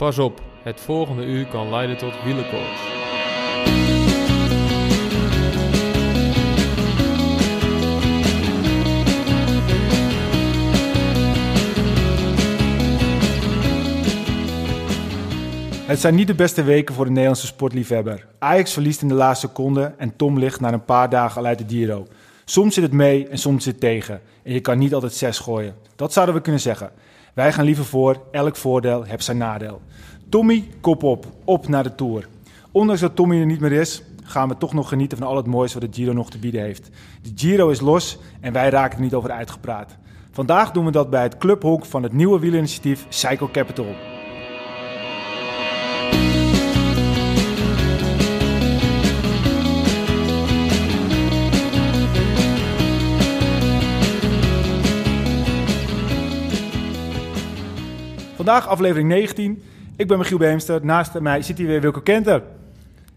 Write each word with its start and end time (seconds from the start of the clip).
Pas 0.00 0.18
op, 0.18 0.42
het 0.62 0.80
volgende 0.80 1.24
uur 1.24 1.46
kan 1.46 1.70
leiden 1.70 1.96
tot 1.96 2.12
wielerkoorts. 2.24 2.80
Het 15.86 16.00
zijn 16.00 16.14
niet 16.14 16.26
de 16.26 16.34
beste 16.34 16.62
weken 16.62 16.94
voor 16.94 17.04
de 17.04 17.10
Nederlandse 17.10 17.46
sportliefhebber. 17.46 18.26
Ajax 18.38 18.72
verliest 18.72 19.02
in 19.02 19.08
de 19.08 19.14
laatste 19.14 19.46
seconde 19.46 19.94
en 19.96 20.16
Tom 20.16 20.38
ligt 20.38 20.60
na 20.60 20.72
een 20.72 20.84
paar 20.84 21.08
dagen 21.10 21.40
al 21.40 21.46
uit 21.46 21.58
de 21.58 21.64
Giro. 21.68 22.06
Soms 22.44 22.74
zit 22.74 22.82
het 22.82 22.92
mee 22.92 23.28
en 23.28 23.38
soms 23.38 23.64
zit 23.64 23.72
het 23.72 23.80
tegen. 23.80 24.20
En 24.42 24.52
je 24.52 24.60
kan 24.60 24.78
niet 24.78 24.94
altijd 24.94 25.14
zes 25.14 25.38
gooien. 25.38 25.74
Dat 25.96 26.12
zouden 26.12 26.34
we 26.34 26.40
kunnen 26.40 26.60
zeggen. 26.60 26.90
Wij 27.34 27.52
gaan 27.52 27.64
liever 27.64 27.84
voor, 27.84 28.22
elk 28.30 28.56
voordeel 28.56 29.02
heeft 29.02 29.24
zijn 29.24 29.36
nadeel. 29.36 29.80
Tommy, 30.28 30.68
kop 30.80 31.02
op, 31.02 31.26
op 31.44 31.68
naar 31.68 31.82
de 31.82 31.94
Tour. 31.94 32.28
Ondanks 32.70 33.00
dat 33.00 33.16
Tommy 33.16 33.40
er 33.40 33.46
niet 33.46 33.60
meer 33.60 33.72
is, 33.72 34.02
gaan 34.24 34.48
we 34.48 34.56
toch 34.56 34.72
nog 34.72 34.88
genieten 34.88 35.18
van 35.18 35.26
al 35.26 35.36
het 35.36 35.46
moois 35.46 35.72
wat 35.72 35.82
de 35.82 35.88
Giro 35.90 36.12
nog 36.12 36.30
te 36.30 36.38
bieden 36.38 36.62
heeft. 36.62 36.90
De 37.22 37.32
Giro 37.34 37.68
is 37.68 37.80
los 37.80 38.18
en 38.40 38.52
wij 38.52 38.70
raken 38.70 38.96
er 38.96 39.02
niet 39.02 39.14
over 39.14 39.30
uitgepraat. 39.30 39.96
Vandaag 40.30 40.70
doen 40.70 40.84
we 40.84 40.90
dat 40.90 41.10
bij 41.10 41.22
het 41.22 41.38
clubhonk 41.38 41.84
van 41.84 42.02
het 42.02 42.12
nieuwe 42.12 42.38
wielerinitiatief 42.38 43.06
Cycle 43.08 43.50
Capital. 43.50 43.94
Vandaag 58.44 58.68
aflevering 58.68 59.08
19. 59.08 59.62
Ik 59.96 60.08
ben 60.08 60.18
Michiel 60.18 60.38
Beemster. 60.38 60.80
Naast 60.82 61.20
mij 61.20 61.42
zit 61.42 61.58
hier 61.58 61.66
weer 61.66 61.80
Wilco 61.80 62.00
Kenter. 62.00 62.42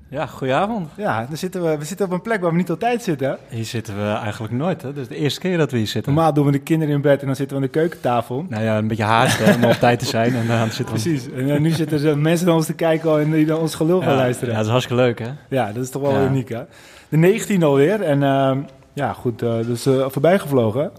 Ja, 0.10 0.26
goedenavond. 0.26 0.90
Ja, 0.98 1.26
dan 1.28 1.38
zitten 1.38 1.64
we, 1.64 1.78
we 1.78 1.86
zitten 1.86 2.06
op 2.06 2.12
een 2.12 2.22
plek 2.22 2.42
waar 2.42 2.52
we 2.52 2.58
niet 2.58 2.70
altijd 2.70 3.04
zitten. 3.04 3.38
Hier 3.50 3.66
zitten 3.66 3.96
we 3.98 4.12
eigenlijk 4.12 4.54
nooit. 4.54 4.82
Hè? 4.82 4.94
Dus 4.94 5.08
de 5.08 5.16
eerste 5.16 5.40
keer 5.40 5.58
dat 5.58 5.72
we 5.72 5.78
hier 5.78 5.88
zitten. 5.88 6.14
Normaal 6.14 6.34
doen 6.34 6.46
we 6.46 6.52
de 6.52 6.60
kinderen 6.60 6.94
in 6.94 7.02
bed 7.02 7.20
en 7.22 7.26
dan 7.26 7.36
zitten 7.36 7.58
we 7.58 7.64
aan 7.64 7.70
de 7.72 7.80
keukentafel. 7.80 8.46
Nou 8.50 8.64
ja, 8.64 8.78
een 8.78 8.88
beetje 8.88 9.04
haast 9.04 9.56
om 9.56 9.64
op 9.64 9.72
tijd 9.72 10.00
te 10.00 10.06
zijn. 10.06 10.36
En 10.36 10.48
dan 10.48 10.72
zitten 10.72 10.96
we... 10.96 11.02
Precies. 11.02 11.32
En 11.32 11.50
eh, 11.50 11.60
nu 11.60 11.70
zitten 11.70 12.06
er 12.06 12.18
mensen 12.18 12.46
naar 12.48 12.56
ons 12.56 12.66
te 12.66 12.74
kijken 12.74 13.20
en 13.20 13.32
die 13.32 13.46
naar 13.46 13.60
ons 13.60 13.76
gelul 13.76 14.00
gaan 14.02 14.12
Ja, 14.12 14.18
luisteren. 14.18 14.54
Ja, 14.54 14.54
Ja, 14.54 14.58
dat 14.58 14.66
is 14.66 14.72
hartstikke 14.72 15.04
leuk, 15.04 15.20
hè? 15.20 15.74
dat 15.74 15.84
is 15.84 15.90
toch 15.90 16.02
wel 16.02 16.12
Ja. 16.14 16.26
uniek, 16.26 16.50
hè? 16.50 16.62
De 17.10 17.18
19 17.18 17.64
alweer. 17.64 18.02
En 18.02 18.24
ehm, 18.24 18.58
ja, 18.94 19.14
goed, 19.14 19.42
eh 19.42 19.54
dus 19.66 19.86
eh 19.86 20.06
voorbij 20.10 20.40
gevlogen. 20.40 20.92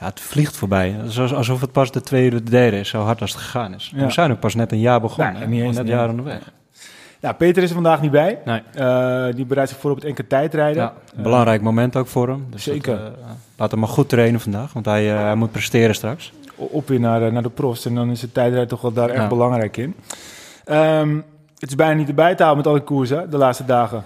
Ja, 0.00 0.06
het 0.06 0.20
vliegt 0.20 0.56
voorbij. 0.56 0.96
Alsof 1.34 1.60
het 1.60 1.72
pas 1.72 1.90
de 1.92 2.00
tweede 2.00 2.36
of 2.36 2.42
de 2.42 2.50
derde 2.50 2.78
is, 2.78 2.88
zo 2.88 3.00
hard 3.02 3.20
als 3.20 3.32
het 3.32 3.40
gegaan 3.40 3.74
is. 3.74 3.92
Ja. 3.94 4.04
We 4.04 4.10
zijn 4.12 4.30
ook 4.30 4.40
pas 4.40 4.54
net 4.54 4.72
een 4.72 4.80
jaar 4.80 5.00
begonnen. 5.00 5.34
Hè? 5.36 5.46
niet 5.46 5.50
eens 5.50 5.60
Gewoon 5.60 5.76
een 5.76 5.84
net 5.84 5.94
jaar. 5.94 6.08
onderweg. 6.08 6.52
Ja, 7.20 7.32
Peter 7.32 7.62
is 7.62 7.68
er 7.68 7.74
vandaag 7.74 8.00
niet 8.00 8.10
bij. 8.10 8.38
Nee. 8.44 8.62
Eh, 8.74 9.34
die 9.34 9.44
bereidt 9.44 9.70
zich 9.70 9.80
voor 9.80 9.90
op 9.90 9.96
het 9.96 10.04
enkele 10.04 10.26
tijdrijden. 10.26 10.82
Ja, 10.82 10.92
een 11.16 11.22
belangrijk 11.22 11.62
moment 11.62 11.96
ook 11.96 12.06
voor 12.06 12.28
hem. 12.28 12.46
Dus 12.50 12.62
Zeker. 12.62 12.96
Dat, 12.98 13.06
eh, 13.06 13.30
laat 13.56 13.70
hem 13.70 13.80
maar 13.80 13.88
goed 13.88 14.08
trainen 14.08 14.40
vandaag, 14.40 14.72
want 14.72 14.86
hij, 14.86 15.12
eh, 15.12 15.20
hij 15.22 15.34
moet 15.34 15.52
presteren 15.52 15.94
straks. 15.94 16.32
op 16.56 16.88
weer 16.88 17.00
naar, 17.00 17.22
eh, 17.26 17.32
naar 17.32 17.42
de 17.42 17.50
profs. 17.50 17.86
En 17.86 17.94
dan 17.94 18.10
is 18.10 18.20
de 18.20 18.32
tijdrijd 18.32 18.68
toch 18.68 18.80
wel 18.80 18.92
daar 18.92 19.08
echt 19.08 19.22
Ja. 19.22 19.28
belangrijk 19.28 19.76
in. 19.76 19.94
Ehm, 20.64 21.16
het 21.58 21.68
is 21.68 21.74
bijna 21.74 21.94
niet 21.94 22.08
erbij 22.08 22.34
te 22.34 22.42
houden 22.42 22.64
met 22.64 22.72
alle 22.72 22.82
koersen 22.84 23.30
de 23.30 23.36
laatste 23.36 23.64
dagen. 23.64 24.04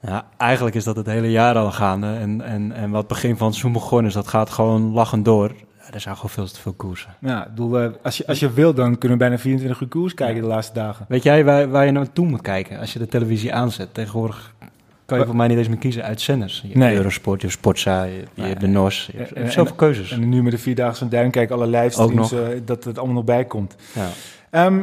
Ja, 0.00 0.24
eigenlijk 0.36 0.76
is 0.76 0.84
dat 0.84 0.96
het 0.96 1.06
hele 1.06 1.30
jaar 1.30 1.56
al 1.56 1.72
gaande. 1.72 2.06
En, 2.06 2.40
en, 2.40 2.72
en 2.72 2.90
wat 2.90 3.06
begin 3.08 3.36
van 3.36 3.46
het 3.46 3.56
seizoen 3.56 3.80
begonnen 3.82 4.06
is, 4.08 4.14
dat 4.14 4.28
gaat 4.28 4.50
gewoon 4.50 4.92
lachend 4.92 5.24
door. 5.24 5.52
Ja, 5.78 5.92
er 5.92 6.00
zijn 6.00 6.14
gewoon 6.14 6.30
veel 6.30 6.46
te 6.46 6.60
veel 6.60 6.72
koersen. 6.72 7.14
Ja, 7.20 7.42
ik 7.44 7.48
bedoel, 7.48 7.78
eh, 7.80 7.88
als, 8.02 8.16
je, 8.16 8.26
als 8.26 8.38
je 8.40 8.52
wil, 8.52 8.74
dan 8.74 8.98
kunnen 8.98 9.18
we 9.18 9.24
bijna 9.24 9.38
24 9.38 9.80
uur 9.80 9.88
koers 9.88 10.14
kijken 10.14 10.42
de 10.42 10.48
laatste 10.48 10.72
dagen. 10.74 11.04
Weet 11.08 11.22
jij 11.22 11.44
waar, 11.44 11.68
waar 11.70 11.84
je 11.86 11.90
naartoe 11.92 12.26
moet 12.26 12.40
kijken 12.40 12.78
als 12.78 12.92
je 12.92 12.98
de 12.98 13.06
televisie 13.06 13.54
aanzet? 13.54 13.94
Tegenwoordig 13.94 14.54
kan 15.06 15.18
je 15.18 15.24
voor 15.26 15.36
mij 15.36 15.48
niet 15.48 15.58
eens 15.58 15.68
meer 15.68 15.78
kiezen 15.78 16.02
uit 16.02 16.20
zenders. 16.20 16.56
Je 16.60 16.66
hebt 16.66 16.78
Nee. 16.78 16.96
Eurosport, 16.96 17.40
je 17.40 17.46
hebt 17.46 17.58
Sportza, 17.58 18.02
je, 18.02 18.22
hebt 18.34 18.60
de 18.60 18.66
NOS. 18.66 19.08
Je 19.12 19.18
hebt, 19.18 19.32
En- 19.32 19.42
en- 19.44 19.52
zoveel 19.52 19.74
keuzes. 19.74 20.10
En 20.10 20.28
nu 20.28 20.42
met 20.42 20.52
de 20.52 20.58
Vierdaagse 20.58 21.08
Duin 21.08 21.30
kijken 21.30 21.54
alle 21.56 21.66
livestreams, 21.66 22.32
eh, 22.32 22.40
dat 22.64 22.84
het 22.84 22.96
allemaal 22.98 23.16
nog 23.16 23.24
bij 23.24 23.44
komt. 23.44 23.74
ja. 23.94 24.08
Ehm, 24.50 24.82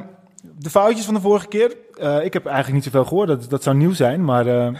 de 0.60 0.70
foutjes 0.70 1.06
van 1.06 1.14
de 1.14 1.22
vorige 1.22 1.48
keer. 1.48 1.76
eh, 2.00 2.26
ik 2.26 2.34
heb 2.34 2.46
eigenlijk 2.46 2.76
niet 2.76 2.84
zoveel 2.84 3.06
gehoord, 3.06 3.28
dat, 3.28 3.50
dat 3.50 3.64
zou 3.64 3.76
nieuw 3.76 3.94
zijn. 3.94 4.26
Maar 4.26 4.48
eh, 4.48 4.74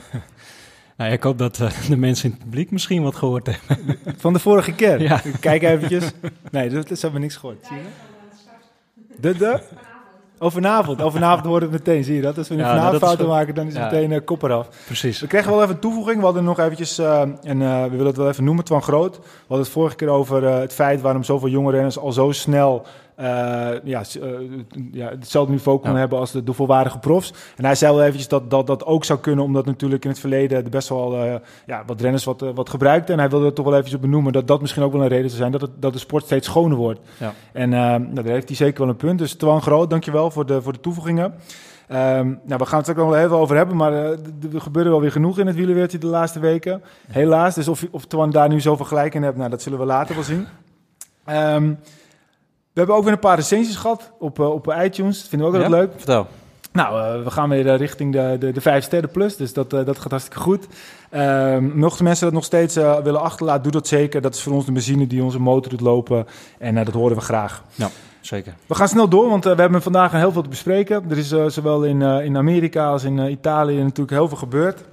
nou, 0.98 1.12
ik 1.12 1.24
hoop 1.24 1.38
dat 1.38 1.60
eh, 1.60 1.70
de 1.90 1.98
mensen 1.98 2.26
in 2.26 2.32
het 2.32 2.44
publiek 2.44 2.72
misschien 2.72 3.04
wat 3.04 3.16
gehoord 3.16 3.48
hebben. 3.48 3.98
van 4.18 4.34
de 4.34 4.40
vorige 4.40 4.72
keer. 4.74 5.02
Ja. 5.02 5.22
Kijk 5.40 5.64
eventjes. 5.64 6.12
Nee, 6.52 6.70
dat, 6.70 6.88
dat 6.88 7.02
hebben 7.02 7.20
we 7.20 7.26
niks 7.26 7.36
gehoord. 7.36 7.66
Zie 7.66 7.76
je? 7.78 7.84
De, 9.20 9.38
de? 9.38 9.60
Vanavond. 10.40 11.02
Vanavond 11.02 11.46
horen 11.46 11.70
we 11.70 11.76
het 11.76 11.86
meteen, 11.86 12.04
zie 12.04 12.16
je 12.16 12.22
dat? 12.22 12.38
Als 12.38 12.48
we 12.48 12.56
nu 12.56 12.60
Ja, 12.62 12.68
vanavond 12.68 12.92
nou, 12.92 13.04
fouten 13.06 13.28
maken, 13.28 13.56
dan 13.56 13.68
is 13.68 13.74
het 13.74 13.82
Ja. 13.82 13.90
meteen 13.90 14.12
eh, 14.12 14.26
kop 14.26 14.44
eraf. 14.44 14.68
Precies. 14.86 15.20
We 15.20 15.28
kregen 15.28 15.52
wel 15.52 15.62
even 15.64 15.74
een 15.76 15.80
toevoeging. 15.82 16.18
We 16.18 16.24
hadden 16.26 16.44
nog 16.44 16.60
eventjes, 16.60 16.98
en 17.00 17.60
we 17.60 17.88
willen 17.90 18.06
het 18.06 18.18
wel 18.18 18.28
even 18.30 18.44
noemen, 18.44 18.64
Twan 18.64 18.82
Groot. 18.82 19.16
We 19.18 19.24
hadden 19.40 19.58
het 19.66 19.70
vorige 19.70 19.96
keer 19.96 20.08
over 20.08 20.44
het 20.44 20.74
feit 20.74 21.02
waarom 21.02 21.24
zoveel 21.24 21.50
jonge 21.50 21.72
renners 21.72 21.98
al 21.98 22.12
zo 22.12 22.32
snel 22.32 22.86
ja, 23.84 24.04
s- 24.04 24.20
eh, 24.20 24.30
ja, 24.92 25.10
hetzelfde 25.10 25.52
niveau 25.52 25.80
Ja. 25.84 25.96
hebben 25.96 26.20
als 26.20 26.32
de, 26.32 26.44
de 26.44 26.54
volwaardige 26.54 27.00
profs. 27.00 27.34
En 27.56 27.66
hij 27.66 27.76
zei 27.76 27.94
wel 27.94 28.02
eventjes 28.04 28.28
dat, 28.28 28.50
dat 28.50 28.68
dat 28.68 28.86
ook 28.86 29.04
zou 29.06 29.20
kunnen, 29.20 29.44
omdat 29.46 29.66
natuurlijk 29.66 30.04
in 30.04 30.10
het 30.10 30.20
verleden 30.20 30.64
er 30.64 30.70
best 30.70 30.90
wel 30.90 31.16
eh, 31.24 31.36
ja, 31.66 31.84
wat 31.86 32.02
renners 32.02 32.24
wat, 32.24 32.42
eh, 32.42 32.50
wat 32.56 32.70
gebruikten. 32.70 33.14
En 33.14 33.20
hij 33.20 33.30
wilde 33.30 33.46
het 33.46 33.56
toch 33.56 33.66
wel 33.66 33.76
eventjes 33.76 34.00
benoemen 34.00 34.34
dat 34.34 34.48
dat 34.48 34.62
misschien 34.62 34.84
ook 34.84 34.92
wel 34.92 35.02
een 35.02 35.08
reden 35.08 35.26
zou 35.30 35.40
zijn 35.40 35.52
dat, 35.52 35.62
het, 35.62 35.72
dat 35.80 35.94
de 35.94 36.00
sport 36.00 36.24
steeds 36.26 36.48
schoner 36.48 36.78
wordt. 36.78 37.00
Ja. 37.18 37.34
En 37.52 37.74
eh, 37.74 37.80
nou, 37.80 38.14
daar 38.14 38.26
heeft 38.26 38.48
hij 38.48 38.58
zeker 38.58 38.80
wel 38.80 38.90
een 38.90 38.96
punt. 38.96 39.20
Dus 39.20 39.34
Twan 39.34 39.62
Groot, 39.62 39.90
dankjewel 39.90 40.32
voor 40.32 40.46
de, 40.46 40.62
voor 40.62 40.74
de 40.74 40.80
toevoegingen. 40.80 41.34
Ehm, 41.88 42.28
nou, 42.44 42.60
we 42.60 42.66
gaan 42.66 42.80
het 42.80 42.88
er 42.88 42.94
ook 42.94 43.00
nog 43.06 43.10
wel 43.16 43.24
even 43.24 43.36
over 43.38 43.56
hebben, 43.56 43.76
maar 43.76 43.94
eh, 43.94 44.10
er 44.54 44.62
gebeurde 44.62 44.90
wel 44.90 45.02
weer 45.02 45.12
genoeg 45.12 45.40
in 45.40 45.48
het 45.48 45.56
wielerwereldje 45.56 45.98
de 45.98 46.08
laatste 46.08 46.40
weken. 46.40 46.82
Helaas, 47.12 47.56
dus 47.56 47.68
of, 47.68 47.86
of 47.92 48.06
Twan 48.06 48.30
daar 48.32 48.50
nu 48.50 48.62
zoveel 48.62 48.86
gelijk 48.86 49.14
in 49.16 49.24
hebt, 49.24 49.38
nou, 49.38 49.50
dat 49.50 49.62
zullen 49.62 49.80
we 49.80 49.86
later 49.86 50.16
wel 50.16 50.24
zien. 50.24 50.46
Ehm, 51.26 51.74
we 52.74 52.80
hebben 52.80 52.96
ook 52.96 53.04
weer 53.04 53.14
een 53.14 53.20
paar 53.20 53.36
recensies 53.36 53.76
gehad 53.76 54.12
op, 54.20 54.40
eh, 54.40 54.52
op 54.52 54.76
iTunes. 54.84 55.20
Dat 55.20 55.28
vinden 55.30 55.52
we 55.52 55.58
ook 55.58 55.64
Ja? 55.64 55.70
wel 55.70 55.80
leuk. 55.80 55.92
Vertel. 55.96 56.28
Nou, 56.72 57.02
eh, 57.18 57.24
we 57.24 57.32
gaan 57.32 57.50
weer 57.50 57.68
eh, 57.68 57.78
richting 57.78 58.14
de, 58.14 58.36
de, 58.40 58.52
de 58.52 58.62
vijf 58.62 58.84
sterren 58.84 59.12
plus, 59.12 59.36
dus 59.38 59.54
dat, 59.54 59.70
dat 59.70 60.00
gaat 60.00 60.12
hartstikke 60.12 60.40
goed. 60.40 60.68
Ehm 61.10 61.78
mochten 61.78 62.04
mensen 62.04 62.26
dat 62.26 62.34
nog 62.34 62.44
steeds 62.44 62.76
willen 62.76 63.22
achterlaten, 63.22 63.64
doe 63.64 63.72
dat 63.72 63.88
zeker. 63.88 64.22
Dat 64.22 64.36
is 64.36 64.42
voor 64.42 64.54
ons 64.54 64.66
de 64.66 64.72
benzine 64.72 65.08
die 65.08 65.24
onze 65.24 65.40
motor 65.40 65.72
doet 65.72 65.82
lopen 65.82 66.28
en 66.60 66.76
dat 66.76 66.94
horen 66.94 67.16
we 67.16 67.22
graag. 67.22 67.64
Zeker. 68.22 68.54
We 68.68 68.76
gaan 68.76 68.88
snel 68.88 69.08
door, 69.08 69.30
want 69.30 69.44
we 69.44 69.56
hebben 69.56 69.82
vandaag 69.82 70.12
heel 70.12 70.32
veel 70.32 70.42
te 70.42 70.50
bespreken. 70.50 71.06
Er 71.10 71.18
is 71.18 71.28
zowel 71.48 71.84
in, 71.84 72.02
in 72.02 72.38
Amerika 72.38 72.88
als 72.88 73.04
in 73.04 73.18
Italië 73.20 73.78
natuurlijk 73.78 74.12
heel 74.12 74.28
veel 74.28 74.38
gebeurd. 74.38 74.84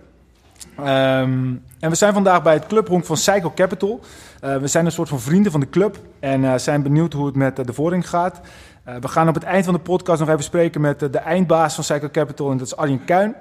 Ehm, 0.77 1.55
en 1.81 1.91
we 1.91 1.97
zijn 1.97 2.13
vandaag 2.13 2.43
bij 2.43 2.55
het 2.55 2.67
clubhonk 2.67 3.05
van 3.05 3.17
Cycle 3.17 3.55
Capital. 3.55 4.01
Eh, 4.41 4.57
we 4.57 4.67
zijn 4.67 4.85
een 4.85 4.93
soort 4.93 5.09
van 5.09 5.21
vrienden 5.21 5.53
van 5.53 5.61
de 5.61 5.69
club 5.69 5.99
en 6.21 6.45
eh, 6.45 6.55
zijn 6.59 6.83
benieuwd 6.83 7.13
hoe 7.13 7.27
het 7.27 7.37
met 7.37 7.59
eh, 7.59 7.65
de 7.65 7.73
voring 7.73 8.09
gaat. 8.09 8.41
We 9.01 9.09
gaan 9.09 9.29
op 9.29 9.35
het 9.35 9.45
eind 9.45 9.65
van 9.65 9.75
de 9.75 9.81
podcast 9.81 10.21
nog 10.21 10.29
even 10.29 10.43
spreken 10.43 10.81
met 10.81 11.01
de 11.01 11.19
eindbaas 11.19 11.75
van 11.75 11.85
Cycle 11.85 12.11
Capital 12.11 12.51
en 12.51 12.57
dat 12.57 12.67
is 12.67 12.77
Arjen 12.77 13.05
Kuijn. 13.05 13.35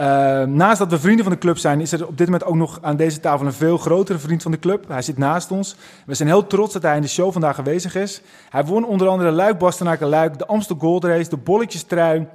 Eh, 0.00 0.06
naast 0.42 0.78
dat 0.78 0.90
we 0.90 0.98
vrienden 0.98 1.24
van 1.24 1.32
de 1.32 1.38
club 1.38 1.58
zijn, 1.58 1.80
is 1.80 1.92
er 1.92 2.06
op 2.06 2.18
dit 2.18 2.26
moment 2.26 2.44
ook 2.44 2.54
nog 2.54 2.78
aan 2.82 2.96
deze 2.96 3.20
tafel 3.20 3.46
een 3.46 3.52
veel 3.52 3.78
grotere 3.78 4.18
vriend 4.18 4.42
van 4.42 4.50
de 4.50 4.58
club. 4.58 4.88
Hij 4.88 5.02
zit 5.02 5.18
naast 5.18 5.50
ons. 5.50 5.76
We 6.06 6.14
zijn 6.14 6.28
heel 6.28 6.46
trots 6.46 6.72
dat 6.72 6.82
hij 6.82 6.96
in 6.96 7.02
de 7.02 7.08
show 7.08 7.32
vandaag 7.32 7.58
aanwezig 7.58 7.94
is. 7.94 8.22
Hij 8.50 8.64
won 8.64 8.84
onder 8.84 9.08
andere 9.08 9.30
Luik, 9.30 9.58
Bastenaken, 9.58 10.08
Luik, 10.08 10.38
de 10.38 10.46
Amstel 10.46 10.76
Gold 10.78 11.04
Race, 11.04 11.30
de 11.30 11.36
Bolletjes 11.36 11.82
Trui 11.82 12.26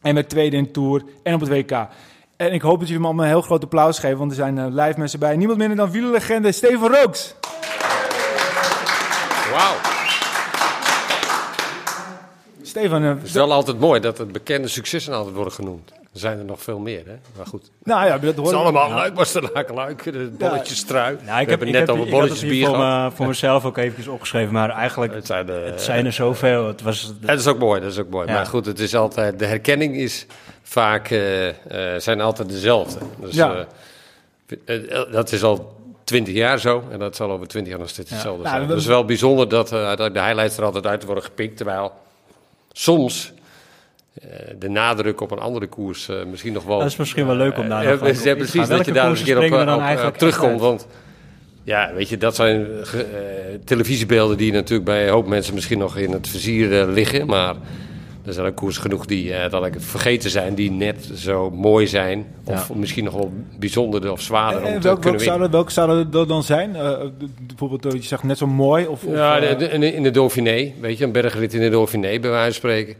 en 0.00 0.14
werd 0.14 0.28
tweede 0.28 0.56
in 0.56 0.72
Tour 0.72 1.02
en 1.22 1.34
op 1.34 1.40
het 1.40 1.48
WK. 1.48 1.86
En 2.40 2.52
ik 2.52 2.62
hoop 2.62 2.78
dat 2.78 2.88
jullie 2.88 2.94
hem 2.94 3.04
allemaal 3.04 3.24
een 3.24 3.30
heel 3.30 3.42
groot 3.42 3.62
applaus 3.62 3.98
geven, 3.98 4.18
want 4.18 4.30
er 4.30 4.36
zijn 4.36 4.58
eh, 4.58 4.64
live 4.68 4.98
mensen 4.98 5.18
bij. 5.18 5.36
Niemand 5.36 5.58
minder 5.58 5.76
dan 5.76 5.90
wielerlegende 5.90 6.52
Steven 6.52 6.88
Rooks. 6.94 7.34
Wauw. 9.52 9.74
Steven, 12.62 13.02
eh, 13.02 13.08
Het 13.08 13.22
is 13.22 13.32
wel 13.32 13.52
altijd 13.52 13.78
mooi 13.78 14.00
dat 14.00 14.18
het 14.18 14.32
bekende 14.32 14.68
successen 14.68 15.14
altijd 15.14 15.34
worden 15.34 15.52
genoemd. 15.52 15.90
Er 15.90 16.20
zijn 16.20 16.38
er 16.38 16.44
nog 16.44 16.62
veel 16.62 16.78
meer, 16.78 17.02
hè? 17.06 17.14
Maar 17.36 17.46
goed. 17.46 17.70
nou 17.82 18.06
ja, 18.06 18.12
dat 18.18 18.22
Het 18.22 18.36
hoor 18.36 18.46
is 18.46 18.52
allemaal 18.52 18.94
leuk, 18.94 19.14
was 19.14 19.32
de 19.32 19.50
luik, 19.74 20.02
de 20.02 20.30
bolletjes 20.38 20.84
trui. 20.84 21.16
Nou, 21.26 21.44
We 21.44 21.50
hebben 21.50 21.70
net 21.72 21.90
over 21.90 21.94
ik 21.94 22.00
het 22.00 22.10
bolletjes 22.10 22.40
hier 22.40 22.50
bier 22.50 22.66
voor, 22.66 22.78
me- 22.78 23.10
voor 23.14 23.26
mezelf 23.26 23.64
ook 23.64 23.76
eventjes 23.76 24.06
opgeschreven, 24.06 24.52
maar 24.52 24.70
eigenlijk 24.70 25.14
Het 25.14 25.26
zijn, 25.26 25.46
de, 25.46 25.52
het 25.52 25.80
zijn 25.82 26.06
er 26.06 26.12
zoveel. 26.12 26.66
Het 26.66 26.82
was, 26.82 27.12
dat 27.20 27.38
is 27.38 27.46
ook 27.46 27.58
mooi, 27.58 27.80
dat 27.80 27.90
is 27.90 27.98
ook 27.98 28.10
mooi. 28.10 28.26
Ja. 28.26 28.32
Maar 28.32 28.46
goed, 28.46 28.66
het 28.66 28.78
is 28.78 28.94
altijd, 28.96 29.38
de 29.38 29.46
herkenning 29.46 29.96
is 29.96 30.26
vaak, 30.70 31.10
eh, 31.10 31.48
eh, 31.48 32.00
zijn 32.00 32.20
altijd 32.20 32.48
dezelfde. 32.48 32.98
Dus, 33.20 33.34
Ja. 33.34 33.66
eh, 34.64 34.76
dat 35.12 35.32
is 35.32 35.42
al 35.42 35.76
twintig 36.04 36.34
jaar 36.34 36.58
zo 36.58 36.84
en 36.90 36.98
dat 36.98 37.16
zal 37.16 37.30
over 37.30 37.46
twintig 37.46 37.70
jaar 37.70 37.80
nog 37.80 37.88
steeds 37.88 38.10
hetzelfde 38.10 38.42
Nou, 38.42 38.56
zijn. 38.56 38.68
Het 38.68 38.78
is 38.78 38.86
wel 38.86 39.04
bijzonder 39.04 39.48
dat 39.48 39.68
de 39.68 40.10
highlights 40.12 40.56
er 40.56 40.64
altijd 40.64 40.86
uit 40.86 41.04
worden 41.04 41.24
gepikt, 41.24 41.56
terwijl 41.56 41.92
soms 42.72 43.32
de 44.58 44.68
nadruk 44.68 45.20
op 45.20 45.30
een 45.30 45.38
andere 45.38 45.66
koers 45.66 46.08
misschien 46.26 46.52
nog 46.52 46.64
wel... 46.64 46.78
dat 46.78 46.86
is 46.86 46.96
misschien 46.96 47.26
wel 47.26 47.36
leuk 47.36 47.58
om 47.58 47.68
daar 47.68 47.84
nog 47.84 47.92
op 47.92 48.06
ja, 48.24 48.34
precies, 48.34 48.68
dat 48.68 48.86
je 48.86 48.92
daar 48.92 49.10
een 49.10 49.22
keer 49.24 49.36
op, 49.36 49.52
er 49.52 50.12
terugkomt. 50.12 50.60
Want 50.60 50.86
ja, 51.64 51.92
weet 51.94 52.08
je, 52.08 52.16
dat 52.16 52.34
zijn 52.34 52.66
televisiebeelden 53.64 54.36
die 54.36 54.52
natuurlijk 54.52 54.84
bij 54.84 55.06
een 55.06 55.12
hoop 55.12 55.26
mensen 55.26 55.54
misschien 55.54 55.78
nog 55.78 55.96
in 55.96 56.12
het 56.12 56.28
vizier 56.28 56.86
liggen. 56.86 57.26
Maar 57.26 57.54
Er 58.24 58.32
zijn 58.32 58.46
ook 58.46 58.54
koers 58.56 58.78
genoeg 58.78 59.06
die 59.06 59.34
eh, 59.34 59.50
dat 59.50 59.66
ik 59.66 59.74
vergeten 59.78 60.30
zijn, 60.30 60.54
die 60.54 60.70
net 60.70 61.10
zo 61.14 61.50
mooi 61.50 61.86
zijn. 61.86 62.26
Of 62.44 62.74
misschien 62.74 63.04
nog 63.04 63.14
wel 63.14 63.32
bijzonderder 63.58 64.12
of 64.12 64.20
zwaarder 64.20 64.60
om 64.60 64.66
En 64.66 64.70
te 64.72 64.76
Eh, 64.76 64.82
welke, 64.82 65.00
kunnen 65.00 65.20
welke, 65.20 65.40
winnen. 65.40 65.50
zouden, 65.50 65.50
welke 65.50 65.72
zouden 65.72 66.10
dat 66.10 66.28
dan 66.28 66.42
zijn? 66.42 66.76
Eh, 66.76 66.98
bijvoorbeeld, 67.46 67.92
je 67.92 68.02
zegt 68.08 68.22
net 68.22 68.38
zo 68.38 68.46
mooi. 68.46 68.86
Of, 68.86 69.04
of, 69.04 69.14
Ja, 69.14 69.40
de- 69.40 69.46
in 69.68 69.80
de, 69.80 69.92
in 69.92 70.02
de 70.02 70.10
Dauphiné, 70.10 70.72
weet 70.80 70.98
je, 70.98 71.04
een 71.04 71.12
bergrit 71.12 71.54
in 71.54 71.60
de 71.60 71.68
Dauphiné, 71.70 72.18
bij 72.18 72.30
wijze 72.30 72.44
van 72.44 72.70
spreken. 72.70 72.94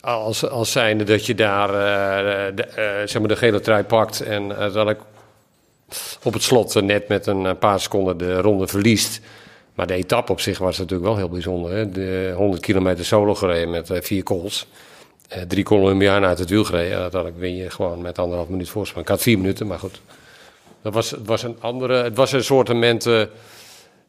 Als, 0.00 0.48
als 0.48 0.72
zijnde 0.72 1.04
dat 1.04 1.26
je 1.26 1.34
daar 1.34 1.68
eh, 1.68 2.56
de, 2.56 2.62
eh, 2.64 2.84
zeg 3.06 3.18
maar 3.18 3.28
de 3.28 3.36
gele 3.36 3.60
trui 3.60 3.82
pakt 3.84 4.20
en 4.20 4.42
uiteindelijk 4.56 5.00
op 6.22 6.32
het 6.32 6.42
slot 6.42 6.82
net 6.82 7.08
met 7.08 7.26
een 7.26 7.58
paar 7.58 7.80
seconden 7.80 8.16
de 8.18 8.40
ronde 8.40 8.66
verliest. 8.66 9.20
Maar 9.76 9.86
de 9.86 9.94
etappe 9.94 10.32
op 10.32 10.40
zich 10.40 10.58
was 10.58 10.78
natuurlijk 10.78 11.08
wel 11.08 11.16
heel 11.16 11.28
bijzonder. 11.28 11.72
Hè? 11.72 11.90
De 11.90 12.32
100 12.36 12.62
kilometer 12.62 13.04
solo 13.04 13.34
gereden 13.34 13.70
met 13.70 13.90
eh, 13.90 14.02
vier 14.02 14.22
calls. 14.22 14.66
Eh, 15.28 15.42
drie 15.42 15.64
Colombianen 15.64 16.28
uit 16.28 16.38
het 16.38 16.50
wiel 16.50 16.64
gereden. 16.64 16.92
En 16.92 17.00
uiteindelijk 17.00 17.40
win 17.40 17.56
je 17.56 17.70
gewoon 17.70 18.02
met 18.02 18.18
anderhalf 18.18 18.48
minuut 18.48 18.68
voorsprong. 18.68 19.04
Ik 19.04 19.10
had 19.10 19.22
vier 19.22 19.38
minuten, 19.38 19.66
maar 19.66 19.78
goed. 19.78 20.00
Dat 20.82 20.94
was, 20.94 21.10
het 21.10 21.26
was 21.26 21.42
een 21.42 21.56
andere... 21.60 22.02
Het 22.02 22.16
was 22.16 22.32
een 22.32 22.44
soort 22.44 22.68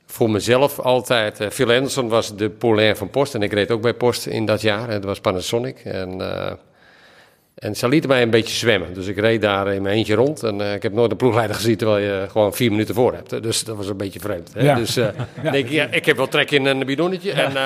voor 0.06 0.30
mezelf 0.30 0.80
altijd. 0.80 1.48
Phil 1.52 1.72
Anderson 1.72 2.08
was 2.08 2.36
de 2.36 2.50
Paulin 2.50 2.96
van 2.96 3.10
Post. 3.10 3.36
En 3.36 3.42
ik 3.42 3.54
reed 3.54 3.72
ook 3.72 3.82
bij 3.82 3.94
Post 3.94 4.26
in 4.26 4.46
dat 4.46 4.62
jaar. 4.62 4.90
Het 4.90 5.04
was 5.04 5.20
Panasonic. 5.20 5.80
En, 5.80 6.22
en 7.58 7.76
ze 7.76 7.88
lieten 7.88 8.10
mij 8.10 8.22
een 8.22 8.30
beetje 8.30 8.56
zwemmen. 8.56 8.94
Dus 8.94 9.08
ik 9.08 9.18
reed 9.18 9.42
daar 9.42 9.74
in 9.74 9.82
mijn 9.82 9.96
eentje 9.96 10.16
rond. 10.16 10.44
En 10.44 10.62
eh, 10.62 10.74
ik 10.74 10.84
heb 10.84 10.94
nooit 10.94 11.12
een 11.12 11.18
ploegleider 11.18 11.56
gezien 11.62 11.76
terwijl 11.78 12.06
je 12.06 12.30
gewoon 12.30 12.54
vier 12.54 12.72
minuten 12.72 12.96
voor 12.96 13.14
hebt. 13.14 13.44
Dus 13.44 13.64
dat 13.64 13.78
was 13.78 13.88
een 13.88 13.98
beetje 13.98 14.20
vreemd. 14.20 14.54
Hè? 14.54 14.64
Ja. 14.64 14.76
Dus 14.76 14.98
eh, 14.98 15.08
denk 15.52 15.66
ik, 15.66 15.70
ja, 15.70 15.88
ik 15.92 16.06
heb 16.06 16.18
wel 16.18 16.28
trek 16.28 16.52
in 16.52 16.66
een 16.66 16.86
bidonnetje. 16.86 17.32
En 17.32 17.52
uh, 17.52 17.66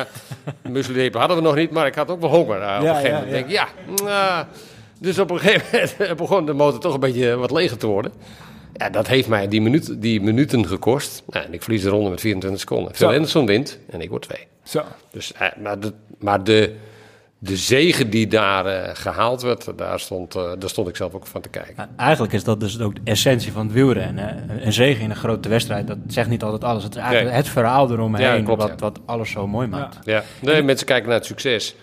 muesli 0.71 1.09
hadden 1.11 1.37
we 1.37 1.43
nog 1.43 1.55
niet, 1.55 1.71
maar 1.71 1.87
ik 1.87 1.95
had 1.95 2.09
ook 2.09 2.21
wel 2.21 2.29
honger. 2.29 2.61
eh, 2.61 2.75
op 2.79 2.87
een 2.87 2.95
gegeven 2.95 3.13
moment 3.13 3.31
denk 3.31 3.45
ik, 3.45 3.51
ja... 3.51 4.47
dus 4.99 5.19
op 5.19 5.29
een 5.31 5.39
gegeven 5.39 5.87
moment 5.97 6.17
begon 6.21 6.45
de 6.45 6.53
motor 6.53 6.79
toch 6.79 6.93
een 6.93 6.99
beetje 6.99 7.35
wat 7.35 7.51
leger 7.51 7.77
te 7.77 7.87
worden. 7.87 8.11
Ja, 8.73 8.89
dat 8.89 9.07
heeft 9.07 9.27
mij 9.27 9.47
die, 9.47 9.61
minuut, 9.61 10.01
die 10.01 10.21
minuten 10.21 10.67
gekost. 10.67 11.23
Nou, 11.29 11.45
en 11.45 11.53
ik 11.53 11.61
verlies 11.61 11.81
de 11.81 11.89
ronde 11.89 12.09
met 12.09 12.19
24 12.19 12.59
seconden. 12.59 12.95
Phil. 12.95 13.07
Anderson 13.07 13.45
wint 13.45 13.79
en 13.89 14.01
ik 14.01 14.09
word 14.09 14.21
twee. 14.21 14.47
Zo. 14.63 14.81
Dus, 15.11 15.33
eh, 15.33 15.47
maar 15.61 15.79
de, 15.79 15.93
maar 16.19 16.43
de, 16.43 16.75
de 17.43 17.57
zegen 17.57 18.09
die 18.09 18.27
daar 18.27 18.65
eh, 18.65 18.89
gehaald 18.95 19.41
werd, 19.41 19.67
daar 19.77 19.99
stond, 19.99 20.35
eh, 20.35 20.51
daar 20.59 20.69
stond 20.69 20.87
ik 20.87 20.95
zelf 20.95 21.13
ook 21.13 21.25
van 21.27 21.41
te 21.41 21.49
kijken. 21.49 21.73
Nou, 21.77 21.89
Eigenlijk 21.97 22.33
is 22.33 22.43
dat 22.43 22.59
dus 22.59 22.79
ook 22.79 22.95
de 22.95 23.01
essentie 23.03 23.51
van 23.51 23.65
het 23.65 23.73
wielrennen. 23.73 24.25
hè. 24.47 24.65
Een 24.65 24.73
zege 24.73 25.01
in 25.01 25.09
een 25.09 25.15
grote 25.15 25.49
wedstrijd, 25.49 25.87
dat 25.87 25.97
zegt 26.07 26.29
niet 26.29 26.43
altijd 26.43 26.63
alles. 26.63 26.83
Het 26.83 26.91
is 26.95 27.01
eigenlijk 27.01 27.29
Nee. 27.33 27.41
het 27.43 27.51
verhaal 27.51 27.91
eromheen 27.91 28.25
Ja, 28.37 28.43
klopt, 28.43 28.61
wat, 28.61 28.69
ja. 28.69 28.75
wat 28.79 28.99
alles 29.05 29.31
zo 29.31 29.47
mooi 29.47 29.67
maakt. 29.67 29.97
Ja, 30.05 30.23
nee, 30.41 30.61
mensen 30.63 30.85
kijken 30.87 31.07
naar 31.09 31.17
het 31.17 31.25
succes. 31.27 31.75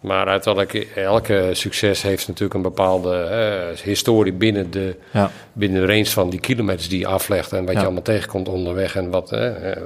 Maar 0.00 0.26
uiteindelijk, 0.26 0.74
elke 0.96 1.48
succes 1.52 2.02
heeft 2.02 2.26
natuurlijk 2.28 2.54
een 2.54 2.62
bepaalde 2.62 3.16
eh, 3.16 3.78
historie 3.84 4.32
binnen 4.32 4.70
de, 4.70 4.96
Ja. 5.12 5.30
binnen 5.52 5.80
de 5.80 5.86
range 5.86 6.06
van 6.06 6.30
die 6.30 6.40
kilometers 6.40 6.88
die 6.88 6.98
je 6.98 7.06
aflegt. 7.06 7.52
En 7.52 7.64
wat 7.64 7.72
Ja. 7.72 7.78
je 7.78 7.84
allemaal 7.84 8.02
tegenkomt 8.02 8.48
onderweg. 8.48 8.96
En 8.96 9.10
wat, 9.10 9.36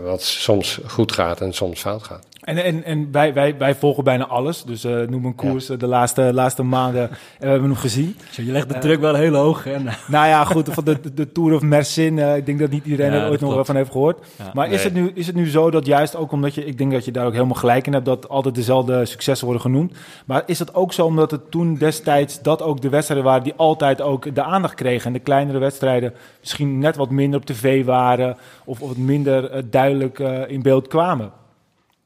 wat 0.02 0.22
soms 0.22 0.78
goed 0.86 1.12
gaat 1.12 1.40
en 1.40 1.52
soms 1.52 1.80
fout 1.80 2.02
gaat. 2.02 2.26
En, 2.46 2.64
en, 2.64 2.84
en 2.84 3.08
wij, 3.12 3.34
wij, 3.34 3.56
wij 3.58 3.74
volgen 3.74 4.04
bijna 4.04 4.26
alles. 4.26 4.62
Dus 4.62 4.84
eh, 4.84 5.00
noem 5.08 5.24
een 5.24 5.34
koers 5.34 5.68
eh, 5.68 5.78
de 5.78 5.86
laatste, 5.86 6.30
laatste 6.32 6.62
maanden. 6.62 7.02
En 7.02 7.16
we 7.38 7.46
hebben 7.46 7.68
hem 7.68 7.78
gezien. 7.78 8.16
Zo, 8.30 8.42
je 8.42 8.52
legt 8.52 8.68
de 8.68 8.78
druk 8.78 9.00
wel 9.00 9.14
heel 9.14 9.34
hoog. 9.34 9.66
En, 9.66 9.84
Nou 10.08 10.26
ja, 10.26 10.44
goed, 10.44 10.68
van 10.72 10.84
de, 10.84 11.00
de, 11.00 11.14
de 11.14 11.32
Tour 11.32 11.54
of 11.54 11.62
Mersin. 11.62 12.18
eh, 12.18 12.36
ik 12.36 12.46
denk 12.46 12.58
dat 12.58 12.70
niet 12.70 12.84
iedereen 12.84 13.12
Ja, 13.12 13.16
er 13.16 13.22
dat 13.22 13.30
ooit 13.30 13.40
nog 13.40 13.54
wel 13.54 13.64
van 13.64 13.76
heeft 13.76 13.90
gehoord. 13.90 14.26
Ja. 14.38 14.50
maar 14.54 14.70
is, 14.70 14.84
het 14.84 14.94
nu, 14.94 15.10
is 15.14 15.26
het 15.26 15.36
nu 15.36 15.48
zo 15.48 15.70
dat 15.70 15.86
juist 15.86 16.16
ook 16.16 16.32
omdat 16.32 16.54
je... 16.54 16.64
Ik 16.64 16.78
denk 16.78 16.92
dat 16.92 17.04
je 17.04 17.10
daar 17.10 17.26
ook 17.26 17.32
helemaal 17.32 17.54
gelijk 17.54 17.86
in 17.86 17.92
hebt... 17.92 18.04
dat 18.04 18.28
altijd 18.28 18.54
dezelfde 18.54 19.04
successen 19.04 19.46
worden 19.46 19.62
genoemd. 19.62 19.92
Maar 20.26 20.42
is 20.46 20.58
het 20.58 20.74
ook 20.74 20.92
zo 20.92 21.06
omdat 21.06 21.30
het 21.30 21.50
toen 21.50 21.74
destijds... 21.74 22.42
dat 22.42 22.62
ook 22.62 22.80
de 22.80 22.88
wedstrijden 22.88 23.26
waren 23.26 23.44
die 23.44 23.54
altijd 23.56 24.02
ook 24.02 24.34
de 24.34 24.42
aandacht 24.42 24.74
kregen... 24.74 25.06
en 25.06 25.12
de 25.12 25.18
kleinere 25.18 25.58
wedstrijden 25.58 26.14
misschien 26.40 26.78
net 26.78 26.96
wat 26.96 27.10
minder 27.10 27.40
op 27.40 27.46
tv 27.46 27.84
waren... 27.84 28.36
of, 28.64 28.80
of 28.80 28.88
wat 28.88 28.96
minder 28.96 29.50
eh, 29.50 29.62
duidelijk 29.70 30.18
eh, 30.18 30.50
in 30.50 30.62
beeld 30.62 30.88
kwamen? 30.88 31.44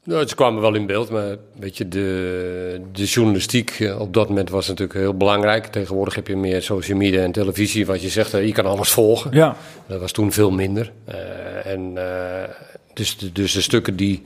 Nou, 0.05 0.29
ze 0.29 0.35
kwamen 0.35 0.63
wel 0.63 0.75
in 0.75 0.87
beeld, 0.87 1.11
maar 1.11 1.37
weet 1.59 1.77
je, 1.77 1.89
de, 1.89 2.81
de 2.93 3.05
journalistiek 3.05 3.71
eh, 3.71 4.01
op 4.01 4.15
dat 4.15 4.29
moment 4.29 4.51
was 4.51 4.69
natuurlijk 4.69 4.99
heel 4.99 5.17
belangrijk. 5.17 5.67
Tegenwoordig 5.67 6.15
heb 6.15 6.27
je 6.27 6.37
meer 6.37 6.63
social 6.63 6.99
media 6.99 7.23
en 7.23 7.33
televisie, 7.33 7.87
wat 7.87 8.03
je 8.03 8.09
zegt, 8.09 8.31
je 8.31 8.53
kan 8.53 8.67
alles 8.67 8.91
volgen. 8.91 9.31
Ja, 9.33 9.57
Dat 9.87 10.01
was 10.01 10.13
toen 10.13 10.33
veel 10.33 10.51
minder. 10.51 10.93
Eh, 11.05 11.67
en, 11.67 11.93
eh, 11.95 12.49
dus, 12.95 13.17
de, 13.17 13.33
dus 13.33 13.53
de 13.53 13.61
stukken 13.61 13.97
die 13.97 14.25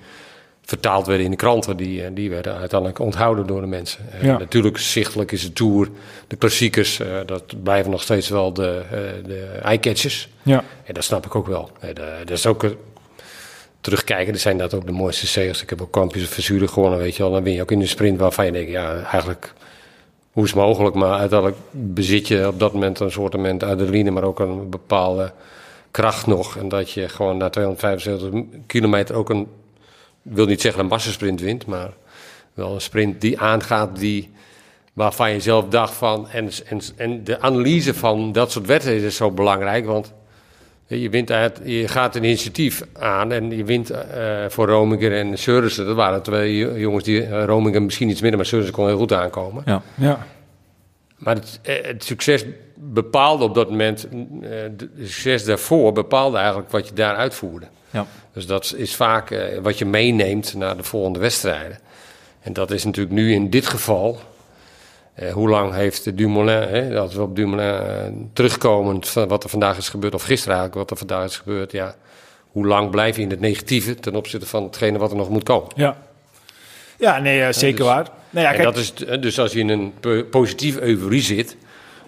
vertaald 0.63 1.07
werden 1.07 1.25
in 1.25 1.31
de 1.31 1.37
kranten, 1.37 1.77
die, 1.77 2.13
die 2.13 2.31
werden 2.31 2.55
uiteindelijk 2.57 2.99
onthouden 2.99 3.47
door 3.47 3.61
de 3.61 3.67
mensen. 3.67 4.05
Ja. 4.23 4.39
Natuurlijk, 4.39 4.79
zichtelijk 4.79 5.33
is 5.33 5.43
de 5.43 5.53
Tour, 5.53 5.89
de 6.27 6.37
klassiekers, 6.37 7.01
dat 7.27 7.63
blijven 7.63 7.91
nog 7.91 8.03
steeds 8.03 8.29
wel 8.29 8.53
de, 8.53 8.83
eh 8.91 8.99
de 9.27 9.45
eye-catchers. 9.63 10.29
ja. 10.43 10.65
En 10.85 10.95
dat 10.95 11.05
snap 11.05 11.27
ik 11.27 11.35
ook 11.35 11.47
wel. 11.47 11.71
Dat 12.25 12.31
is 12.31 12.47
ook... 12.47 12.77
Terugkijken, 13.85 14.33
dat 14.33 14.41
zijn 14.41 14.59
dat 14.59 14.75
ook 14.75 14.87
de 14.87 14.93
mooiste 14.93 15.27
zegers. 15.27 15.63
Ik 15.63 15.71
heb 15.71 15.83
ook 15.83 15.91
kampjes 15.91 16.23
of 16.23 16.29
verzuren 16.29 16.69
gewonnen, 16.69 16.99
weet 16.99 17.17
je 17.17 17.23
wel. 17.23 17.33
Dan 17.33 17.43
win 17.43 17.53
je 17.53 17.63
ook 17.63 17.71
in 17.71 17.79
de 17.79 17.87
sprint 17.87 18.19
waarvan 18.19 18.47
je 18.47 18.53
denkt, 18.53 18.71
ja, 18.71 19.03
eigenlijk... 19.03 19.53
Hoe 20.33 20.45
is 20.45 20.51
het 20.51 20.59
mogelijk? 20.59 20.95
Maar 20.95 21.19
uiteindelijk 21.19 21.61
bezit 21.71 22.29
je 22.29 22.47
op 22.47 22.59
dat 22.59 22.73
moment 22.73 23.01
een 23.01 23.11
soort 23.11 23.35
adrenaline... 23.35 24.11
maar 24.11 24.23
ook 24.23 24.41
een 24.41 24.71
bepaalde 24.71 25.33
kracht 25.91 26.27
nog. 26.27 26.57
En 26.57 26.69
dat 26.69 26.91
je 26.91 27.09
gewoon 27.09 27.37
na 27.37 27.51
275 27.51 28.61
kilometer 28.67 29.15
ook 29.15 29.31
een... 29.31 29.49
Wil 30.23 30.47
niet 30.47 30.61
zeggen 30.61 30.81
een 30.81 30.89
massasprint 30.89 31.41
wint, 31.41 31.67
maar 31.67 31.93
wel 32.55 32.75
een 32.75 32.81
sprint 32.81 33.21
die 33.21 33.41
aangaat... 33.41 33.99
die 33.99 34.31
waarvan 34.93 35.33
je 35.33 35.41
zelf 35.41 35.69
dacht 35.69 35.95
van... 35.95 36.29
En, 36.29 36.51
en, 36.67 36.81
en 36.97 37.25
de 37.25 37.41
analyse 37.41 37.95
van 37.95 38.33
dat 38.33 38.53
soort 38.53 38.67
wedstrijden 38.67 39.07
is 39.07 39.17
zo 39.17 39.31
belangrijk, 39.31 39.87
want... 39.87 40.13
Je, 40.87 41.11
wint 41.11 41.31
uit, 41.31 41.61
je 41.65 41.89
gaat 41.89 42.17
een 42.17 42.25
initiatief 42.25 42.83
aan 42.93 43.33
en 43.33 43.57
je 43.57 43.65
wint 43.65 43.91
eh, 43.91 44.45
voor 44.49 44.69
Rominger 44.69 45.13
en 45.17 45.39
Seurissen. 45.39 45.87
Dat 45.87 45.97
waren 45.97 46.23
twee 46.23 46.57
jo- 46.57 46.77
jongens 46.77 47.05
die 47.05 47.21
uh, 47.29 47.45
Rominger 47.45 47.83
misschien 47.83 48.09
iets 48.09 48.21
minder, 48.21 48.39
maar 48.39 48.49
Seurissen 48.49 48.77
kon 48.77 48.87
heel 48.87 48.97
goed 48.99 49.13
aankomen. 49.13 49.63
ja. 49.67 49.83
ja. 49.95 50.27
Maar 51.17 51.35
het, 51.35 51.61
eh, 51.63 51.75
het 51.87 52.05
succes 52.05 52.45
bepaalde 52.75 53.45
op 53.45 53.55
dat 53.55 53.71
moment, 53.71 54.05
eh, 54.05 54.11
de- 54.41 54.89
het 54.97 55.09
succes 55.09 55.45
daarvoor 55.45 55.93
bepaalde 55.93 56.37
eigenlijk 56.37 56.71
wat 56.71 56.89
je 56.89 56.95
daar 56.95 57.17
uitvoerde. 57.17 57.67
Ja. 57.91 58.07
Dus 58.33 58.47
dat 58.47 58.75
is 58.77 58.95
vaak 58.95 59.35
wat 59.63 59.79
je 59.79 59.85
meeneemt 59.85 60.55
naar 60.55 60.77
de 60.77 60.83
volgende 60.83 61.19
wedstrijden. 61.19 61.79
En 62.41 62.53
dat 62.53 62.71
is 62.71 62.85
natuurlijk 62.85 63.15
nu 63.15 63.33
in 63.33 63.51
dit 63.51 63.67
geval. 63.67 64.19
Eh, 65.15 65.33
hoe 65.33 65.49
lang 65.49 65.73
heeft 65.75 66.17
Dumoulin, 66.17 66.69
hè, 66.69 66.99
als 66.99 67.15
we 67.15 67.23
op 67.23 67.37
Dumoulin 67.37 67.81
eh, 67.81 68.13
terugkomend 68.33 69.09
van 69.09 69.29
wat 69.29 69.45
er 69.45 69.51
vandaag 69.51 69.77
is 69.77 69.89
gebeurd, 69.89 70.15
of 70.15 70.23
gisteren 70.23 70.57
eigenlijk 70.57 70.89
wat 70.89 70.99
er 71.01 71.07
vandaag 71.07 71.29
is 71.29 71.37
gebeurd, 71.37 71.73
ja, 71.73 71.95
hoe 72.51 72.67
lang 72.67 72.91
blijf 72.91 73.17
je 73.17 73.23
in 73.23 73.31
het 73.31 73.41
negatieve 73.41 73.95
ten 73.95 74.15
opzichte 74.15 74.47
van 74.47 74.63
hetgene 74.63 74.99
wat 74.99 75.11
er 75.11 75.17
nog 75.17 75.29
moet 75.29 75.43
komen? 75.43 75.71
Ja, 75.77 75.97
ja 76.99 77.19
nee, 77.19 77.43
eh, 77.43 77.53
zeker 77.53 77.77
dus- 77.77 77.87
waar. 77.87 78.09
Nou 78.31 78.47
ja, 78.47 78.53
kijk, 78.53 78.63
dat 78.63 78.77
is, 78.77 78.95
dus 79.21 79.39
als 79.39 79.53
je 79.53 79.59
in 79.59 79.69
een 79.69 79.93
po- 80.01 80.25
positieve 80.25 80.83
euforie 80.83 81.23
zit, 81.23 81.57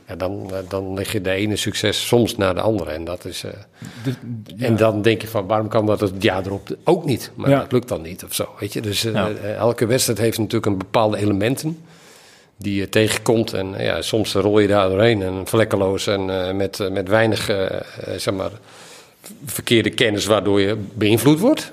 ja, 0.08 0.16
dan, 0.16 0.50
dan 0.68 0.94
leg 0.94 1.12
je 1.12 1.20
de 1.20 1.30
ene 1.30 1.56
succes 1.56 2.06
soms 2.06 2.36
naar 2.36 2.54
de 2.54 2.60
andere. 2.60 2.90
En, 2.90 3.04
dat 3.04 3.24
is, 3.24 3.44
en 4.58 4.76
dan 4.76 5.02
denk 5.02 5.20
je 5.20 5.28
van, 5.28 5.46
waarom 5.46 5.68
kan 5.68 5.86
dat 5.86 6.00
het 6.00 6.22
jaar 6.22 6.46
erop 6.46 6.68
ook 6.84 7.04
niet? 7.04 7.30
Maar 7.34 7.50
Ja. 7.50 7.58
dat 7.60 7.72
lukt 7.72 7.88
dan 7.88 8.02
niet 8.02 8.24
of 8.24 8.34
zo, 8.34 8.48
weet 8.60 8.72
je. 8.72 8.80
Dus 8.80 9.04
elke 9.58 9.86
wedstrijd 9.86 10.18
heeft 10.18 10.38
natuurlijk 10.38 10.66
een 10.66 10.78
bepaalde 10.78 11.16
elementen 11.16 11.78
die 12.56 12.74
je 12.74 12.88
tegenkomt. 12.88 13.52
En 13.52 13.74
eh, 13.74 13.84
ja, 13.84 14.02
soms 14.02 14.32
rol 14.32 14.58
je 14.58 14.68
daar 14.68 14.88
doorheen 14.88 15.22
en 15.22 15.46
vlekkeloos 15.46 16.06
en 16.06 16.30
eh, 16.30 16.54
met, 16.54 16.80
eh, 16.80 16.88
met 16.88 17.08
weinig, 17.08 17.44
zeg 18.16 18.34
maar, 18.34 18.50
verkeerde 19.44 19.90
kennis 19.90 20.26
waardoor 20.26 20.60
je 20.60 20.76
beïnvloed 20.94 21.40
wordt. 21.40 21.72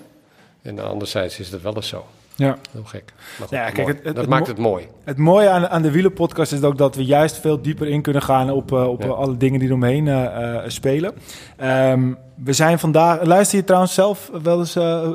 En 0.61 0.79
anderzijds 0.79 1.39
is 1.39 1.49
dat 1.49 1.61
wel 1.61 1.75
eens 1.75 1.87
zo. 1.87 2.05
Ja. 2.35 2.57
Heel 2.71 2.83
gek. 2.83 3.13
Maar 3.39 3.47
goed, 3.47 3.57
Ja, 3.57 3.69
kijk, 3.69 3.87
het- 3.87 3.95
het- 3.95 4.05
dat 4.05 4.15
het 4.15 4.27
maakt 4.29 4.47
het 4.47 4.57
mooi. 4.57 4.87
Het 5.03 5.17
mooie 5.17 5.49
aan, 5.49 5.67
aan 5.69 5.81
de 5.81 5.91
wielenpodcast 5.91 6.51
is 6.51 6.61
ook 6.63 6.77
dat 6.77 6.95
we 6.95 7.05
juist 7.05 7.37
veel 7.37 7.61
dieper 7.61 7.87
in 7.87 8.01
kunnen 8.01 8.21
gaan 8.21 8.49
op, 8.51 8.71
eh, 8.71 8.87
op 8.87 9.01
Ja. 9.01 9.07
eh, 9.07 9.13
alle 9.13 9.37
dingen 9.37 9.59
die 9.59 9.67
eromheen 9.67 10.07
eh, 10.07 10.55
eh, 10.55 10.63
spelen. 10.67 11.13
Ehm, 11.57 12.11
we 12.43 12.53
zijn 12.53 12.79
vandaag. 12.79 13.23
Luister 13.23 13.57
je 13.57 13.63
trouwens 13.63 13.93
zelf 13.93 14.29
wel 14.43 14.59
eens 14.59 14.75
eh, 14.75 15.09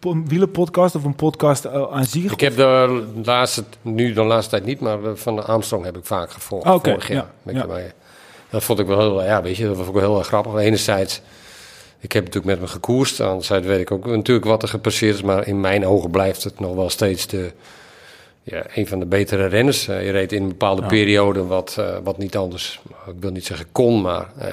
een 0.00 0.28
wielenpodcast 0.28 0.94
of 0.94 1.04
een 1.04 1.14
podcast 1.14 1.66
aan 1.90 2.04
zich? 2.04 2.32
Ik 2.32 2.40
heb 2.40 2.56
de 2.56 3.04
laatste, 3.24 3.64
nu 3.82 4.12
de 4.12 4.22
laatste 4.22 4.50
tijd 4.50 4.64
niet, 4.64 4.80
maar 4.80 4.98
van 5.14 5.36
de 5.36 5.42
Armstrong 5.42 5.84
heb 5.84 5.96
ik 5.96 6.04
vaak 6.04 6.30
gevolgd. 6.30 6.66
Oh, 6.66 6.78
vorig 6.82 7.08
jaar. 7.08 7.26
ja, 7.44 7.66
Dat 8.50 8.64
vond 8.64 8.78
ik 8.78 8.86
wel 8.86 8.98
heel, 8.98 9.24
ja, 9.24 9.42
weet 9.42 9.56
je, 9.56 9.66
dat 9.66 9.76
vond 9.76 9.88
ik 9.88 9.94
wel 9.94 10.02
heel 10.02 10.18
erg 10.18 10.26
grappig. 10.26 10.54
Enerzijds, 10.56 11.20
ik 12.00 12.12
heb 12.12 12.24
natuurlijk 12.24 12.52
met 12.54 12.60
me 12.60 12.66
gekoerst. 12.72 13.20
Anderzijds 13.20 13.66
weet 13.66 13.80
ik 13.80 13.90
ook 13.90 14.06
natuurlijk 14.06 14.46
wat 14.46 14.62
er 14.62 14.68
gepasseerd 14.68 15.14
is. 15.14 15.22
Maar 15.22 15.46
in 15.46 15.60
mijn 15.60 15.86
ogen 15.86 16.10
blijft 16.10 16.44
het 16.44 16.60
nog 16.60 16.74
wel 16.74 16.90
steeds 16.90 17.26
de, 17.26 17.50
ja, 18.42 18.62
een 18.74 18.86
van 18.86 18.98
de 18.98 19.06
betere 19.06 19.46
renners. 19.46 19.88
Eh, 19.88 20.04
je 20.04 20.10
reed 20.10 20.32
in 20.32 20.42
een 20.42 20.48
bepaalde 20.48 20.82
Ja. 20.82 20.88
periode 20.88 21.44
wat, 21.46 21.76
eh, 21.78 21.96
wat 22.04 22.18
niet 22.18 22.36
anders, 22.36 22.80
ik 23.06 23.12
wil 23.20 23.30
niet 23.30 23.46
zeggen 23.46 23.66
kon, 23.72 24.00
maar 24.00 24.26
eh, 24.38 24.46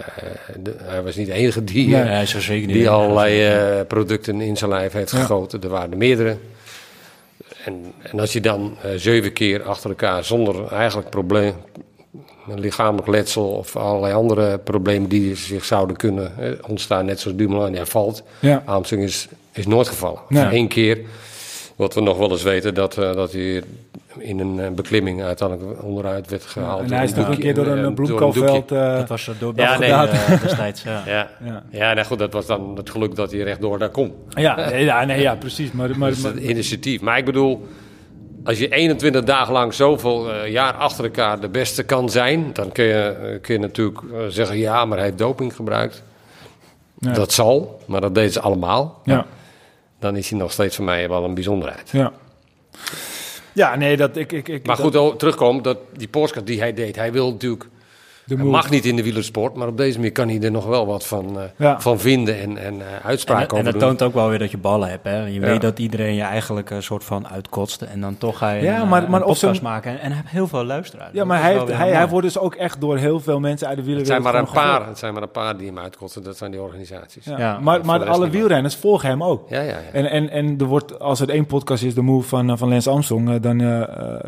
de- 0.64 0.75
hij 0.84 1.04
was 1.04 1.16
niet 1.16 1.28
de 1.28 1.34
enige 1.34 1.64
die... 1.64 1.88
Nee. 1.88 2.04
Ja, 2.06 2.25
zo 2.25 2.40
zeker 2.40 2.68
niet. 2.68 2.75
die 2.75 2.90
allerlei 2.90 3.84
producten 3.84 4.42
in 4.42 4.58
zijn 4.58 4.70
lijf 4.70 4.92
heeft 4.94 5.12
Ja. 5.12 5.18
gegoten. 5.20 5.62
Er 5.62 5.70
waren 5.70 5.92
er 5.92 5.98
meerdere. 5.98 6.38
en, 7.66 7.94
en 8.12 8.20
als 8.20 8.34
je 8.34 8.42
dan 8.42 8.78
zeven 8.96 9.34
keer 9.34 9.64
achter 9.64 9.90
elkaar 9.90 10.24
zonder 10.24 10.68
eigenlijk 10.74 11.10
probleem, 11.10 11.54
een 12.50 12.60
lichamelijk 12.60 13.08
letsel 13.08 13.48
of 13.50 13.75
allerlei 13.75 14.14
andere 14.14 14.58
problemen 14.58 15.10
die 15.10 15.36
zich 15.36 15.66
zouden 15.66 15.96
kunnen 15.96 16.38
eh, 16.38 16.52
ontstaan, 16.68 17.06
net 17.06 17.20
zoals 17.20 17.38
Dumoulin, 17.38 17.74
ja, 17.74 17.86
valt. 17.86 18.24
Ja. 18.40 18.62
Armstrong 18.66 19.04
is, 19.04 19.28
is 19.52 19.68
nooit 19.68 19.88
gevallen. 19.88 20.20
Eén 20.30 20.68
keer, 20.68 21.00
wat 21.75 21.94
we 21.94 22.02
nog 22.02 22.18
wel 22.18 22.32
eens 22.32 22.44
weten, 22.44 22.74
dat, 22.74 22.98
eh, 22.98 23.14
dat 23.14 23.32
hij 23.32 23.64
in 24.18 24.40
een 24.40 24.60
eh, 24.60 24.70
beklimming 24.72 25.24
uiteindelijk 25.24 25.84
onderuit 25.84 26.30
werd 26.30 26.44
gehaald. 26.44 26.82
en 26.82 26.94
hij 26.94 27.04
is 27.04 27.14
nog 27.14 27.28
een 27.28 27.38
keer 27.38 27.54
door 27.54 27.66
een 27.68 27.94
bloemkoolveld... 27.94 28.72
eh, 28.72 28.96
Dat 28.96 29.10
was 29.10 29.30
door 29.40 29.54
Ja, 29.56 29.78
nee, 29.78 29.90
destijds. 30.44 30.84
Ja. 30.84 31.04
Ja, 31.06 31.30
Ja. 31.46 31.64
ja. 31.70 31.94
nou 31.94 32.08
goed, 32.08 32.20
dat 32.20 32.34
was 32.34 32.46
dan 32.46 32.74
het 32.78 32.90
geluk 32.90 33.16
dat 33.16 33.32
hij 33.32 33.40
rechtdoor 33.42 33.80
daar 33.80 33.90
kon. 33.90 34.14
ja, 34.30 34.70
nee, 34.70 34.84
ja, 34.84 35.06
nee, 35.06 35.22
ja, 35.22 35.36
precies. 35.36 35.72
Maar, 35.72 35.98
maar, 35.98 36.10
Dus 36.10 36.22
maar- 36.22 36.34
het 36.34 36.44
initiatief. 36.44 37.02
Maar 37.02 37.18
ik 37.18 37.25
bedoel, 37.25 37.68
als 38.46 38.58
je 38.60 38.70
21 38.70 39.24
dagen 39.24 39.54
lang 39.54 39.74
zoveel 39.74 40.32
eh, 40.34 40.52
jaar 40.52 40.74
achter 40.74 41.04
elkaar 41.04 41.40
de 41.40 41.50
beste 41.50 41.84
kan 41.84 42.10
zijn, 42.10 42.50
dan 42.54 42.72
kun 42.72 42.86
je, 42.86 43.04
eh, 43.04 43.42
kun 43.42 43.54
je 43.54 43.60
natuurlijk 43.60 44.00
eh, 44.14 44.20
zeggen: 44.28 44.58
ja, 44.58 44.86
maar 44.86 44.98
hij 44.98 45.06
heeft 45.06 45.18
doping 45.20 45.56
gebruikt. 45.56 46.04
Ja. 47.00 47.12
Dat 47.14 47.34
zal, 47.34 47.82
maar 47.88 48.02
dat 48.02 48.16
deden 48.16 48.32
ze 48.32 48.40
allemaal. 48.40 49.02
ja. 49.04 49.25
Dan 50.00 50.16
is 50.16 50.30
hij 50.30 50.40
nog 50.40 50.52
steeds 50.52 50.75
voor 50.75 50.86
mij 50.86 51.10
wel 51.10 51.24
een 51.24 51.34
bijzonderheid. 51.34 51.90
Ja. 51.92 52.12
Ja, 53.54 53.75
nee, 53.75 53.98
dat 53.98 54.16
ik... 54.16 54.32
ik, 54.32 54.48
ik 54.48 54.66
Maar 54.66 54.75
dat- 54.75 54.86
goed, 54.86 54.96
oh, 54.96 55.16
terugkomen, 55.16 55.64
dat 55.64 55.78
die 55.94 56.08
podcast 56.08 56.46
die 56.46 56.60
hij 56.60 56.74
deed, 56.74 56.96
hij 56.96 57.12
wil 57.12 57.32
natuurlijk. 57.32 57.66
Mag 58.38 58.70
niet 58.70 58.86
in 58.86 58.96
de 58.96 59.03
wielersport, 59.03 59.55
maar 59.55 59.67
op 59.67 59.77
deze 59.77 59.98
manier 59.98 60.12
kan 60.12 60.29
hij 60.29 60.41
er 60.41 60.51
nog 60.51 60.65
wel 60.65 60.86
wat 60.86 61.05
van, 61.08 61.39
eh, 61.39 61.44
Ja. 61.58 61.79
van 61.82 62.00
vinden 62.00 62.39
en, 62.41 62.58
en 62.58 62.82
eh, 62.82 62.88
En, 62.96 63.03
uitspraken 63.03 63.48
en 63.48 63.51
over 63.51 63.63
dat 63.63 63.74
doen. 63.74 63.82
toont 63.82 64.01
ook 64.01 64.13
wel 64.13 64.29
weer 64.29 64.39
dat 64.39 64.51
je 64.51 64.58
ballen 64.58 64.89
hebt. 64.89 65.03
Hè? 65.03 65.25
Je 65.25 65.34
Ja. 65.34 65.39
weet 65.39 65.62
dat 65.62 65.79
iedereen 65.79 66.15
je 66.15 66.22
eigenlijk 66.22 66.70
een 66.70 66.84
soort 66.84 67.03
van 67.03 67.27
uitkotst. 67.27 67.82
En 67.82 68.01
dan 68.01 68.17
toch 68.17 68.38
ga 68.38 68.51
je 68.51 68.63
Ja, 68.63 68.82
een, 68.82 68.88
maar- 68.88 69.03
eh, 69.03 69.10
maar 69.10 69.20
een 69.22 69.25
podcast 69.27 69.62
maken. 69.62 69.91
En, 69.91 70.00
en 70.00 70.08
hij 70.12 70.15
heeft 70.22 70.29
heel 70.34 70.48
veel 70.48 70.63
luisteraars. 70.65 71.10
Ja, 71.12 71.17
Dat 71.17 71.27
maar 71.27 71.41
hij, 71.41 71.53
heeft, 71.53 71.74
hij, 71.77 72.08
wordt 72.08 72.25
dus 72.25 72.38
ook 72.39 72.55
echt 72.55 72.82
door 72.82 72.98
heel 72.98 73.20
veel 73.20 73.39
mensen 73.39 73.67
uit 73.67 73.75
de 73.86 73.91
het 73.91 74.08
zijn 74.08 74.22
wielerwereld 74.22 74.53
maar 74.53 74.63
een 74.63 74.77
paar, 74.79 74.88
het 74.88 74.98
zijn 74.98 75.13
maar 75.13 75.22
een 75.24 75.32
paar 75.32 75.58
die 75.58 75.67
hem 75.67 75.79
uitkotsen, 75.79 76.24
dat 76.24 76.38
zijn 76.38 76.51
die 76.51 76.62
organisaties. 76.62 77.25
Ja. 77.25 77.38
Ja, 77.38 77.60
maar 77.60 77.86
maar 77.86 78.00
de 78.00 78.05
alle 78.05 78.29
wielrenners 78.29 78.75
volgen 78.75 79.10
hem 79.10 79.24
ook. 79.24 79.50
Ja, 79.50 79.62
ja, 79.62 79.67
ja. 79.70 79.79
En, 79.91 80.05
en, 80.10 80.29
en 80.29 80.55
er 80.60 80.65
wordt, 80.65 81.00
als 81.00 81.20
er 81.20 81.29
één 81.29 81.46
podcast 81.46 81.84
is, 81.84 81.94
de 81.94 82.01
move 82.01 82.27
van, 82.27 82.58
van 82.58 82.70
Lance 82.70 82.89
Armstrong, 82.89 83.39
dan, 83.39 83.58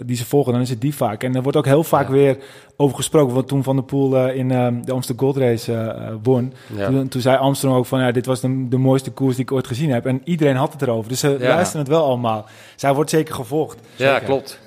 die 0.06 0.16
ze 0.16 0.26
volgen, 0.26 0.54
dan 0.54 0.62
is 0.62 0.70
het 0.70 0.82
die 0.82 0.96
vaak. 0.96 1.24
En 1.24 1.36
er 1.36 1.42
wordt 1.42 1.58
ook 1.58 1.66
heel 1.66 1.84
vaak 1.84 2.08
Ja. 2.08 2.14
weer 2.14 2.38
over 2.78 2.96
gesproken. 2.96 3.34
Want 3.34 3.48
toen 3.48 3.64
Van 3.64 3.76
der 3.76 3.86
Poel 3.88 4.18
eh, 4.18 4.36
in 4.36 4.52
eh, 4.52 4.68
de 4.84 4.92
Amsterdam 4.92 5.26
Gold 5.26 5.38
Race 5.38 5.74
eh, 5.74 6.14
won, 6.24 6.54
Ja. 6.76 6.88
toen, 6.88 7.08
toen 7.08 7.22
zei 7.22 7.38
Armstrong 7.38 7.76
ook 7.76 7.86
van, 7.86 8.00
ja, 8.00 8.12
dit 8.12 8.26
was 8.26 8.42
de, 8.42 8.68
de 8.70 8.78
mooiste 8.78 9.12
koers 9.12 9.36
die 9.36 9.44
ik 9.46 9.52
ooit 9.52 9.68
gezien 9.68 9.90
heb. 9.92 10.06
En 10.06 10.22
iedereen 10.24 10.56
had 10.56 10.72
het 10.74 10.82
erover. 10.82 11.10
Dus 11.10 11.20
ze 11.20 11.36
Ja. 11.40 11.48
luisteren 11.48 11.82
het 11.82 11.90
wel 11.96 12.04
allemaal. 12.04 12.46
Zij 12.76 12.94
wordt 12.94 13.10
zeker 13.10 13.36
gevolgd. 13.36 13.80
Ja, 13.96 14.20
klopt. 14.20 14.60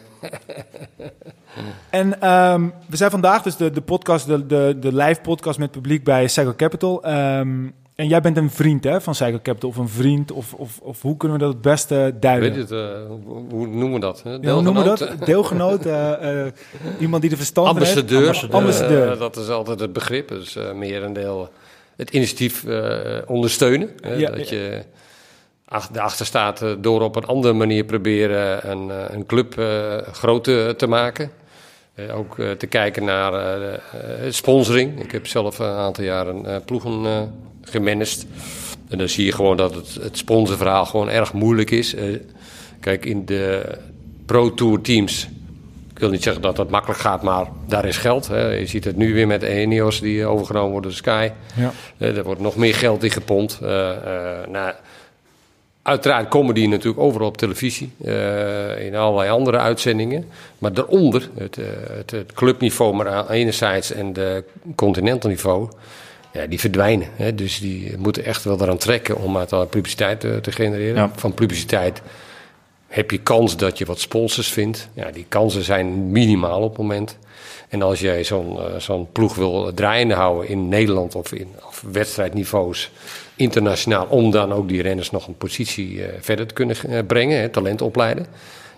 En 1.91 2.21
ehm, 2.21 2.69
we 2.87 2.97
zijn 2.97 3.11
vandaag 3.11 3.43
dus 3.43 3.57
de, 3.57 3.71
de 3.71 3.81
podcast, 3.81 4.27
de, 4.27 4.47
de, 4.47 4.77
de 4.81 4.95
live 4.95 5.21
podcast 5.21 5.59
met 5.59 5.71
publiek 5.71 6.05
bij 6.05 6.29
Cycle 6.29 6.57
Capital. 6.57 7.03
Ehm, 7.05 7.69
en 7.95 8.09
jij 8.09 8.21
bent 8.21 8.37
een 8.37 8.51
vriend 8.51 8.85
hè, 8.85 9.01
van 9.01 9.15
Cycle 9.15 9.43
Capital, 9.43 9.69
of 9.69 9.77
een 9.77 9.89
vriend, 9.89 10.33
of, 10.33 10.55
of, 10.55 10.79
of 10.83 11.03
hoe 11.03 11.17
kunnen 11.17 11.39
we 11.39 11.45
dat 11.45 11.53
het 11.53 11.63
beste 11.63 12.15
duiden? 12.21 12.55
Weet 12.55 12.69
je 12.69 12.75
het, 12.75 12.85
eh, 12.85 13.07
hoe, 13.09 13.45
hoe 13.51 13.67
noemen 13.67 13.93
we 13.93 13.99
dat? 14.01 14.23
hè? 14.23 14.31
Ja, 14.31 14.37
hoe 14.53 14.63
noemen 14.63 14.83
we 14.83 14.89
Deelgenoot? 14.89 15.19
dat? 15.19 15.27
Deelgenoot, 15.27 15.87
eh, 15.87 16.41
eh, 16.47 16.53
iemand 16.99 17.21
die 17.23 17.31
de 17.31 17.37
verstand 17.37 17.69
van 17.69 17.77
heeft. 17.77 17.91
Ambassadeur. 17.91 18.27
Ambassadeur. 18.27 18.57
Ambassadeur. 18.61 19.13
Eh, 19.13 19.19
dat 19.19 19.37
is 19.37 19.49
altijd 19.49 19.81
het 19.81 19.93
begrip. 19.93 20.29
Dus 20.29 20.57
eh 20.57 20.73
meer 20.73 21.03
een 21.03 21.13
deel 21.13 21.49
het 21.97 22.11
initiatief 22.11 22.65
eh, 22.65 23.19
ondersteunen. 23.27 23.91
Ja, 24.17 24.31
dat 24.31 24.49
ja. 24.49 24.57
je 24.57 24.83
ach- 25.65 25.91
erachter 25.95 26.27
staat 26.27 26.65
door 26.79 27.03
op 27.03 27.17
een 27.17 27.25
andere 27.27 27.55
manier 27.55 27.85
proberen 27.85 28.71
een, 28.71 28.91
een 29.15 29.27
club 29.27 29.59
eh, 29.59 30.37
te, 30.41 30.75
te 30.77 30.87
maken. 30.87 31.31
Eh, 31.95 32.19
ook 32.19 32.39
eh, 32.39 32.51
te 32.51 32.67
kijken 32.67 33.05
naar 33.05 33.35
eh, 33.35 33.79
sponsoring. 34.29 35.03
Ik 35.03 35.13
heb 35.13 35.27
zelf 35.27 35.59
een 35.59 35.67
aantal 35.67 36.05
jaren 36.05 36.65
ploegen 36.65 37.33
gemanaged. 37.63 38.27
En 38.89 38.99
dan 38.99 39.09
zie 39.09 39.25
je 39.25 39.33
gewoon 39.33 39.57
dat 39.57 39.75
het, 39.75 39.95
het 40.01 40.17
sponsorverhaal 40.17 40.85
gewoon 40.85 41.09
erg 41.09 41.33
moeilijk 41.33 41.71
is. 41.71 41.95
Kijk, 42.81 43.05
in 43.05 43.25
de 43.25 43.79
Pro 44.27 44.55
Tour 44.55 44.81
teams 44.81 45.29
ik 45.91 46.07
wil 46.07 46.15
niet 46.15 46.23
zeggen 46.23 46.43
dat 46.43 46.57
dat 46.57 46.71
makkelijk 46.71 47.01
gaat, 47.01 47.23
maar 47.23 47.47
daar 47.67 47.85
is 47.85 47.97
geld. 47.97 48.29
Hè. 48.29 48.49
Je 48.49 48.67
ziet 48.67 48.85
het 48.85 48.97
nu 48.97 49.15
weer 49.15 49.27
met 49.27 49.43
Enios 49.43 50.01
die 50.01 50.27
overgenomen 50.27 50.71
worden 50.71 50.91
door 50.91 50.99
Sky. 50.99 51.31
Ja. 51.57 51.73
Er 51.99 52.23
wordt 52.23 52.41
nog 52.41 52.57
meer 52.57 52.75
geld 52.75 53.05
in 53.05 53.11
gepompt. 53.11 53.61
Nou, 53.61 54.73
uiteraard 55.91 56.29
komen 56.29 56.55
die 56.55 56.69
natuurlijk 56.69 57.01
overal 57.01 57.29
op 57.29 57.37
televisie, 57.37 57.91
eh, 58.05 58.87
in 58.87 58.95
allerlei 58.95 59.31
andere 59.31 59.59
uitzendingen. 59.59 60.25
Maar 60.59 60.73
daaronder, 60.73 61.31
het, 61.35 61.59
eh, 61.59 61.67
het, 61.97 62.11
het 62.11 62.33
clubniveau 62.33 62.95
maar 62.95 63.09
aan 63.09 63.29
enerzijds 63.29 63.93
en 63.93 64.13
de 64.13 64.45
continental 64.75 65.31
niveau, 65.31 65.69
ja, 66.33 66.47
die 66.47 66.61
verdwijnen. 66.61 67.09
Hè. 67.17 67.35
Dus 67.35 67.59
die 67.59 67.99
moeten 67.99 68.25
echt 68.25 68.45
wel 68.45 68.63
eraan 68.63 68.79
trekken 68.79 69.17
om 69.17 69.37
uiteindelijk 69.37 69.71
publiciteit 69.71 70.25
eh, 70.25 70.37
te 70.37 70.53
genereren. 70.53 70.95
Ja. 70.95 71.11
Van 71.17 71.35
publiciteit 71.35 72.03
heb 72.87 73.11
je 73.11 73.19
kans 73.19 73.57
dat 73.57 73.79
je 73.79 73.85
wat 73.85 74.01
sponsors 74.01 74.49
vindt. 74.49 74.89
Ja, 74.93 75.11
die 75.11 75.27
kansen 75.29 75.65
zijn 75.65 76.11
minimaal 76.11 76.63
op 76.63 76.69
het 76.69 76.79
moment. 76.79 77.19
En 77.69 77.83
als 77.83 78.01
jij 78.01 78.25
zo'n 78.25 78.59
zo'n 78.79 79.13
ploeg 79.13 79.35
wil 79.35 79.75
draaiende 79.75 80.15
houden 80.15 80.49
in 80.49 80.69
Nederland 80.69 81.15
of 81.15 81.33
in 81.33 81.49
of 81.67 81.85
wedstrijdniveaus 81.93 82.91
internationaal, 83.41 84.07
om 84.07 84.31
dan 84.31 84.53
ook 84.53 84.69
die 84.69 84.83
renners 84.83 85.11
nog 85.11 85.27
een 85.27 85.37
positie 85.37 86.05
eh, 86.05 86.13
verder 86.21 86.47
te 86.47 86.55
kunnen 86.55 86.77
eh, 86.89 86.99
brengen, 87.07 87.41
hè, 87.41 87.49
talent 87.49 87.83
opleiden, 87.83 88.27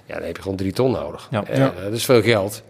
ja, 0.07 0.14
dan 0.14 0.26
heb 0.26 0.37
je 0.37 0.42
gewoon 0.42 0.57
drie 0.57 0.73
ton 0.73 0.90
nodig. 0.90 1.28
Ja. 1.31 1.45
Eh, 1.47 1.59
Ja. 1.59 1.73
Dat 1.83 1.92
is 1.92 2.04
veel 2.04 2.23
geld. 2.23 2.62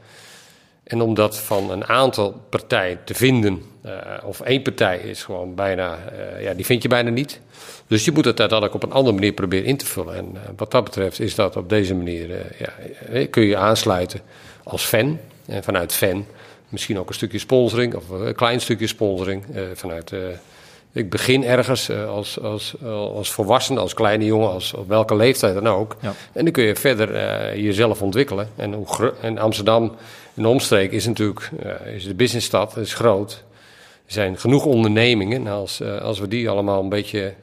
En 0.84 1.00
om 1.00 1.14
dat 1.14 1.38
van 1.38 1.70
een 1.70 1.84
aantal 1.88 2.40
partijen 2.48 2.98
te 3.04 3.14
vinden, 3.14 3.62
eh, 3.82 3.92
of 4.24 4.40
één 4.40 4.62
partij 4.62 4.98
is 4.98 5.22
gewoon 5.24 5.54
bijna, 5.54 5.98
eh, 6.36 6.42
ja, 6.42 6.54
die 6.54 6.64
vind 6.64 6.82
je 6.82 6.88
bijna 6.88 7.10
niet. 7.10 7.40
Dus 7.86 8.04
je 8.04 8.12
moet 8.12 8.24
het 8.24 8.40
uiteindelijk 8.40 8.82
op 8.82 8.90
een 8.90 8.96
andere 8.96 9.14
manier 9.14 9.32
proberen 9.32 9.66
in 9.66 9.76
te 9.76 9.86
vullen. 9.86 10.14
En 10.14 10.28
eh, 10.34 10.40
wat 10.56 10.70
dat 10.70 10.84
betreft 10.84 11.20
is 11.20 11.34
dat 11.34 11.56
op 11.56 11.68
deze 11.68 11.94
manier, 11.94 12.30
eh, 12.30 12.38
ja, 13.12 13.26
kun 13.30 13.42
je 13.42 13.56
aansluiten 13.56 14.20
als 14.64 14.84
fan. 14.84 15.18
En 15.46 15.62
vanuit 15.62 15.92
fan 15.92 16.26
misschien 16.68 16.98
ook 16.98 17.08
een 17.08 17.14
stukje 17.14 17.38
sponsoring, 17.38 17.94
of 17.94 18.08
een 18.08 18.34
klein 18.34 18.60
stukje 18.60 18.86
sponsoring. 18.86 19.44
eh, 19.54 19.62
vanuit, 19.74 20.12
eh, 20.12 20.18
ik 20.92 21.10
begin 21.10 21.44
ergens 21.44 21.88
eh, 21.88 22.08
als, 22.08 22.40
als, 22.40 22.74
als 23.14 23.32
volwassene, 23.32 23.80
als 23.80 23.94
kleine 23.94 24.24
jongen, 24.24 24.50
als 24.50 24.74
op 24.74 24.88
welke 24.88 25.16
leeftijd 25.16 25.54
dan 25.54 25.68
ook. 25.68 25.96
Ja. 26.00 26.12
En 26.32 26.44
dan 26.44 26.52
kun 26.52 26.64
je 26.64 26.76
verder 26.76 27.14
eh, 27.14 27.62
jezelf 27.62 28.02
ontwikkelen. 28.02 28.48
En, 28.56 28.72
hoe 28.72 29.14
en 29.20 29.38
Amsterdam 29.38 29.94
en 30.34 30.42
de 30.42 30.48
omstreek 30.48 30.92
is 30.92 31.06
natuurlijk 31.06 31.50
eh, 31.62 31.94
is 31.94 32.04
de 32.04 32.14
businessstad, 32.14 32.76
is 32.76 32.94
groot. 32.94 33.44
Er 34.06 34.12
zijn 34.12 34.38
genoeg 34.38 34.64
ondernemingen. 34.64 35.42
Nou, 35.42 35.60
als, 35.60 35.80
eh, 35.80 36.00
als 36.00 36.18
we 36.18 36.28
die 36.28 36.48
allemaal 36.48 36.82
een 36.82 36.88
beetje 36.88 37.34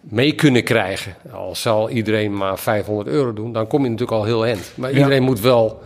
mee 0.00 0.32
kunnen 0.32 0.64
krijgen, 0.64 1.14
al 1.32 1.54
zal 1.56 1.90
iedereen 1.90 2.36
maar 2.36 2.58
500 2.58 3.08
euro 3.08 3.32
doen, 3.32 3.52
dan 3.52 3.66
kom 3.66 3.82
je 3.82 3.90
natuurlijk 3.90 4.18
al 4.18 4.24
heel 4.24 4.46
eind. 4.46 4.72
Maar 4.74 4.90
Ja. 4.90 4.96
iedereen 4.96 5.22
moet 5.22 5.40
wel 5.40 5.82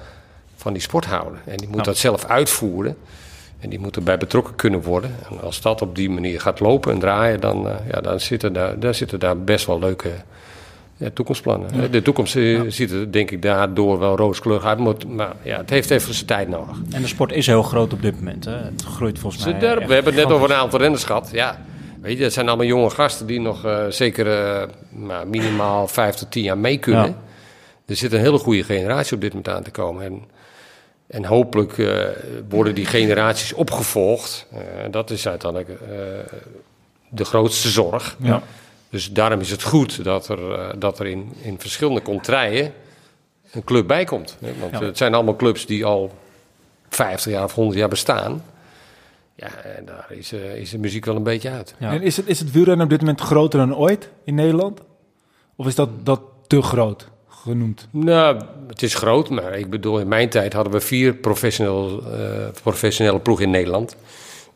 van 0.56 0.72
die 0.72 0.82
sport 0.82 1.04
houden. 1.04 1.40
En 1.44 1.56
die 1.56 1.68
moet 1.68 1.84
dat 1.84 1.96
zelf 1.96 2.24
uitvoeren. 2.24 2.96
En 3.62 3.70
die 3.70 3.78
moeten 3.78 4.04
bij 4.04 4.18
betrokken 4.18 4.54
kunnen 4.54 4.82
worden. 4.82 5.14
En 5.30 5.40
als 5.40 5.60
dat 5.60 5.82
op 5.82 5.96
die 5.96 6.10
manier 6.10 6.40
gaat 6.40 6.60
lopen 6.60 6.92
en 6.92 6.98
draaien, 6.98 7.40
dan, 7.40 7.68
eh, 7.68 7.74
ja, 7.90 8.00
dan 8.00 8.20
zitten, 8.20 8.52
daar, 8.52 8.78
daar 8.78 8.94
zitten 8.94 9.20
daar 9.20 9.38
best 9.38 9.66
wel 9.66 9.78
leuke 9.78 10.10
ja, 10.96 11.10
toekomstplannen. 11.14 11.90
De 11.90 12.02
toekomst 12.02 12.36
eh, 12.36 12.60
ziet 12.68 12.90
er 12.90 13.12
denk 13.12 13.30
ik 13.30 13.42
daardoor 13.42 13.98
wel 13.98 14.16
rooskleurig 14.16 14.64
uit. 14.64 15.08
Maar 15.08 15.32
ja, 15.42 15.56
het 15.56 15.70
heeft 15.70 15.90
even 15.90 16.14
zijn 16.14 16.26
tijd 16.26 16.48
nodig. 16.48 16.76
En 16.90 17.02
de 17.02 17.08
sport 17.08 17.32
is 17.32 17.46
heel 17.46 17.62
groot 17.62 17.92
op 17.92 18.02
dit 18.02 18.14
moment. 18.14 18.44
Hè. 18.44 18.56
Het 18.56 18.82
groeit 18.82 19.18
volgens 19.18 19.44
mij. 19.44 19.58
Derp- 19.58 19.86
we 19.86 19.94
hebben 19.94 20.14
het 20.14 20.24
net 20.24 20.32
over 20.32 20.50
een 20.50 20.56
aantal 20.56 20.78
renners 20.78 21.04
gehad. 21.04 21.28
Ja, 21.32 21.60
weet 22.00 22.16
je, 22.16 22.22
dat 22.22 22.32
zijn 22.32 22.48
allemaal 22.48 22.66
jonge 22.66 22.90
gasten 22.90 23.26
die 23.26 23.40
nog 23.40 23.64
eh, 23.64 23.86
zeker 23.88 24.68
minimaal 25.26 25.88
vijf 25.88 26.14
tot 26.14 26.30
tien 26.30 26.42
jaar 26.42 26.58
mee 26.58 26.78
kunnen. 26.78 27.16
Er 27.86 27.96
zit 27.96 28.12
een 28.12 28.20
hele 28.20 28.38
goede 28.38 28.64
generatie 28.64 29.14
op 29.14 29.20
dit 29.20 29.34
moment 29.34 29.54
aan 29.54 29.62
te 29.62 29.70
komen. 29.70 30.04
En, 30.04 30.22
en 31.12 31.24
hopelijk 31.24 31.78
eh, 31.78 32.00
worden 32.48 32.74
die 32.74 32.86
generaties 32.86 33.52
opgevolgd. 33.52 34.46
Eh, 34.52 34.58
dat 34.90 35.10
is 35.10 35.28
uiteindelijk 35.28 35.70
eh, 35.70 35.76
de 37.08 37.24
grootste 37.24 37.68
zorg. 37.68 38.16
Ja. 38.20 38.42
Dus 38.90 39.12
daarom 39.12 39.40
is 39.40 39.50
het 39.50 39.62
goed 39.62 40.04
dat 40.04 40.28
er, 40.28 40.52
eh, 40.52 40.68
dat 40.78 40.98
er 40.98 41.06
in, 41.06 41.32
in 41.40 41.60
verschillende 41.60 42.02
contraien 42.02 42.72
een 43.52 43.64
club 43.64 43.86
bij 43.86 44.04
komt. 44.04 44.36
Want 44.60 44.72
Ja. 44.72 44.82
het 44.84 44.96
zijn 44.96 45.14
allemaal 45.14 45.36
clubs 45.36 45.66
die 45.66 45.84
al 45.84 46.12
50 46.88 47.32
jaar 47.32 47.44
of 47.44 47.54
100 47.54 47.78
jaar 47.78 47.88
bestaan. 47.88 48.44
Ja, 49.34 49.54
en 49.76 49.84
daar 49.84 50.06
is, 50.08 50.32
eh, 50.32 50.56
is 50.56 50.70
de 50.70 50.78
muziek 50.78 51.04
wel 51.04 51.16
een 51.16 51.22
beetje 51.22 51.50
uit. 51.50 51.74
Ja. 51.78 51.90
En 51.92 52.02
is 52.02 52.16
het, 52.16 52.26
is 52.26 52.38
het 52.38 52.50
wielrennen 52.50 52.84
op 52.84 52.90
dit 52.90 53.00
moment 53.00 53.20
groter 53.20 53.58
dan 53.58 53.76
ooit 53.76 54.08
in 54.24 54.34
Nederland? 54.34 54.80
Of 55.56 55.66
is 55.66 55.74
dat, 55.74 55.88
dat 56.06 56.20
te 56.46 56.62
groot 56.62 57.06
genoemd? 57.42 57.86
Nou, 57.90 58.40
het 58.68 58.82
is 58.82 58.94
groot, 58.94 59.30
maar 59.30 59.58
ik 59.58 59.70
bedoel, 59.70 59.98
in 59.98 60.08
mijn 60.08 60.28
tijd 60.28 60.52
hadden 60.52 60.72
we 60.72 60.80
vier 60.80 61.14
professionele, 61.14 62.00
eh, 62.02 62.60
professionele 62.62 63.18
ploegen 63.18 63.44
in 63.44 63.50
Nederland. 63.50 63.96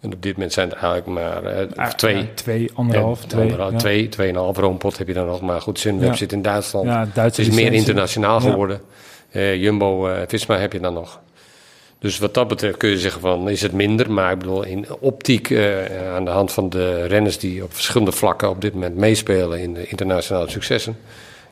En 0.00 0.12
op 0.12 0.23
dit 0.23 0.33
moment 0.33 0.52
zijn 0.52 0.71
er 0.71 0.76
eigenlijk 0.76 1.07
maar 1.07 1.45
eh, 1.45 1.66
Ah, 1.76 1.90
twee. 1.90 2.16
ja, 2.16 2.25
twee, 2.35 2.71
anderhalf, 2.75 3.23
En 3.23 3.28
twee. 3.28 3.43
anderhalf, 3.43 3.73
ja. 3.73 3.78
twee, 3.78 4.09
tweeënhalf 4.09 4.57
roompot 4.57 4.99
heb 4.99 5.07
je 5.07 5.14
dan 5.14 5.26
nog. 5.26 5.40
Maar 5.40 5.61
goed, 5.61 5.78
Sunweb 5.78 6.14
zit 6.14 6.33
in 6.33 6.43
Duitsland. 6.43 6.87
Ja, 6.87 7.09
Het 7.14 7.38
is 7.38 7.50
meer 7.50 7.73
internationaal 7.73 8.40
geworden. 8.40 8.81
Eh, 9.31 9.57
Jumbo, 9.62 10.09
Visma 10.26 10.59
heb 10.59 10.73
je 10.73 10.81
dan 10.81 10.95
nog. 10.95 11.21
Dus 11.99 12.19
wat 12.19 12.35
dat 12.35 12.49
betreft 12.49 12.76
kun 12.76 12.88
je 12.90 12.99
zeggen 12.99 13.21
van 13.21 13.49
is 13.49 13.62
het 13.62 13.73
minder. 13.73 14.11
Maar 14.11 14.33
ik 14.33 14.38
bedoel, 14.38 14.62
in 14.64 14.87
optiek 15.00 15.52
aan 16.14 16.25
de 16.25 16.31
hand 16.31 16.52
van 16.52 16.71
de 16.71 17.07
renners 17.07 17.38
die 17.38 17.62
op 17.62 17.75
verschillende 17.75 18.12
vlakken 18.12 18.49
op 18.49 18.61
dit 18.61 18.75
moment 18.75 18.97
meespelen 18.97 19.61
in 19.61 19.75
de 19.75 19.87
internationale 19.87 20.50
successen. 20.50 20.97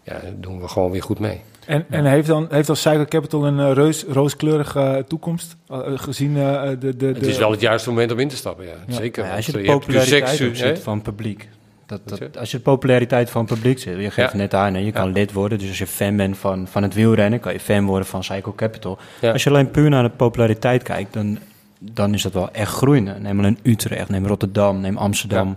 Ja, 0.04 0.20
doen 0.36 0.60
we 0.60 0.68
gewoon 0.68 0.90
weer 0.90 1.02
goed 1.02 1.18
mee. 1.18 1.40
En, 1.66 1.84
en 1.90 2.04
heeft 2.04 2.26
dan 2.26 2.46
heeft 2.50 2.66
dan 2.66 2.76
Cycle 2.76 3.04
Capital 3.04 3.46
een 3.46 3.60
eh, 3.60 3.72
reus, 3.72 4.04
rooskleurige 4.08 4.80
eh, 4.80 5.02
toekomst? 5.02 5.56
eh, 5.68 5.78
gezien 5.94 6.36
eh, 6.36 6.62
de, 6.68 6.78
de, 6.78 6.96
de... 6.96 7.06
Het 7.06 7.26
is 7.26 7.38
wel 7.38 7.50
het 7.50 7.60
juiste 7.60 7.88
moment 7.88 8.12
om 8.12 8.18
in 8.18 8.28
te 8.28 8.36
stappen, 8.36 8.64
ja. 8.64 8.72
Ja. 8.86 8.94
Zeker. 8.94 9.24
Ja, 9.24 9.36
als 9.36 9.46
je 9.46 9.52
de 9.52 9.62
populariteit 9.62 10.80
van 10.82 10.94
het 10.94 11.02
publiek. 11.02 11.48
Dat, 11.86 12.00
dat, 12.04 12.38
als 12.38 12.50
je 12.50 12.56
de 12.56 12.62
populariteit 12.62 13.30
van 13.30 13.44
het 13.44 13.54
publiek 13.54 13.78
zit, 13.78 13.96
je 14.00 14.10
geeft 14.10 14.32
Ja. 14.32 14.38
net 14.38 14.54
aan, 14.54 14.74
hè, 14.74 14.80
je 14.80 14.92
kan 14.92 15.06
Ja. 15.06 15.12
lid 15.12 15.32
worden. 15.32 15.58
Dus 15.58 15.68
als 15.68 15.78
je 15.78 15.86
fan 15.86 16.16
bent 16.16 16.38
van, 16.38 16.66
van 16.68 16.82
het 16.82 16.94
wielrennen, 16.94 17.40
kan 17.40 17.52
je 17.52 17.60
fan 17.60 17.86
worden 17.86 18.06
van 18.06 18.24
Cycle 18.24 18.54
Capital. 18.54 18.98
Ja. 19.20 19.32
Als 19.32 19.42
je 19.42 19.50
alleen 19.50 19.70
puur 19.70 19.90
naar 19.90 20.02
de 20.02 20.10
populariteit 20.10 20.82
kijkt, 20.82 21.12
dan, 21.12 21.38
dan 21.78 22.14
is 22.14 22.22
dat 22.22 22.32
wel 22.32 22.50
echt 22.52 22.72
groeiende. 22.72 23.14
Neem 23.18 23.38
alleen 23.38 23.58
Utrecht, 23.62 24.08
neem 24.08 24.26
Rotterdam, 24.26 24.80
neem 24.80 24.96
Amsterdam. 24.96 25.56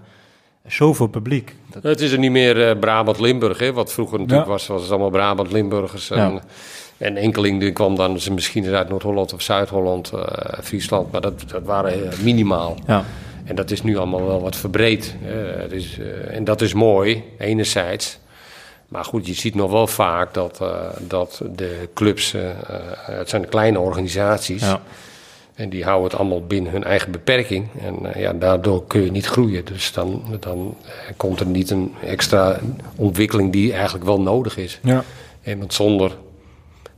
Zoveel 0.67 1.07
publiek. 1.07 1.55
Dat, 1.71 1.83
Het 1.83 2.01
is 2.01 2.11
er 2.11 2.17
niet 2.19 2.31
meer 2.31 2.69
eh, 2.69 2.79
Brabant-Limburg, 2.79 3.59
hè, 3.59 3.73
wat 3.73 3.91
vroeger 3.93 4.17
natuurlijk 4.19 4.45
Ja. 4.47 4.51
was. 4.53 4.67
Was 4.67 4.81
het 4.81 4.89
allemaal 4.91 5.09
Brabant-Limburgers. 5.09 6.09
En, 6.09 6.17
Ja. 6.33 6.41
en 6.97 7.17
enkeling 7.17 7.59
die 7.59 7.71
kwam 7.71 7.95
dan 7.95 8.19
ze 8.19 8.33
misschien 8.33 8.75
uit 8.75 8.89
Noord-Holland 8.89 9.33
of 9.33 9.41
Zuid-Holland, 9.41 10.11
eh, 10.11 10.59
Friesland. 10.63 11.11
Maar 11.11 11.21
dat, 11.21 11.43
dat 11.47 11.63
waren 11.63 12.11
eh, 12.11 12.17
minimaal. 12.19 12.77
ja. 12.87 13.03
En 13.45 13.55
dat 13.55 13.71
is 13.71 13.83
nu 13.83 13.97
allemaal 13.97 14.25
wel 14.27 14.41
wat 14.41 14.55
verbreed. 14.55 15.15
hè. 15.21 15.61
Het 15.61 15.71
is, 15.71 15.97
en 16.27 16.43
dat 16.43 16.61
is 16.61 16.73
mooi, 16.73 17.23
enerzijds. 17.37 18.19
Maar 18.87 19.05
goed, 19.05 19.27
je 19.27 19.33
ziet 19.33 19.55
nog 19.55 19.71
wel 19.71 19.87
vaak 19.87 20.33
dat, 20.33 20.61
dat 20.99 21.41
de 21.55 21.89
clubs, 21.93 22.33
het 23.01 23.29
zijn 23.29 23.49
kleine 23.49 23.79
organisaties. 23.79 24.61
Ja. 24.61 24.81
En 25.57 25.69
die 25.69 25.83
houden 25.83 26.09
het 26.09 26.19
allemaal 26.19 26.45
binnen 26.45 26.71
hun 26.71 26.83
eigen 26.83 27.11
beperking. 27.11 27.67
En 27.81 28.13
eh, 28.13 28.21
ja, 28.21 28.33
daardoor 28.33 28.87
kun 28.87 29.03
je 29.03 29.11
niet 29.11 29.25
groeien. 29.25 29.65
Dus 29.65 29.91
dan, 29.91 30.23
dan 30.39 30.75
eh, 30.85 30.91
komt 31.17 31.39
er 31.39 31.45
niet 31.45 31.69
een 31.69 31.93
extra 32.05 32.59
ontwikkeling 32.95 33.51
die 33.51 33.73
eigenlijk 33.73 34.05
wel 34.05 34.21
nodig 34.21 34.57
is. 34.57 34.79
Ja. 34.83 35.03
En 35.41 35.59
want 35.59 35.73
zonder 35.73 36.11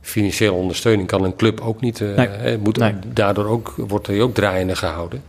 financiële 0.00 0.52
ondersteuning 0.52 1.08
kan 1.08 1.24
een 1.24 1.36
club 1.36 1.60
ook 1.60 1.80
niet. 1.80 2.00
Nee. 2.00 2.26
eh, 2.26 2.58
moet, 2.58 2.76
Nee. 2.76 2.94
Daardoor 3.12 3.46
ook, 3.46 3.74
wordt 3.76 4.06
hij 4.06 4.20
ook 4.20 4.34
draaiende 4.34 4.76
gehouden. 4.76 5.22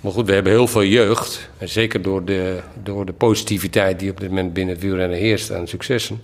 Maar 0.00 0.12
goed, 0.12 0.26
we 0.26 0.32
hebben 0.32 0.52
heel 0.52 0.66
veel 0.66 0.84
jeugd. 0.84 1.50
En 1.58 1.68
zeker 1.68 2.02
door 2.02 2.24
de, 2.24 2.60
door 2.82 3.06
de 3.06 3.12
positiviteit 3.12 3.98
die 3.98 4.10
op 4.10 4.20
dit 4.20 4.28
moment 4.28 4.52
binnen 4.52 4.74
het 4.74 4.82
wielrennen 4.82 5.18
heerst 5.18 5.52
aan 5.52 5.66
successen. 5.66 6.22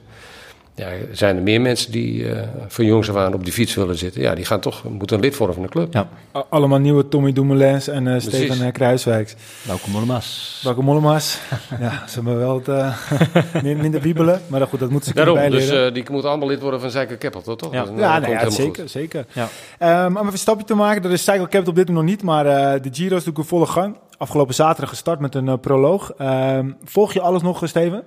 Ja, 0.77 0.89
zijn 1.13 1.37
er 1.37 1.43
meer 1.43 1.61
mensen 1.61 1.93
die 1.93 2.29
eh, 2.33 2.43
van 2.69 2.85
jongs 2.85 3.11
af 3.11 3.17
aan 3.17 3.35
op 3.35 3.45
die 3.45 3.53
fiets 3.53 3.75
willen 3.75 3.97
zitten. 3.99 4.23
Ja, 4.23 4.35
die 4.35 4.45
gaan 4.45 4.61
toch, 4.61 4.85
moeten 4.85 5.17
een 5.17 5.23
lid 5.23 5.37
worden 5.37 5.55
van 5.57 5.65
de 5.65 5.71
club. 5.71 5.93
ja. 5.93 6.09
Allemaal 6.49 6.79
nieuwe 6.79 7.09
Tommy 7.09 7.33
Dumoulins 7.33 7.89
en 7.89 8.07
eh 8.15 8.21
Stefan 8.21 8.63
eh, 8.67 8.73
Kruiswijks. 8.73 9.35
Welkom 9.67 9.93
Mollema's. 9.93 10.61
Welke 10.65 10.83
Mollema's. 10.83 11.39
ja, 11.81 12.03
ze 12.09 12.15
hebben 12.15 12.39
wel 12.39 12.63
het, 12.65 12.95
min- 13.63 13.77
minder 13.77 14.01
wiebelen. 14.01 14.41
Maar 14.47 14.67
goed, 14.67 14.81
dat 14.81 14.91
moeten 14.91 15.09
ze 15.09 15.15
Daarom, 15.15 15.35
kunnen 15.35 15.53
dus 15.53 15.61
bijleren. 15.61 15.89
eh, 15.89 15.95
die 15.95 16.05
moeten 16.11 16.31
allemaal 16.31 16.49
lid 16.49 16.61
worden 16.61 16.81
van 16.81 16.91
Zijker 16.91 17.19
Capital, 17.19 17.57
toch? 17.57 17.73
Ja. 17.73 17.85
Dus, 17.85 17.91
ja, 17.99 18.19
nee, 18.19 18.31
ja, 18.31 18.37
helemaal 18.37 18.51
zeker, 18.51 18.83
goed. 18.83 18.91
zeker. 18.91 19.27
Ja. 19.33 19.49
Ehm, 19.79 20.07
om 20.07 20.17
even 20.23 20.33
een 20.33 20.39
stapje 20.39 20.65
te 20.67 20.75
maken, 20.75 21.03
dat 21.03 21.13
is 21.13 21.25
Cycle 21.25 21.41
Capital 21.49 21.69
op 21.69 21.75
dit 21.77 21.89
moment 21.89 22.07
nog 22.07 22.15
niet, 22.17 22.23
maar 22.23 22.47
eh, 22.47 22.83
de 22.83 22.89
Giro 22.93 23.07
is 23.17 23.25
natuurlijk 23.25 23.39
in 23.39 23.45
volle 23.45 23.67
gang. 23.67 23.97
Afgelopen 24.19 24.55
zaterdag 24.55 24.89
gestart 24.89 25.21
met 25.21 25.35
een 25.35 25.61
proloog. 25.61 26.13
Ehm, 26.19 26.71
volg 26.85 27.13
je 27.13 27.21
alles 27.21 27.43
nog, 27.43 27.61
Steven? 27.69 28.03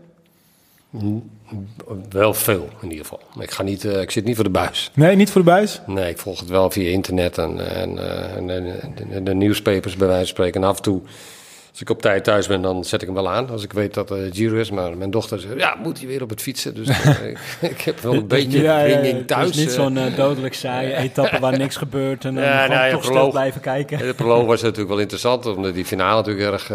Wel 2.09 2.33
veel, 2.33 2.69
in 2.81 2.89
ieder 2.89 3.05
geval. 3.05 3.19
Ik, 3.39 3.51
ga 3.51 3.63
niet, 3.63 3.85
eh, 3.85 4.01
ik 4.01 4.11
zit 4.11 4.25
niet 4.25 4.35
voor 4.35 4.43
de 4.43 4.49
buis. 4.49 4.91
Nee, 4.93 5.15
niet 5.15 5.29
voor 5.29 5.41
de 5.41 5.47
buis? 5.47 5.81
Nee, 5.85 6.09
ik 6.09 6.17
volg 6.17 6.39
het 6.39 6.49
wel 6.49 6.71
via 6.71 6.89
internet 6.89 7.37
en, 7.37 7.75
en, 7.75 7.97
eh, 7.97 8.35
en, 8.35 8.49
en 8.49 8.93
de, 9.09 9.23
de 9.23 9.33
nieuwspapers 9.33 9.95
bij 9.95 10.07
wijze 10.07 10.25
van 10.25 10.33
spreken. 10.35 10.61
En 10.61 10.67
af 10.67 10.75
en 10.75 10.83
toe, 10.83 11.01
als 11.71 11.81
ik 11.81 11.89
op 11.89 12.01
tijd 12.01 12.23
thuis 12.23 12.47
ben, 12.47 12.61
dan 12.61 12.83
zet 12.85 13.01
ik 13.01 13.07
hem 13.07 13.15
wel 13.15 13.29
aan. 13.29 13.49
Als 13.49 13.63
ik 13.63 13.73
weet 13.73 13.93
dat 13.93 14.09
het 14.09 14.35
Giro 14.35 14.55
is. 14.55 14.71
Maar 14.71 14.97
mijn 14.97 15.11
dochter 15.11 15.39
zegt, 15.39 15.53
ja, 15.57 15.75
moet 15.83 15.97
hij 15.97 16.07
weer 16.07 16.21
op 16.21 16.29
het 16.29 16.41
fietsen? 16.41 16.75
Dus 16.75 16.87
eh, 16.89 17.29
ik, 17.59 17.81
heb 17.81 17.99
wel 17.99 18.13
een 18.13 18.27
beetje 18.27 18.61
ja, 18.61 18.81
ringing 18.81 19.27
thuis. 19.27 19.45
Het 19.45 19.55
is 19.55 19.61
niet 19.61 19.69
eh. 19.69 19.75
zo'n 19.75 19.97
eh, 19.97 20.15
dodelijk 20.15 20.53
saaie 20.53 20.95
etappe 20.95 21.39
waar 21.39 21.57
niks 21.57 21.75
gebeurt 21.75 22.25
en 22.25 22.35
dan 22.35 22.43
Ja, 22.49 22.63
gewoon 22.63 22.77
nou 22.77 22.87
ja, 22.87 22.93
toch 22.93 23.03
stil 23.03 23.29
blijven 23.29 23.61
kijken. 23.61 23.97
De 23.97 24.13
proloog 24.13 24.45
was 24.45 24.61
natuurlijk 24.61 24.89
wel 24.89 24.99
interessant, 24.99 25.45
omdat 25.45 25.73
die 25.73 25.85
finale 25.85 26.15
natuurlijk 26.15 26.51
erg 26.51 26.65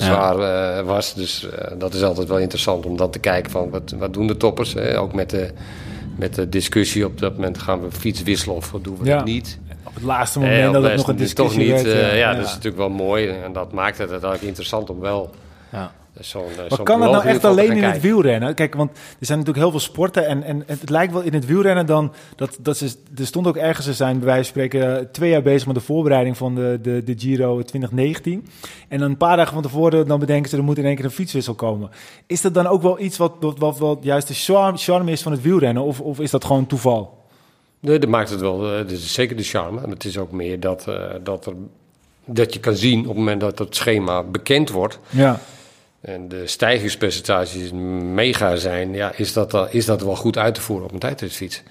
zwaar 0.00 0.84
was. 0.84 1.14
Dus 1.14 1.46
dat 1.78 1.94
is 1.94 2.02
altijd 2.02 2.28
wel 2.28 2.38
interessant 2.38 2.86
om 2.86 2.96
dan 2.96 3.10
te 3.10 3.18
kijken 3.18 3.50
van 3.50 3.70
wat, 3.70 3.94
wat 3.98 4.12
doen 4.12 4.26
de 4.26 4.36
toppers. 4.36 4.72
Hè? 4.72 4.98
Ook 4.98 5.12
met 5.12 5.30
de, 5.30 5.50
met 6.16 6.34
de 6.34 6.48
discussie 6.48 7.04
op 7.04 7.18
dat 7.18 7.34
moment 7.34 7.58
gaan 7.58 7.82
we 7.82 7.90
fiets 7.90 8.22
wisselen 8.22 8.56
of 8.56 8.74
doen 8.82 8.96
we 8.98 9.04
Ja. 9.04 9.16
dat 9.16 9.24
niet. 9.24 9.58
Op 9.92 9.98
het 9.98 10.04
laatste 10.04 10.38
moment 10.38 10.72
dat 10.72 10.82
het 10.82 10.96
nog 10.96 11.08
een 11.08 11.16
dus 11.16 11.34
toch 11.34 11.46
discussie 11.52 11.74
niet. 11.74 11.82
werd. 11.92 12.02
eh, 12.02 12.10
ja, 12.10 12.30
ja. 12.30 12.34
dat 12.34 12.44
is 12.44 12.50
natuurlijk 12.50 12.76
wel 12.76 12.88
mooi 12.90 13.28
en 13.28 13.52
dat 13.52 13.72
maakt 13.72 13.98
het 13.98 14.10
uiteindelijk 14.10 14.48
interessant 14.48 14.90
om 14.90 15.00
wel 15.00 15.30
Ja. 15.72 15.92
zo'n 16.20 16.42
eh, 16.42 16.56
Maar 16.56 16.68
kan 16.68 16.84
dat 16.86 16.86
proloog 16.86 17.10
nou 17.12 17.26
echt 17.26 17.40
te 17.40 17.46
alleen 17.46 17.72
in 17.76 17.82
het 17.82 18.00
wielrennen? 18.00 18.54
Kijk, 18.54 18.74
want 18.74 18.90
er 18.90 19.26
zijn 19.26 19.38
natuurlijk 19.38 19.64
heel 19.64 19.70
veel 19.78 19.86
sporten 19.88 20.26
en, 20.26 20.42
en 20.42 20.62
het 20.66 20.90
lijkt 20.90 21.12
wel 21.12 21.22
in 21.22 21.34
het 21.34 21.46
wielrennen 21.46 21.86
dan... 21.86 22.12
Dat, 22.36 22.58
dat 22.60 22.76
ze, 22.76 22.94
er 23.16 23.26
stond 23.26 23.46
ook 23.46 23.56
ergens, 23.56 23.86
ze 23.86 23.92
zijn 23.94 24.16
bij 24.18 24.26
wijze 24.26 24.42
van 24.42 24.62
spreken 24.62 25.08
twee 25.12 25.30
jaar 25.30 25.42
bezig 25.42 25.66
met 25.66 25.74
de 25.76 25.80
voorbereiding 25.80 26.36
van 26.36 26.54
de, 26.54 26.78
de, 26.82 27.02
de 27.04 27.14
Giro 27.18 27.62
2019. 27.62 28.46
En 28.88 28.98
dan 28.98 29.10
een 29.10 29.16
paar 29.16 29.36
dagen 29.36 29.52
van 29.52 29.62
tevoren 29.62 30.06
dan 30.06 30.18
bedenken 30.20 30.50
ze 30.50 30.56
er 30.56 30.64
moet 30.64 30.78
in 30.78 30.84
één 30.84 30.96
keer 30.96 31.04
een 31.04 31.10
fietswissel 31.10 31.54
komen. 31.54 31.90
Is 32.26 32.40
dat 32.40 32.54
dan 32.54 32.66
ook 32.66 32.82
wel 32.82 33.00
iets 33.00 33.16
wat, 33.16 33.32
wat, 33.40 33.58
wat, 33.58 33.78
wat 33.78 33.98
juist 34.02 34.28
de 34.28 34.34
charme, 34.34 34.78
charme 34.78 35.10
is 35.10 35.22
van 35.22 35.32
het 35.32 35.42
wielrennen? 35.42 35.82
Of, 35.82 36.00
of 36.00 36.20
is 36.20 36.30
dat 36.30 36.44
gewoon 36.44 36.66
toeval? 36.66 37.20
Nee, 37.82 37.98
dat 37.98 38.08
maakt 38.10 38.30
het 38.30 38.40
wel. 38.40 38.70
eh, 38.72 38.78
Dat 38.78 38.90
is 38.90 39.12
zeker 39.12 39.36
de 39.36 39.42
charme. 39.42 39.80
En 39.80 39.90
het 39.90 40.04
is 40.04 40.18
ook 40.18 40.32
meer 40.32 40.60
dat, 40.60 40.88
eh, 40.88 41.04
dat, 41.22 41.46
er, 41.46 41.52
dat 42.24 42.54
je 42.54 42.60
kan 42.60 42.74
zien 42.74 43.00
op 43.00 43.06
het 43.06 43.16
moment 43.16 43.40
dat 43.40 43.58
het 43.58 43.76
schema 43.76 44.22
bekend 44.22 44.70
wordt. 44.70 44.98
Ja, 45.10 45.40
En 46.00 46.28
de 46.28 46.46
stijgingspercentages 46.46 47.72
mega 48.14 48.56
zijn, 48.56 48.92
ja, 48.94 49.12
is, 49.16 49.32
dat, 49.32 49.50
dan- 49.50 49.66
is 49.70 49.84
dat 49.84 50.02
wel 50.02 50.16
goed 50.16 50.38
uit 50.38 50.54
te 50.54 50.60
voeren 50.60 50.86
op 50.86 50.92
een 50.92 50.98
tijdritfiets. 50.98 51.62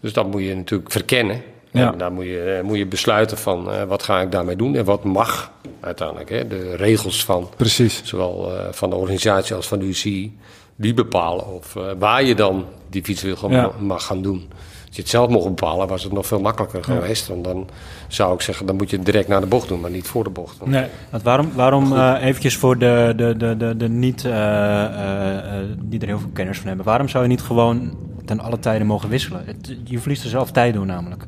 Dus 0.00 0.12
dat 0.12 0.26
moet 0.30 0.42
je 0.42 0.54
natuurlijk 0.56 0.90
verkennen. 0.92 1.42
Ja. 1.70 1.92
En 1.92 1.98
dan 1.98 2.12
moet 2.12 2.24
je, 2.24 2.42
eh, 2.58 2.62
moet 2.64 2.78
je 2.78 2.86
besluiten 2.86 3.38
van 3.38 3.70
eh, 3.72 3.82
wat 3.84 4.02
ga 4.02 4.20
ik 4.20 4.32
daarmee 4.32 4.56
doen 4.56 4.76
en 4.76 4.84
wat 4.84 5.04
mag 5.04 5.52
uiteindelijk. 5.80 6.30
Hè? 6.30 6.46
De 6.48 6.76
regels 6.76 7.24
van 7.24 7.48
precies. 7.56 8.00
zowel 8.04 8.56
eh, 8.56 8.64
van 8.72 8.90
de 8.90 8.96
organisatie 8.96 9.54
als 9.54 9.66
van 9.68 9.78
de 9.78 9.84
UCI, 9.86 10.38
die 10.76 10.94
bepalen 10.94 11.46
of 11.54 11.76
eh, 11.76 11.82
waar 11.98 12.22
je 12.24 12.34
dan 12.34 12.64
die 12.88 13.04
fietswissel 13.04 13.50
Ja. 13.50 13.62
ma- 13.62 13.72
mag 13.86 14.04
gaan 14.06 14.22
doen. 14.22 14.50
Als 14.90 14.98
je 14.98 15.04
het 15.04 15.10
zelf 15.10 15.28
mocht 15.28 15.46
bepalen, 15.46 15.88
was 15.88 16.02
het 16.02 16.12
nog 16.12 16.26
veel 16.26 16.40
makkelijker 16.40 16.84
geweest. 16.84 17.28
Want 17.28 17.44
dan 17.44 17.68
zou 18.08 18.34
ik 18.34 18.40
zeggen, 18.40 18.66
dan 18.66 18.76
moet 18.76 18.90
je 18.90 18.96
het 18.96 19.04
direct 19.04 19.28
naar 19.28 19.40
de 19.40 19.46
bocht 19.46 19.68
doen, 19.68 19.80
maar 19.80 19.90
niet 19.90 20.06
voor 20.06 20.24
de 20.24 20.30
bocht. 20.30 20.66
Nee. 20.66 20.86
Want 21.10 21.22
waarom, 21.22 21.52
waarom 21.54 21.96
eh, 21.96 22.16
eventjes 22.20 22.56
voor 22.56 22.78
de, 22.78 23.12
de, 23.16 23.36
de, 23.36 23.56
de, 23.56 23.76
de 23.76 23.88
niet, 23.88 24.24
eh, 24.24 24.32
eh, 24.32 25.36
eh, 25.36 25.66
die 25.78 26.00
er 26.00 26.06
heel 26.06 26.18
veel 26.18 26.30
kennis 26.32 26.58
van 26.58 26.66
hebben. 26.66 26.84
Waarom 26.86 27.08
zou 27.08 27.22
je 27.22 27.28
niet 27.30 27.42
gewoon 27.42 27.96
ten 28.24 28.40
alle 28.40 28.58
tijden 28.58 28.86
mogen 28.86 29.08
wisselen? 29.08 29.42
Het, 29.46 29.76
je 29.84 29.98
verliest 29.98 30.24
er 30.24 30.30
zelf 30.30 30.50
tijd 30.50 30.74
door 30.74 30.86
namelijk. 30.86 31.26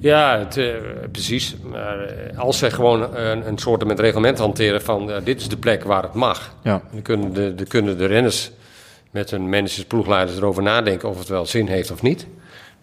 Ja, 0.00 0.38
het, 0.38 0.56
eh, 0.56 0.66
precies. 1.12 1.56
Eh, 1.72 2.38
als 2.38 2.58
ze 2.58 2.70
gewoon 2.70 3.16
een, 3.16 3.48
een 3.48 3.58
soort 3.58 3.84
met 3.84 4.00
reglement 4.00 4.38
hanteren 4.38 4.82
van 4.82 5.10
eh, 5.10 5.24
dit 5.24 5.40
is 5.40 5.48
de 5.48 5.56
plek 5.56 5.84
waar 5.84 6.02
het 6.02 6.14
mag. 6.14 6.54
Ja. 6.62 6.82
Dan 6.92 7.02
kunnen 7.02 7.32
de, 7.32 7.54
de, 7.54 7.64
kunnen 7.64 7.98
de 7.98 8.06
renners 8.06 8.50
met 9.10 9.30
hun 9.30 9.48
managers, 9.48 9.84
ploegleiders 9.84 10.38
erover 10.38 10.62
nadenken 10.62 11.08
of 11.08 11.18
het 11.18 11.28
wel 11.28 11.46
zin 11.46 11.66
heeft 11.66 11.90
of 11.90 12.02
niet. 12.02 12.26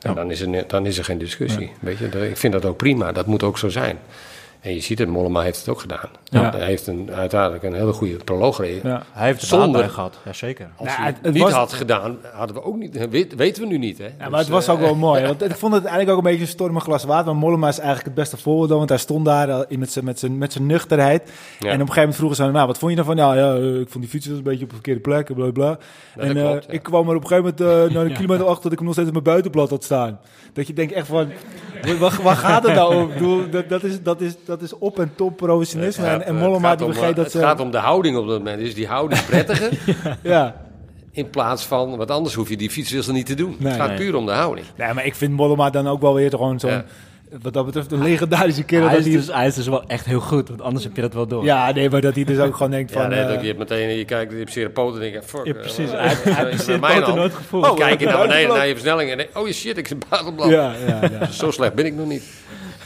En 0.05 0.15
dan, 0.15 0.31
is 0.31 0.41
er, 0.41 0.63
dan 0.67 0.85
is 0.85 0.97
er 0.97 1.03
geen 1.03 1.17
discussie. 1.17 1.71
Weet 1.79 1.97
je, 1.97 2.27
ik 2.29 2.37
vind 2.37 2.53
dat 2.53 2.65
ook 2.65 2.77
prima. 2.77 3.11
Dat 3.11 3.25
moet 3.25 3.43
ook 3.43 3.57
zo 3.57 3.69
zijn. 3.69 3.99
En 4.65 4.73
je 4.73 4.79
ziet 4.81 4.99
het, 4.99 5.09
Mollema 5.09 5.41
heeft 5.41 5.57
het 5.59 5.69
ook 5.69 5.79
gedaan. 5.79 6.09
Ja. 6.23 6.51
Hij 6.51 6.65
heeft 6.65 6.87
een, 6.87 7.11
uiteindelijk 7.13 7.63
een 7.63 7.73
hele 7.73 7.93
goede 7.93 8.15
proloog 8.15 8.55
gereden. 8.55 8.89
Ja. 8.91 9.03
Hij 9.11 9.25
heeft 9.27 9.41
er 9.41 9.47
Zonder- 9.47 9.89
gehad, 9.89 10.19
jazeker. 10.25 10.67
Als 10.75 10.87
Nou, 10.87 11.01
hij 11.01 11.15
het- 11.21 11.33
niet 11.33 11.43
was- 11.43 11.51
had 11.51 11.73
gedaan, 11.73 12.17
hadden 12.33 12.55
we 12.55 12.63
ook 12.63 12.75
niet, 12.75 13.07
weet- 13.09 13.35
weten 13.35 13.61
we 13.63 13.67
nu 13.69 13.77
niet. 13.77 13.97
Hè? 13.97 14.03
Ja, 14.05 14.11
maar 14.19 14.29
Dus, 14.29 14.39
het 14.39 14.49
was 14.49 14.67
eh, 14.67 14.73
ook 14.73 14.79
wel 14.79 14.95
mooi. 14.95 15.25
Want 15.27 15.43
ik 15.43 15.55
vond 15.55 15.73
het 15.73 15.81
eigenlijk 15.83 16.11
ook 16.11 16.17
een 16.17 16.29
beetje 16.31 16.41
een 16.45 16.47
stormig 16.51 16.83
glas 16.83 17.03
water. 17.03 17.25
Maar 17.25 17.35
Mollema 17.35 17.67
is 17.67 17.77
eigenlijk 17.77 18.05
het 18.05 18.15
beste 18.15 18.37
voorbeeld. 18.37 18.69
Want 18.69 18.89
hij 18.89 18.97
stond 18.97 19.25
daar 19.25 19.65
in 19.67 19.79
met 19.79 19.91
zijn, 19.91 20.05
met 20.05 20.19
zijn, 20.19 20.37
met 20.37 20.51
zijn 20.53 20.65
nuchterheid. 20.65 21.21
Ja. 21.23 21.29
En 21.29 21.33
op 21.59 21.65
een 21.65 21.77
gegeven 21.79 21.95
moment 21.99 22.15
vroegen 22.15 22.35
ze 22.37 22.41
aan 22.43 22.47
hem, 22.47 22.57
nou, 22.57 22.67
wat 22.67 22.77
vond 22.77 22.91
je 22.91 22.97
ervan? 22.97 23.15
Ja, 23.15 23.33
ja 23.35 23.55
eh, 23.55 23.79
ik 23.79 23.89
vond 23.89 24.03
die 24.03 24.07
fiets 24.13 24.25
een 24.25 24.43
beetje 24.43 24.63
op 24.63 24.69
de 24.69 24.75
verkeerde 24.75 24.99
plek, 25.01 25.33
bla 25.35 25.51
bla. 25.51 25.77
en 26.15 26.37
eh, 26.37 26.43
klopt, 26.49 26.65
ja. 26.67 26.71
ik 26.73 26.83
kwam 26.83 27.09
er 27.09 27.15
op 27.15 27.21
een 27.21 27.27
gegeven 27.27 27.53
moment 27.57 27.89
eh, 27.89 27.95
naar 27.95 28.05
een 28.05 28.13
kilometer 28.19 28.45
achter 28.45 28.63
dat 28.63 28.71
ik 28.71 28.77
hem 28.77 28.85
nog 28.87 28.93
steeds 28.93 29.07
op 29.07 29.13
mijn 29.13 29.25
buitenblad 29.25 29.69
had 29.69 29.83
staan. 29.83 30.19
Dat 30.53 30.67
je 30.67 30.73
denkt 30.73 30.93
echt 30.93 31.07
van, 31.07 31.31
waar, 31.99 32.19
waar 32.23 32.35
gaat 32.35 32.63
het 32.63 32.73
nou 32.73 32.95
om? 32.95 33.51
Dat, 33.51 33.69
dat, 33.69 33.83
is, 33.83 34.01
dat, 34.03 34.21
is, 34.21 34.33
dat 34.45 34.54
is 34.61 34.77
op 34.77 34.99
en 34.99 35.11
top 35.15 35.37
professionisme. 35.37 36.05
Ja, 36.05 36.13
en, 36.13 36.25
en 36.25 36.35
het 36.35 36.43
Mollema 36.43 36.69
gaat 36.69 36.77
die 36.77 36.87
begreep 36.87 37.09
eh, 37.09 37.15
dat 37.15 37.33
Het 37.33 37.41
gaat 37.43 37.59
om 37.59 37.71
de 37.71 37.77
houding 37.77 38.17
op 38.17 38.27
dat 38.27 38.37
moment. 38.37 38.61
Is 38.61 38.73
die 38.75 38.87
houding 38.87 39.25
prettiger? 39.25 39.71
ja. 40.21 40.55
In 41.11 41.29
plaats 41.29 41.65
van, 41.65 41.97
wat 41.97 42.11
anders 42.11 42.33
hoef 42.35 42.49
je 42.49 42.57
die 42.57 42.69
fietswissel 42.69 43.13
niet 43.13 43.25
te 43.25 43.33
doen. 43.33 43.55
Nee. 43.59 43.71
het 43.71 43.81
gaat 43.81 43.87
Nee. 43.89 43.97
puur 43.97 44.15
om 44.15 44.25
de 44.25 44.31
houding. 44.31 44.67
Nee, 44.77 44.93
maar 44.93 45.05
ik 45.05 45.15
vind 45.15 45.31
Mollema 45.33 45.69
dan 45.69 45.87
ook 45.87 46.01
wel 46.01 46.13
weer 46.13 46.29
gewoon 46.29 46.59
zo'n... 46.59 46.69
Ja. 46.69 46.85
wat 47.41 47.53
dat 47.53 47.65
betreft 47.65 47.91
een 47.91 48.01
legendarische 48.03 48.63
kerel. 48.63 48.87
hij, 48.87 48.95
dat 48.97 49.05
is 49.05 49.11
hij, 49.13 49.21
dus, 49.21 49.33
hij 49.35 49.47
is 49.47 49.55
dus 49.55 49.67
wel 49.67 49.83
echt 49.87 50.05
heel 50.05 50.19
goed, 50.19 50.47
want 50.49 50.61
anders 50.61 50.83
heb 50.83 50.95
je 50.95 51.01
dat 51.01 51.13
wel 51.13 51.27
door. 51.27 51.43
ja, 51.43 51.71
nee, 51.71 51.89
maar 51.89 52.01
dat 52.01 52.15
hij 52.15 52.23
dus 52.23 52.37
ook 52.39 52.55
gewoon 52.55 52.71
denkt 52.71 52.91
van... 52.91 53.01
Ja, 53.01 53.07
nee, 53.07 53.19
eh, 53.19 53.27
dat 53.27 53.41
je 53.41 53.47
hebt 53.47 53.59
meteen, 53.59 53.97
je 53.97 54.05
kijkt, 54.05 54.31
je 54.31 54.37
hebt 54.37 54.51
zeer 54.51 54.69
poten 54.69 55.01
en 55.03 55.11
denk 55.11 55.23
je, 55.23 55.29
fuck. 55.29 55.45
Ja, 55.45 55.53
eh, 55.53 55.59
precies. 55.59 55.91
Hij 55.91 56.07
heeft- 56.09 56.79
poten 56.79 57.01
dan? 57.01 57.15
nooit 57.15 57.33
gevoeld. 57.33 57.69
Oh, 57.69 57.75
kijk 57.75 57.99
je 57.99 58.05
naar 58.05 58.13
beneden 58.13 58.27
buitenblad. 58.27 58.57
naar 58.57 58.67
je 58.67 58.73
versnelling 58.73 59.11
en 59.11 59.17
denk, 59.17 59.29
oh 59.37 59.47
je 59.47 59.53
shit, 59.53 59.77
ik 59.77 59.87
zit 59.87 60.09
buitenblad. 60.09 60.49
ja, 60.49 60.73
ja, 60.87 60.99
ja. 61.19 61.25
Zo 61.31 61.51
slecht 61.51 61.73
ben 61.73 61.85
ik 61.85 61.95
nog 61.95 62.07
niet. 62.07 62.23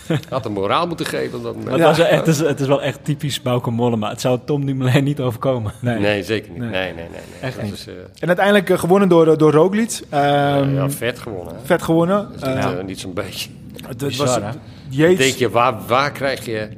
Had 0.30 0.46
een 0.46 0.52
moraal 0.52 0.88
moeten 0.88 1.06
geven. 1.06 1.42
Dat 1.42 1.56
het, 1.56 1.80
was 1.82 1.98
het, 1.98 2.28
is, 2.28 2.40
het 2.40 2.60
is 2.60 2.68
wel 2.68 2.82
echt 2.82 3.00
typisch 3.04 3.42
Bauke 3.42 3.72
Mollema. 3.72 4.10
Het 4.10 4.22
zou 4.22 4.40
Tom 4.46 4.66
Dumoulin 4.66 5.04
niet 5.04 5.20
overkomen. 5.20 5.72
Nee. 5.82 6.00
Nee, 6.00 6.24
zeker 6.24 6.50
niet. 6.52 6.60
Nee. 6.60 6.70
Nee, 6.70 6.82
nee, 6.82 6.94
nee. 6.94 7.10
nee. 7.10 7.42
Echt 7.42 7.56
Dat 7.56 7.66
niet. 7.66 7.74
is, 7.74 7.88
eh, 7.88 7.94
En 8.20 8.28
uiteindelijk 8.28 8.70
eh, 8.70 8.78
gewonnen 8.80 9.10
door, 9.10 9.38
door 9.38 9.52
Roglic. 9.52 10.00
Ehm, 10.10 10.74
ja, 10.74 10.90
vet 10.90 11.20
gewonnen. 11.20 11.56
hè. 11.56 11.60
Vet 11.64 11.82
gewonnen. 11.82 12.28
Dat 12.40 12.58
is 12.58 12.66
niet, 12.66 12.86
niet 12.86 13.00
zo'n 13.00 13.14
beetje. 13.14 13.50
het 13.88 13.98
Bizar, 13.98 14.42
was, 14.42 15.18
denk 15.18 15.36
je, 15.36 15.50
waar, 15.50 15.76
waar 15.88 16.12
krijg 16.12 16.46
je... 16.46 16.70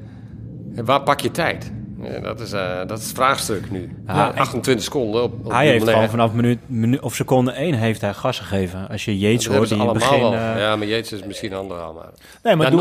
Waar 0.75 1.01
pak 1.01 1.19
je 1.19 1.31
tijd? 1.31 1.71
Ja, 2.03 2.19
dat, 2.19 2.39
is, 2.39 2.51
eh, 2.51 2.77
dat 2.87 2.97
is 2.97 3.03
het 3.03 3.15
vraagstuk 3.15 3.71
nu. 3.71 3.89
Ja, 4.07 4.33
28 4.35 4.83
seconden 4.83 5.23
op, 5.23 5.45
op 5.45 5.51
Hij 5.51 5.67
heeft 5.67 5.89
gewoon 5.89 6.09
vanaf 6.09 6.33
minuut, 6.33 6.59
minuut 6.65 6.99
of 6.99 7.15
seconde 7.15 7.51
1 7.51 7.73
heeft 7.73 8.01
hij 8.01 8.13
gas 8.13 8.39
gegeven. 8.39 8.87
Als 8.89 9.05
je 9.05 9.17
Yates 9.17 9.45
Dat 9.45 9.55
hoort, 9.55 9.67
die 9.69 9.77
allemaal 9.77 9.93
begin... 9.93 10.19
wel. 10.19 10.33
eh, 10.33 10.59
ja, 10.59 10.75
maar 10.75 10.87
Jeets 10.87 11.11
is 11.11 11.23
misschien 11.23 11.53
anderhalf. 11.53 11.95
Maar... 11.95 12.09
Nee, 12.43 12.55
maar, 12.55 12.75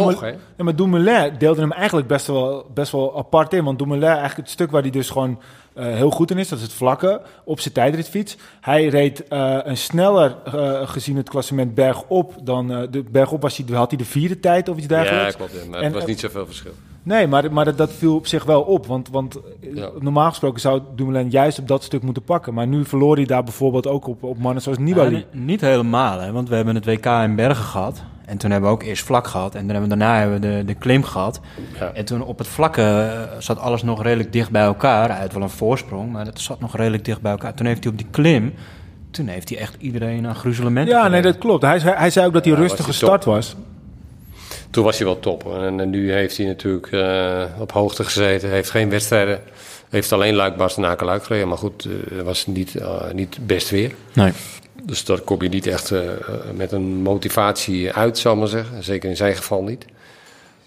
nog, 0.57 0.75
Dumoulin 0.75 1.33
deelde 1.39 1.61
hem 1.61 1.73
eigenlijk 1.73 2.07
best 2.07 2.27
wel, 2.27 2.71
best 2.75 2.93
wel 2.93 3.19
apart 3.19 3.53
in. 3.53 3.65
Want 3.65 3.79
Dumoulin, 3.79 4.09
eigenlijk 4.09 4.37
het 4.37 4.51
stuk 4.51 4.71
waar 4.71 4.83
hij 4.83 4.91
dus 4.91 5.11
gewoon 5.11 5.41
eh, 5.75 5.85
heel 5.95 6.11
goed 6.11 6.31
in 6.31 6.39
is, 6.39 6.49
dat 6.49 6.59
is 6.59 6.65
het 6.65 6.73
vlakke 6.73 7.21
op 7.45 7.61
zijn 7.61 7.75
tijdritfiets. 7.75 8.37
Hij 8.61 8.87
reed 8.87 9.29
eh, 9.29 9.59
een 9.63 9.77
sneller, 9.77 10.37
eh, 10.45 10.89
gezien 10.89 11.17
het 11.17 11.29
klassement 11.29 11.75
bergop, 11.75 12.35
dan 12.43 12.73
eh, 12.73 12.83
de 12.91 13.03
bergop 13.03 13.43
was 13.43 13.57
hij, 13.57 13.77
had 13.77 13.91
hij 13.91 13.99
de 13.99 14.05
vierde 14.05 14.41
tijd 14.41 14.69
of 14.69 14.77
iets 14.77 14.87
Ja, 14.87 15.03
dergelijks. 15.03 15.37
klopt. 15.37 15.53
ja, 15.53 15.59
maar 15.71 15.79
En, 15.79 15.85
het 15.85 15.95
was 15.95 16.05
niet 16.05 16.21
zoveel 16.21 16.47
verschil. 16.47 16.73
Nee, 17.03 17.27
maar, 17.27 17.53
maar 17.53 17.65
dat, 17.65 17.79
dat 17.79 17.93
viel 17.93 18.15
op 18.15 18.27
zich 18.27 18.45
wel 18.45 18.61
op. 18.63 18.87
Want, 18.87 19.09
want 19.09 19.37
eh, 19.63 19.75
Ja. 19.77 19.89
normaal 19.99 20.29
gesproken 20.29 20.61
zou 20.61 20.81
Dumoulin 20.97 21.31
juist 21.31 21.59
op 21.59 21.69
dat 21.69 21.83
stuk 21.83 22.03
moeten 22.03 22.23
pakken. 22.23 22.55
Maar 22.55 22.67
nu 22.67 22.85
verloor 22.85 23.17
hij 23.17 23.25
daar 23.25 23.45
bijvoorbeeld 23.45 23.87
ook 23.87 24.07
op, 24.07 24.23
op 24.23 24.39
mannen 24.39 24.63
zoals 24.63 24.79
Nibali. 24.79 25.17
Ja, 25.17 25.23
niet 25.33 25.61
helemaal, 25.61 26.21
hè, 26.21 26.33
want 26.33 26.49
we 26.49 26.55
hebben 26.55 26.75
het 26.75 26.85
WK 26.85 27.07
in 27.07 27.35
Bergen 27.35 27.65
gehad. 27.65 28.03
En 28.25 28.39
toen 28.39 28.51
hebben 28.51 28.69
we 28.71 28.77
ook 28.77 28.83
eerst 28.83 29.05
vlak 29.05 29.27
gehad. 29.27 29.55
En 29.55 29.61
dan 29.67 29.71
hebben 29.77 29.89
we, 29.91 29.97
daarna 29.97 30.19
hebben 30.19 30.41
we 30.41 30.57
de, 30.57 30.65
de 30.65 30.75
klim 30.75 31.03
gehad. 31.05 31.41
Ja. 31.79 31.91
En 31.95 32.05
toen 32.05 32.23
op 32.23 32.39
het 32.39 32.47
vlakke 32.47 32.83
eh, 32.83 33.39
zat 33.39 33.59
alles 33.59 33.83
nog 33.83 34.03
redelijk 34.03 34.33
dicht 34.33 34.51
bij 34.51 34.63
elkaar. 34.63 35.09
Hij 35.11 35.21
had 35.21 35.33
wel 35.33 35.43
een 35.43 35.49
voorsprong, 35.51 36.13
maar 36.13 36.27
het 36.27 36.41
zat 36.41 36.61
nog 36.61 36.77
redelijk 36.77 37.05
dicht 37.05 37.21
bij 37.21 37.31
elkaar. 37.33 37.55
Toen 37.55 37.67
heeft 37.67 37.83
hij 37.85 37.93
op 37.93 37.99
die 37.99 38.07
klim, 38.11 38.53
toen 39.11 39.27
heeft 39.27 39.49
hij 39.49 39.59
echt 39.59 39.77
iedereen 39.79 40.27
aan 40.27 40.35
gruzelementen 40.35 40.95
ja, 40.97 41.09
nee, 41.09 41.23
dat 41.23 41.39
klopt. 41.39 41.63
Hij, 41.63 41.79
zei- 41.79 41.97
hij 41.97 42.11
zei 42.11 42.27
ook 42.27 42.33
dat 42.33 42.45
hij 42.45 42.55
Ja, 42.55 42.61
rustig 42.61 42.85
gestart 42.85 43.25
was. 43.25 43.57
Toen 44.71 44.85
was 44.85 44.97
hij 44.99 45.07
wel 45.07 45.19
top. 45.19 45.53
En, 45.55 45.81
en 45.81 45.91
nu 45.91 46.13
heeft 46.13 46.37
hij 46.37 46.47
natuurlijk 46.47 46.93
eh, 46.93 47.45
op 47.59 47.73
hoogte 47.73 48.05
gezeten. 48.05 48.51
Heeft 48.51 48.71
geen 48.71 48.91
wedstrijden. 48.91 49.43
Heeft 49.89 50.13
alleen 50.13 50.35
Luik, 50.35 50.57
Bastenaken, 50.57 51.07
Luik 51.07 51.25
gereden. 51.25 51.49
Maar 51.49 51.59
goed, 51.59 51.85
eh, 51.85 52.17
het 52.17 52.25
was 52.25 52.47
niet, 52.47 52.75
eh, 52.75 53.11
niet 53.13 53.39
best 53.47 53.71
weer. 53.71 53.93
Nee. 54.13 54.33
Dus 54.85 55.05
daar 55.05 55.21
kom 55.21 55.43
je 55.43 55.49
niet 55.49 55.67
echt 55.67 55.91
eh, 55.91 56.13
eh, 56.13 56.19
met 56.55 56.73
een 56.73 57.03
motivatie 57.03 57.93
uit, 57.93 58.19
zal 58.19 58.33
ik 58.33 58.39
maar 58.39 58.49
zeggen. 58.49 58.83
Zeker 58.83 59.11
in 59.11 59.17
zijn 59.17 59.37
geval 59.37 59.63
niet. 59.63 59.85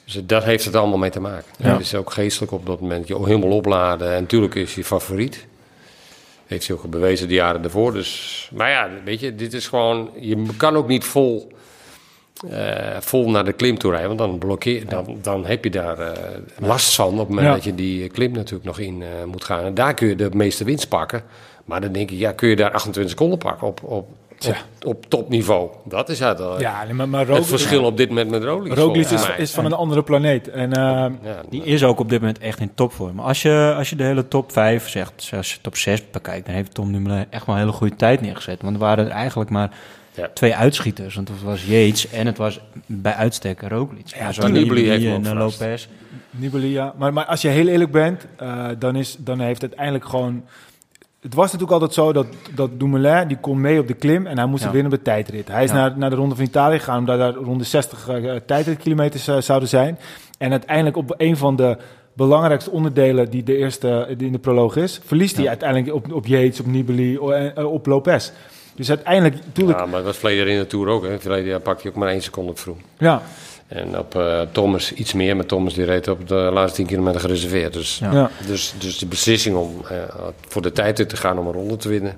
Dus 0.06 0.20
dat 0.26 0.44
heeft 0.44 0.66
het 0.66 0.76
allemaal 0.76 0.98
mee 0.98 1.10
te 1.10 1.20
maken. 1.20 1.52
Ja. 1.58 1.72
Het 1.72 1.82
is 1.82 1.96
ook 1.96 2.12
geestelijk 2.12 2.52
op 2.52 2.66
dat 2.66 2.80
moment. 2.80 3.08
Je 3.08 3.26
helemaal 3.26 3.50
opladen. 3.50 4.14
En 4.14 4.22
natuurlijk 4.22 4.56
is 4.56 4.74
hij 4.74 4.84
favoriet. 4.84 5.46
Heeft 6.46 6.68
hij 6.68 6.76
ook 6.76 6.90
bewezen 6.90 7.28
de 7.28 7.34
jaren 7.34 7.64
ervoor. 7.64 7.94
Dus, 7.94 8.50
maar 8.54 8.70
ja, 8.70 8.90
weet 9.06 9.20
je, 9.20 9.36
dit 9.36 9.54
is 9.54 9.68
gewoon... 9.68 10.10
Je 10.20 10.46
kan 10.58 10.76
ook 10.76 10.88
niet 10.88 11.04
vol, 11.04 11.52
eh, 12.50 12.98
vol 13.00 13.30
naar 13.30 13.46
de 13.46 13.54
klim 13.54 13.78
toe 13.78 13.92
rijden. 13.92 14.08
Want 14.08 14.20
dan, 14.20 14.38
blokkeer, 14.38 14.88
dan, 14.90 15.18
dan 15.22 15.46
heb 15.46 15.64
je 15.64 15.70
daar 15.70 16.00
eh, 16.00 16.12
last 16.60 16.96
van 16.96 17.12
op 17.14 17.18
het 17.20 17.28
moment 17.28 17.48
Ja. 17.48 17.54
dat 17.54 17.64
je 17.64 17.76
die 17.76 18.10
klim 18.10 18.32
natuurlijk 18.32 18.66
nog 18.66 18.80
in 18.80 19.02
eh, 19.02 19.08
moet 19.26 19.44
gaan. 19.44 19.64
En 19.64 19.74
daar 19.74 19.94
kun 19.94 20.08
je 20.08 20.16
de 20.16 20.30
meeste 20.34 20.64
winst 20.64 20.88
pakken. 20.90 21.24
Maar 21.66 21.82
dan 21.82 21.92
denk 21.92 22.12
ik, 22.12 22.18
ja, 22.18 22.32
kun 22.32 22.50
je 22.50 22.56
daar 22.56 22.72
28 22.72 23.12
seconden 23.12 23.38
pakken 23.38 23.68
op, 23.68 23.84
op, 23.84 24.08
op, 24.48 24.56
op 24.86 25.06
topniveau? 25.10 25.70
Dat 25.86 26.10
is 26.10 26.20
het, 26.20 26.40
eh, 26.40 26.54
Ja, 26.58 26.86
maar, 26.92 27.10
maar 27.10 27.28
het 27.28 27.46
verschil 27.46 27.84
op 27.84 27.98
dit 27.98 28.10
moment 28.10 28.30
met 28.30 28.44
Roglic. 28.44 28.74
Roglic 28.74 29.10
is, 29.10 29.30
is 29.38 29.52
van 29.52 29.66
een 29.66 29.74
andere 29.74 30.04
planeet. 30.04 30.50
En 30.50 30.74
eh, 30.74 30.82
Ja, 31.24 31.42
Die 31.50 31.64
is 31.64 31.84
ook 31.84 32.00
op 32.00 32.10
dit 32.10 32.20
moment 32.20 32.40
echt 32.40 32.60
in 32.60 32.72
topvorm. 32.76 33.20
Als 33.20 33.42
je, 33.42 33.74
als 33.78 33.90
je 33.90 33.96
de 33.96 34.04
hele 34.04 34.28
top 34.28 34.52
5 34.52 34.90
zegt, 34.90 35.30
als 35.36 35.54
je 35.54 35.60
top 35.62 35.76
6 35.76 36.04
bekijkt, 36.12 36.46
dan 36.46 36.56
heeft 36.56 36.74
Tom 36.74 36.92
Dumoulin 36.92 37.26
echt 37.30 37.46
wel 37.46 37.56
een 37.56 37.62
hele 37.62 37.74
goede 37.74 37.96
tijd 37.96 38.22
neergezet. 38.22 38.62
Want 38.62 38.74
er 38.74 38.80
waren 38.82 39.06
er 39.06 39.12
eigenlijk 39.12 39.50
maar 39.50 39.72
Ja. 40.16 40.30
twee 40.34 40.56
uitschieters. 40.56 41.16
Want 41.16 41.28
het 41.28 41.42
was 41.42 41.66
Yates 41.66 42.10
en 42.10 42.26
het 42.26 42.38
was 42.38 42.60
bij 42.86 43.14
uitstek 43.14 43.62
Roglic. 43.62 44.08
Ja, 44.08 44.32
zo 44.32 44.48
Nibali 44.48 45.08
en 45.10 45.26
eh. 45.26 45.34
Lopez. 45.34 45.88
Nibali, 46.32 46.72
ja. 46.72 46.94
Maar, 46.98 47.14
maar 47.14 47.26
als 47.26 47.42
je 47.42 47.48
heel 47.48 47.68
eerlijk 47.68 47.92
bent, 47.92 48.26
eh, 48.38 48.66
dan, 48.80 48.96
is, 48.96 49.16
dan 49.20 49.40
heeft 49.40 49.62
het 49.62 49.70
uiteindelijk 49.70 50.06
gewoon... 50.10 50.44
Het 51.22 51.34
was 51.34 51.46
natuurlijk 51.46 51.72
altijd 51.72 51.94
zo 51.94 52.14
dat, 52.14 52.26
dat 52.56 52.80
Dumoulin, 52.80 53.28
die 53.28 53.38
kon 53.38 53.62
mee 53.62 53.80
op 53.80 53.88
de 53.88 53.94
klim 53.94 54.26
en 54.28 54.38
hij 54.38 54.48
moest 54.48 54.64
Ja. 54.64 54.72
winnen 54.72 54.92
op 54.92 54.98
de 54.98 55.04
tijdrit. 55.04 55.48
Hij 55.48 55.64
is 55.64 55.70
Ja. 55.70 55.76
naar, 55.76 55.98
naar 55.98 56.10
de 56.10 56.16
Ronde 56.16 56.36
van 56.36 56.44
Italië 56.44 56.78
gegaan, 56.78 56.98
omdat 57.00 57.18
daar 57.18 57.34
rond 57.34 57.60
de 57.60 57.66
60 57.66 58.08
eh, 58.08 58.36
tijdritkilometers 58.46 59.46
zouden 59.46 59.70
zijn. 59.70 59.98
En 60.38 60.52
uiteindelijk 60.52 60.98
op 60.98 61.14
een 61.18 61.38
van 61.38 61.56
de 61.56 61.78
belangrijkste 62.14 62.72
onderdelen 62.72 63.30
die, 63.30 63.44
de 63.44 63.58
eerste, 63.58 64.14
die 64.18 64.28
in 64.28 64.34
de 64.34 64.40
proloog 64.40 64.76
is, 64.76 65.00
verliest 65.06 65.38
hij 65.38 65.48
uiteindelijk 65.48 65.94
op, 65.96 66.14
op 66.14 66.26
Yates, 66.26 66.60
op 66.60 66.66
Nibali, 66.66 67.18
op 67.56 67.86
Lopez. 67.86 68.32
Dus 68.76 68.90
uiteindelijk, 68.90 69.36
natuurlijk, 69.46 69.80
Ja, 69.80 69.86
maar 69.86 69.96
dat 69.96 70.04
was 70.04 70.18
verleden 70.18 70.46
jaar 70.46 70.54
in 70.54 70.60
de 70.62 70.68
Tour 70.68 70.88
ook. 70.88 71.04
Hè. 71.04 71.20
Verleden 71.20 71.50
jaar 71.50 71.60
pak 71.60 71.80
je 71.80 71.90
ook 71.90 71.96
maar 71.96 72.10
één 72.10 72.22
seconde 72.22 72.52
op 72.52 72.60
vroeg. 72.60 72.78
ja, 72.98 73.22
En 73.68 74.00
op 74.00 74.16
eh, 74.16 74.42
Thomas 74.52 74.94
iets 74.94 75.14
meer, 75.14 75.36
maar 75.36 75.46
Thomas 75.46 75.74
die 75.74 75.86
reed 75.86 76.08
op 76.08 76.28
de 76.28 76.36
laatste 76.36 76.78
10 76.78 76.86
kilometer 76.86 77.22
gereserveerd. 77.22 77.74
Dus, 77.74 78.00
Ja. 78.00 78.12
ja. 78.12 78.30
dus, 78.48 78.74
dus 78.78 78.98
de 78.98 79.06
beslissing 79.06 79.56
om 79.56 79.82
eh, 79.90 79.98
voor 80.48 80.62
de 80.62 80.72
tijd 80.72 81.10
te 81.10 81.18
gaan 81.18 81.40
om 81.40 81.48
een 81.48 81.54
ronde 81.54 81.78
te 81.78 81.90
winnen. 81.90 82.18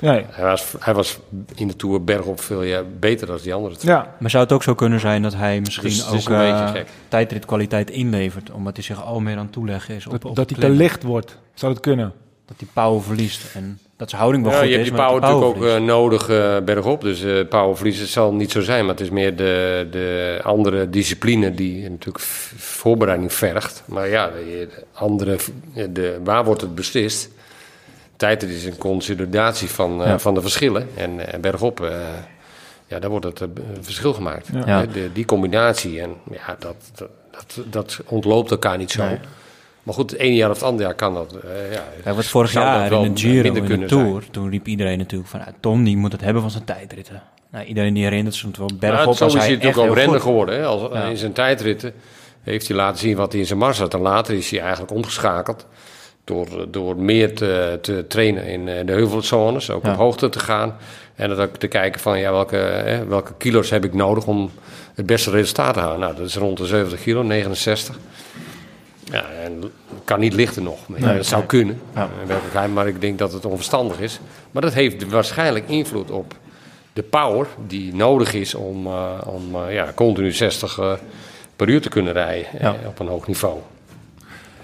Nee. 0.00 0.24
Hij 0.28 0.44
was, 0.44 0.72
hij 0.78 0.94
was 0.94 1.18
in 1.54 1.68
de 1.68 1.76
Tour 1.76 2.04
bergop 2.04 2.40
veel 2.40 2.62
ja, 2.62 2.82
beter 2.98 3.26
dan 3.26 3.38
die 3.42 3.54
andere 3.54 3.76
twee. 3.76 3.94
Ja, 3.94 4.14
Maar 4.18 4.30
zou 4.30 4.42
het 4.44 4.52
ook 4.52 4.62
zo 4.62 4.74
kunnen 4.74 5.00
zijn 5.00 5.22
dat 5.22 5.34
hij 5.34 5.60
misschien 5.60 5.88
Dus 5.88 6.06
het 6.06 6.14
ook 6.14 6.28
een 6.28 6.74
eh, 6.74 6.82
tijdritkwaliteit 7.08 7.90
inlevert, 7.90 8.50
omdat 8.50 8.76
hij 8.76 8.84
zich 8.84 9.04
al 9.04 9.20
meer 9.20 9.36
aan 9.36 9.44
het 9.44 9.52
toeleggen 9.52 9.94
is 9.94 10.06
op, 10.06 10.12
dat, 10.12 10.24
op 10.24 10.36
dat 10.36 10.50
hij 10.50 10.58
te 10.60 10.68
licht 10.68 11.02
wordt. 11.02 11.38
Zou 11.54 11.72
dat 11.72 11.82
kunnen? 11.82 12.12
Dat 12.46 12.56
hij 12.58 12.68
power 12.72 13.02
verliest 13.02 13.54
en 13.54 13.78
dat 13.98 14.08
zijn 14.08 14.20
houding 14.20 14.44
wel 14.44 14.52
Ja, 14.52 14.58
goed 14.58 14.68
je 14.68 14.74
hebt 14.74 14.88
die 14.88 14.96
maar 14.96 15.06
power 15.06 15.20
natuurlijk 15.20 15.56
ook 15.56 15.64
eh, 15.64 15.76
nodig 15.76 16.28
eh, 16.28 16.56
bergop. 16.64 17.00
Dus 17.00 17.22
eh 17.22 17.48
power 17.48 17.76
verliezen 17.76 18.06
zal 18.06 18.32
niet 18.32 18.50
zo 18.50 18.60
zijn. 18.60 18.80
Maar 18.80 18.94
het 18.94 19.04
is 19.04 19.10
meer 19.10 19.36
de, 19.36 19.86
de 19.90 20.40
andere 20.42 20.90
discipline 20.90 21.54
die 21.54 21.90
natuurlijk 21.90 22.24
voorbereiding 22.56 23.32
vergt. 23.32 23.82
Maar 23.86 24.08
ja, 24.08 24.26
de, 24.26 24.68
de 24.74 24.84
andere, 24.92 25.36
de, 25.90 26.20
waar 26.24 26.44
wordt 26.44 26.60
het 26.60 26.74
beslist? 26.74 27.30
Tijd 28.16 28.42
is 28.42 28.64
een 28.64 28.78
consolidatie 28.78 29.68
van, 29.70 30.02
eh, 30.02 30.08
Ja. 30.08 30.18
van 30.18 30.34
de 30.34 30.40
verschillen. 30.40 30.88
En 30.94 31.32
eh, 31.32 31.40
bergop, 31.40 31.80
eh, 31.80 31.90
ja, 32.86 32.98
daar 32.98 33.10
wordt 33.10 33.24
het 33.24 33.46
verschil 33.80 34.12
gemaakt. 34.12 34.48
Ja. 34.52 34.62
Ja. 34.66 34.86
De, 34.86 35.12
die 35.12 35.24
combinatie. 35.24 36.00
En 36.00 36.14
ja, 36.30 36.56
dat, 36.58 36.76
dat, 36.94 37.08
dat, 37.30 37.64
dat 37.70 38.00
ontloopt 38.06 38.50
elkaar 38.50 38.78
niet 38.78 38.90
zo. 38.90 39.04
Nee. 39.04 39.18
Maar 39.88 39.96
goed, 39.96 40.10
het 40.10 40.20
ene 40.20 40.34
jaar 40.34 40.50
of 40.50 40.56
het 40.56 40.64
andere 40.64 40.84
jaar 40.84 40.94
kan 40.94 41.14
dat. 41.14 41.32
eh, 41.32 41.72
ja, 41.72 41.84
Ja, 42.04 42.14
wat 42.14 42.24
vorig 42.24 42.52
dat 42.52 42.62
jaar 42.62 42.92
in 42.92 43.14
de 43.14 43.20
Giro, 43.20 43.54
in 43.54 43.54
de 43.64 43.66
zijn. 43.66 43.86
Tour, 43.86 44.30
toen 44.30 44.50
riep 44.50 44.66
iedereen 44.66 44.98
natuurlijk 44.98 45.30
van... 45.30 45.40
ah, 45.40 45.46
Tom, 45.60 45.84
die 45.84 45.96
moet 45.96 46.12
het 46.12 46.20
hebben 46.20 46.42
van 46.42 46.50
zijn 46.50 46.64
tijdritten. 46.64 47.22
Nou, 47.50 47.64
iedereen 47.64 47.94
die 47.94 48.02
herinnert 48.04 48.34
zich 48.34 48.56
wel 48.56 48.68
Ja, 48.70 48.76
bergop 48.78 49.14
zo 49.16 49.24
was 49.24 49.34
is 49.34 49.40
hij 49.40 49.48
hij 49.48 49.56
natuurlijk 49.56 49.90
ook 49.90 49.96
renner 49.96 50.20
geworden. 50.20 50.54
Hè? 50.54 50.64
Als, 50.64 50.92
Ja. 50.92 51.02
In 51.04 51.16
zijn 51.16 51.32
tijdritten 51.32 51.92
heeft 52.42 52.68
hij 52.68 52.76
laten 52.76 52.98
zien 52.98 53.16
wat 53.16 53.32
hij 53.32 53.40
in 53.40 53.46
zijn 53.46 53.58
mars 53.58 53.78
had. 53.78 53.94
En 53.94 54.00
later 54.00 54.34
is 54.34 54.50
hij 54.50 54.60
eigenlijk 54.60 54.92
omgeschakeld 54.92 55.66
door, 56.24 56.46
door 56.70 56.96
meer 56.96 57.34
te, 57.34 57.78
te 57.82 58.04
trainen 58.08 58.44
in 58.46 58.68
eh, 58.68 58.86
de 58.86 58.92
heuvelzones. 58.92 59.70
Ook 59.70 59.84
Ja. 59.84 59.90
op 59.90 59.96
hoogte 59.96 60.28
te 60.28 60.38
gaan. 60.38 60.76
En 61.14 61.28
dan 61.28 61.38
ook 61.40 61.56
te 61.56 61.66
kijken 61.66 62.00
van 62.00 62.18
ja, 62.18 62.30
welke, 62.32 62.56
hè, 62.56 63.06
welke 63.06 63.32
kilo's 63.38 63.70
heb 63.70 63.84
ik 63.84 63.94
nodig 63.94 64.26
om 64.26 64.50
het 64.94 65.06
beste 65.06 65.30
resultaat 65.30 65.74
te 65.74 65.80
halen. 65.80 65.98
Nou, 66.00 66.16
dat 66.16 66.26
is 66.26 66.36
rond 66.36 66.56
de 66.58 66.66
70 66.66 67.02
kilo, 67.02 67.22
69. 67.22 67.98
Ja, 69.12 69.24
en 69.44 69.62
kan 70.04 70.20
niet 70.20 70.32
lichter 70.32 70.62
nog. 70.62 70.78
Nee, 70.88 71.16
dat 71.16 71.26
zou 71.26 71.44
kunnen, 71.44 71.80
Ja. 71.94 72.08
in 72.20 72.26
werkelijkheid, 72.26 72.72
maar 72.74 72.88
ik 72.88 73.00
denk 73.00 73.18
dat 73.18 73.32
het 73.32 73.44
onverstandig 73.44 74.00
is. 74.00 74.20
Maar 74.50 74.62
dat 74.62 74.72
heeft 74.74 75.08
waarschijnlijk 75.08 75.68
invloed 75.68 76.10
op 76.10 76.34
de 76.92 77.02
power 77.02 77.46
die 77.66 77.94
nodig 77.94 78.34
is 78.34 78.54
om, 78.54 78.86
eh, 78.86 79.10
om 79.26 79.54
eh, 79.54 79.74
ja, 79.74 79.92
continu 79.94 80.32
60 80.32 80.78
eh, 80.78 80.92
per 81.56 81.68
uur 81.68 81.80
te 81.80 81.88
kunnen 81.88 82.12
rijden 82.12 82.46
Ja. 82.60 82.76
op 82.86 82.98
een 82.98 83.06
hoog 83.08 83.26
niveau. 83.26 83.58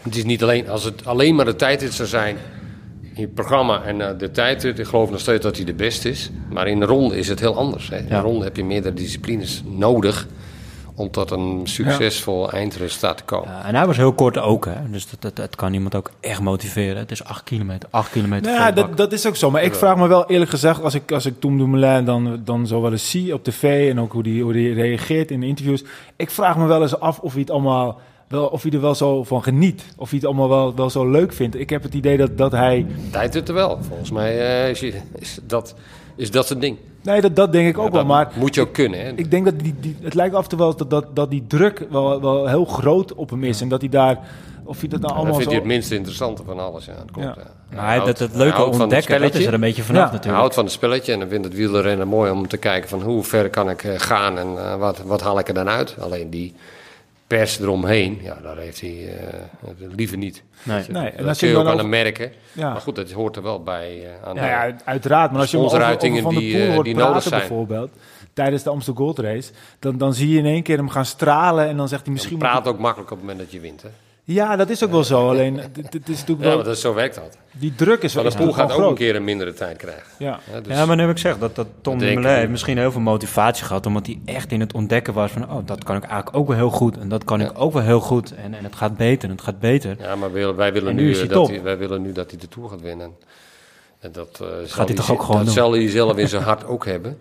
Het 0.02 0.16
is 0.16 0.24
niet 0.24 0.42
alleen, 0.42 0.68
als 0.68 0.84
het 0.84 1.06
alleen 1.06 1.34
maar 1.34 1.44
de 1.44 1.56
tijdrit 1.56 1.92
zou 1.94 2.08
zijn 2.08 2.36
in 3.14 3.22
het 3.22 3.34
programma 3.34 3.82
en 3.82 4.18
de 4.18 4.30
tijdrit, 4.30 4.78
ik 4.78 4.86
geloof 4.86 5.10
nog 5.10 5.20
steeds 5.20 5.42
dat 5.42 5.56
hij 5.56 5.64
de 5.64 5.74
beste 5.74 6.08
is. 6.10 6.30
Maar 6.50 6.68
in 6.68 6.80
de 6.80 6.86
ronde 6.86 7.16
is 7.18 7.28
het 7.28 7.40
heel 7.40 7.56
anders. 7.56 7.88
Hè. 7.88 7.96
In 7.98 8.06
Ja. 8.08 8.16
de 8.16 8.22
ronde 8.26 8.44
heb 8.44 8.56
je 8.56 8.64
meerdere 8.64 8.94
disciplines 8.94 9.62
nodig 9.66 10.26
om 10.94 11.10
tot 11.10 11.30
een 11.30 11.60
succesvol 11.64 12.50
eindresultaat 12.52 13.16
te 13.16 13.24
komen. 13.24 13.48
Ja, 13.48 13.64
en 13.64 13.74
hij 13.74 13.86
was 13.86 13.96
heel 13.96 14.12
kort 14.12 14.38
ook, 14.38 14.64
hè? 14.64 14.90
dus 14.90 15.10
dat, 15.10 15.22
dat, 15.22 15.36
dat 15.36 15.56
kan 15.56 15.72
iemand 15.72 15.94
ook 15.94 16.10
echt 16.20 16.40
motiveren. 16.40 16.96
Het 16.96 17.10
is 17.10 17.24
8 17.24 17.44
kilometer, 17.44 17.88
8 17.92 18.10
kilometer. 18.10 18.52
Nou 18.52 18.64
ja, 18.64 18.72
dat, 18.72 18.96
dat 18.96 19.12
is 19.12 19.26
ook 19.26 19.36
zo. 19.36 19.50
Maar 19.50 19.62
ik 19.62 19.74
vraag 19.74 19.96
me 19.96 20.06
wel 20.06 20.26
eerlijk 20.26 20.50
gezegd, 20.50 20.82
als 20.82 20.94
ik, 20.94 21.12
als 21.12 21.26
ik 21.26 21.40
Tom 21.40 21.58
Dumoulin 21.58 22.04
dan, 22.04 22.40
dan 22.44 22.66
zo 22.66 22.80
wel 22.80 22.92
eens 22.92 23.10
zie 23.10 23.34
op 23.34 23.44
tv 23.44 23.90
en 23.90 24.00
ook 24.00 24.12
hoe 24.12 24.22
die, 24.22 24.42
hoe 24.42 24.52
die 24.52 24.74
reageert 24.74 25.30
in 25.30 25.40
de 25.40 25.46
interviews. 25.46 25.84
Ik 26.16 26.30
vraag 26.30 26.56
me 26.56 26.66
wel 26.66 26.82
eens 26.82 27.00
af 27.00 27.18
of 27.18 27.32
hij 27.32 27.40
het 27.40 27.50
allemaal 27.50 28.00
wel, 28.28 28.46
of 28.46 28.62
hij 28.62 28.72
er 28.72 28.80
wel 28.80 28.94
zo 28.94 29.24
van 29.24 29.42
geniet. 29.42 29.84
Of 29.96 30.10
hij 30.10 30.18
het 30.18 30.26
allemaal 30.26 30.48
wel, 30.48 30.74
wel 30.74 30.90
zo 30.90 31.10
leuk 31.10 31.32
vindt. 31.32 31.58
Ik 31.58 31.70
heb 31.70 31.82
het 31.82 31.94
idee 31.94 32.16
dat, 32.16 32.38
dat 32.38 32.52
hij. 32.52 32.86
Tijd 33.10 33.34
het 33.34 33.48
er 33.48 33.54
wel. 33.54 33.78
Volgens 33.88 34.10
mij 34.10 34.62
eh, 34.64 34.70
is, 34.70 34.82
is, 35.18 35.38
dat, 35.46 35.74
is 36.16 36.30
dat 36.30 36.48
het 36.48 36.60
ding. 36.60 36.78
Nee, 37.02 37.20
dat, 37.20 37.36
dat 37.36 37.52
denk 37.52 37.68
ik 37.68 37.78
ook 37.78 37.84
Ja, 37.86 37.90
wel. 37.92 38.00
dat 38.06 38.10
Maar 38.10 38.32
moet 38.38 38.54
je 38.54 38.60
ook 38.60 38.72
kunnen. 38.72 39.00
Hè? 39.00 39.12
ik 39.16 39.30
denk 39.30 39.44
dat 39.44 39.58
die, 39.58 39.74
die, 39.80 39.96
het 40.02 40.14
lijkt 40.14 40.34
af 40.34 40.42
en 40.42 40.48
toe 40.48 40.58
wel 40.58 40.76
dat, 40.76 40.90
dat, 40.90 41.16
dat 41.16 41.30
die 41.30 41.44
druk 41.46 41.86
wel, 41.90 42.20
wel 42.20 42.46
heel 42.46 42.64
groot 42.64 43.14
op 43.14 43.30
hem 43.30 43.44
is. 43.44 43.60
En 43.60 43.68
dat 43.68 43.80
hij 43.80 43.90
daar. 43.90 44.18
Of 44.66 44.80
hij 44.80 44.88
dat 44.88 45.00
nou 45.00 45.12
dat 45.12 45.22
allemaal 45.22 45.34
vindt 45.40 45.50
zo. 45.50 45.50
hij 45.50 45.58
het 45.58 45.68
minst 45.68 45.90
interessante 45.90 46.42
van 46.44 46.58
alles. 46.58 46.84
Ja, 46.84 46.92
dat 46.92 47.10
klopt, 47.10 47.28
Ja. 47.36 47.42
ja. 47.70 47.76
Maar 47.76 47.86
hij, 47.86 47.98
dat, 47.98 48.18
het 48.18 48.30
hij 48.30 48.38
leuke 48.38 48.56
van 48.56 48.70
het 48.72 48.80
ontdekken, 48.80 49.20
dat 49.20 49.34
is 49.34 49.46
er 49.46 49.54
een 49.54 49.60
beetje 49.60 49.82
vanaf 49.82 50.00
Ja. 50.00 50.04
Hij 50.04 50.12
natuurlijk. 50.12 50.38
houdt 50.38 50.54
van 50.54 50.64
het 50.64 50.72
spelletje 50.72 51.12
en 51.12 51.18
dan 51.18 51.28
vindt 51.28 51.44
het 51.44 51.54
wielrennen 51.54 52.08
mooi 52.08 52.30
om 52.30 52.48
te 52.48 52.56
kijken 52.56 52.88
van 52.88 53.02
hoe 53.02 53.22
ver 53.24 53.50
kan 53.50 53.70
ik 53.70 53.82
eh, 53.84 53.92
gaan 53.96 54.38
en 54.38 54.46
eh, 54.58 54.76
wat, 54.76 54.98
wat 55.02 55.20
haal 55.20 55.38
ik 55.38 55.48
er 55.48 55.54
dan 55.54 55.68
uit. 55.68 55.96
Alleen 56.00 56.30
die 56.30 56.54
pers 57.36 57.58
eromheen, 57.58 58.18
ja, 58.22 58.38
daar 58.42 58.56
heeft 58.56 58.80
hij 58.80 59.16
eh, 59.18 59.68
liever 59.96 60.16
niet. 60.16 60.42
Nee. 60.62 60.84
Nee, 60.88 61.08
en 61.08 61.24
dat 61.24 61.38
kun 61.38 61.48
je 61.48 61.56
ook 61.56 61.66
aan 61.66 61.78
hem 61.78 61.88
merken. 61.88 62.32
Ja. 62.52 62.72
Maar 62.72 62.80
goed, 62.80 62.96
dat 62.96 63.10
hoort 63.10 63.36
er 63.36 63.42
wel 63.42 63.62
bij 63.62 64.04
eh, 64.04 64.28
aan 64.28 64.34
Ja, 64.34 64.40
de- 64.40 64.46
ja, 64.46 64.76
uiteraard. 64.84 65.30
Maar 65.30 65.40
als 65.40 65.50
je 65.50 65.58
over, 65.58 65.82
over 65.82 66.22
Van 66.22 66.34
der 66.34 66.42
die, 66.42 66.66
Poel 66.66 66.76
eh, 66.78 66.82
die 66.82 66.94
nodig 66.94 67.22
zijn. 67.22 67.40
bijvoorbeeld... 67.40 67.90
tijdens 68.32 68.62
de 68.62 68.70
Amstel 68.70 68.94
Gold 68.94 69.18
Race... 69.18 69.52
Dan, 69.78 69.98
dan 69.98 70.14
zie 70.14 70.28
je 70.28 70.38
in 70.38 70.44
één 70.46 70.62
keer 70.62 70.76
hem 70.76 70.88
gaan 70.88 71.04
stralen... 71.04 71.68
en 71.68 71.76
dan 71.76 71.88
zegt 71.88 72.04
hij 72.04 72.12
misschien... 72.12 72.38
praat 72.38 72.68
ook 72.68 72.78
makkelijk 72.78 73.10
op 73.10 73.16
het 73.16 73.26
moment 73.26 73.44
dat 73.44 73.52
je 73.52 73.60
wint. 73.60 73.82
Hè? 73.82 73.88
Ja, 74.26 74.56
dat 74.56 74.70
is 74.70 74.84
ook 74.84 74.90
wel 74.90 75.04
zo. 75.04 75.28
Alleen, 75.28 75.56
het, 75.56 75.78
is 76.08 76.18
natuurlijk 76.18 76.28
Ja, 76.28 76.36
wel... 76.36 76.56
maar 76.56 76.64
dat, 76.64 76.78
zo 76.78 76.94
werkt 76.94 77.14
dat. 77.14 77.36
Die 77.52 77.74
druk 77.74 78.02
is, 78.02 78.12
Van 78.12 78.24
is 78.24 78.32
de 78.32 78.36
Poel 78.38 78.46
natuurlijk 78.46 78.72
gaat 78.72 78.84
ook 78.84 78.90
een 78.90 78.96
keer 78.96 79.16
een 79.16 79.24
mindere 79.24 79.52
tijd 79.52 79.76
krijgen. 79.76 80.02
Ja. 80.18 80.38
Hè, 80.50 80.60
dus- 80.60 80.76
Ja, 80.76 80.86
maar 80.86 80.96
nu 80.96 81.02
heb 81.02 81.10
ik 81.10 81.16
gezegd 81.16 81.40
dat, 81.40 81.54
dat 81.54 81.66
Tom 81.80 82.00
heeft 82.00 82.42
ook. 82.42 82.48
misschien 82.48 82.78
heel 82.78 82.92
veel 82.92 83.00
motivatie 83.00 83.64
gehad, 83.64 83.86
omdat 83.86 84.06
hij 84.06 84.18
echt 84.24 84.52
in 84.52 84.60
het 84.60 84.72
ontdekken 84.74 85.14
was 85.14 85.30
van, 85.30 85.50
oh, 85.50 85.66
dat 85.66 85.84
kan 85.84 85.96
ik 85.96 86.02
eigenlijk 86.02 86.36
ook 86.36 86.46
wel 86.46 86.56
heel 86.56 86.70
goed 86.70 86.98
en 86.98 87.08
dat 87.08 87.24
kan 87.24 87.40
ik 87.40 87.50
ook 87.54 87.72
wel 87.72 87.82
heel 87.82 88.00
goed 88.00 88.34
en, 88.34 88.54
en 88.54 88.64
het 88.64 88.76
gaat 88.76 88.96
beter 88.96 89.28
en 89.28 89.34
het 89.34 89.44
gaat 89.44 89.58
beter. 89.60 89.96
Ja, 89.98 90.16
maar 90.16 90.32
wij 90.32 90.40
willen, 90.40 90.56
wij 90.56 90.72
willen, 90.72 90.88
En 90.90 90.96
nu, 90.96 91.14
eh, 91.14 91.28
dat 91.28 91.48
hij, 91.48 91.62
wij 91.62 91.78
willen 91.78 92.02
nu 92.02 92.12
dat 92.12 92.30
hij 92.30 92.40
de 92.40 92.48
Tour 92.48 92.68
gaat 92.68 92.80
winnen. 92.80 93.10
En 94.00 94.12
dat, 94.12 94.40
eh, 94.42 94.46
zal 94.64 94.86
hij 94.86 94.94
toch 94.94 95.10
ook 95.12 95.20
gewoon 95.20 95.36
dat 95.36 95.44
doen? 95.44 95.54
zal 95.54 95.72
hij 95.72 95.88
zelf 95.90 96.16
in 96.16 96.28
zijn 96.28 96.42
hart 96.42 96.64
ook 96.66 96.86
hebben. 96.86 97.18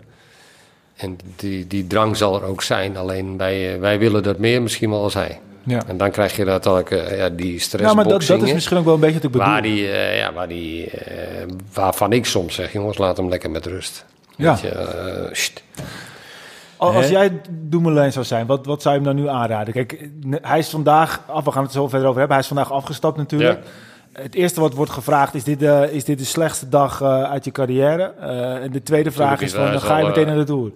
En 0.96 1.18
die, 1.36 1.68
die 1.68 1.88
drang 1.88 2.18
zal 2.18 2.36
er 2.36 2.44
ook 2.44 2.62
zijn. 2.62 2.98
Alleen 2.98 3.38
wij, 3.38 3.74
eh, 3.74 3.80
wij 3.80 4.00
willen 4.00 4.24
dat 4.24 4.38
meer 4.38 4.62
misschien 4.62 4.90
wel 4.90 5.04
als 5.04 5.14
hij. 5.14 5.40
Ja. 5.64 5.82
En 5.88 5.98
dan 5.98 6.12
krijg 6.12 6.36
je 6.36 6.46
natuurlijk 6.46 6.92
eh, 6.92 7.18
ja, 7.18 7.30
die 7.30 7.64
ja, 7.78 7.94
maar 7.94 8.08
dat, 8.08 8.26
dat 8.26 8.42
is 8.42 8.54
misschien 8.54 8.78
ook 8.78 8.86
wel 8.86 8.94
een 8.94 9.00
beetje 9.00 9.16
wat 9.16 9.24
ik 9.24 9.32
bedoel. 9.32 9.48
waar 9.48 9.62
die, 9.62 9.92
eh, 9.92 10.18
ja, 10.18 10.34
waar 10.34 10.48
die, 10.48 10.90
eh, 10.90 11.48
waarvan 11.74 12.12
ik 12.12 12.26
soms 12.26 12.56
zeg, 12.56 12.74
jongens, 12.74 12.98
laat 12.98 13.18
hem 13.18 13.30
lekker 13.30 13.52
met 13.52 13.66
rust. 13.66 14.06
Ja. 14.36 14.58
Je. 14.62 15.62
Als, 16.78 16.96
als 16.96 17.10
jij 17.10 17.42
Dumoulin 17.50 18.12
zou 18.12 18.26
zijn, 18.26 18.46
wat, 18.46 18.66
wat 18.66 18.82
zou 18.82 18.96
je 18.96 19.02
hem 19.02 19.16
nou 19.16 19.26
nu 19.26 19.34
aanraden? 19.34 19.74
Kijk, 19.74 20.10
hij 20.42 20.60
is 20.60 20.70
vandaag, 20.70 21.22
af, 21.28 21.44
we 21.44 21.52
gaan 21.52 21.64
het 21.64 21.72
zo 21.72 21.88
verder 21.88 22.08
over 22.08 22.20
hebben, 22.20 22.38
hij 22.38 22.46
is 22.46 22.54
vandaag 22.54 22.72
afgestapt 22.72 23.18
natuurlijk. 23.18 23.60
Het 24.14 24.36
eerste 24.36 24.60
wat 24.60 24.74
wordt 24.74 24.92
gevraagd, 24.92 25.34
is 25.34 25.44
dit, 25.44 25.60
de 25.60 25.90
is 25.92 26.04
dit 26.04 26.18
de 26.18 26.26
slechtste 26.26 26.70
dag 26.70 27.02
eh, 27.02 27.24
uit 27.24 27.46
je 27.46 27.52
carrière? 27.52 28.14
Eh, 28.20 28.64
en 28.64 28.72
de 28.72 28.84
tweede 28.84 29.12
vraag 29.12 29.42
is 29.42 29.54
van, 29.54 29.72
dan 29.72 29.82
ga 29.82 29.98
je 29.98 30.06
meteen 30.06 30.26
naar 30.26 30.36
de 30.36 30.44
Tour. 30.44 30.72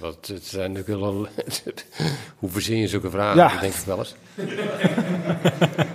Wat, 0.00 0.30
het 0.32 0.44
zijn 0.44 0.72
natuurlijk 0.72 1.00
wel... 1.00 1.26
Hoe 2.38 2.50
verzin 2.50 2.78
je 2.78 2.88
zulke 2.88 3.10
vragen? 3.10 3.36
Ja. 3.36 3.48
Dat 3.48 3.60
denk 3.60 3.74
ik 3.74 3.84
wel 3.84 3.98
eens. 3.98 4.14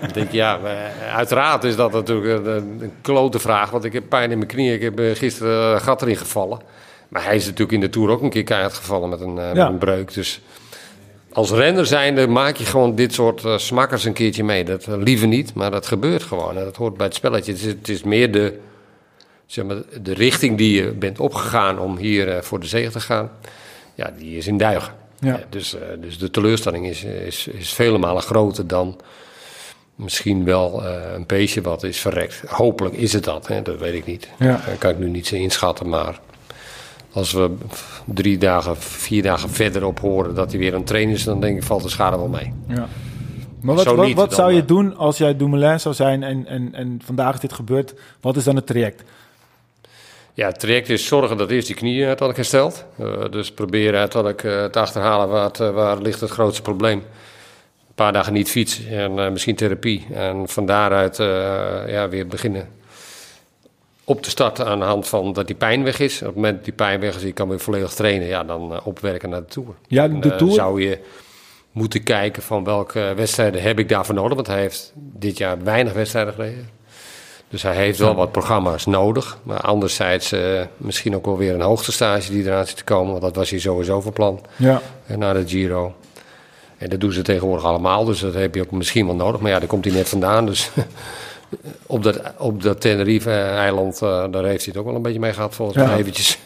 ik 0.07 0.13
denk, 0.13 0.31
ja, 0.31 0.57
maar 0.57 0.91
uiteraard 1.13 1.63
is 1.63 1.75
dat 1.75 1.91
natuurlijk 1.91 2.45
een, 2.45 2.77
een 2.81 2.93
klote 3.01 3.39
vraag. 3.39 3.69
Want 3.69 3.83
ik 3.83 3.93
heb 3.93 4.03
pijn 4.09 4.31
in 4.31 4.37
mijn 4.37 4.49
knieën. 4.49 4.73
Ik 4.73 4.81
heb 4.81 4.99
eh, 4.99 5.15
gisteren 5.15 5.73
een 5.73 5.81
gat 5.81 6.01
erin 6.01 6.17
gevallen. 6.17 6.61
Maar 7.07 7.23
hij 7.23 7.35
is 7.35 7.45
natuurlijk 7.45 7.71
in 7.71 7.79
de 7.79 7.89
Tour 7.89 8.09
ook 8.09 8.21
een 8.21 8.29
keer 8.29 8.43
keihard 8.43 8.73
gevallen 8.73 9.09
met 9.09 9.21
een, 9.21 9.37
eh, 9.37 9.53
met 9.53 9.67
een 9.67 9.77
breuk. 9.77 10.13
Dus 10.13 10.41
als 11.31 11.51
renner 11.51 11.85
zijnde 11.85 12.27
maak 12.27 12.55
je 12.55 12.65
gewoon 12.65 12.95
dit 12.95 13.13
soort 13.13 13.45
eh, 13.45 13.57
smakkers 13.57 14.03
een 14.05 14.13
keertje 14.13 14.43
mee. 14.43 14.63
Dat 14.63 14.87
liever 14.87 15.27
niet, 15.27 15.53
maar 15.53 15.71
dat 15.71 15.87
gebeurt 15.87 16.23
gewoon. 16.23 16.57
En 16.57 16.63
dat 16.63 16.75
hoort 16.75 16.97
bij 16.97 17.05
het 17.05 17.15
spelletje. 17.15 17.51
Het 17.51 17.61
is, 17.61 17.67
het 17.67 17.89
is 17.89 18.03
meer 18.03 18.31
de, 18.31 18.59
zeg 19.45 19.65
maar, 19.65 19.81
de 20.01 20.13
richting 20.13 20.57
die 20.57 20.83
je 20.83 20.91
bent 20.91 21.19
opgegaan 21.19 21.79
om 21.79 21.97
hier 21.97 22.43
voor 22.43 22.59
de 22.59 22.67
zege 22.67 22.91
te 22.91 22.99
gaan. 22.99 23.31
Ja, 23.95 24.11
die 24.17 24.37
is 24.37 24.47
in 24.47 24.57
duigen. 24.57 24.93
Ja. 25.19 25.35
Eh, 25.35 25.43
Dus, 25.49 25.75
eh, 25.75 25.81
dus 25.99 26.17
de 26.17 26.31
teleurstelling 26.31 26.85
is, 26.85 27.03
is, 27.03 27.47
is 27.47 27.73
vele 27.73 27.97
malen 27.97 28.21
groter 28.21 28.67
dan 28.67 28.99
misschien 29.95 30.43
wel 30.43 30.85
eh, 30.85 31.13
een 31.13 31.25
beestje 31.27 31.61
wat 31.61 31.83
is 31.83 31.99
verrekt. 31.99 32.43
Hopelijk 32.47 32.95
is 32.95 33.13
het 33.13 33.23
dat, 33.23 33.47
hè? 33.47 33.61
dat 33.61 33.79
weet 33.79 33.93
ik 33.93 34.05
niet. 34.05 34.29
Ja. 34.39 34.61
Dat 34.65 34.77
kan 34.77 34.91
ik 34.91 34.99
nu 34.99 35.09
niet 35.09 35.27
zo 35.27 35.35
inschatten, 35.35 35.89
maar 35.89 36.19
als 37.11 37.31
we 37.31 37.55
drie 38.05 38.37
dagen, 38.37 38.77
vier 38.77 39.23
dagen 39.23 39.49
verderop 39.49 39.99
horen 39.99 40.35
dat 40.35 40.51
hij 40.51 40.59
weer 40.59 40.73
het 40.73 40.87
trainen 40.87 41.15
is, 41.15 41.23
dan 41.23 41.39
denk 41.39 41.57
ik 41.57 41.63
valt 41.63 41.83
de 41.83 41.89
schade 41.89 42.17
wel 42.17 42.27
mee. 42.27 42.53
Ja. 42.67 42.87
Maar 43.61 43.75
wat, 43.75 43.85
wat, 43.85 44.13
wat 44.13 44.33
zou 44.33 44.53
je 44.53 44.65
doen 44.65 44.97
als 44.97 45.17
jij 45.17 45.37
Dumoulin 45.37 45.79
zou 45.79 45.95
zijn 45.95 46.23
en, 46.23 46.45
en, 46.45 46.73
en 46.73 47.01
vandaag 47.05 47.33
is 47.33 47.39
dit 47.39 47.53
gebeurd? 47.53 47.93
Wat 48.21 48.35
is 48.35 48.43
dan 48.43 48.55
het 48.55 48.67
traject? 48.67 49.03
Ja, 50.35 50.47
het 50.47 50.59
traject 50.59 50.89
is 50.89 51.05
zorgen 51.05 51.37
dat 51.37 51.49
eerst 51.49 51.67
die 51.67 51.75
knieën 51.75 52.07
uiteindelijk 52.07 52.37
herstelt. 52.37 52.85
Eh, 52.97 53.31
dus 53.31 53.51
proberen 53.51 53.99
uiteindelijk 53.99 54.43
eh, 54.43 54.65
te 54.65 54.79
achterhalen 54.79 55.27
waar, 55.27 55.43
het, 55.43 55.59
eh, 55.59 55.69
waar 55.69 55.97
ligt 55.97 56.19
het 56.19 56.29
grootste 56.29 56.61
probleem. 56.61 56.97
Een 56.97 57.95
paar 57.95 58.13
dagen 58.13 58.33
niet 58.33 58.49
fietsen 58.49 58.87
en 58.87 59.31
misschien 59.31 59.55
therapie. 59.55 60.07
En 60.13 60.49
van 60.49 60.65
daaruit 60.65 61.17
ja, 61.87 62.09
weer 62.09 62.27
beginnen 62.27 62.69
op 64.03 64.21
te 64.21 64.29
starten 64.29 64.65
aan 64.65 64.79
de 64.79 64.85
hand 64.85 65.07
van 65.07 65.33
dat 65.33 65.47
die 65.47 65.55
pijn 65.55 65.83
weg 65.83 65.99
is. 65.99 66.19
Op 66.19 66.25
het 66.25 66.35
moment 66.35 66.55
dat 66.55 66.63
die 66.63 66.73
pijn 66.73 66.99
weg 66.99 67.15
is, 67.15 67.21
je 67.21 67.31
kan 67.31 67.49
weer 67.49 67.59
volledig 67.59 67.93
trainen. 67.93 68.27
Ja, 68.27 68.43
dan 68.43 68.83
opwerken 68.83 69.29
naar 69.29 69.39
de 69.39 69.47
Tour. 69.47 69.69
Ja, 69.87 70.07
de 70.07 70.35
Tour. 70.35 70.53
zou 70.53 70.81
je 70.81 70.99
moeten 71.71 72.03
kijken 72.03 72.43
van 72.43 72.63
welke 72.63 73.13
wedstrijden 73.15 73.61
heb 73.61 73.79
ik 73.79 73.89
daarvoor 73.89 74.15
nodig. 74.15 74.35
Want 74.35 74.47
hij 74.47 74.59
heeft 74.59 74.93
dit 74.95 75.37
jaar 75.37 75.63
weinig 75.63 75.93
wedstrijden 75.93 76.33
gereden. 76.33 76.69
Dus 77.53 77.61
hij 77.61 77.75
heeft 77.75 77.99
wel 77.99 78.15
wat 78.15 78.31
programma's 78.31 78.85
nodig. 78.85 79.37
Maar 79.43 79.59
anderzijds 79.61 80.31
eh, 80.31 80.61
misschien 80.77 81.15
ook 81.15 81.25
wel 81.25 81.37
weer 81.37 81.53
een 81.53 81.61
hoogtestage 81.61 82.31
die 82.31 82.43
eraan 82.45 82.67
zit 82.67 82.77
te 82.77 82.83
komen. 82.83 83.11
Want 83.11 83.21
dat 83.23 83.35
was 83.35 83.49
hij 83.49 83.59
sowieso 83.59 84.01
van 84.01 84.13
plan 84.13 84.39
Ja. 84.55 84.81
eh, 85.07 85.17
na 85.17 85.33
de 85.33 85.47
Giro. 85.47 85.93
En 86.77 86.89
dat 86.89 86.99
doen 86.99 87.11
ze 87.11 87.21
tegenwoordig 87.21 87.65
allemaal. 87.65 88.05
Dus 88.05 88.19
dat 88.19 88.33
heb 88.33 88.55
je 88.55 88.61
ook 88.61 88.71
misschien 88.71 89.05
wel 89.05 89.15
nodig. 89.15 89.41
Maar 89.41 89.51
ja, 89.51 89.59
daar 89.59 89.67
komt 89.67 89.85
hij 89.85 89.93
net 89.93 90.09
vandaan. 90.09 90.45
Dus 90.45 90.69
op 91.85 92.03
dat, 92.03 92.19
op 92.37 92.63
dat 92.63 92.81
Tenerife-eiland, 92.81 94.01
eh, 94.01 94.23
daar 94.31 94.43
heeft 94.45 94.65
hij 94.65 94.73
het 94.73 94.77
ook 94.77 94.85
wel 94.85 94.95
een 94.95 95.01
beetje 95.01 95.19
mee 95.19 95.33
gehad 95.33 95.55
volgens 95.55 95.77
Ja. 95.77 95.85
mij 95.85 95.97
eventjes. 95.97 96.37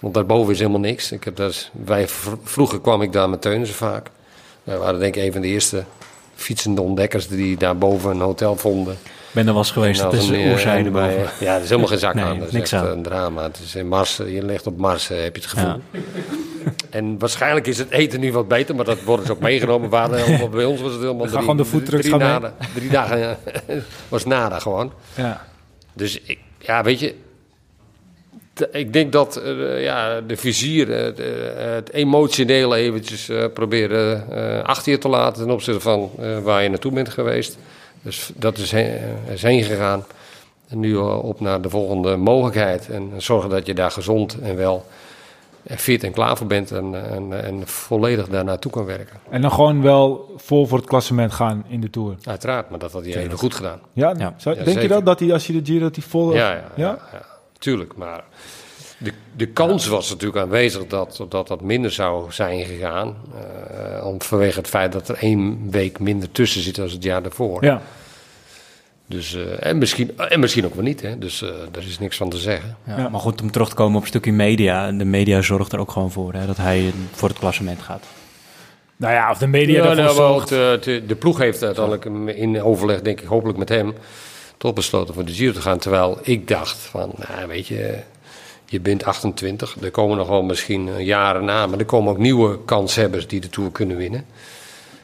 Want 0.00 0.14
daarboven 0.14 0.52
is 0.52 0.58
helemaal 0.58 0.80
niks. 0.80 1.12
Ik 1.12 1.24
heb 1.24 1.36
dat, 1.36 1.70
wij, 1.72 2.08
vroeger 2.42 2.80
kwam 2.80 3.02
ik 3.02 3.12
daar 3.12 3.28
met 3.30 3.42
Teunissen 3.42 3.76
vaak. 3.76 4.10
Wij 4.64 4.78
waren 4.78 5.00
denk 5.00 5.16
ik 5.16 5.22
een 5.24 5.32
van 5.32 5.40
de 5.40 5.48
eerste 5.48 5.84
fietsende 6.34 6.80
ontdekkers 6.80 7.28
die 7.28 7.56
daar 7.56 7.78
boven 7.78 8.10
een 8.10 8.20
hotel 8.20 8.56
vonden. 8.56 8.96
Ben 9.34 9.46
er 9.48 9.52
was 9.52 9.70
geweest, 9.70 10.02
het 10.02 10.12
is 10.12 10.28
een, 10.28 10.34
een 10.34 10.44
eh, 10.44 10.50
oerzijde 10.50 10.90
bij- 10.90 11.16
boven. 11.16 11.30
Ja, 11.46 11.54
er 11.54 11.62
is 11.62 11.68
helemaal 11.68 11.88
geen 11.88 11.98
zak 11.98 12.14
Nee, 12.14 12.24
aan. 12.24 12.38
Dat 12.38 12.48
is 12.48 12.54
echt 12.54 12.72
aan. 12.72 12.86
een 12.86 13.02
drama. 13.02 13.42
Het 13.42 13.58
is 13.64 13.74
in 13.74 13.88
Mars, 13.88 14.16
je 14.16 14.42
ligt 14.44 14.66
op 14.66 14.78
Mars, 14.78 15.10
eh, 15.10 15.22
heb 15.22 15.34
je 15.36 15.40
het 15.42 15.50
gevoel. 15.50 15.66
Ja. 15.92 16.00
En 16.90 17.18
waarschijnlijk 17.18 17.66
is 17.66 17.78
het 17.78 17.90
eten 17.90 18.20
nu 18.20 18.32
wat 18.32 18.48
beter, 18.48 18.74
maar 18.74 18.84
dat 18.84 19.02
wordt 19.02 19.22
dus 19.22 19.30
ook 19.30 19.40
meegenomen. 19.40 19.90
Helemaal- 20.14 20.48
bij 20.48 20.64
ons 20.64 20.80
was 20.80 20.92
het 20.92 21.00
helemaal 21.00 21.26
drie, 21.26 21.38
gewoon 21.38 21.56
de 21.56 21.64
foodtrucks 21.64 22.06
drie, 22.06 22.18
gaan 22.20 22.28
nada, 22.28 22.54
drie 22.74 22.90
dagen 22.90 23.38
was 24.08 24.24
nada 24.24 24.58
gewoon. 24.58 24.92
Ja. 25.14 25.46
Dus 25.92 26.20
ik, 26.20 26.38
ja, 26.58 26.82
weet 26.82 27.00
je, 27.00 27.14
ik 28.72 28.92
denk 28.92 29.12
dat 29.12 29.36
eh, 29.36 29.82
ja, 29.82 30.20
de 30.20 30.36
vizier, 30.36 30.92
eh, 30.92 31.14
de- 31.16 31.54
het 31.56 31.92
emotionele 31.92 32.76
eventjes 32.76 33.28
eh, 33.28 33.44
proberen 33.54 34.30
eh, 34.30 34.64
achter 34.64 34.92
je 34.92 34.98
te 34.98 35.08
laten 35.08 35.42
ten 35.42 35.52
opzichte 35.52 35.80
van 35.80 36.10
eh, 36.20 36.38
waar 36.38 36.62
je 36.62 36.68
naartoe 36.68 36.92
bent 36.92 37.08
geweest. 37.08 37.58
Dus 38.04 38.30
dat 38.36 38.58
is, 38.58 38.70
he- 38.70 38.98
is 39.32 39.42
heen 39.42 39.62
gegaan. 39.64 40.04
En 40.68 40.80
nu 40.80 40.96
op 40.96 41.40
naar 41.40 41.60
de 41.60 41.70
volgende 41.70 42.16
mogelijkheid. 42.16 42.88
En 42.90 43.12
zorgen 43.16 43.50
dat 43.50 43.66
je 43.66 43.74
daar 43.74 43.90
gezond 43.90 44.38
en 44.40 44.56
wel 44.56 44.86
en 45.62 45.78
fit 45.78 46.02
en 46.04 46.12
klaar 46.12 46.36
voor 46.36 46.46
bent 46.46 46.70
en, 46.72 47.10
en, 47.10 47.44
en 47.44 47.66
volledig 47.66 48.28
daar 48.28 48.44
naartoe 48.44 48.72
kan 48.72 48.84
werken. 48.84 49.16
En 49.30 49.40
dan 49.40 49.52
gewoon 49.52 49.82
wel 49.82 50.32
vol 50.36 50.66
voor 50.66 50.78
het 50.78 50.86
klassement 50.86 51.32
gaan 51.32 51.64
in 51.68 51.80
de 51.80 51.90
Tour. 51.90 52.14
Uiteraard, 52.24 52.70
maar 52.70 52.78
dat 52.78 52.92
had 52.92 53.04
hij 53.04 53.16
even 53.16 53.38
goed 53.38 53.54
gedaan. 53.54 53.80
Ja, 53.92 54.14
Ja. 54.18 54.34
Zou- 54.36 54.56
Ja, 54.58 54.64
denk 54.64 54.80
je 54.80 54.88
dat, 54.88 55.04
dat 55.06 55.20
hij 55.20 55.32
als 55.32 55.46
je 55.46 55.52
de 55.52 55.60
Giro 55.64 55.80
dat 55.84 55.96
hij 55.96 56.04
vol... 56.08 56.34
Ja, 56.34 56.50
ja, 56.52 56.64
ja, 56.76 56.98
ja, 57.12 57.22
tuurlijk. 57.58 57.96
Maar 57.96 58.24
de, 58.98 59.12
de 59.36 59.46
kans 59.46 59.86
was 59.86 60.10
natuurlijk 60.10 60.40
aanwezig 60.44 60.86
dat, 60.86 61.24
dat 61.28 61.48
dat 61.48 61.60
minder 61.60 61.90
zou 61.92 62.32
zijn 62.32 62.64
gegaan. 62.64 63.16
eh, 63.98 64.06
om, 64.06 64.22
vanwege 64.22 64.58
het 64.58 64.68
feit 64.68 64.92
dat 64.92 65.08
er 65.08 65.16
één 65.16 65.70
week 65.70 65.98
minder 65.98 66.30
tussen 66.32 66.60
zit 66.62 66.78
als 66.80 66.92
het 66.92 67.02
jaar 67.02 67.22
daarvoor. 67.22 67.64
Ja. 67.64 67.82
Dus, 69.06 69.34
eh, 69.34 69.66
en, 69.66 69.78
misschien, 69.78 70.18
en 70.18 70.40
misschien 70.40 70.64
ook 70.64 70.74
wel 70.74 70.84
niet, 70.84 71.02
hè. 71.02 71.18
dus 71.18 71.42
eh, 71.42 71.48
daar 71.70 71.82
is 71.82 71.98
niks 71.98 72.16
van 72.16 72.28
te 72.30 72.36
zeggen. 72.38 72.76
Ja, 72.86 72.96
Ja. 72.98 73.08
Maar 73.08 73.20
goed, 73.20 73.42
om 73.42 73.50
terug 73.50 73.68
te 73.68 73.74
komen 73.74 73.96
op 73.96 74.02
een 74.02 74.08
stukje 74.08 74.32
media. 74.32 74.92
De 74.92 75.04
media 75.04 75.42
zorgt 75.42 75.72
er 75.72 75.78
ook 75.78 75.90
gewoon 75.90 76.10
voor 76.10 76.32
hè, 76.32 76.46
dat 76.46 76.56
hij 76.56 76.92
voor 77.12 77.28
het 77.28 77.38
klassement 77.38 77.82
gaat. 77.82 78.04
Nou 78.96 79.14
ja, 79.14 79.30
of 79.30 79.38
de 79.38 79.46
media 79.46 79.84
Ja, 79.84 79.94
nou, 79.94 79.96
wel, 79.96 80.14
zorgt. 80.14 80.48
de, 80.48 80.78
de, 80.82 81.06
de 81.06 81.14
ploeg 81.14 81.38
heeft 81.38 81.62
uiteindelijk 81.62 82.04
in 82.36 82.62
overleg, 82.62 83.00
denk 83.02 83.20
ik, 83.20 83.26
hopelijk 83.26 83.58
met 83.58 83.68
hem, 83.68 83.94
toch 84.56 84.72
besloten 84.72 85.14
voor 85.14 85.24
de 85.24 85.32
Giro 85.32 85.52
te 85.52 85.60
gaan. 85.60 85.78
Terwijl 85.78 86.18
ik 86.22 86.48
dacht 86.48 86.76
van, 86.76 87.12
nou, 87.28 87.48
weet 87.48 87.66
je, 87.66 87.98
je 88.64 88.80
bent 88.80 89.04
28, 89.04 89.76
er 89.82 89.90
komen 89.90 90.16
nog 90.16 90.28
wel 90.28 90.42
misschien 90.42 90.88
eh, 90.88 91.06
jaren 91.06 91.44
na, 91.44 91.66
maar 91.66 91.78
er 91.78 91.84
komen 91.84 92.12
ook 92.12 92.18
nieuwe 92.18 92.64
kanshebbers 92.64 93.26
die 93.26 93.40
de 93.40 93.48
Tour 93.48 93.70
kunnen 93.70 93.96
winnen. 93.96 94.26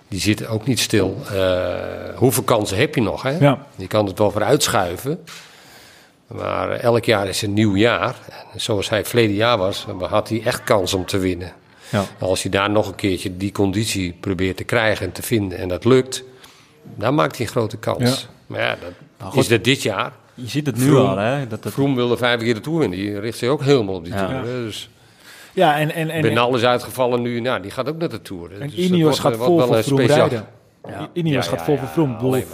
Die 0.09 0.21
zitten 0.21 0.49
ook 0.49 0.67
niet 0.67 0.81
stil. 0.81 1.17
Eh, 1.33 1.75
hoeveel 2.15 2.43
kansen 2.43 2.77
heb 2.77 2.95
je 2.95 3.03
nog? 3.03 3.23
Hè? 3.23 3.39
Ja. 3.39 3.67
Je 3.77 3.87
kan 3.87 4.07
het 4.07 4.19
wel 4.19 4.31
vooruitschuiven. 4.31 5.25
Maar 6.27 6.71
elk 6.71 7.05
jaar 7.05 7.29
is 7.29 7.43
een 7.43 7.53
nieuw 7.53 7.77
jaar. 7.77 8.17
En 8.53 8.61
zoals 8.61 8.89
hij 8.89 9.05
verleden 9.05 9.35
jaar 9.35 9.59
was, 9.59 9.87
had 10.01 10.29
hij 10.29 10.43
echt 10.45 10.65
kans 10.65 10.95
om 10.95 11.07
te 11.07 11.19
winnen. 11.19 11.53
Ja. 11.91 12.05
Als 12.19 12.43
hij 12.43 12.51
daar 12.51 12.71
nog 12.71 12.89
een 12.89 12.95
keertje 12.95 13.37
die 13.37 13.53
conditie 13.53 14.17
probeert 14.21 14.57
te 14.57 14.65
krijgen 14.65 15.07
en 15.07 15.13
te 15.13 15.23
vinden 15.23 15.59
en 15.59 15.69
dat 15.69 15.85
lukt, 15.85 16.23
dan 16.83 17.15
maakt 17.15 17.37
hij 17.37 17.47
een 17.47 17.53
grote 17.53 17.77
kans. 17.77 18.21
Ja. 18.21 18.29
Maar 18.47 18.61
ja, 18.61 18.77
dat 18.81 18.93
Nou, 19.19 19.39
is 19.39 19.49
dat 19.49 19.65
dit 19.65 19.83
jaar. 19.83 20.13
Je 20.43 20.49
ziet 20.49 20.67
het 20.67 20.77
nu 20.77 20.83
Vroom. 20.85 21.07
al, 21.07 21.17
hè? 21.17 21.47
Dat, 21.47 21.67
Froome 21.73 21.95
wilde 21.95 22.17
vijf 22.17 22.41
keer 22.41 22.55
de 22.55 22.61
Tour 22.61 22.79
winnen. 22.79 22.99
Die 22.99 23.21
richt 23.21 23.39
zich 23.39 23.49
ook 23.49 23.63
helemaal 23.63 23.95
op 23.95 24.05
die 24.05 24.13
Ja. 24.13 24.27
Tour. 24.27 24.45
hè. 24.45 24.63
Dus 24.65 24.91
Ja, 25.53 25.77
en, 25.79 25.95
en, 25.95 26.11
en, 26.11 26.21
Benal 26.23 26.55
is 26.57 26.65
uitgevallen 26.65 27.23
nu. 27.23 27.41
Nou, 27.41 27.63
die 27.63 27.71
gaat 27.71 27.89
ook 27.89 27.99
naar 27.99 28.09
de 28.09 28.23
Tour. 28.23 28.53
en 28.61 28.69
Dus 28.69 28.75
Ineos 28.79 29.03
wordt- 29.03 29.19
gaat 29.19 29.37
wordt 29.37 29.65
vol 29.65 29.73
voor 29.83 29.83
speciaal- 29.83 30.29
rijden. 30.29 30.47
Ja. 30.89 31.09
Ineos 31.13 31.45
Ja, 31.45 31.51
gaat 31.51 31.59
ja, 31.59 31.65
vol 31.65 31.75
ja, 31.75 31.87
voor 31.87 32.09
maar. 32.09 32.21
Er 32.25 32.45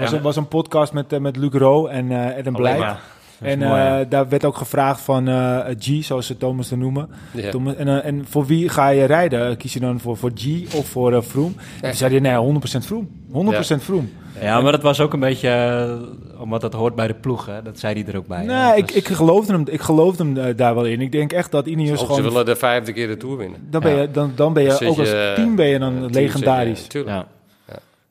was, 0.00 0.10
Ja, 0.10 0.16
een, 0.16 0.22
was 0.22 0.36
een 0.36 0.48
podcast 0.48 0.92
met, 0.92 1.12
eh, 1.12 1.18
met 1.20 1.36
Luc 1.36 1.52
Ro 1.52 1.86
en 1.86 2.10
eh 2.10 2.38
Adam 2.38 2.54
Blijk. 2.54 2.94
En 3.40 3.58
mooi, 3.58 3.70
eh, 3.70 3.76
ja. 3.86 4.04
daar 4.04 4.28
werd 4.28 4.44
ook 4.44 4.56
gevraagd 4.56 5.00
van 5.00 5.28
eh, 5.28 5.58
G, 5.78 6.04
zoals 6.04 6.26
ze 6.26 6.36
Thomas 6.36 6.68
te 6.68 6.76
noemen. 6.76 7.08
Ja. 7.32 7.50
Thomas, 7.50 7.74
en, 7.74 7.88
eh, 7.88 8.04
en 8.04 8.24
voor 8.28 8.46
wie 8.46 8.68
ga 8.68 8.88
je 8.88 9.04
rijden? 9.04 9.56
Kies 9.56 9.72
je 9.72 9.80
dan 9.80 10.00
voor, 10.00 10.16
voor 10.16 10.30
G 10.34 10.74
of 10.74 10.86
voor 10.88 11.14
eh 11.14 11.22
Froome? 11.22 11.52
En 11.56 11.62
Ja. 11.80 11.88
toen 11.88 11.96
zei 11.96 12.10
hij, 12.10 12.20
nee, 12.20 12.36
100% 12.36 12.86
Froome. 12.86 13.06
100% 13.32 13.82
Froome. 13.82 14.06
Ja, 14.40 14.60
maar 14.60 14.72
dat 14.72 14.82
was 14.82 15.00
ook 15.00 15.12
een 15.12 15.20
beetje, 15.20 15.48
eh, 15.48 16.40
omdat 16.40 16.60
dat 16.60 16.72
hoort 16.72 16.94
bij 16.94 17.06
de 17.06 17.14
ploeg, 17.14 17.46
hè? 17.46 17.62
Dat 17.62 17.78
zei 17.78 17.94
hij 18.02 18.12
er 18.12 18.18
ook 18.18 18.26
bij. 18.26 18.44
Nee, 18.44 18.76
ik, 18.76 18.90
ik 18.90 19.08
geloofde 19.08 19.52
hem, 19.52 19.64
ik 19.70 19.80
geloofde 19.80 20.24
hem 20.24 20.36
eh, 20.38 20.56
daar 20.56 20.74
wel 20.74 20.84
in. 20.84 21.00
Ik 21.00 21.12
denk 21.12 21.32
echt 21.32 21.50
dat 21.50 21.66
Ineos 21.66 21.90
Ook 21.90 21.98
ze 21.98 22.04
gewoon... 22.06 22.22
willen 22.22 22.44
de 22.44 22.56
vijfde 22.56 22.92
keer 22.92 23.06
de 23.06 23.16
Tour 23.16 23.36
winnen. 23.36 23.66
Dan 23.70 23.80
ben 23.80 24.00
je, 24.00 24.10
dan, 24.10 24.32
dan 24.34 24.52
ben 24.52 24.62
je 24.62 24.72
ook 24.88 24.98
als 24.98 25.08
je, 25.08 25.32
team 25.36 25.56
ben 25.56 25.66
je 25.66 25.78
dan 25.78 25.92
eh, 25.94 25.98
team 26.00 26.12
legendarisch. 26.12 26.76
zit 26.82 26.92
je- 26.92 26.98
Tuurlijk. 26.98 27.16
Ja. 27.16 27.26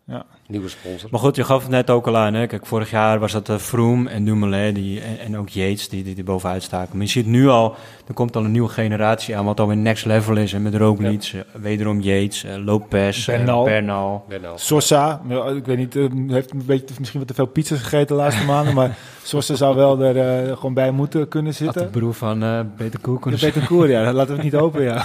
Ja. 0.07 0.25
Nieuwe 0.47 0.69
sponsor. 0.69 1.09
Maar 1.11 1.19
goed, 1.19 1.35
je 1.35 1.43
gaf 1.43 1.61
het 1.61 1.71
net 1.71 1.89
ook 1.89 2.07
al 2.07 2.17
aan. 2.17 2.33
Hè? 2.33 2.47
Kijk, 2.47 2.65
vorig 2.65 2.89
jaar 2.89 3.19
was 3.19 3.31
dat 3.31 3.49
eh, 3.49 3.55
Froome 3.57 4.09
en 4.09 4.25
Dumoulin 4.25 4.73
die, 4.73 5.01
en, 5.01 5.19
en 5.19 5.37
ook 5.37 5.49
Yates 5.49 5.89
die, 5.89 6.03
die, 6.03 6.15
die 6.15 6.23
bovenuit 6.23 6.63
staken. 6.63 6.97
Maar 6.97 7.05
je 7.05 7.11
ziet 7.11 7.25
nu 7.25 7.47
al, 7.47 7.75
er 8.07 8.13
komt 8.13 8.35
al 8.35 8.43
een 8.45 8.51
nieuwe 8.51 8.69
generatie 8.69 9.37
aan 9.37 9.45
wat 9.45 9.59
alweer 9.59 9.77
next 9.77 10.05
level 10.05 10.35
is. 10.37 10.53
En 10.53 10.61
met 10.61 10.75
Roglic, 10.75 11.31
eh, 11.33 11.41
wederom 11.61 12.01
Yates, 12.01 12.43
eh, 12.43 12.55
Lopez, 12.65 13.27
eh, 13.27 13.35
Bernal. 13.35 13.63
Bernal. 13.63 14.25
Bernal. 14.29 14.57
Sosa, 14.57 15.21
ja, 15.27 15.45
ik 15.45 15.65
weet 15.65 15.77
niet, 15.77 15.93
heeft 16.27 16.51
een 16.51 16.63
beetje, 16.65 16.95
misschien 16.99 17.19
wat 17.19 17.27
te 17.27 17.33
veel 17.33 17.45
pizza's 17.45 17.79
gegeten 17.81 18.07
de 18.07 18.13
laatste 18.13 18.45
maanden, 18.45 18.73
maar 18.73 18.97
Sosa 19.23 19.55
zou 19.55 19.75
wel 19.75 19.99
er 20.01 20.47
eh, 20.47 20.55
gewoon 20.57 20.73
bij 20.73 20.91
moeten 20.91 21.27
kunnen 21.27 21.51
Had 21.51 21.59
de 21.59 21.65
zitten. 21.65 21.89
broer 21.89 22.13
van 22.13 22.43
eh 22.43 22.59
Peter 22.77 22.99
Koek 22.99 23.15
De 23.15 23.21
kunnen. 23.21 23.39
Peter 23.39 23.65
Koer, 23.67 23.89
ja, 23.89 24.11
laten 24.13 24.27
we 24.27 24.33
het 24.33 24.43
niet 24.43 24.55
open, 24.61 24.83
ja. 24.83 25.03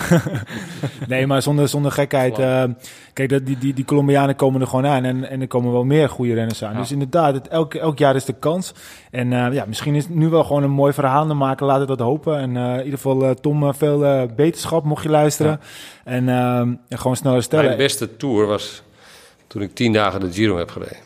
nee, 1.09 1.27
maar 1.27 1.43
zonder, 1.43 1.69
zonder 1.69 1.93
gekheid. 1.93 2.39
eh, 2.39 2.63
kijk, 3.13 3.29
dat, 3.29 3.47
die, 3.47 3.59
die, 3.59 3.75
die 3.75 3.85
Colombianen 3.85 4.37
komen 4.37 4.61
er 4.61 4.67
gewoon 4.67 4.87
aan 4.87 5.05
en, 5.05 5.31
en 5.31 5.41
er 5.41 5.47
komen 5.47 5.73
wel 5.73 5.85
meer 5.85 6.09
goede 6.09 6.35
renners 6.35 6.65
aan. 6.65 6.73
Ja. 6.73 6.79
Dus 6.79 6.93
inderdaad, 6.93 7.35
het, 7.35 7.49
elk, 7.49 7.75
elk 7.75 7.99
jaar 7.99 8.15
is 8.15 8.25
de 8.25 8.33
kans. 8.39 8.75
En 9.11 9.33
eh, 9.33 9.53
ja, 9.53 9.65
misschien 9.67 9.95
is 9.95 10.05
het 10.05 10.15
nu 10.15 10.29
wel 10.29 10.45
gewoon 10.45 10.63
een 10.63 10.71
mooi 10.71 10.93
verhaal 10.93 11.27
te 11.27 11.35
maken, 11.35 11.67
laten 11.67 11.83
we 11.83 11.97
dat 11.97 12.07
hopen. 12.07 12.39
En 12.39 12.57
eh, 12.57 12.87
ieder 12.91 12.99
geval, 13.01 13.25
eh, 13.25 13.31
Tom, 13.31 13.63
eh, 13.69 13.73
veel 13.77 14.05
eh, 14.05 14.23
beterschap 14.37 14.85
mocht 14.85 15.03
je 15.03 15.09
luisteren. 15.09 15.61
En 16.05 16.29
eh, 16.29 16.59
en 16.59 16.79
gewoon 16.89 17.17
snel 17.17 17.33
herstellen. 17.33 17.65
Mijn 17.65 17.77
beste 17.77 18.17
Tour 18.17 18.47
was 18.47 18.83
toen 19.47 19.63
ik 19.63 19.75
tien 19.75 19.93
dagen 19.93 20.21
de 20.21 20.33
Giro 20.33 20.59
heb 20.59 20.71
gereden. 20.71 20.97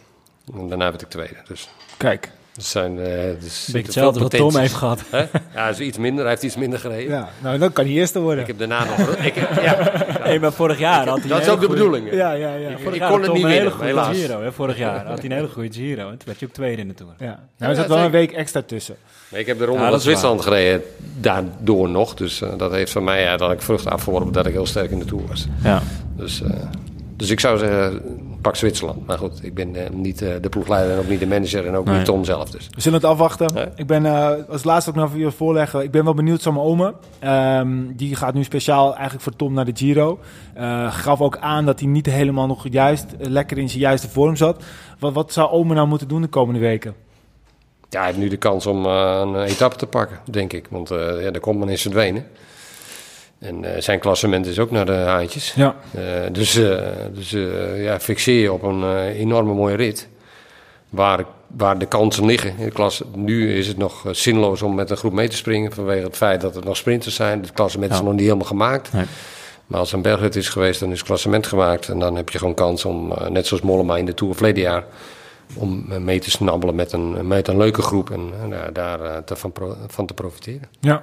En 0.55 0.69
daarna 0.69 0.91
werd 0.91 1.03
ik 1.03 1.09
tweede. 1.09 1.37
Dus 1.49 1.69
Kijk, 1.97 2.31
dat 2.55 2.65
zijn... 2.65 2.99
eh 2.99 3.05
dus 3.41 3.67
Een 3.67 3.73
beetje 3.73 3.79
hetzelfde 3.87 4.21
wat 4.21 4.31
Tom 4.31 4.57
heeft 4.57 4.75
gehad. 4.75 5.03
Hè? 5.11 5.25
Ja, 5.55 5.69
is 5.69 5.79
iets 5.81 5.99
minder. 5.99 6.21
Hij 6.23 6.31
heeft 6.31 6.43
iets 6.43 6.57
minder 6.57 6.79
gereden. 6.79 7.11
ja, 7.11 7.29
nou 7.43 7.59
dan 7.59 7.73
kan 7.73 7.85
hij 7.85 7.95
eerste 7.95 8.21
worden. 8.21 8.41
Ik 8.41 8.47
heb 8.47 8.59
daarna 8.59 8.85
nog... 8.85 8.99
Ik, 9.17 9.35
ja, 9.63 10.04
Hey, 10.25 10.39
maar 10.39 10.53
vorig 10.53 10.79
jaar 10.79 11.09
had 11.09 11.19
hij 11.21 11.29
dat 11.29 11.41
is 11.41 11.49
ook 11.49 11.61
de 11.61 11.69
bedoeling. 11.69 12.13
Ja, 12.13 12.33
ja, 12.33 12.55
ja. 12.55 12.69
Ik- 12.69 12.79
Vorig 12.79 12.95
ik 12.95 13.01
jaar 13.01 13.11
kon 13.11 13.23
het 13.23 13.33
niet 13.33 13.43
een 13.43 13.49
hele 13.49 13.61
winnen, 13.61 13.73
goede 13.73 13.87
helaas. 13.89 14.17
Giro. 14.17 14.43
Hè? 14.43 14.53
Vorig 14.53 14.79
jaar 14.79 15.07
had 15.07 15.17
hij 15.19 15.25
een 15.31 15.37
hele 15.37 15.49
goede 15.49 15.73
Giro. 15.73 16.03
En 16.03 16.09
toen 16.17 16.27
werd 16.27 16.41
je 16.41 16.47
ook 16.47 16.53
tweede 16.53 16.83
in 16.83 16.89
de 16.89 16.95
Tour. 16.95 17.13
Ja. 17.19 17.39
Nou, 17.59 17.71
er 17.71 17.77
zat 17.77 17.87
wel 17.87 17.99
een 17.99 18.11
week 18.11 18.33
extra 18.33 18.63
tussen. 18.63 18.97
Ik 19.31 19.47
heb 19.47 19.59
de 19.59 19.65
ronde 19.65 19.89
van 19.89 20.01
Zwitserland 20.01 20.41
gereden. 20.43 20.83
Daardoor 21.21 21.89
nog. 21.89 22.15
Dus 22.15 22.43
eh, 22.43 22.49
dat 22.57 22.73
heeft 22.73 22.93
van 22.93 23.05
mij 23.05 23.19
uiteindelijk 23.19 23.63
vrucht 23.63 23.87
afgeworpen 23.87 24.33
dat 24.33 24.47
ik 24.47 24.53
heel 24.53 24.67
sterk 24.67 24.91
in 24.91 24.99
de 24.99 25.05
Tour 25.05 25.27
was. 25.29 25.47
Ja. 25.63 25.83
Dus, 26.17 26.43
eh, 26.43 26.51
dus 27.17 27.31
ik 27.31 27.41
zou 27.41 27.59
zeggen, 27.59 28.01
pak 28.45 28.57
Zwitserland. 28.57 29.07
Maar 29.07 29.19
goed, 29.19 29.45
ik 29.45 29.55
ben 29.55 29.77
eh, 29.77 29.91
niet 29.91 30.23
eh, 30.23 30.31
de 30.41 30.49
ploegleider 30.49 30.93
en 30.93 30.99
ook 30.99 31.09
niet 31.09 31.21
de 31.21 31.27
manager 31.27 31.67
en 31.67 31.75
ook 31.77 31.85
Nee. 31.85 31.97
niet 31.97 32.05
Tom 32.05 32.25
zelf. 32.25 32.51
Dus. 32.51 32.69
We 32.75 32.81
zullen 32.81 33.01
het 33.01 33.09
afwachten. 33.11 33.73
Ik 33.77 33.87
ben 33.87 34.07
eh, 34.07 34.31
als 34.49 34.65
laatste 34.65 34.91
ook 34.91 34.97
nog 34.97 35.15
even 35.15 35.33
voorleggen. 35.33 35.83
Ik 35.83 35.91
ben 35.91 36.05
wel 36.05 36.15
benieuwd 36.15 36.45
naar 36.45 36.53
mijn 36.55 36.67
oma. 36.67 36.93
Ehm, 37.19 37.69
die 37.93 38.17
gaat 38.17 38.35
nu 38.35 38.45
speciaal 38.45 38.93
eigenlijk 38.93 39.23
voor 39.23 39.37
Tom 39.37 39.53
naar 39.53 39.65
de 39.65 39.73
Giro. 39.75 40.19
Eh, 40.55 40.93
gaf 40.95 41.21
ook 41.21 41.37
aan 41.39 41.65
dat 41.65 41.81
hij 41.81 41.89
niet 41.89 42.07
helemaal 42.07 42.47
nog 42.47 42.67
juist 42.71 43.07
lekker 43.19 43.59
in 43.59 43.69
zijn 43.69 43.81
juiste 43.81 44.09
vorm 44.09 44.37
zat. 44.37 44.63
Wat, 44.99 45.13
wat 45.13 45.33
zou 45.33 45.51
oma 45.51 45.75
nou 45.75 45.89
moeten 45.89 46.09
doen 46.09 46.23
de 46.23 46.29
komende 46.29 46.61
weken? 46.61 46.95
Ja, 47.89 47.99
hij 47.99 48.09
heeft 48.09 48.19
nu 48.19 48.29
de 48.29 48.37
kans 48.37 48.67
om 48.67 48.85
eh, 48.87 49.21
een 49.25 49.43
etappe 49.43 49.77
te 49.77 49.87
pakken, 49.87 50.19
denk 50.31 50.53
ik. 50.53 50.67
Want 50.71 50.91
eh 50.91 51.23
ja, 51.23 51.31
daar 51.31 51.41
komt 51.41 51.59
men 51.59 51.69
in 51.69 51.79
verdwenen. 51.79 52.27
En 53.39 53.75
eh, 53.75 53.81
zijn 53.81 53.99
klassement 53.99 54.47
is 54.47 54.59
ook 54.59 54.71
naar 54.71 54.87
de 54.87 54.93
haantjes. 54.93 55.55
Ja. 55.55 55.77
Eh, 55.95 56.03
dus 56.33 56.57
eh, 56.57 56.79
dus 57.13 57.31
ja, 57.77 58.01
fixeer 58.01 58.41
je 58.41 58.53
op 58.53 58.63
een 58.63 59.07
enorme 59.07 59.55
mooie 59.55 59.77
rit. 59.77 60.09
Waar, 60.89 61.25
waar 61.57 61.79
de 61.79 61.87
kansen 61.87 62.25
liggen. 62.25 62.55
In 62.59 62.65
de 62.65 62.71
klasse, 62.71 63.05
nu 63.15 63.57
is 63.57 63.67
het 63.67 63.77
nog 63.77 64.05
zinloos 64.11 64.63
om 64.63 64.75
met 64.75 64.91
een 64.91 64.97
groep 64.97 65.13
mee 65.13 65.29
te 65.29 65.37
springen. 65.37 65.73
Vanwege 65.73 66.05
het 66.05 66.17
feit 66.17 66.41
dat 66.41 66.57
er 66.57 66.65
nog 66.65 66.77
sprinters 66.77 67.15
zijn. 67.15 67.41
Het 67.41 67.53
klassement 67.53 67.93
is 67.93 68.01
nog 68.01 68.13
niet 68.13 68.21
helemaal 68.21 68.47
gemaakt. 68.47 68.93
Nee. 68.93 69.05
Maar 69.67 69.79
als 69.79 69.93
een 69.93 70.03
bergrit 70.03 70.37
is 70.37 70.49
geweest, 70.49 70.81
dan 70.81 70.91
is 70.91 70.99
het 70.99 71.07
klassement 71.07 71.47
gemaakt. 71.47 71.89
En 71.89 71.99
dan 71.99 72.17
heb 72.17 72.29
je 72.29 72.39
gewoon 72.39 72.55
kans 72.55 72.85
om, 72.85 73.13
net 73.29 73.47
zoals 73.47 73.63
Mollema 73.63 73.97
in 73.97 74.07
de 74.07 74.15
Tour 74.15 74.35
verleden 74.35 74.63
jaar... 74.63 74.85
om 75.55 75.85
mee 76.05 76.21
te 76.21 76.31
snabbelen 76.31 76.75
met 76.75 76.93
een, 76.93 77.27
met 77.27 77.49
een 77.49 77.57
leuke 77.57 77.83
groep. 77.83 78.11
En 78.11 78.33
daar 78.73 79.01
eh, 79.01 79.17
te, 79.17 79.37
van, 79.37 79.53
van 79.87 80.07
te 80.07 80.15
profiteren. 80.15 80.69
Ja. 80.81 81.03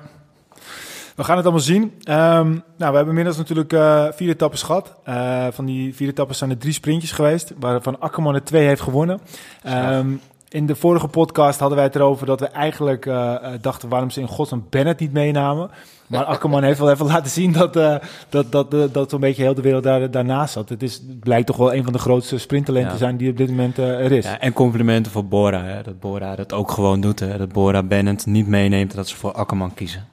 We 1.15 1.24
gaan 1.24 1.36
het 1.36 1.45
allemaal 1.45 1.63
zien. 1.63 1.93
Ehm, 2.04 2.50
nou, 2.50 2.62
we 2.78 2.84
hebben 2.84 3.08
inmiddels 3.08 3.38
natuurlijk 3.38 3.74
eh, 3.74 4.06
vier 4.12 4.30
etappes 4.30 4.63
gehad. 4.63 4.93
Eh, 5.04 5.47
van 5.52 5.65
die 5.65 5.95
vier 5.95 6.10
etappes 6.10 6.38
zijn 6.38 6.50
er 6.50 6.58
drie 6.58 6.74
sprintjes 6.74 7.12
geweest, 7.12 7.54
waarvan 7.60 8.00
Akkerman 8.00 8.36
er 8.36 8.43
twee 8.43 8.67
heeft 8.67 8.82
gewonnen. 8.82 9.19
Ehm, 9.63 10.08
in 10.50 10.65
de 10.65 10.76
vorige 10.76 11.08
podcast 11.08 11.60
hadden 11.60 11.78
wij 11.78 11.86
het 11.88 11.95
erover 11.95 12.26
dat 12.26 12.39
we 12.39 12.47
eigenlijk 12.47 13.06
eh, 13.06 13.36
dachten 13.62 13.89
waarom 13.89 14.10
ze 14.10 14.19
in 14.19 14.28
godsnaam 14.28 14.65
Bennett 14.69 15.00
niet 15.00 15.13
meenamen. 15.13 15.69
Maar 16.08 16.24
Akkerman 16.34 16.63
heeft 16.63 16.80
wel 16.80 16.91
even 16.91 17.06
laten 17.06 17.32
zien 17.32 17.52
dat, 17.52 17.76
eh, 17.76 17.95
dat, 18.30 18.52
dat, 18.52 18.71
dat, 18.71 18.93
dat 18.93 19.10
zo'n 19.10 19.19
beetje 19.19 19.41
heel 19.43 19.54
de 19.54 19.62
wereld 19.62 19.84
daar, 19.84 20.12
daarnaast 20.12 20.54
zat. 20.54 20.69
Het, 20.69 20.84
is, 20.84 20.93
het 20.93 21.19
blijkt 21.19 21.47
toch 21.47 21.58
wel 21.58 21.74
een 21.74 21.84
van 21.84 21.93
de 21.93 22.00
grootste 22.00 22.38
sprinttalenten 22.38 22.91
Ja. 22.91 22.97
zijn 22.97 23.17
die 23.17 23.30
op 23.30 23.38
dit 23.38 23.50
moment 23.50 23.78
er 23.78 24.12
is. 24.12 24.26
Ja, 24.26 24.39
en 24.39 24.54
complimenten 24.54 25.12
voor 25.12 25.26
Bora. 25.26 25.63
Hè? 25.63 25.82
Dat 25.84 26.00
Bora 26.00 26.36
dat 26.36 26.54
ook 26.54 26.71
gewoon 26.71 27.02
doet. 27.02 27.19
Hè? 27.19 27.38
Dat 27.38 27.52
Bora 27.52 27.84
Bennett 27.84 28.26
niet 28.26 28.47
meeneemt 28.47 28.95
dat 28.95 29.08
ze 29.08 29.15
voor 29.15 29.32
Akkerman 29.32 29.74
kiezen. 29.74 30.08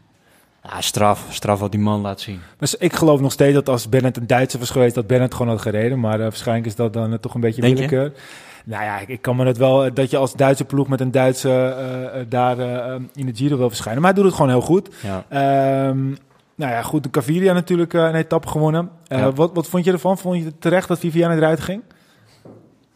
Ja, 0.62 0.80
straf. 0.80 1.26
Straf 1.30 1.58
wat 1.60 1.70
die 1.70 1.80
man 1.80 2.00
laat 2.00 2.20
zien. 2.20 2.40
Dus 2.58 2.74
ik 2.74 2.92
geloof 2.92 3.20
nog 3.20 3.32
steeds 3.32 3.54
dat 3.54 3.68
als 3.68 3.88
Bennett 3.88 4.16
een 4.16 4.26
Duitser 4.26 4.58
was 4.58 4.70
geweest, 4.70 4.94
dat 4.94 5.06
Bennett 5.06 5.34
gewoon 5.34 5.52
had 5.52 5.60
gereden. 5.62 6.00
Maar 6.00 6.14
eh, 6.14 6.20
waarschijnlijk 6.20 6.66
is 6.66 6.74
dat 6.74 6.92
dan 6.92 7.12
eh, 7.12 7.18
toch 7.18 7.34
een 7.34 7.40
beetje 7.40 7.60
Denk 7.60 7.78
je? 7.78 7.86
willekeur. 7.88 8.12
Nou 8.64 8.84
ja, 8.84 8.98
ik, 8.98 9.08
ik 9.08 9.22
kan 9.22 9.36
me 9.36 9.46
het 9.46 9.56
wel, 9.56 9.84
eh, 9.84 9.90
dat 9.94 10.10
je 10.10 10.16
als 10.16 10.32
Duitse 10.34 10.64
ploeg 10.64 10.88
met 10.88 11.00
een 11.00 11.10
Duitse 11.10 11.76
daar 12.28 12.58
eh, 12.58 12.94
eh, 12.94 13.00
in 13.14 13.26
de 13.26 13.34
Giro 13.34 13.56
wil 13.56 13.68
verschijnen. 13.68 14.02
Maar 14.02 14.12
hij 14.12 14.20
doet 14.22 14.30
het 14.30 14.40
gewoon 14.40 14.50
heel 14.52 14.66
goed. 14.66 14.88
Ja. 15.02 15.24
Ehm, 15.28 16.06
nou 16.54 16.72
ja, 16.72 16.82
goed, 16.82 17.02
de 17.02 17.10
Caviria 17.10 17.52
natuurlijk 17.52 17.92
een 17.92 18.14
etappe 18.14 18.48
gewonnen. 18.48 18.90
Eh, 19.06 19.18
Ja. 19.18 19.32
wat, 19.32 19.50
wat 19.54 19.66
vond 19.68 19.84
je 19.84 19.92
ervan? 19.92 20.18
Vond 20.18 20.38
je 20.38 20.44
het 20.44 20.60
terecht 20.60 20.88
dat 20.88 20.98
Viviane 20.98 21.36
eruit 21.36 21.60
ging? 21.60 21.82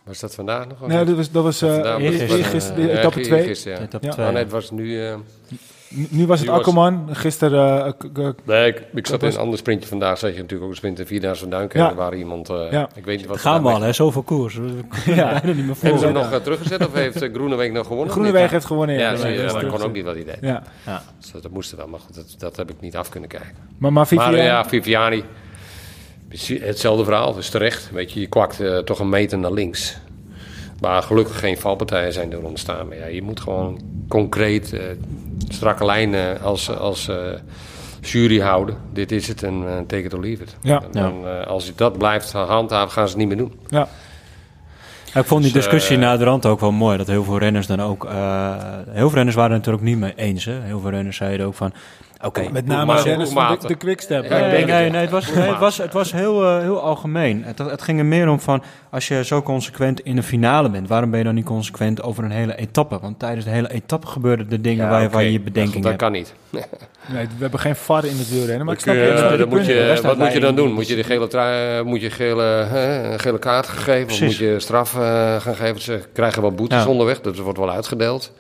Was 0.04 0.20
dat 0.20 0.34
vandaag 0.34 0.66
nog? 0.68 0.86
Nee, 0.86 1.04
dat 1.04 1.16
was, 1.16 1.30
dat 1.30 1.42
was 1.42 1.58
Ja, 1.60 1.96
etappe 1.96 3.20
2. 3.20 3.42
gisteren, 3.42 3.78
ja. 3.78 3.84
Etappe 3.84 4.08
Oh, 4.08 4.16
nee, 4.16 4.36
het 4.42 4.50
was 4.50 4.70
nu... 4.70 5.00
Nu 5.94 6.26
was 6.26 6.38
het 6.38 6.48
Nu 6.48 6.54
was- 6.54 6.58
Akkerman. 6.60 7.08
Gisteren 7.12 7.86
eh, 8.14 8.28
Nee, 8.44 8.66
ik, 8.68 8.82
ik 8.94 9.06
zat 9.06 9.22
in 9.22 9.28
een 9.28 9.36
ander 9.36 9.58
sprintje 9.58 9.88
vandaag. 9.88 10.18
Zat 10.18 10.30
je 10.30 10.36
natuurlijk 10.36 10.62
ook 10.62 10.70
een 10.70 10.76
sprint 10.76 10.98
in 10.98 11.06
Vierdaagse 11.06 11.40
van 11.40 11.50
Duinkerke. 11.50 11.88
Ja. 11.88 11.94
Waar 11.94 12.14
iemand, 12.14 12.48
eh, 12.48 12.70
Ja. 12.70 12.88
ik 12.94 13.04
weet 13.04 13.18
niet 13.18 13.26
wat... 13.26 13.38
Gaan 13.40 13.62
we 13.62 13.68
al, 13.70 13.80
hè? 13.80 13.92
Zoveel 13.92 14.22
koers. 14.22 14.54
Ja. 15.04 15.40
bijna 15.40 15.56
niet 15.56 15.66
meer 15.66 15.74
Hebben 15.80 15.98
ze 16.00 16.04
hem 16.04 16.14
nog 16.14 16.30
eh, 16.32 16.36
teruggezet 16.38 16.86
of 16.86 16.92
heeft 16.92 17.22
uh, 17.22 17.32
Groenewegen 17.34 17.74
nog 17.74 17.86
gewonnen? 17.86 18.12
Groenewegen 18.12 18.46
Of 18.46 18.52
heeft 18.52 18.64
gewonnen. 18.66 18.96
Ja, 18.98 19.10
Ja, 19.12 19.26
je, 19.26 19.42
dat 19.42 19.66
kon 19.66 19.82
ook 19.82 19.92
niet 19.92 20.04
wat 20.04 20.14
hij 20.14 20.24
deed. 20.24 20.38
Ja. 20.40 20.62
Ja. 20.86 21.02
Dus 21.20 21.30
dat, 21.32 21.42
dat 21.42 21.52
moest 21.52 21.70
er 21.70 21.76
wel, 21.76 21.88
maar 21.88 22.00
goed, 22.00 22.14
dat, 22.14 22.34
dat 22.38 22.56
heb 22.56 22.70
ik 22.70 22.80
niet 22.80 22.96
af 22.96 23.08
kunnen 23.08 23.28
kijken. 23.28 23.54
Maar, 23.78 23.92
maar 23.92 24.06
Viviane... 24.06 24.36
Maar 24.36 24.44
ja, 24.46 24.64
Viviani, 24.64 25.24
hetzelfde 26.60 27.04
verhaal, 27.04 27.34
dus 27.34 27.48
terecht. 27.50 27.90
Weet 27.92 28.12
je, 28.12 28.20
je 28.20 28.26
kwakt 28.26 28.60
toch 28.84 28.98
een 28.98 29.08
meter 29.08 29.38
naar 29.38 29.52
links. 29.52 29.96
Waar 30.82 31.02
gelukkig 31.02 31.38
geen 31.38 31.58
valpartijen 31.58 32.12
zijn 32.12 32.30
door 32.30 32.42
ontstaan. 32.42 32.88
Maar 32.88 32.96
ja, 32.96 33.06
je 33.06 33.22
moet 33.22 33.40
gewoon 33.40 33.80
concreet, 34.08 34.72
eh, 34.72 34.80
strakke 35.48 35.84
lijnen 35.84 36.40
als, 36.40 36.76
als 36.76 37.08
eh, 37.08 37.16
jury 38.00 38.40
houden. 38.40 38.76
Dit 38.92 39.12
is 39.12 39.28
het 39.28 39.42
en 39.42 39.64
eh, 39.66 39.76
take 39.86 40.02
it 40.02 40.14
or 40.14 40.20
leave 40.20 40.42
it. 40.42 40.56
Ja. 40.60 40.82
En 40.82 40.88
dan, 40.92 41.46
als 41.46 41.66
je 41.66 41.72
dat 41.76 41.98
blijft 41.98 42.32
handhaven, 42.32 42.92
gaan 42.92 43.08
ze 43.08 43.18
het 43.18 43.18
niet 43.18 43.28
meer 43.28 43.46
doen. 43.46 43.60
Ja. 43.68 43.88
Ja, 45.12 45.20
ik 45.20 45.26
vond 45.26 45.42
die 45.42 45.52
Dus, 45.52 45.62
discussie 45.62 45.96
na 45.96 46.16
de 46.16 46.24
rand 46.24 46.46
ook 46.46 46.60
wel 46.60 46.72
mooi. 46.72 46.96
Dat 46.96 47.06
heel 47.06 47.24
veel 47.24 47.38
renners 47.38 47.66
dan 47.66 47.80
ook... 47.80 48.08
heel 48.88 49.08
veel 49.08 49.14
renners 49.14 49.36
waren 49.36 49.56
het 49.56 49.66
natuurlijk 49.66 49.84
niet 49.84 49.98
mee 49.98 50.14
eens. 50.16 50.44
Hè? 50.44 50.60
Heel 50.60 50.80
veel 50.80 50.90
renners 50.90 51.16
zeiden 51.16 51.46
ook 51.46 51.54
van... 51.54 51.72
Oké, 52.22 52.48
Met 52.52 52.66
name 52.66 53.02
Dennis 53.02 53.28
de, 53.30 53.56
de 53.66 53.74
Quickstep. 53.74 54.24
Ja, 54.24 54.36
ik 54.46 54.66
nee, 54.66 54.90
nee, 54.90 55.00
het 55.00 55.10
was, 55.10 55.32
nee, 55.34 55.48
het 55.48 55.58
was, 55.58 55.78
het 55.78 55.92
was 55.92 56.12
heel, 56.12 56.42
eh, 56.44 56.58
heel 56.58 56.80
algemeen. 56.80 57.42
Het, 57.44 57.58
het 57.58 57.82
ging 57.82 57.98
er 57.98 58.04
meer 58.04 58.28
om 58.28 58.40
van, 58.40 58.62
als 58.90 59.08
je 59.08 59.24
zo 59.24 59.42
consequent 59.42 60.00
in 60.00 60.16
de 60.16 60.22
finale 60.22 60.70
bent, 60.70 60.88
waarom 60.88 61.10
ben 61.10 61.18
je 61.18 61.24
dan 61.24 61.34
niet 61.34 61.44
consequent 61.44 62.02
over 62.02 62.24
een 62.24 62.30
hele 62.30 62.56
etappe? 62.56 62.98
Want 63.00 63.18
tijdens 63.18 63.44
de 63.44 63.50
hele 63.50 63.70
etappe 63.72 64.06
gebeurden 64.06 64.50
er 64.50 64.62
dingen 64.62 64.88
waar 64.88 65.00
je 65.00 65.06
oké. 65.06 65.14
van 65.14 65.24
je 65.24 65.32
Dat, 65.32 65.44
bedenking 65.44 65.74
dat 65.82 65.84
hebt. 65.84 66.02
kan 66.02 66.12
niet. 66.12 66.34
Nee, 67.12 67.26
we 67.26 67.40
hebben 67.40 67.60
geen 67.60 67.76
VAR 67.76 68.04
in 68.04 68.16
het 68.18 68.30
wielrennen, 68.30 68.66
maar 68.66 68.74
ik 68.74 68.80
snap, 68.80 68.94
je- 68.94 69.46
moet 69.48 69.66
je, 69.66 69.98
wat 70.02 70.18
moet 70.18 70.32
je 70.32 70.40
dan 70.40 70.54
doen? 70.54 70.72
Moet 70.72 70.88
je 70.88 70.94
de 70.96 71.04
gele, 71.04 71.26
trui, 71.26 71.78
eh, 71.78 71.84
moet 71.84 72.00
je 72.00 72.10
gele, 72.10 72.66
gele 73.16 73.38
kaart 73.38 73.66
geven? 73.68 74.00
Of 74.02 74.06
Precies. 74.18 74.22
moet 74.26 74.36
je 74.48 74.60
straf 74.60 74.94
eh, 74.94 75.00
gaan 75.40 75.54
geven? 75.54 75.80
Ze 75.80 76.00
krijgen 76.12 76.42
wel 76.42 76.52
boetes 76.52 76.82
Ja. 76.82 76.88
onderweg, 76.88 77.20
dat 77.20 77.36
wordt 77.38 77.58
wel 77.58 77.70
uitgedeeld. 77.70 78.32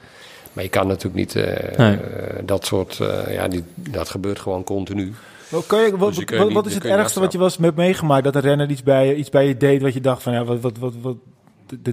Maar 0.52 0.64
je 0.64 0.70
kan 0.70 0.86
natuurlijk 0.86 1.14
niet 1.14 1.36
eh, 1.36 1.78
Nee. 1.78 1.96
eh, 1.96 2.40
dat 2.44 2.66
soort... 2.66 3.00
eh, 3.00 3.34
ja, 3.34 3.48
die, 3.48 3.64
dat 3.74 4.08
gebeurt 4.10 4.38
gewoon 4.40 4.64
continu. 4.64 5.12
Wat, 5.48 5.66
kan 5.66 5.80
je, 5.82 5.96
wat, 5.96 6.14
Dus 6.14 6.24
wat, 6.38 6.44
niet- 6.46 6.52
wat 6.52 6.66
is 6.66 6.74
het 6.74 6.84
ergste 6.84 7.20
wat 7.20 7.32
je 7.32 7.38
wel 7.38 7.46
eens 7.46 7.56
hebt 7.56 7.76
meegemaakt? 7.76 8.24
Dat 8.24 8.34
een 8.34 8.40
renner 8.40 8.70
iets 8.70 8.82
bij, 8.82 9.06
je- 9.06 9.14
iets 9.14 9.30
bij 9.30 9.46
je 9.46 9.56
deed 9.56 9.82
wat 9.82 9.94
je 9.94 10.00
dacht 10.00 10.22
van, 10.22 10.32
ja, 10.32 10.44
wat, 10.44 10.60
wat, 10.60 10.78
wat, 10.78 10.94
wat, 11.00 11.16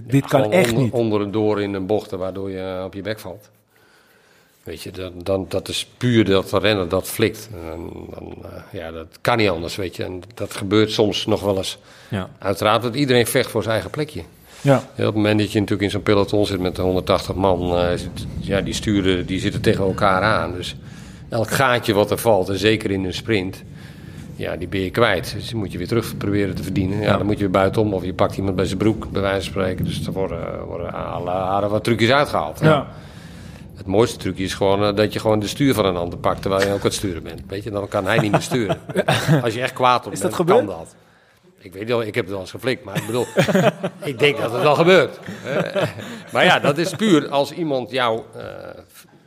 dit, 0.06 0.26
kan 0.26 0.52
echt 0.52 0.68
onder, 0.70 0.82
niet. 0.84 0.92
Onder 0.92 1.20
en 1.22 1.30
door 1.30 1.62
in 1.62 1.74
een 1.74 1.86
bocht 1.86 2.10
waardoor 2.10 2.50
je 2.50 2.82
op 2.84 2.94
je 2.94 3.02
bek 3.02 3.18
valt. 3.18 3.50
Weet 4.62 4.82
je, 4.82 4.90
dan, 4.90 5.12
dan, 5.16 5.46
dat 5.48 5.68
is 5.68 5.86
puur 5.96 6.24
dat 6.24 6.50
de 6.50 6.58
renner 6.58 6.88
dat 6.88 7.08
flikt. 7.08 7.48
En 7.52 7.90
dan, 8.10 8.34
eh, 8.44 8.50
ja, 8.80 8.90
dat 8.90 9.06
kan 9.20 9.36
niet 9.36 9.48
anders, 9.48 9.76
weet 9.76 9.96
je. 9.96 10.04
En 10.04 10.22
dat 10.34 10.54
gebeurt 10.54 10.90
soms 10.90 11.26
nog 11.26 11.40
wel 11.40 11.56
eens. 11.56 11.78
Ja. 12.08 12.30
Uiteraard, 12.38 12.82
want 12.82 12.94
iedereen 12.94 13.26
vecht 13.26 13.50
voor 13.50 13.62
zijn 13.62 13.74
eigen 13.74 13.90
plekje. 13.90 14.22
Ja, 14.62 14.72
Ja, 14.72 14.80
op 14.82 14.96
het 14.96 15.14
moment 15.14 15.38
dat 15.38 15.52
je 15.52 15.58
natuurlijk 15.58 15.84
in 15.84 15.90
zo'n 15.90 16.02
peloton 16.02 16.46
zit 16.46 16.60
met 16.60 16.76
180 16.76 17.34
man, 17.34 17.76
eh, 17.76 17.98
ja, 18.38 18.60
die 18.60 18.74
sturen, 18.74 19.26
die 19.26 19.40
zitten 19.40 19.60
tegen 19.60 19.84
elkaar 19.84 20.22
aan. 20.22 20.52
Dus 20.52 20.76
elk 21.28 21.50
gaatje 21.50 21.94
wat 21.94 22.10
er 22.10 22.18
valt, 22.18 22.48
en 22.48 22.58
zeker 22.58 22.90
in 22.90 23.04
een 23.04 23.14
sprint, 23.14 23.62
ja, 24.36 24.56
die 24.56 24.68
ben 24.68 24.80
je 24.80 24.90
kwijt. 24.90 25.32
Dus 25.34 25.46
die 25.48 25.56
moet 25.56 25.72
je 25.72 25.78
weer 25.78 25.88
terug 25.88 26.16
proberen 26.16 26.54
te 26.54 26.62
verdienen. 26.62 27.00
Ja, 27.00 27.16
dan 27.16 27.26
moet 27.26 27.34
je 27.34 27.40
weer 27.40 27.50
buitenom 27.50 27.94
of 27.94 28.04
je 28.04 28.14
pakt 28.14 28.36
iemand 28.36 28.56
bij 28.56 28.64
zijn 28.64 28.78
broek, 28.78 29.10
bij 29.10 29.22
wijze 29.22 29.50
van 29.50 29.62
spreken. 29.62 29.84
Dus 29.84 30.06
er 30.06 30.12
worden, 30.12 30.64
worden 30.64 30.92
alle 30.94 31.30
haren 31.30 31.70
wat 31.70 31.84
trucjes 31.84 32.10
uitgehaald. 32.10 32.58
ja. 32.62 32.86
Het 33.76 33.88
mooiste 33.88 34.16
trucje 34.16 34.44
is 34.44 34.54
gewoon 34.54 34.84
eh, 34.84 34.94
dat 34.96 35.12
je 35.12 35.18
gewoon 35.20 35.38
de 35.38 35.46
stuur 35.46 35.74
van 35.74 35.84
een 35.84 35.96
ander 35.96 36.18
pakt 36.18 36.40
terwijl 36.42 36.62
je 36.62 36.68
ook 36.68 36.78
aan 36.78 36.84
het 36.84 36.94
sturen 36.94 37.22
bent. 37.22 37.40
Weet 37.46 37.64
je, 37.64 37.70
dan 37.70 37.88
kan 37.88 38.04
hij 38.04 38.18
niet 38.18 38.30
meer 38.30 38.40
sturen. 38.40 38.78
Als 39.42 39.54
je 39.54 39.60
echt 39.60 39.72
kwaad 39.72 40.06
op 40.06 40.12
Is 40.12 40.20
bent, 40.20 40.36
dat 40.36 40.46
kan 40.46 40.66
dat. 40.66 40.94
Ik 41.62 41.72
weet 41.72 41.88
wel, 41.88 42.02
ik 42.02 42.14
heb 42.14 42.24
het 42.24 42.32
wel 42.32 42.40
eens 42.40 42.50
geflikt, 42.50 42.84
maar 42.84 42.96
ik 42.96 43.06
bedoel, 43.06 43.26
ik 44.10 44.18
denk 44.18 44.38
dat 44.38 44.52
het 44.52 44.62
wel 44.62 44.74
gebeurt. 44.74 45.18
Eh, 45.44 45.82
maar 46.32 46.44
ja, 46.44 46.58
dat 46.58 46.78
is 46.78 46.90
puur 46.94 47.28
als 47.28 47.52
iemand 47.52 47.90
jou 47.90 48.20
eh, 48.36 48.44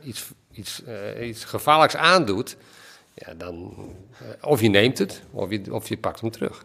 iets, 0.02 0.24
iets, 0.52 0.82
eh, 1.16 1.28
iets 1.28 1.44
gevaarlijks 1.44 1.96
aandoet, 1.96 2.56
ja, 3.14 3.34
dan 3.36 3.74
of 4.40 4.60
je 4.60 4.68
neemt 4.68 4.98
het, 4.98 5.22
of 5.30 5.50
je, 5.50 5.62
of 5.70 5.88
je 5.88 5.96
pakt 5.96 6.20
hem 6.20 6.30
terug. 6.30 6.64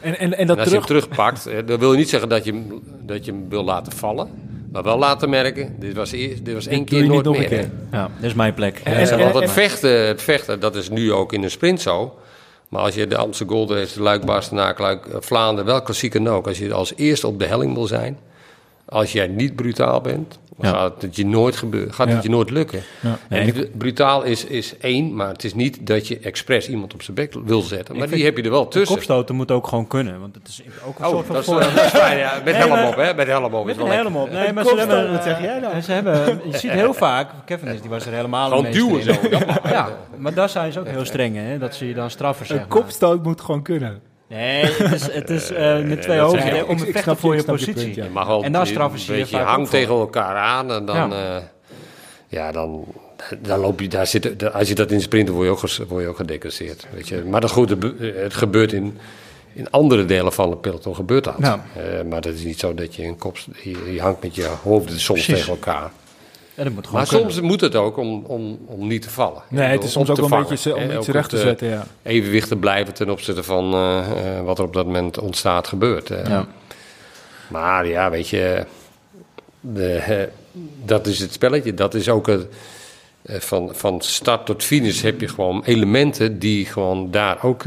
En, 0.00 0.18
en, 0.18 0.32
en 0.32 0.38
En 0.38 0.46
dat 0.46 0.58
als 0.58 0.68
terug... 0.68 0.86
je 0.86 0.92
hem 0.92 1.00
terugpakt, 1.00 1.44
dan 1.66 1.78
wil 1.78 1.92
je 1.92 1.98
niet 1.98 2.08
zeggen 2.08 2.28
dat 2.28 2.44
je, 2.44 2.52
hem, 2.52 2.82
dat 3.02 3.24
je 3.24 3.30
hem 3.32 3.48
wil 3.48 3.64
laten 3.64 3.92
vallen, 3.92 4.30
maar 4.72 4.82
wel 4.82 4.98
laten 4.98 5.30
merken, 5.30 5.74
dit 5.78 5.94
was, 5.94 6.12
eerst, 6.12 6.44
dit 6.44 6.54
was 6.54 6.66
één 6.66 6.84
keer 6.84 7.06
nooit 7.06 7.24
meer. 7.28 7.48
keer. 7.48 7.70
ja, 7.92 8.10
dit 8.16 8.24
is 8.24 8.34
mijn 8.34 8.54
plek. 8.54 8.80
En- 8.84 8.92
Ja, 8.92 8.98
En, 8.98 9.08
en- 9.10 9.18
want 9.18 9.34
het 9.34 9.42
en- 9.42 9.48
vechten, 9.50 10.06
het 10.06 10.22
vechten, 10.22 10.60
dat 10.60 10.76
is 10.76 10.88
nu 10.88 11.12
ook 11.12 11.32
in 11.32 11.42
een 11.42 11.50
sprint 11.50 11.80
zo. 11.80 12.18
Maar 12.68 12.82
als 12.82 12.94
je 12.94 13.06
de 13.06 13.16
Amsterdam 13.16 13.56
Gold 13.56 13.70
Race, 13.70 13.94
de 13.94 14.02
Luik, 14.02 14.24
Bastenaak, 14.24 14.78
Luik, 14.78 15.06
eh, 15.06 15.16
Vlaanderen, 15.20 15.66
welk 15.66 15.84
klassieker 15.84 16.30
ook. 16.30 16.46
Als 16.46 16.58
je 16.58 16.72
als 16.72 16.92
eerste 16.96 17.26
op 17.26 17.38
de 17.38 17.46
helling 17.46 17.74
wil 17.74 17.86
zijn, 17.86 18.18
als 18.84 19.12
jij 19.12 19.26
niet 19.26 19.56
brutaal 19.56 20.00
bent, 20.00 20.38
dan 20.58 20.70
Ja. 20.72 20.76
gaat 20.78 21.02
het 21.02 21.16
je 21.16 21.26
nooit 21.26 21.56
gebeuren. 21.56 21.94
Gaat 21.94 22.08
Ja. 22.08 22.14
het 22.14 22.22
je 22.22 22.28
nooit 22.28 22.50
lukken. 22.50 22.82
Ja. 23.00 23.18
En 23.28 23.52
bru- 23.52 23.68
brutaal 23.78 24.22
is, 24.22 24.44
is 24.44 24.76
één, 24.78 25.14
maar 25.14 25.28
het 25.28 25.44
is 25.44 25.54
niet 25.54 25.86
dat 25.86 26.08
je 26.08 26.18
expres 26.18 26.68
iemand 26.68 26.94
op 26.94 27.02
zijn 27.02 27.16
bek 27.16 27.34
wil 27.44 27.60
zetten. 27.60 27.96
Maar 27.96 28.08
die 28.08 28.24
heb 28.24 28.36
je 28.36 28.42
er 28.42 28.50
wel 28.50 28.68
tussen. 28.68 28.94
Kopstoten 28.96 29.34
moet 29.34 29.50
ook 29.50 29.66
gewoon 29.66 29.86
kunnen, 29.86 30.20
want 30.20 30.34
het 30.34 30.48
is 30.48 30.62
ook 30.86 30.98
een 30.98 31.04
Oh, 31.04 31.10
soort 31.10 31.26
van 31.26 31.34
dat 31.34 31.44
is, 31.44 31.50
voor- 31.52 31.60
dat 31.60 31.84
is 31.84 31.90
fijn, 31.90 32.18
ja. 32.18 32.40
Met 32.44 32.56
helm 32.56 32.84
op, 32.86 32.96
hè? 32.96 33.14
Met 33.14 33.26
helm 33.26 33.54
op. 33.54 33.64
Met 33.66 33.74
is 33.76 33.82
een 33.82 33.88
wel 33.88 33.96
helm 33.96 34.16
op. 34.16 34.30
Nee, 34.30 34.52
maar 34.52 34.64
ze 34.64 34.74
hebben, 34.76 35.12
wat 35.12 35.22
zeg 35.22 35.40
jij 35.40 35.60
dan? 35.60 35.82
Ze 35.82 35.92
hebben, 35.92 36.40
je 36.50 36.58
ziet 36.58 36.70
heel 36.70 36.94
vaak, 37.06 37.30
Kevin 37.44 37.68
is, 37.68 37.80
die 37.80 37.90
was 37.90 38.06
er 38.06 38.12
helemaal 38.12 38.48
Gewoon 38.48 38.70
duwen 38.70 39.02
zo. 39.02 39.12
Ja, 39.68 39.88
maar 40.16 40.34
daar 40.34 40.48
zijn 40.48 40.72
ze 40.72 40.80
ook 40.80 40.86
heel 40.88 41.04
streng 41.04 41.36
hè? 41.36 41.58
dat 41.58 41.74
ze 41.74 41.86
je 41.88 41.94
dan 41.94 42.10
straffen, 42.10 42.56
Een 42.60 42.68
kopstoot 42.68 43.22
moet 43.22 43.40
gewoon 43.40 43.62
kunnen. 43.62 44.00
Nee, 44.28 44.64
het 44.64 44.92
is, 44.92 45.12
het 45.12 45.30
is 45.30 45.50
eh, 45.50 45.78
met 45.82 46.02
twee 46.02 46.18
dat 46.18 46.30
hoofden 46.30 46.54
je. 46.56 46.66
om 46.66 46.78
je- 46.78 47.16
voor 47.16 47.36
je 47.36 47.42
positie. 47.44 47.72
punt, 47.74 47.94
ja. 47.94 48.04
Je 48.38 48.42
En 48.42 48.52
dan 48.52 48.66
straffen 48.66 48.98
ze 49.00 49.16
je 49.16 49.36
hangt 49.36 49.70
tegen 49.70 49.94
elkaar 49.94 50.36
aan 50.36 50.72
en 50.72 50.84
dan, 50.84 50.96
Ja. 51.10 51.36
eh, 51.36 51.42
ja, 52.28 52.52
dan, 52.52 52.84
dan 53.38 53.58
loop 53.58 53.80
je 53.80 53.88
daar 53.88 54.06
zitten. 54.06 54.52
Als 54.52 54.68
je 54.68 54.74
dat 54.74 54.90
in 54.90 55.00
sprinten 55.00 55.34
word 55.34 55.46
je 55.46 55.52
ook, 55.84 55.88
word 55.88 56.02
je 56.02 56.08
ook 56.08 56.16
gedecasseerd. 56.16 56.86
Weet 56.94 57.08
je. 57.08 57.24
Maar 57.30 57.40
dan 57.40 57.50
goed, 57.50 57.70
het 57.70 57.78
be- 57.80 58.14
het 58.16 58.34
gebeurt 58.34 58.72
in, 58.72 58.98
in 59.52 59.70
andere 59.70 60.04
delen 60.04 60.32
van 60.32 60.50
het 60.50 60.60
peloton 60.60 60.94
gebeurt 60.94 61.24
dat. 61.24 61.34
Ja. 61.38 61.64
Eh, 61.76 62.02
maar 62.08 62.20
dat 62.20 62.34
is 62.34 62.42
niet 62.44 62.58
zo 62.58 62.74
dat 62.74 62.94
je 62.94 63.04
een 63.04 63.18
kop, 63.18 63.36
je, 63.62 63.92
je 63.92 64.00
hangt 64.00 64.22
met 64.22 64.34
je 64.34 64.48
hoofden 64.62 65.00
soms 65.00 65.24
Precies. 65.24 65.44
tegen 65.44 65.52
elkaar. 65.58 65.90
Ja, 66.56 66.64
dat 66.64 66.72
moet 66.72 66.86
gewoon 66.86 67.00
Maar 67.00 67.08
kunnen. 67.10 67.32
soms 67.32 67.46
moet 67.46 67.60
het 67.60 67.74
ook 67.74 67.96
om, 67.96 68.24
om, 68.26 68.58
om 68.66 68.86
niet 68.86 69.02
te 69.02 69.10
vallen. 69.10 69.42
Nee, 69.48 69.66
het 69.68 69.84
is 69.84 69.92
soms 69.92 70.08
Om 70.08 70.16
ook 70.16 70.22
een 70.22 70.28
vangen. 70.28 70.48
beetje 70.48 70.76
om 70.76 70.90
iets 70.90 71.08
recht 71.08 71.30
te 71.30 71.38
zetten, 71.38 71.68
ja. 71.68 71.86
Evenwicht 72.02 72.48
te 72.48 72.56
blijven 72.56 72.94
ten 72.94 73.10
opzichte 73.10 73.42
van 73.42 73.72
eh, 73.74 73.98
eh, 73.98 74.44
wat 74.44 74.58
er 74.58 74.64
op 74.64 74.72
dat 74.72 74.86
moment 74.86 75.18
ontstaat 75.18 75.68
gebeurt. 75.68 76.08
Ja. 76.08 76.46
Maar 77.48 77.86
ja, 77.86 78.10
weet 78.10 78.28
je, 78.28 78.66
de, 79.60 80.28
dat 80.84 81.06
is 81.06 81.18
het 81.18 81.32
spelletje. 81.32 81.74
Dat 81.74 81.94
is 81.94 82.08
ook 82.08 82.26
het, 82.26 82.46
eh, 83.22 83.40
van, 83.40 83.70
van 83.74 84.00
start 84.00 84.46
tot 84.46 84.64
finish 84.64 85.02
heb 85.02 85.20
je 85.20 85.28
gewoon 85.28 85.62
elementen 85.64 86.38
die 86.38 86.66
gewoon 86.66 87.10
daar 87.10 87.44
ook 87.44 87.62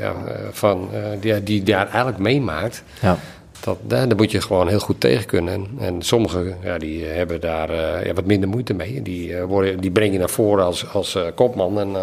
ja, 0.00 0.14
van, 0.50 0.88
eh, 0.92 1.00
die, 1.20 1.42
die 1.42 1.62
daar 1.62 1.86
eigenlijk 1.86 2.18
meemaakt. 2.18 2.82
Ja. 3.00 3.18
Dat, 3.66 3.78
daar, 3.82 4.16
moet 4.16 4.30
je 4.30 4.40
gewoon 4.40 4.68
heel 4.68 4.78
goed 4.78 5.00
tegen 5.00 5.26
kunnen. 5.26 5.54
En, 5.54 5.68
en 5.78 6.02
sommigen 6.02 6.56
ja, 6.62 6.78
die 6.78 7.04
hebben 7.04 7.40
daar 7.40 7.70
eh, 7.70 8.06
ja, 8.06 8.12
wat 8.12 8.24
minder 8.24 8.48
moeite 8.48 8.74
mee. 8.74 9.02
Die, 9.02 9.36
eh, 9.36 9.44
worden, 9.44 9.80
die 9.80 9.90
breng 9.90 10.12
je 10.12 10.18
naar 10.18 10.30
voren 10.30 10.64
als, 10.64 10.88
als 10.92 11.14
eh, 11.14 11.22
kopman. 11.34 11.80
En 11.80 11.96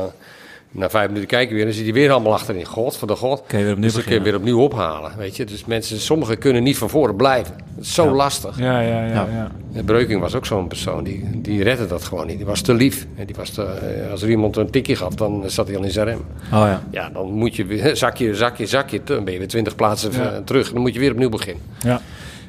na 0.75 0.89
vijf 0.89 1.07
minuten 1.07 1.27
kijken 1.27 1.49
we 1.49 1.55
weer, 1.55 1.65
dan 1.65 1.73
zit 1.73 1.83
hij 1.83 1.93
weer 1.93 2.11
allemaal 2.11 2.33
achterin. 2.33 2.65
God 2.65 2.97
voor 2.97 3.07
de 3.07 3.15
god. 3.15 3.43
Kun 3.47 3.57
je 3.59 3.63
weer 3.63 3.73
opnieuw 3.73 3.87
dus 3.87 3.95
dan 3.95 4.03
kun 4.03 4.13
je 4.13 4.19
beginnen. 4.21 4.45
weer 4.47 4.53
opnieuw 4.55 4.77
ophalen. 4.79 5.11
Weet 5.17 5.35
je? 5.37 5.45
Dus 5.45 5.65
mensen, 5.65 5.99
sommigen 5.99 6.37
kunnen 6.37 6.63
niet 6.63 6.77
van 6.77 6.89
voren 6.89 7.15
blijven. 7.15 7.53
Dat 7.75 7.83
is 7.85 7.93
zo 7.93 8.11
lastig. 8.15 8.59
Ja, 8.59 8.79
ja, 8.79 9.05
ja. 9.05 9.27
Ja. 9.73 9.83
Breuking 9.83 10.21
was 10.21 10.35
ook 10.35 10.45
zo'n 10.45 10.67
persoon, 10.67 11.03
die, 11.03 11.41
die 11.41 11.63
redde 11.63 11.87
dat 11.87 12.03
gewoon 12.03 12.27
niet. 12.27 12.37
Die 12.37 12.45
was 12.45 12.61
te 12.61 12.73
lief. 12.73 13.07
En 13.15 13.25
die 13.25 13.35
was 13.35 13.49
te, 13.49 13.63
eh, 13.63 14.11
als 14.11 14.21
er 14.21 14.29
iemand 14.29 14.57
een 14.57 14.69
tikje 14.69 14.95
gaf, 14.95 15.15
dan 15.15 15.43
zat 15.49 15.67
hij 15.67 15.77
al 15.77 15.83
in 15.83 15.91
zijn 15.91 16.05
rem. 16.07 16.19
Oh 16.19 16.49
ja. 16.51 16.83
Ja, 16.91 17.09
dan 17.09 17.31
moet 17.31 17.55
je 17.55 17.65
weer 17.65 17.95
zakje, 18.05 18.35
zakje, 18.35 18.65
zakje. 18.65 19.01
Dan 19.03 19.23
ben 19.23 19.33
je 19.33 19.39
weer 19.39 19.47
twintig 19.47 19.75
plaatsen 19.75 20.11
Ja. 20.11 20.31
eh, 20.31 20.37
terug. 20.37 20.71
Dan 20.71 20.81
moet 20.81 20.93
je 20.93 20.99
weer 20.99 21.11
opnieuw 21.11 21.29
beginnen. 21.29 21.63
ja. 21.81 22.01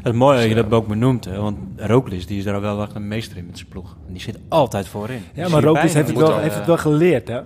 Het 0.03 0.15
mooie 0.15 0.39
dat 0.39 0.49
je 0.49 0.55
dat 0.55 0.71
ook 0.73 0.87
benoemt, 0.87 1.25
hè, 1.25 1.37
want 1.41 1.57
Roglic 1.77 2.27
die 2.27 2.39
is 2.39 2.45
daar 2.45 2.61
wel 2.61 2.83
echt 2.83 2.95
een 2.95 3.09
meester 3.09 3.37
in 3.37 3.47
met 3.47 3.57
zijn 3.59 3.69
ploeg. 3.69 3.97
En 4.07 4.13
die 4.13 4.23
zit 4.23 4.39
altijd 4.49 4.89
voorin. 4.89 5.23
Ja, 5.35 5.49
maar 5.49 5.61
bijna 5.63 5.81
heeft 5.81 5.95
het, 5.95 6.13
wel, 6.13 6.39
heeft 6.39 6.55
het 6.55 6.67
wel 6.67 6.77
geleerd, 6.79 7.29
hè? 7.29 7.41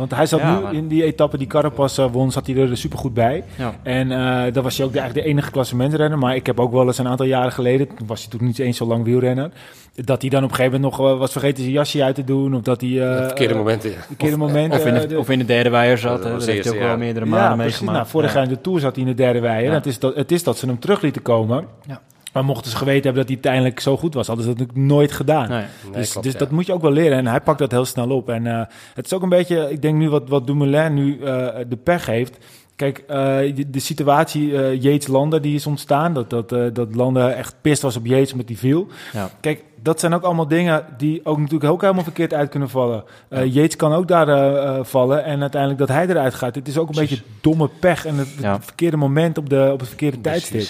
Want 0.00 0.14
hij 0.14 0.26
zat 0.26 0.40
Ja, 0.40 0.54
nu 0.56 0.62
maar- 0.62 0.74
in 0.74 0.88
die 0.88 1.04
etappe 1.04 1.38
die 1.38 1.46
Carapaz 1.46 1.98
eh, 1.98 2.06
won, 2.12 2.30
zat 2.30 2.46
hij 2.46 2.56
er 2.56 2.76
supergoed 2.76 3.14
bij. 3.14 3.44
Ja. 3.58 3.74
En 3.82 4.12
eh 4.12 4.52
dat 4.52 4.62
was 4.64 4.76
hij 4.76 4.86
ook 4.86 4.92
de, 4.92 4.98
eigenlijk 4.98 5.26
de 5.26 5.32
enige 5.32 5.50
klassementrenner. 5.50 6.18
Maar 6.18 6.34
ik 6.34 6.46
heb 6.46 6.60
ook 6.60 6.72
wel 6.72 6.86
eens 6.86 6.98
een 6.98 7.08
aantal 7.08 7.26
jaren 7.26 7.52
geleden, 7.52 7.86
toen 7.96 8.06
was 8.06 8.20
hij 8.20 8.38
toen 8.38 8.46
niet 8.46 8.58
eens 8.58 8.76
zo 8.76 8.86
lang 8.86 9.04
wielrenner, 9.04 9.50
dat 9.94 10.20
hij 10.20 10.30
dan 10.30 10.44
op 10.44 10.50
een 10.50 10.54
gegeven 10.56 10.80
moment 10.80 10.98
nog 10.98 11.10
eh, 11.12 11.18
was 11.18 11.32
vergeten 11.32 11.62
zijn 11.62 11.70
jasje 11.74 12.04
uit 12.04 12.14
te 12.14 12.24
doen. 12.24 12.54
Of 12.54 12.62
dat 12.62 12.80
hij... 12.80 12.90
eh, 13.02 13.14
Het 13.16 13.24
verkeerde 13.24 13.54
momenten. 13.54 13.90
ja. 13.90 13.96
verkeerde 14.06 14.36
moment. 14.36 14.72
Of 14.72 14.86
in, 14.86 14.94
de, 14.94 15.06
de- 15.06 15.18
of 15.18 15.30
in 15.30 15.38
de 15.38 15.44
derde 15.44 15.70
weier 15.70 15.98
zat. 15.98 16.22
Dat 16.22 16.32
heeft 16.32 16.44
hij 16.46 16.58
ook 16.58 16.64
eerste, 16.64 16.78
wel 16.78 16.96
meerdere 16.96 17.24
ja, 17.24 17.30
malen 17.30 17.46
precies. 17.56 17.64
meegemaakt. 17.80 17.98
Nou, 17.98 18.08
vorig 18.10 18.28
Ja. 18.32 18.34
jaar 18.38 18.48
in 18.48 18.54
de 18.54 18.60
Tour 18.60 18.80
zat 18.80 18.94
hij 18.96 19.04
in 19.04 19.10
de 19.10 19.16
derde 19.22 19.40
wei. 19.40 19.64
Ja. 19.64 19.72
Het, 19.72 19.86
is 19.86 19.98
dat, 19.98 20.14
het 20.14 20.32
is 20.32 20.42
dat 20.42 20.58
ze 20.58 20.66
hem 20.66 20.78
terug 20.78 21.00
lieten 21.00 21.22
komen. 21.22 21.64
Ja. 21.86 22.00
Maar 22.32 22.44
mochten 22.44 22.70
ze 22.70 22.76
geweten 22.76 23.02
hebben 23.02 23.20
dat 23.26 23.26
hij 23.26 23.34
uiteindelijk 23.34 23.80
zo 23.80 23.96
goed 23.96 24.14
was, 24.14 24.26
hadden 24.26 24.44
ze 24.44 24.50
dat 24.50 24.58
natuurlijk 24.60 24.86
nooit 24.88 25.12
gedaan. 25.12 25.48
Nee. 25.48 25.58
Nee, 25.58 25.92
dus 25.92 26.10
klopt, 26.10 26.24
dus 26.26 26.32
ja. 26.32 26.38
dat 26.38 26.50
moet 26.50 26.66
je 26.66 26.72
ook 26.72 26.82
wel 26.82 26.92
leren. 26.92 27.18
En 27.18 27.26
hij 27.26 27.40
pakt 27.40 27.58
dat 27.58 27.70
heel 27.70 27.84
snel 27.84 28.08
op. 28.10 28.28
En 28.28 28.46
eh, 28.46 28.62
het 28.94 29.06
is 29.06 29.12
ook 29.12 29.22
een 29.22 29.28
beetje, 29.28 29.70
ik 29.70 29.82
denk 29.82 29.98
nu 29.98 30.08
wat, 30.10 30.28
wat 30.28 30.46
Dumoulin 30.46 30.94
nu 30.94 31.20
eh, 31.20 31.46
de 31.68 31.76
pech 31.82 32.06
heeft. 32.06 32.38
Kijk, 32.76 32.98
eh, 32.98 33.16
de, 33.54 33.70
de 33.70 33.78
situatie 33.78 34.78
Yates-Landen 34.80 35.42
die 35.42 35.54
is 35.54 35.66
ontstaan. 35.66 36.14
Dat, 36.14 36.30
dat, 36.30 36.52
eh, 36.52 36.62
dat 36.72 36.94
Landen 36.94 37.36
echt 37.36 37.54
pist 37.60 37.82
was 37.82 37.96
op 37.96 38.06
Yates 38.06 38.34
met 38.34 38.46
die 38.46 38.58
viel. 38.58 38.86
Ja. 39.12 39.30
Kijk, 39.40 39.64
dat 39.82 40.00
zijn 40.00 40.14
ook 40.14 40.22
allemaal 40.22 40.48
dingen 40.48 40.84
die 40.96 41.20
ook 41.24 41.38
natuurlijk 41.38 41.70
ook 41.72 41.80
helemaal 41.80 42.02
verkeerd 42.02 42.34
uit 42.34 42.48
kunnen 42.50 42.68
vallen. 42.68 43.04
Yates 43.30 43.76
kan 43.76 43.92
ook 43.92 44.08
daar 44.08 44.84
vallen 44.86 45.24
en 45.24 45.40
uiteindelijk 45.40 45.80
dat 45.80 45.88
hij 45.88 46.06
eruit 46.08 46.34
gaat. 46.34 46.54
Het 46.54 46.68
is 46.68 46.78
ook 46.78 46.88
een 46.88 46.94
Precies. 46.94 47.18
beetje 47.18 47.32
domme 47.40 47.68
pech 47.80 48.06
en 48.06 48.14
het, 48.14 48.28
het 48.34 48.42
Ja. 48.42 48.60
verkeerde 48.60 48.96
moment 48.96 49.38
op, 49.38 49.50
de, 49.50 49.70
op 49.72 49.78
het 49.78 49.88
verkeerde 49.88 50.20
tijdstip. 50.20 50.68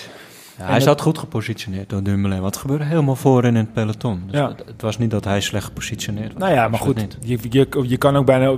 Ja, 0.60 0.66
hij 0.66 0.74
dat- 0.74 0.82
zat 0.82 1.00
goed 1.00 1.18
gepositioneerd 1.18 1.88
door 1.88 2.02
Dumoulin. 2.02 2.42
Het 2.44 2.56
gebeurde 2.56 2.84
helemaal 2.84 3.16
voorin 3.16 3.50
in 3.56 3.60
het 3.64 3.72
peloton. 3.72 4.22
Dus 4.26 4.38
Ja. 4.40 4.48
het, 4.48 4.62
het 4.66 4.82
was 4.82 4.98
niet 4.98 5.10
dat 5.10 5.24
hij 5.24 5.40
slecht 5.40 5.64
gepositioneerd 5.64 6.32
was. 6.32 6.42
Nou 6.42 6.54
ja, 6.54 6.68
maar 6.68 6.78
goed, 6.80 7.18
je, 7.20 7.38
je, 7.50 7.66
je 7.86 7.96
kan 7.96 8.16
ook 8.16 8.26
bijna 8.26 8.56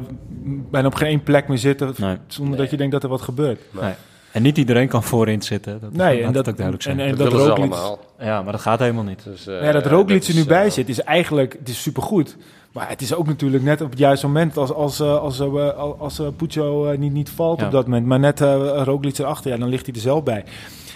bijna 0.70 0.86
op 0.86 0.94
geen 0.94 1.08
één 1.08 1.22
plek 1.22 1.48
meer 1.48 1.58
zitten 1.58 1.94
Nee. 1.96 2.16
zonder 2.26 2.58
dat 2.58 2.70
je 2.70 2.76
denkt 2.76 2.92
dat 2.92 3.02
er 3.02 3.08
wat 3.08 3.20
gebeurt. 3.22 3.60
Nee. 3.80 3.92
En 4.32 4.42
niet 4.42 4.58
iedereen 4.58 4.88
kan 4.88 5.02
voorin 5.02 5.42
zitten. 5.42 5.80
Dat, 5.80 5.92
Nee, 5.92 6.22
en 6.22 6.32
dat, 6.32 6.48
ook 6.48 6.54
duidelijk 6.56 6.82
zijn. 6.82 7.00
En, 7.00 7.06
en 7.08 7.16
dat 7.16 7.30
dat 7.30 7.46
Roglic, 7.46 7.74
ja, 8.20 8.42
maar 8.42 8.52
dat 8.52 8.60
gaat 8.60 8.78
helemaal 8.78 9.04
niet. 9.04 9.24
Dus, 9.24 9.40
eh, 9.46 9.52
Nou 9.54 9.64
ja, 9.66 9.72
dat 9.72 9.84
ja, 9.84 9.90
Roglic 9.90 10.24
er 10.24 10.34
nu 10.34 10.44
bij 10.46 10.64
eh, 10.64 10.70
zit, 10.70 10.88
is 10.88 11.00
eigenlijk 11.02 11.56
het 11.58 11.68
is 11.68 11.82
supergoed. 11.82 12.36
Maar 12.72 12.88
het 12.88 13.00
is 13.00 13.14
ook 13.14 13.26
natuurlijk 13.26 13.62
net 13.62 13.80
op 13.80 13.90
het 13.90 13.98
juiste 13.98 14.26
moment 14.26 14.56
als, 14.56 14.72
als, 14.72 15.00
eh, 15.00 15.18
als, 15.18 15.40
eh, 15.40 15.48
als, 15.76 15.98
als 15.98 16.18
eh, 16.18 16.26
Puccio 16.36 16.86
eh, 16.86 16.98
niet, 16.98 17.12
niet 17.12 17.30
valt 17.30 17.60
Ja. 17.60 17.66
op 17.66 17.72
dat 17.72 17.84
moment. 17.86 18.06
Maar 18.06 18.18
net 18.18 18.40
uh, 18.40 18.80
Roglic 18.84 19.18
erachter, 19.18 19.50
ja, 19.50 19.56
dan 19.56 19.68
ligt 19.68 19.86
hij 19.86 19.94
er 19.94 20.00
zelf 20.00 20.22
bij. 20.22 20.44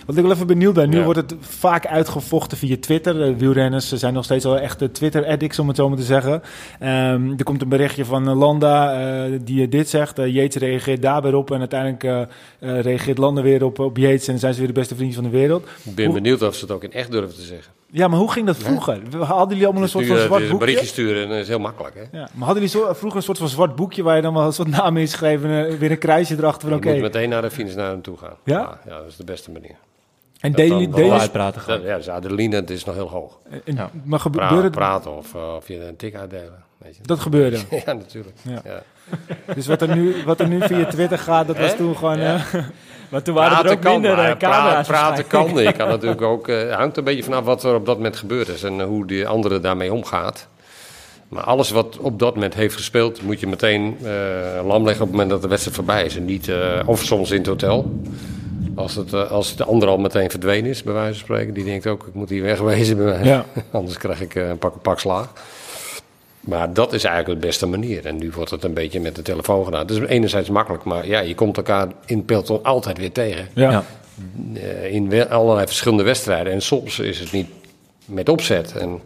Wat 0.07 0.17
ik 0.17 0.23
wel 0.23 0.33
even 0.33 0.47
benieuwd 0.47 0.75
ben, 0.75 0.89
nu 0.91 0.97
Ja. 0.99 1.05
wordt 1.05 1.19
het 1.21 1.35
vaak 1.41 1.87
uitgevochten 1.87 2.59
via 2.59 2.77
Twitter. 2.81 3.15
De 3.15 3.37
wielrenners 3.37 3.93
zijn 3.93 4.15
nog 4.15 4.25
steeds 4.25 4.45
wel 4.45 4.59
echt 4.59 4.79
de 4.79 4.91
Twitter-addicts, 4.91 5.59
om 5.59 5.69
het 5.69 5.77
zo 5.77 5.89
maar 5.89 5.99
te 5.99 6.05
zeggen. 6.05 6.43
Ehm, 6.81 7.31
er 7.37 7.45
komt 7.45 7.63
een 7.63 7.69
berichtje 7.69 8.05
van 8.05 8.29
eh, 8.29 8.37
Landa 8.39 8.93
eh, 9.25 9.33
die 9.43 9.69
dit 9.69 9.89
zegt. 9.89 10.19
Eh, 10.19 10.27
Yates 10.35 10.63
reageert 10.63 11.03
daar 11.03 11.23
weer 11.23 11.35
op 11.35 11.51
en 11.51 11.59
uiteindelijk 11.59 12.05
eh, 12.05 12.21
eh, 12.21 12.81
reageert 12.81 13.19
Landa 13.19 13.43
weer 13.43 13.65
op, 13.65 13.79
op 13.79 13.97
Yates. 13.97 14.25
En 14.27 14.31
dan 14.31 14.39
zijn 14.41 14.53
ze 14.53 14.59
weer 14.59 14.69
de 14.69 14.75
beste 14.75 14.95
vrienden 14.95 15.15
van 15.17 15.25
de 15.25 15.31
wereld. 15.31 15.69
Ik 15.85 15.95
ben 15.95 16.05
Hoe- 16.05 16.15
benieuwd 16.15 16.43
of 16.43 16.55
ze 16.55 16.61
het 16.65 16.71
ook 16.75 16.85
in 16.85 16.93
echt 16.93 17.11
durven 17.11 17.35
te 17.35 17.43
zeggen. 17.43 17.73
Ja, 17.91 18.09
maar 18.09 18.19
hoe 18.19 18.33
ging 18.33 18.47
dat 18.47 18.57
vroeger? 18.57 19.01
Hadden 19.19 19.49
jullie 19.49 19.65
allemaal 19.65 19.83
een 19.83 19.89
soort 19.89 20.07
van 20.07 20.17
eh, 20.17 20.23
zwart 20.23 20.43
een 20.43 20.49
boekje? 20.49 20.65
berichtje 20.67 20.87
sturen 20.89 21.23
en 21.23 21.29
dat 21.29 21.39
is 21.39 21.49
heel 21.49 21.59
makkelijk. 21.59 21.95
Hè? 21.95 22.01
Ja, 22.19 22.29
maar 22.35 22.47
hadden 22.47 22.55
jullie 22.69 22.69
zo, 22.87 22.93
vroeger 22.93 23.17
een 23.17 23.23
soort 23.25 23.39
van 23.39 23.49
zwart 23.49 23.77
boekje 23.77 24.03
waar 24.03 24.17
je 24.17 24.23
dan 24.23 24.35
wel 24.35 24.47
een 24.47 24.53
soort 24.53 24.69
naam 24.69 24.97
ingeschreven 24.97 25.51
en 25.51 25.67
eh, 25.69 25.75
weer 25.79 25.91
een 25.91 25.99
kruisje 25.99 26.35
erachter 26.37 26.69
van 26.69 26.81
Je 26.83 26.91
moet 26.93 27.01
meteen 27.01 27.29
naar 27.29 27.43
de 27.43 27.51
finish 27.51 27.75
naar 27.75 27.91
hem 27.91 28.03
toe 28.03 28.17
gaan. 28.17 28.35
Ja? 28.45 28.79
ja, 28.87 28.99
dat 28.99 29.07
is 29.09 29.17
de 29.17 29.25
beste 29.25 29.51
manier. 29.51 29.75
En 30.41 30.53
dat 30.53 30.69
dan 30.69 30.79
jullie- 30.81 31.13
uitpraten 31.13 31.61
gaan. 31.61 31.81
Ja, 31.83 31.97
dus 31.97 32.09
adrenaline 32.09 32.61
dat 32.61 32.71
is 32.71 32.85
nog 32.85 32.95
heel 32.95 33.09
hoog. 33.09 33.39
en- 33.51 33.75
Ja. 33.75 33.91
Maar 34.05 34.21
gebeurde 34.21 34.71
praten 34.71 35.17
of, 35.17 35.35
eh, 35.35 35.55
of 35.57 35.69
je 35.69 35.87
een 35.87 35.97
tik 35.97 36.15
uitdelen. 36.15 36.65
Weet 36.79 36.97
je. 36.97 37.03
dat 37.03 37.19
gebeurde. 37.21 37.57
Ja, 37.87 37.93
natuurlijk. 37.93 38.37
Ja. 38.43 38.61
Ja. 38.65 38.83
Dus 39.55 39.67
wat 39.67 39.83
er 39.83 39.97
nu, 39.97 40.15
wat 40.25 40.41
er 40.41 40.49
nu 40.49 40.61
via 40.63 40.85
Twitter 40.95 41.19
gaat, 41.19 41.47
dat 41.47 41.59
was 41.59 41.77
toen 41.77 41.97
gewoon. 41.97 42.19
Ja. 42.21 42.35
eh, 42.53 42.65
Maar 43.09 43.23
toen 43.23 43.35
waren 43.35 43.65
er 43.67 43.73
ook 43.73 43.81
kan, 43.81 43.93
minder 43.93 44.17
maar 44.17 44.31
eh, 44.31 44.37
camera's. 44.37 44.87
praten, 44.87 45.27
kan. 45.27 45.55
Je 45.57 45.73
kan 45.73 45.89
natuurlijk 45.89 46.23
ook... 46.23 46.49
eh, 46.49 46.59
Het 46.59 46.71
hangt 46.73 46.97
een 46.97 47.05
beetje 47.05 47.23
vanaf 47.23 47.45
wat 47.45 47.65
er 47.65 47.75
op 47.75 47.87
dat 47.87 47.97
moment 47.97 48.17
gebeurd 48.17 48.49
is 48.49 48.63
en 48.63 48.81
hoe 48.83 49.07
die 49.07 49.27
andere 49.29 49.61
daarmee 49.61 49.93
omgaat. 49.93 50.47
Maar 51.29 51.43
alles 51.43 51.71
wat 51.71 51.99
op 51.99 52.19
dat 52.19 52.35
moment 52.35 52.55
heeft 52.55 52.75
gespeeld, 52.75 53.23
moet 53.23 53.41
je 53.41 53.47
meteen 53.47 53.97
eh, 54.03 54.67
lam 54.67 54.85
leggen 54.85 55.03
op 55.03 55.09
het 55.09 55.11
moment 55.11 55.31
dat 55.31 55.43
de 55.43 55.49
wedstrijd 55.49 55.77
voorbij 55.77 56.05
is. 56.05 56.17
En 56.17 56.25
niet, 56.25 56.49
eh, 56.49 56.81
of 56.87 57.03
soms 57.03 57.31
in 57.31 57.37
het 57.39 57.47
hotel. 57.47 58.01
Als, 58.77 58.95
het, 58.95 59.13
eh, 59.13 59.31
als 59.31 59.57
de 59.57 59.65
ander 59.65 59.89
al 59.89 59.99
meteen 59.99 60.31
verdwenen 60.31 60.71
is, 60.71 60.83
bij 60.83 60.93
wijze 60.93 61.13
van 61.13 61.25
spreken. 61.25 61.55
Die 61.55 61.65
denkt 61.65 61.87
ook, 61.87 62.07
ik 62.07 62.15
moet 62.15 62.29
hier 62.29 62.43
wegwezen. 62.43 62.97
Bij. 62.97 63.25
Ja. 63.25 63.45
Anders 63.71 63.99
krijg 63.99 64.21
ik 64.21 64.35
eh, 64.35 64.49
een 64.49 64.59
pak, 64.59 64.75
een 64.75 64.81
pak 64.81 65.01
slaag. 65.01 65.33
Maar 66.41 66.73
dat 66.73 66.93
is 66.93 67.05
eigenlijk 67.05 67.41
de 67.41 67.47
beste 67.47 67.67
manier. 67.67 68.07
En 68.07 68.17
nu 68.17 68.31
wordt 68.35 68.51
het 68.51 68.65
een 68.65 68.75
beetje 68.75 69.01
met 69.01 69.15
de 69.15 69.23
telefoon 69.23 69.65
gedaan. 69.65 69.81
Het 69.81 69.91
is 69.91 69.99
enerzijds 69.99 70.49
makkelijk, 70.49 70.85
maar 70.85 71.07
ja, 71.07 71.21
je 71.21 71.35
komt 71.35 71.57
elkaar 71.57 71.89
in 72.07 72.25
peloton 72.25 72.63
altijd 72.63 72.99
weer 72.99 73.13
tegen. 73.13 73.49
ja. 73.55 73.71
Ja. 73.71 73.85
Eh, 74.55 74.95
in 74.95 75.29
allerlei 75.29 75.67
verschillende 75.67 76.03
wedstrijden. 76.03 76.53
En 76.53 76.63
soms 76.63 76.99
is 76.99 77.19
het 77.21 77.33
niet 77.33 77.49
met 78.05 78.29
opzet. 78.29 78.77
En, 78.77 79.01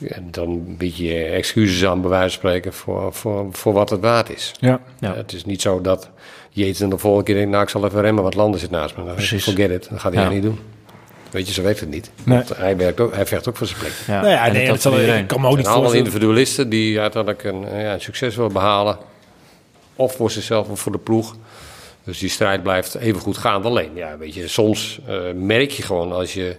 en 0.00 0.28
dan 0.30 0.76
bied 0.76 0.96
je 0.96 1.24
excuses 1.24 1.88
aan, 1.88 2.00
bij 2.00 2.10
wijze 2.10 2.28
van 2.28 2.38
spreken, 2.38 2.72
voor, 2.72 3.12
voor, 3.12 3.46
voor 3.50 3.72
wat 3.72 3.90
het 3.90 4.00
waard 4.00 4.30
is. 4.34 4.52
Ja. 4.60 4.80
Ja. 4.98 5.14
Het 5.14 5.32
is 5.32 5.44
niet 5.44 5.62
zo 5.62 5.80
dat 5.80 6.10
Jeets 6.50 6.78
dan 6.78 6.90
de 6.90 6.98
volgende 6.98 7.24
keer 7.26 7.34
denkt, 7.34 7.50
nou 7.50 7.62
ik 7.62 7.68
zal 7.68 7.84
even 7.84 8.00
remmen, 8.00 8.22
want 8.22 8.34
Landen 8.34 8.60
zit 8.60 8.70
naast 8.70 8.96
me. 8.96 9.02
Nou, 9.02 9.14
Precies. 9.14 9.44
Forget 9.44 9.70
it, 9.70 9.88
dat 9.90 10.00
gaat 10.00 10.14
hij 10.14 10.22
Ja. 10.22 10.28
niet 10.28 10.42
doen. 10.42 10.58
Weet 11.30 11.46
je, 11.46 11.52
zo 11.52 11.62
werkt 11.62 11.80
het 11.80 11.90
niet. 11.90 12.10
Nee. 12.24 12.42
Hij, 12.54 12.76
werkt 12.76 13.00
ook, 13.00 13.14
hij 13.14 13.26
vecht 13.26 13.48
ook 13.48 13.56
voor 13.56 13.66
zijn 13.66 13.78
plek. 13.78 13.92
Ja. 14.06 14.20
Nou 14.20 14.32
ja, 14.32 14.46
nee, 14.52 14.66
dat 14.66 14.84
ik 14.84 15.26
kan 15.26 15.40
me 15.40 15.48
ook 15.48 15.56
niet 15.56 15.66
allemaal 15.66 15.92
individualisten 15.92 16.68
die 16.68 17.00
uiteindelijk 17.00 17.44
een, 17.44 17.60
ja, 17.60 17.92
een 17.92 18.00
succes 18.00 18.36
willen 18.36 18.52
behalen. 18.52 18.98
Of 19.96 20.14
voor 20.16 20.30
zichzelf 20.30 20.68
of 20.68 20.80
voor 20.80 20.92
de 20.92 20.98
ploeg. 20.98 21.36
Dus 22.04 22.18
die 22.18 22.28
strijd 22.28 22.62
blijft 22.62 22.94
even 22.94 23.20
goed 23.20 23.38
gaan. 23.38 23.64
Alleen, 23.64 23.90
ja, 23.94 24.18
weet 24.18 24.34
je, 24.34 24.48
soms 24.48 25.00
eh, 25.06 25.16
merk 25.34 25.70
je 25.70 25.82
gewoon 25.82 26.12
als 26.12 26.34
je 26.34 26.56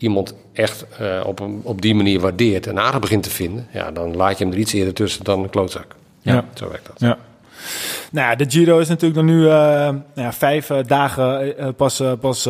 iemand 0.00 0.34
echt 0.52 0.86
eh, 0.98 1.20
op, 1.26 1.40
een, 1.40 1.60
op 1.62 1.82
die 1.82 1.94
manier 1.94 2.20
waardeert 2.20 2.66
en 2.66 2.78
aardig 2.78 3.00
begint 3.00 3.22
te 3.22 3.30
vinden. 3.30 3.66
Ja, 3.72 3.90
dan 3.90 4.16
laat 4.16 4.38
je 4.38 4.44
hem 4.44 4.52
er 4.52 4.58
iets 4.58 4.72
eerder 4.72 4.94
tussen 4.94 5.24
dan 5.24 5.42
een 5.42 5.50
klootzak. 5.50 5.86
Ja. 6.20 6.44
Zo 6.54 6.68
werkt 6.68 6.86
dat. 6.86 7.00
Ja. 7.00 7.18
Nou 8.12 8.30
ja, 8.30 8.34
de 8.34 8.50
Giro 8.50 8.78
is 8.78 8.88
natuurlijk 8.88 9.14
dan 9.14 9.24
nu 9.24 9.44
eh, 9.44 9.50
nou 9.50 10.02
ja, 10.14 10.32
vijf 10.32 10.70
eh, 10.70 10.78
dagen 10.86 11.54
pas, 11.76 12.02
pas 12.20 12.44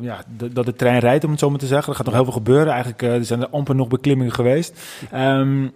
ja, 0.00 0.24
dat 0.52 0.64
de 0.66 0.74
trein 0.74 0.98
rijdt, 1.00 1.24
om 1.24 1.30
het 1.30 1.38
zo 1.40 1.50
maar 1.50 1.58
te 1.58 1.66
zeggen. 1.66 1.88
Er 1.88 1.96
gaat 1.96 2.06
nog 2.06 2.14
heel 2.14 2.24
veel 2.24 2.32
gebeuren. 2.32 2.68
Eigenlijk 2.72 3.02
er 3.02 3.24
zijn 3.24 3.40
er 3.40 3.48
amper 3.48 3.74
nog 3.74 3.88
beklimmingen 3.88 4.32
geweest. 4.32 4.80
Ehm, 5.10 5.68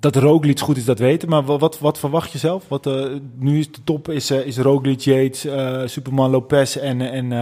dat 0.00 0.16
Roglic 0.16 0.60
goed 0.60 0.76
is, 0.76 0.84
dat 0.84 0.98
weten. 0.98 1.28
Maar 1.28 1.44
wa- 1.44 1.58
wat, 1.58 1.78
wat 1.78 1.98
verwacht 1.98 2.32
je 2.32 2.38
zelf? 2.38 2.64
Wat, 2.68 2.90
nu 3.38 3.58
is 3.58 3.72
de 3.72 3.80
top 3.84 4.08
is, 4.08 4.30
is 4.30 4.58
Roglic, 4.58 5.00
Yates, 5.00 5.46
Superman 5.92 6.30
Lopez 6.30 6.76
en, 6.76 7.00
en, 7.00 7.32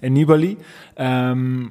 en 0.00 0.12
Nibali. 0.12 0.58
Ehm, 0.94 1.64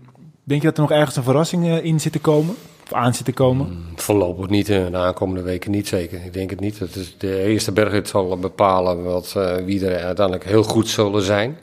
denk 0.45 0.61
je 0.61 0.67
dat 0.67 0.77
er 0.77 0.83
nog 0.83 0.91
ergens 0.91 1.15
een 1.15 1.23
verrassing 1.23 1.65
eh, 1.65 1.83
in 1.83 1.99
zit 1.99 2.11
te 2.11 2.19
komen? 2.19 2.55
Of 2.83 2.93
aan 2.93 3.13
zit 3.13 3.25
te 3.25 3.33
komen? 3.33 3.85
Voorlopig 3.95 4.49
niet, 4.49 4.69
eh, 4.69 4.85
de 4.91 4.97
aankomende 4.97 5.41
weken 5.41 5.71
niet 5.71 5.87
zeker. 5.87 6.25
Ik 6.25 6.33
denk 6.33 6.49
het 6.49 6.59
niet. 6.59 6.79
Het 6.79 6.95
is 6.95 7.15
de 7.17 7.43
eerste 7.43 7.71
bergrit 7.71 8.07
zal 8.07 8.37
bepalen 8.37 9.03
wat, 9.03 9.33
eh, 9.37 9.55
wie 9.55 9.87
er 9.87 10.03
uiteindelijk 10.03 10.45
heel 10.45 10.63
goed 10.63 10.89
zullen 10.89 11.21
zijn. 11.21 11.57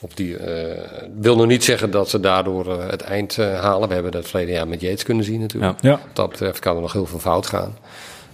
Of 0.00 0.14
die 0.14 0.36
wil 1.20 1.36
nog 1.36 1.46
niet 1.46 1.64
zeggen 1.64 1.90
dat 1.90 2.08
ze 2.08 2.20
daardoor 2.20 2.80
het 2.82 3.02
eind 3.02 3.36
halen. 3.36 3.88
We 3.88 3.94
hebben 3.94 4.12
dat 4.12 4.28
verleden 4.28 4.54
jaar 4.54 4.68
met 4.68 4.80
Yates 4.80 5.02
kunnen 5.02 5.24
zien 5.24 5.40
natuurlijk. 5.40 5.80
Ja. 5.80 5.90
Wat 5.90 6.00
dat 6.12 6.30
betreft 6.30 6.58
kan 6.58 6.74
er 6.74 6.80
nog 6.80 6.92
heel 6.92 7.06
veel 7.06 7.18
fout 7.18 7.46
gaan. 7.46 7.76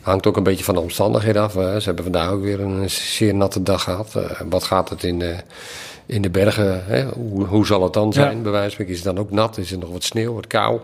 Hangt 0.00 0.26
ook 0.26 0.36
een 0.36 0.42
beetje 0.42 0.64
van 0.64 0.74
de 0.74 0.80
omstandigheden 0.80 1.42
af. 1.42 1.52
Ze 1.52 1.82
hebben 1.84 2.04
vandaag 2.04 2.30
ook 2.30 2.42
weer 2.42 2.60
een 2.60 2.90
zeer 2.90 3.34
natte 3.34 3.62
dag 3.62 3.82
gehad. 3.82 4.14
Eh, 4.16 4.40
wat 4.48 4.64
gaat 4.64 4.88
het 4.88 5.02
in 5.02 5.18
de, 5.18 5.36
in 6.10 6.22
de 6.22 6.30
bergen? 6.30 6.84
Hè? 6.86 7.04
Hoe, 7.04 7.44
hoe 7.44 7.66
zal 7.66 7.82
het 7.82 7.92
dan 7.92 8.12
zijn? 8.12 8.36
Ja. 8.36 8.42
Bij 8.42 8.52
wijze 8.52 8.76
van 8.76 8.84
is 8.84 8.94
het 8.94 9.04
dan 9.04 9.18
ook 9.18 9.30
nat? 9.30 9.58
Is 9.58 9.72
er 9.72 9.78
nog 9.78 9.90
wat 9.90 10.04
sneeuw, 10.04 10.34
wat 10.34 10.46
kou, 10.46 10.80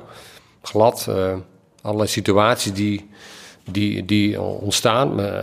glad? 0.63 1.07
eh, 1.09 1.35
allerlei 1.83 2.09
situaties 2.09 2.73
die, 2.73 3.11
die, 3.71 4.05
die 4.05 4.41
ontstaan. 4.41 5.21
eh, 5.21 5.43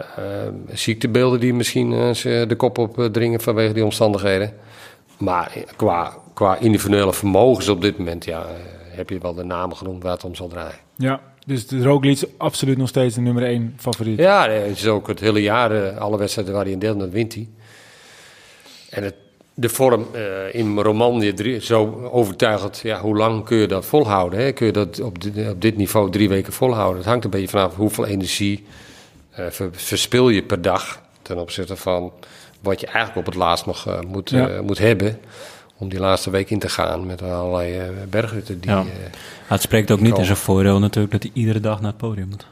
ziektebeelden 0.73 1.39
die 1.39 1.53
misschien 1.53 1.93
eh, 1.93 2.13
de 2.47 2.55
kop 2.57 2.77
op 2.77 3.09
dringen 3.11 3.41
vanwege 3.41 3.73
die 3.73 3.84
omstandigheden. 3.84 4.53
Maar 5.17 5.51
qua, 5.75 6.17
qua 6.34 6.57
individuele 6.57 7.13
vermogens 7.13 7.67
op 7.69 7.81
dit 7.81 7.97
moment 7.97 8.25
ja, 8.25 8.45
heb 8.89 9.09
je 9.09 9.17
wel 9.19 9.34
de 9.34 9.43
namen 9.43 9.77
genoemd 9.77 10.03
waar 10.03 10.11
het 10.11 10.23
om 10.23 10.36
zal 10.36 10.47
draaien. 10.47 10.79
Ja. 10.97 11.19
Dus 11.45 11.67
de 11.67 11.84
Roglic 11.84 12.11
is 12.11 12.25
absoluut 12.38 12.77
nog 12.77 12.88
steeds 12.88 13.15
de 13.15 13.21
nummer 13.21 13.43
één 13.43 13.73
favoriet. 13.77 14.19
Ja, 14.19 14.49
het 14.49 14.77
is 14.77 14.88
ook 14.88 15.07
het 15.07 15.19
hele 15.19 15.41
jaar, 15.41 15.97
alle 15.97 16.17
wedstrijden 16.17 16.53
waar 16.53 16.63
hij 16.63 16.71
in 16.71 16.79
deelneemt, 16.79 17.11
wint 17.11 17.34
hij. 17.34 17.47
En 18.89 19.03
het, 19.03 19.15
de 19.54 19.70
vorm 19.70 20.08
eh, 20.12 20.22
in 20.60 20.80
Romandie 20.80 21.60
zo 21.62 22.10
overtuigend, 22.12 22.80
ja, 22.84 22.99
hoe 22.99 23.18
lang 23.18 23.43
kun 23.45 23.58
je 23.58 23.68
dat 23.68 23.86
volhouden? 23.86 24.39
Hè? 24.39 24.51
Kun 24.51 24.66
je 24.66 24.72
dat 24.72 24.99
op 25.01 25.22
dit, 25.22 25.49
op 25.49 25.62
dit 25.62 25.78
niveau 25.78 26.12
drie 26.12 26.30
weken 26.30 26.54
volhouden? 26.54 26.97
Het 26.97 27.06
hangt 27.10 27.24
een 27.24 27.30
beetje 27.30 27.47
vanaf 27.47 27.76
hoeveel 27.76 28.06
energie 28.06 28.66
ver- 29.32 29.70
verspil 29.72 30.30
je 30.30 30.43
per 30.43 30.62
dag 30.62 31.01
ten 31.22 31.38
opzichte 31.38 31.76
van 31.76 32.12
wat 32.62 32.80
je 32.80 32.86
eigenlijk 32.86 33.18
op 33.18 33.26
het 33.26 33.36
laatst 33.36 33.66
nog 33.66 33.88
eh, 33.88 33.99
moet, 34.08 34.30
Ja. 34.30 34.62
moet 34.62 34.78
hebben. 34.78 35.20
Om 35.78 35.89
die 35.89 35.99
laatste 35.99 36.30
week 36.30 36.49
in 36.49 36.60
te 36.60 36.70
gaan 36.70 37.06
met 37.06 37.22
allerlei 37.22 37.82
bergritten 38.10 38.60
die... 38.60 38.72
Ja. 38.72 38.84
het 39.47 39.62
spreekt 39.62 39.91
ook 39.91 39.99
niet 39.99 40.18
in 40.18 40.26
zijn 40.26 40.38
voordeel 40.38 40.80
natuurlijk 40.80 41.12
dat 41.14 41.22
hij 41.24 41.32
iedere 41.34 41.60
dag 41.60 41.82
naar 41.82 41.89
het 41.89 41.97
podium 41.97 42.28
moet. 42.30 42.45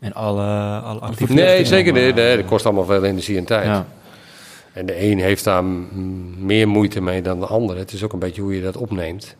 En 0.00 0.12
alle, 0.14 0.44
alle 0.80 1.00
activiteiten. 1.00 1.54
nee, 1.56 1.64
zeker 1.64 1.92
niet. 1.92 2.14
Nee, 2.14 2.36
dat 2.36 2.46
kost 2.46 2.64
allemaal 2.64 2.84
veel 2.84 3.04
energie 3.04 3.36
en 3.36 3.44
tijd. 3.44 3.64
Ja. 3.64 3.86
En 4.78 4.86
de 4.86 5.02
een 5.02 5.18
heeft 5.18 5.44
daar 5.44 5.64
meer 6.38 6.68
moeite 6.68 7.00
mee 7.00 7.22
dan 7.22 7.40
de 7.40 7.46
ander. 7.46 7.76
Het 7.76 7.92
is 7.92 8.02
ook 8.02 8.12
een 8.12 8.18
beetje 8.18 8.42
hoe 8.42 8.54
je 8.54 8.62
dat 8.62 8.76
opneemt. 8.76 9.34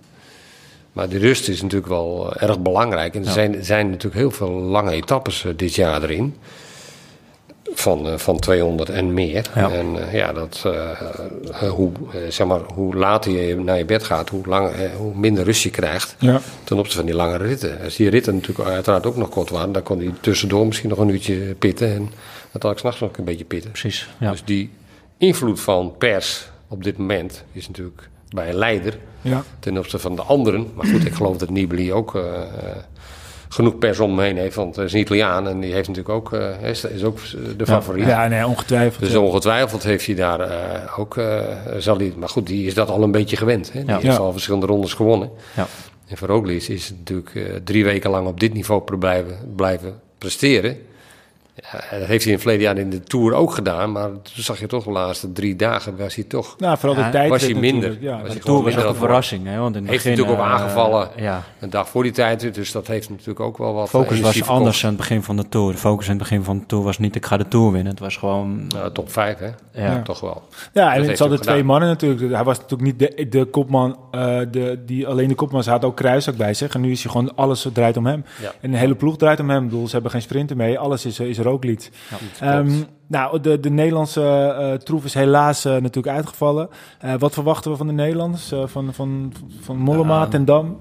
Maar 0.93 1.09
de 1.09 1.18
rust 1.18 1.49
is 1.49 1.62
natuurlijk 1.62 1.89
wel 1.89 2.32
eh, 2.34 2.49
erg 2.49 2.61
belangrijk. 2.61 3.14
En 3.14 3.20
er 3.20 3.26
Ja. 3.26 3.32
zijn, 3.32 3.64
zijn 3.64 3.86
natuurlijk 3.91 4.14
heel 4.20 4.30
veel 4.30 4.51
lange 4.51 4.91
etappes 4.91 5.45
eh, 5.45 5.53
dit 5.57 5.74
jaar 5.74 6.03
erin. 6.03 6.34
Van, 7.72 8.07
eh, 8.09 8.18
van 8.18 8.39
200 8.39 8.89
en 8.91 9.14
meer. 9.14 9.51
Ja. 9.55 9.70
En 9.70 9.86
ja, 10.12 10.32
dat, 10.32 10.64
hoe, 11.70 11.93
zeg 12.28 12.47
maar, 12.47 12.61
hoe 12.74 12.95
later 12.95 13.32
je 13.32 13.57
naar 13.57 13.78
je 13.78 13.84
bed 13.84 14.05
gaat, 14.05 14.28
hoe, 14.28 14.47
lang, 14.47 14.70
hoe 14.97 15.14
minder 15.14 15.45
rust 15.45 15.62
je 15.62 15.70
krijgt 15.70 16.16
Ja. 16.18 16.41
Precies. 23.70 24.09
Ja. 24.20 24.30
Dus 24.30 24.43
die 24.45 24.70
invloed 25.19 25.61
van 25.61 25.95
pers 25.99 26.51
op 26.69 26.85
dit 26.85 26.99
moment 26.99 27.45
is 27.53 27.66
natuurlijk 27.66 28.09
bij 28.29 28.49
een 28.49 28.55
leider 28.55 28.99
Ja. 29.21 29.43
ten 29.59 29.79
opzichte 29.79 29.99
van 29.99 30.16
de 30.16 30.23
anderen. 30.23 30.71
Maar 30.75 30.87
goed, 30.87 31.07
ik 31.07 31.14
geloof 31.14 31.37
dat 31.37 31.51
Nibali 31.51 31.93
ook 31.93 32.14
eh, 32.14 32.23
eh, 32.23 32.47
genoeg 33.49 33.79
pers 33.79 33.99
om 33.99 34.11
hem 34.11 34.21
heen 34.21 34.37
heeft. 34.37 34.55
Want 34.55 34.77
hij 34.77 34.85
is 34.85 34.93
een 34.93 35.01
Italiaan 35.01 35.49
en 35.49 35.61
die 35.61 35.73
heeft 35.73 35.89
natuurlijk 35.89 36.14
ook, 36.14 36.33
eh, 36.33 36.71
is, 36.71 36.85
is 36.85 37.05
ook 37.05 37.19
de 37.57 37.66
favoriet. 37.66 38.07
Ja, 38.07 38.29
nee, 38.29 38.47
ongetwijfeld. 38.47 39.01
Dus 39.05 39.12
ja. 39.12 39.19
ongetwijfeld 39.19 39.83
heeft 39.83 40.07
hij 40.07 40.14
daar 40.14 40.51
ook, 40.99 41.21
zal 41.79 41.97
hij, 41.97 42.12
maar 42.16 42.29
goed, 42.29 42.47
die 42.47 42.66
is 42.66 42.75
dat 42.75 42.89
al 42.89 43.03
een 43.03 43.11
beetje 43.11 43.37
gewend. 43.37 43.73
Hè? 43.73 43.85
Die 43.85 43.95
heeft 43.95 44.19
al 44.19 44.33
verschillende 44.33 44.66
rondes 44.66 44.93
gewonnen. 44.93 45.31
Ja. 45.57 45.66
En 46.07 46.16
voor 46.16 46.29
Roglic 46.29 46.62
is 46.62 46.89
het 46.89 46.99
natuurlijk 46.99 47.61
drie 47.64 47.85
weken 47.85 48.11
lang 48.11 48.27
op 48.27 48.41
dit 48.41 48.53
niveau 48.55 48.97
blijven, 48.99 49.37
blijven 49.57 50.01
presteren. 50.19 50.77
Ja, 51.72 51.98
dat 51.98 52.09
heeft 52.09 52.24
hij 52.24 52.32
in 52.32 52.32
het 52.32 52.40
verleden 52.40 52.62
jaar 52.62 52.76
in 52.78 52.90
de 52.90 53.00
Tour 53.00 53.34
ook 53.34 53.52
gedaan. 53.54 53.92
Maar 53.92 54.09
toen 54.09 54.22
zag 54.44 54.61
je 54.61 54.66
toch 54.66 54.84
de 54.84 54.90
laatste 54.90 55.32
drie 55.32 55.56
dagen 55.56 55.96
was 55.96 56.14
hij 56.14 56.24
toch... 56.24 56.54
Nou, 56.59 56.78
vooral 56.78 56.98
Ja, 56.98 57.04
de 57.06 57.11
tijd. 57.12 57.30
was 57.30 57.42
hij 57.42 57.54
minder. 57.54 57.96
Ja, 58.00 58.18
Was 58.18 58.26
hij 58.26 58.34
De 58.36 58.40
Tour 58.40 58.62
was 58.62 58.76
ook 58.76 58.84
een 58.88 58.94
verrassing. 58.94 59.46
Hè? 59.46 59.59
Want 59.59 59.76
in 59.76 59.82
het 59.82 59.90
Heeft 59.90 60.04
hij 60.04 60.12
begin, 60.14 60.26
natuurlijk 60.28 60.54
ook 60.54 60.59
eh, 60.59 60.64
aangevallen. 60.64 61.09
ja, 61.16 61.42
Een 61.61 61.70
dag 61.70 61.88
voor 61.88 62.02
die 62.02 62.12
tijd, 62.12 62.54
dus 62.54 62.72
dat 62.72 62.86
heeft 62.86 63.11
natuurlijk 63.11 63.40
ook 63.40 63.59
wel 63.59 63.74
wat... 63.74 63.88
focus 63.88 64.16
eh, 64.18 64.22
was 64.24 64.34
energie 64.34 64.52
anders 64.54 64.82
aan 64.84 64.88
het 64.88 64.98
begin 64.98 65.22
van 65.22 65.36
de 65.36 65.48
Tour. 65.48 65.72
De 65.72 65.78
focus 65.78 66.04
aan 66.04 66.11
het 66.11 66.22
begin 66.22 66.44
van 66.44 66.59
de 66.59 66.66
Tour 66.66 66.84
was 66.84 66.98
niet 66.98 67.16
ik 67.16 67.26
ga 67.26 67.36
de 67.36 67.48
Tour 67.48 67.72
winnen. 67.72 67.90
Het 67.90 68.00
was 68.00 68.16
gewoon... 68.16 68.54
verkocht. 68.59 68.74
Nou, 68.82 68.92
top 68.92 69.12
5, 69.12 69.38
hè? 69.38 69.46
ja. 69.46 69.52
Ja. 69.72 70.02
Toch 70.02 70.20
wel. 70.20 70.42
Ja, 70.72 70.94
en 70.94 71.02
het 71.04 71.18
hadden 71.18 71.28
hij 71.28 71.46
twee 71.46 71.54
gedaan. 71.61 71.66
mannen 71.66 71.88
natuurlijk. 71.88 72.32
Hij 72.34 72.44
was 72.44 72.59
natuurlijk 72.61 72.82
niet 72.82 72.98
de, 73.16 73.28
de 73.28 73.44
kopman, 73.44 73.98
eh, 74.11 74.38
de, 74.50 74.82
die 74.86 75.06
alleen 75.06 75.28
de 75.28 75.34
kopman. 75.34 75.62
Hij 75.62 75.72
had 75.72 75.84
ook 75.84 75.96
Kruis 75.96 76.28
ook 76.28 76.36
bij 76.36 76.54
zich. 76.54 76.74
En 76.74 76.80
nu 76.80 76.90
is 76.90 77.02
hij 77.02 77.12
gewoon, 77.12 77.34
alles 77.36 77.66
draait 77.72 77.96
om 77.96 78.06
hem. 78.06 78.24
Ja. 78.42 78.52
En 78.61 78.70
de 78.70 78.76
hele 78.76 78.94
ploeg 78.94 79.16
draait 79.16 79.40
om 79.40 79.50
hem. 79.50 79.62
Ik 79.64 79.68
bedoel, 79.70 79.86
ze 79.86 79.92
hebben 79.92 80.11
geen 80.11 80.22
sprinter 80.22 80.56
mee. 80.56 80.78
Alles 80.78 81.06
is, 81.06 81.20
is 81.20 81.38
rooklied. 81.49 81.90
Ehm 82.40 82.70
nou, 83.09 83.40
de, 83.40 83.61
de 83.61 83.70
Nederlandse 83.70 84.22
eh 84.59 84.72
troef 84.72 85.05
is 85.05 85.14
helaas 85.14 85.64
eh, 85.64 85.72
natuurlijk 85.72 86.16
uitgevallen. 86.16 86.68
Eh, 86.99 87.14
wat 87.18 87.34
verwachten 87.34 87.70
we 87.70 87.76
van 87.76 87.86
de 87.86 87.92
Nederlanders? 87.92 88.53
Van, 88.64 88.94
van, 88.94 89.32
van 89.61 89.76
Mollema, 89.76 90.18
Ja. 90.20 90.26
Ten 90.26 90.44
Dam? 90.44 90.76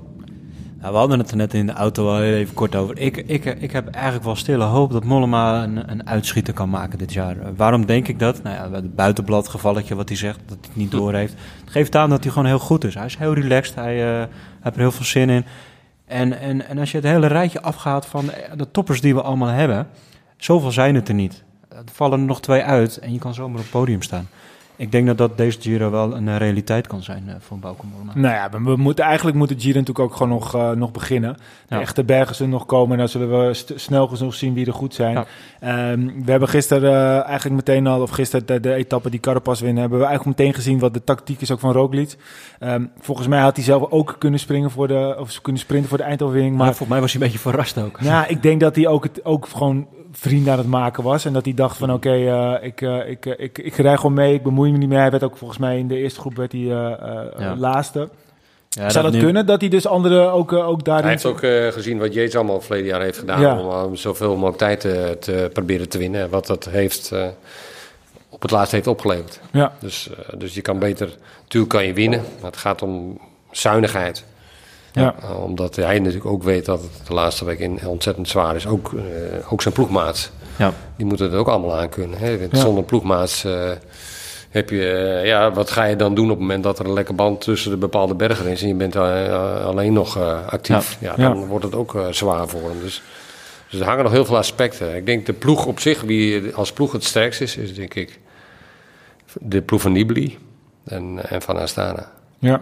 Nou, 0.80 0.92
we 0.92 0.98
hadden 0.98 1.20
het 1.20 1.32
er 1.32 1.38
net 1.38 1.54
in 1.54 1.66
de 1.66 1.74
auto 1.74 2.08
al 2.08 2.24
even 2.24 2.54
kort 2.54 2.76
over. 2.76 2.98
Ik, 3.00 3.18
ik, 3.18 3.46
ik 3.46 3.72
heb 3.72 3.88
eigenlijk 3.88 4.26
wel 4.26 4.36
stille 4.36 4.64
hoop 4.64 4.92
dat 4.92 5.04
Mollema 5.04 5.64
een, 5.64 5.92
een 5.92 6.08
uitschieter 6.08 6.54
kan 6.54 6.70
maken 6.70 6.98
dit 6.98 7.14
jaar. 7.14 7.36
Waarom 7.56 7.86
denk 7.86 8.08
ik 8.08 8.20
dat? 8.20 8.44
Nou 8.44 8.56
ja, 8.56 8.72
het 8.72 8.96
buitenbladgevalletje 8.96 9.96
wat 9.96 10.10
hij 10.10 10.18
zegt, 10.18 10.40
dat 10.46 10.58
hij 10.62 10.68
het 10.68 10.76
niet 10.76 10.92
door 10.92 11.14
heeft. 11.14 11.34
Het 11.62 11.72
geeft 11.72 11.96
aan 11.96 12.10
dat 12.10 12.24
hij 12.24 12.32
gewoon 12.32 12.48
heel 12.48 12.60
goed 12.60 12.84
is. 12.84 12.96
Hij 12.96 13.06
is 13.06 13.18
heel 13.18 13.34
relaxed, 13.34 13.76
hij, 13.76 13.98
hij 13.98 14.30
heeft 14.62 14.76
er 14.76 14.82
heel 14.82 14.92
veel 14.92 15.06
zin 15.06 15.30
in. 15.30 15.46
En, 16.06 16.40
en, 16.40 16.68
en 16.68 16.78
als 16.78 16.92
je 16.92 16.98
het 16.98 17.06
hele 17.06 17.28
rijtje 17.28 17.62
afgaat 17.62 18.06
van 18.06 18.30
de 18.56 18.72
toppers 18.72 19.02
die 19.02 19.16
we 19.16 19.22
allemaal 19.22 19.48
hebben, 19.48 19.88
zoveel 20.38 20.72
zijn 20.72 20.96
het 20.96 21.08
er 21.08 21.14
niet. 21.14 21.44
Er 21.70 21.84
vallen 21.94 22.20
er 22.20 22.26
nog 22.26 22.42
twee 22.42 22.62
uit 22.64 22.98
en 22.98 23.14
je 23.14 23.20
kan 23.20 23.34
zomaar 23.34 23.56
op 23.58 23.62
het 23.62 23.72
podium 23.72 24.02
staan. 24.02 24.28
Ik 24.80 24.92
denk 24.92 25.08
dat 25.08 25.18
dat 25.18 25.38
deze 25.38 25.62
Giro 25.62 25.90
wel 25.90 26.16
een 26.16 26.28
eh, 26.28 26.36
realiteit 26.38 26.88
kan 26.88 27.04
zijn 27.04 27.24
eh, 27.28 27.36
voor 27.40 27.58
Bauke 27.60 27.86
Mollema. 27.86 28.12
Nou 28.16 28.34
ja, 28.36 28.50
we, 28.50 28.64
we 28.64 28.76
moeten, 28.76 29.06
eigenlijk 29.06 29.38
moet 29.38 29.50
de 29.50 29.56
Giro 29.60 29.80
natuurlijk 29.80 30.00
ook 30.00 30.14
gewoon 30.16 30.30
nog, 30.30 30.56
eh, 30.56 30.72
nog 30.72 30.92
beginnen. 30.92 31.34
De 31.68 31.76
Ja. 31.76 31.82
echte 31.82 32.04
bergen 32.04 32.36
zullen 32.36 32.52
nog 32.52 32.66
komen 32.66 32.92
en 32.92 32.98
dan 32.98 33.08
zullen 33.10 33.30
we 33.48 33.54
snel 33.76 34.08
genoeg 34.08 34.34
zien 34.34 34.54
wie 34.54 34.66
er 34.66 34.74
goed 34.74 34.94
zijn. 34.94 35.14
Ja. 35.14 35.26
Ehm, 35.60 36.06
we 36.24 36.32
hebben 36.32 36.50
gisteren 36.50 37.24
eigenlijk 37.26 37.56
meteen 37.56 37.88
al, 37.88 38.02
of 38.02 38.10
gisteren 38.10 38.46
de, 38.46 38.60
de 38.60 38.74
etappe 38.74 39.10
die 39.10 39.20
Carapaz 39.20 39.62
winnen, 39.62 39.80
hebben 39.82 40.00
we 40.00 40.06
eigenlijk 40.06 40.38
meteen 40.38 40.54
gezien 40.54 40.80
wat 40.80 40.94
de 40.94 41.04
tactiek 41.04 41.42
is 41.42 41.52
ook 41.52 41.60
van 41.60 41.72
Roglic. 41.72 42.16
Ehm, 42.60 42.86
volgens 43.00 43.28
mij 43.28 43.40
had 43.42 43.56
hij 43.56 43.66
zelf 43.66 43.92
ook 43.92 44.16
kunnen 44.20 44.40
springen 44.40 44.72
voor 44.72 44.88
de, 44.88 45.16
of 45.20 45.42
kunnen 45.42 45.62
sprinten 45.62 45.90
voor 45.90 45.98
de 45.98 46.04
eindoverwinning, 46.04 46.56
Maar 46.56 46.66
maar 46.66 46.76
volgens 46.76 46.90
mij 46.90 47.02
was 47.02 47.14
hij 47.14 47.22
een 47.22 47.28
beetje 47.28 47.50
verrast 47.50 47.78
ook. 47.78 47.98
ja, 48.02 48.28
ik 48.28 48.42
denk 48.42 48.60
dat 48.60 48.76
hij 48.76 48.88
ook, 48.88 49.04
het, 49.04 49.26
ook 49.26 49.48
gewoon 49.48 49.88
vriend 50.20 50.48
aan 50.48 50.58
het 50.58 50.68
maken 50.68 51.04
was. 51.04 51.26
En 51.26 51.34
dat 51.34 51.46
hij 51.46 51.54
dacht 51.54 51.78
van 51.78 51.94
oké, 51.94 52.10
eh, 52.12 52.54
ik, 52.62 52.82
eh, 52.82 53.10
ik, 53.10 53.26
eh, 53.26 53.34
ik, 53.38 53.58
ik 53.58 53.76
rij 53.76 53.96
gewoon 53.96 54.14
mee, 54.14 54.34
ik 54.34 54.44
bemoei 54.44 54.72
me 54.72 54.78
niet 54.78 54.90
meer. 54.90 55.00
Hij 55.00 55.12
werd 55.12 55.24
ook 55.24 55.38
volgens 55.38 55.60
mij 55.60 55.78
in 55.78 55.88
de 55.88 55.96
eerste 55.98 56.20
groep 56.20 56.36
werd 56.36 56.52
hij, 56.52 56.62
eh, 56.62 56.92
eh, 56.92 57.26
Ja. 57.40 57.56
laatste. 57.58 58.10
Ja, 58.70 58.90
Zou 58.90 59.04
dat 59.06 59.14
nu- 59.14 59.20
kunnen, 59.20 59.46
dat 59.46 59.62
hij 59.62 59.70
dus 59.70 59.88
anderen 59.88 60.32
ook, 60.32 60.54
ook 60.54 60.84
daarin... 60.86 61.04
Hij 61.04 61.14
heeft 61.14 61.26
ook 61.26 61.42
eh, 61.42 61.68
gezien 61.68 61.98
wat 62.00 62.14
Yates 62.14 62.36
allemaal 62.36 62.62
verleden 62.62 62.88
jaar 62.88 63.02
heeft 63.02 63.18
gedaan. 63.18 63.42
Ja. 63.42 63.84
Om 63.86 63.96
zoveel 63.96 64.34
mogelijk 64.36 64.58
tijd 64.58 64.80
te, 64.80 65.18
te 65.20 65.50
proberen 65.54 65.90
te 65.90 65.98
winnen. 65.98 66.22
En 66.22 66.30
Wat 66.30 66.48
dat 66.48 66.66
heeft, 66.66 67.12
eh, 67.12 67.26
op 68.30 68.42
het 68.42 68.52
laatst 68.52 68.72
heeft 68.72 68.88
opgeleverd. 68.88 69.40
Ja, 69.52 69.72
Dus, 69.80 70.10
eh, 70.10 70.40
dus 70.40 70.54
je 70.54 70.62
kan 70.62 70.80
beter... 70.80 71.10
Natuurlijk 71.42 71.72
kan 71.74 71.86
je 71.86 71.94
winnen. 71.94 72.22
Maar 72.42 72.52
het 72.52 72.60
gaat 72.60 72.82
om 72.82 73.18
zuinigheid. 73.52 74.26
Ja. 75.02 75.16
Uh, 75.24 75.44
omdat 75.44 75.76
hij 75.76 75.98
natuurlijk 76.00 76.26
ook 76.26 76.44
weet 76.44 76.66
dat 76.66 76.82
het 76.82 77.08
de 77.08 77.14
laatste 77.14 77.46
week 77.46 77.60
in 77.60 77.80
ontzettend 77.88 78.30
zwaar 78.30 78.56
is. 78.56 78.68
Ook, 78.68 78.94
eh, 78.94 79.52
ook 79.54 79.62
zijn 79.62 79.74
ploegmaats. 79.74 80.32
Ja. 80.56 80.74
Die 80.96 81.06
moeten 81.06 81.26
het 81.26 81.36
ook 81.36 81.48
allemaal 81.48 81.76
aankunnen. 81.78 82.20
Hè? 82.20 82.40
Want 82.40 82.52
Ja. 82.52 82.58
Zonder 82.60 82.84
ploegmaats 82.84 83.44
eh, 83.44 83.70
heb 84.50 84.70
je... 84.70 84.90
eh, 84.92 85.26
ja, 85.26 85.52
wat 85.52 85.72
ga 85.72 85.84
je 85.84 85.96
dan 85.96 86.16
doen 86.16 86.24
op 86.26 86.30
het 86.32 86.40
moment 86.40 86.64
dat 86.64 86.80
er 86.80 86.86
een 86.86 86.94
lekke 86.94 87.14
band 87.14 87.42
tussen 87.42 87.72
de 87.72 87.78
bepaalde 87.78 88.14
bergen 88.16 88.46
is... 88.48 88.62
en 88.62 88.68
je 88.68 88.74
bent 88.74 88.96
eh, 88.96 89.66
alleen 89.66 89.94
nog 89.94 90.18
eh, 90.18 90.48
actief. 90.48 90.98
Ja. 91.00 91.16
dan 91.16 91.46
wordt 91.46 91.66
het 91.66 91.76
ook 91.76 91.96
eh, 91.96 92.08
zwaar 92.10 92.48
voor 92.48 92.70
hem. 92.70 92.80
Dus, 92.82 93.02
dus 93.70 93.80
er 93.80 93.86
hangen 93.86 94.04
nog 94.04 94.12
heel 94.14 94.26
veel 94.26 94.38
aspecten. 94.38 94.96
Ik 94.96 95.06
denk 95.06 95.26
de 95.26 95.34
ploeg 95.34 95.66
op 95.66 95.80
zich, 95.80 96.02
wie 96.02 96.56
als 96.56 96.72
ploeg 96.72 96.92
het 96.92 97.04
sterkst 97.04 97.42
is... 97.42 97.58
is 97.58 97.76
denk 97.76 97.94
ik 97.94 98.20
de 99.34 99.62
ploeg 99.62 99.82
van 99.82 99.92
Nibali 99.92 100.38
en, 100.84 101.30
en 101.30 101.42
van 101.42 101.58
Astana. 101.58 102.12
ja, 102.40 102.62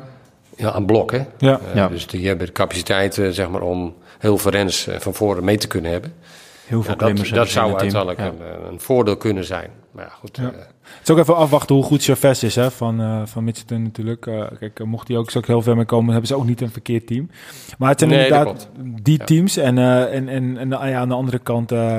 Ja, 0.58 0.72
aan 0.72 0.86
blok, 0.86 1.12
hè? 1.12 1.22
ja. 1.38 1.60
Eh, 1.70 1.76
Ja. 1.76 1.88
Dus 1.88 2.08
die 2.08 2.28
hebben 2.28 2.45
de 2.47 2.51
capaciteit 2.53 3.18
eh, 3.18 3.30
zeg 3.30 3.49
maar, 3.49 3.62
om 3.62 3.93
heel 4.20 4.38
veel 4.38 4.51
renners 4.51 4.88
eh, 4.88 4.99
van 4.99 5.14
voren 5.14 5.43
mee 5.43 5.58
te 5.58 5.68
kunnen 5.68 5.91
hebben. 5.91 6.14
Heel 6.66 6.84
veel 6.84 6.95
Ja, 7.08 7.14
dat 7.36 7.49
zou 7.49 7.70
uiteindelijk 7.70 8.20
Ja. 8.20 8.26
een, 8.26 8.68
een 8.72 8.80
voordeel 8.80 9.18
kunnen 9.18 9.45
zijn. 9.45 9.70
Maar 9.91 10.03
ja, 10.06 10.12
goed. 10.20 10.38
Ja. 10.38 10.43
Het 10.43 11.03
is 11.03 11.10
ook 11.10 11.18
even 11.18 11.36
afwachten 11.36 11.76
hoe 11.76 11.84
goed 11.84 12.03
Chavez 12.03 12.43
is 12.43 12.56
hè, 12.56 12.72
van, 12.72 13.01
eh 13.01 13.22
van 13.26 13.43
Mitchelton 13.43 13.82
natuurlijk. 13.84 14.22
Kijk, 14.60 14.86
mocht 14.86 15.08
hij 15.08 15.18
ook, 15.18 15.32
zo 15.32 15.39
heel 15.45 15.62
ver 15.62 15.76
mee 15.76 15.86
komen, 15.86 16.10
hebben 16.12 16.28
ze 16.28 16.36
ook 16.36 16.45
niet 16.45 16.62
een 16.62 16.72
verkeerd 16.72 17.08
team. 17.08 17.30
Maar 17.78 17.89
het 17.89 17.99
zijn 17.99 18.12
Nee, 18.12 18.24
inderdaad 18.28 18.70
die 19.01 19.18
Ja. 19.20 19.26
teams. 19.26 19.58
En, 19.58 19.78
eh, 19.78 20.14
en, 20.16 20.28
en, 20.30 20.58
en 20.58 20.70
ja, 20.70 20.95
aan 20.95 21.10
de 21.10 21.16
andere 21.16 21.39
kant, 21.39 21.72
eh, 21.72 21.97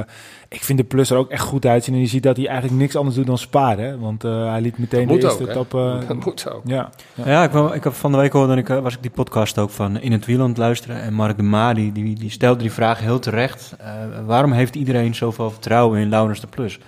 ik 0.49 0.65
vind 0.65 0.79
de 0.79 0.85
Plus 0.85 1.11
er 1.11 1.17
ook 1.17 1.31
echt 1.31 1.43
goed 1.43 1.67
uitzien. 1.67 1.95
En 1.95 2.01
je 2.01 2.07
ziet 2.07 2.23
dat 2.23 2.37
hij 2.37 2.47
eigenlijk 2.47 2.81
niks 2.81 2.97
anders 2.97 3.17
doet 3.17 3.27
dan 3.27 3.39
sparen. 3.39 3.85
Hè? 3.85 3.99
Want 3.99 4.25
eh, 4.25 4.51
hij 4.51 4.61
liet 4.61 4.79
meteen 4.79 5.07
de 5.07 5.13
moet 5.13 5.23
eerste 5.23 5.49
etappe... 5.51 5.99
dat 6.09 6.25
moet 6.25 6.51
ook. 6.51 6.61
ja, 6.65 6.91
ja. 7.15 7.27
Ja, 7.29 7.43
ik, 7.45 7.51
wou- 7.51 7.75
ik 7.75 7.85
heb 7.85 7.93
van 7.93 8.13
de 8.13 8.19
week 8.19 8.33
hoorde 8.33 8.57
ik, 8.57 8.69
eh, 8.69 8.79
was 8.81 8.95
ik 8.95 9.03
die 9.03 9.11
podcast 9.11 9.59
ook 9.59 9.71
van 9.71 10.01
In 10.01 10.13
het 10.13 10.27
Wiel 10.27 10.41
aan 10.43 10.49
het 10.49 10.57
luisteren. 10.59 11.01
En 11.01 11.15
Mark 11.15 11.37
de 11.37 11.43
Maar 11.43 11.75
die, 11.75 11.93
die, 11.93 12.15
die 12.15 12.31
stelde 12.31 12.61
die 12.61 12.73
vraag 12.73 13.01
heel 13.01 13.19
terecht. 13.19 13.75
Eh, 13.79 13.91
waarom 14.27 14.53
heeft 14.53 14.75
iedereen 14.77 15.15
zoveel 15.15 15.51
vertrouwen 15.51 16.01
in 16.01 16.09
Laurens 16.09 16.41
de 16.41 16.47
Plus? 16.47 16.79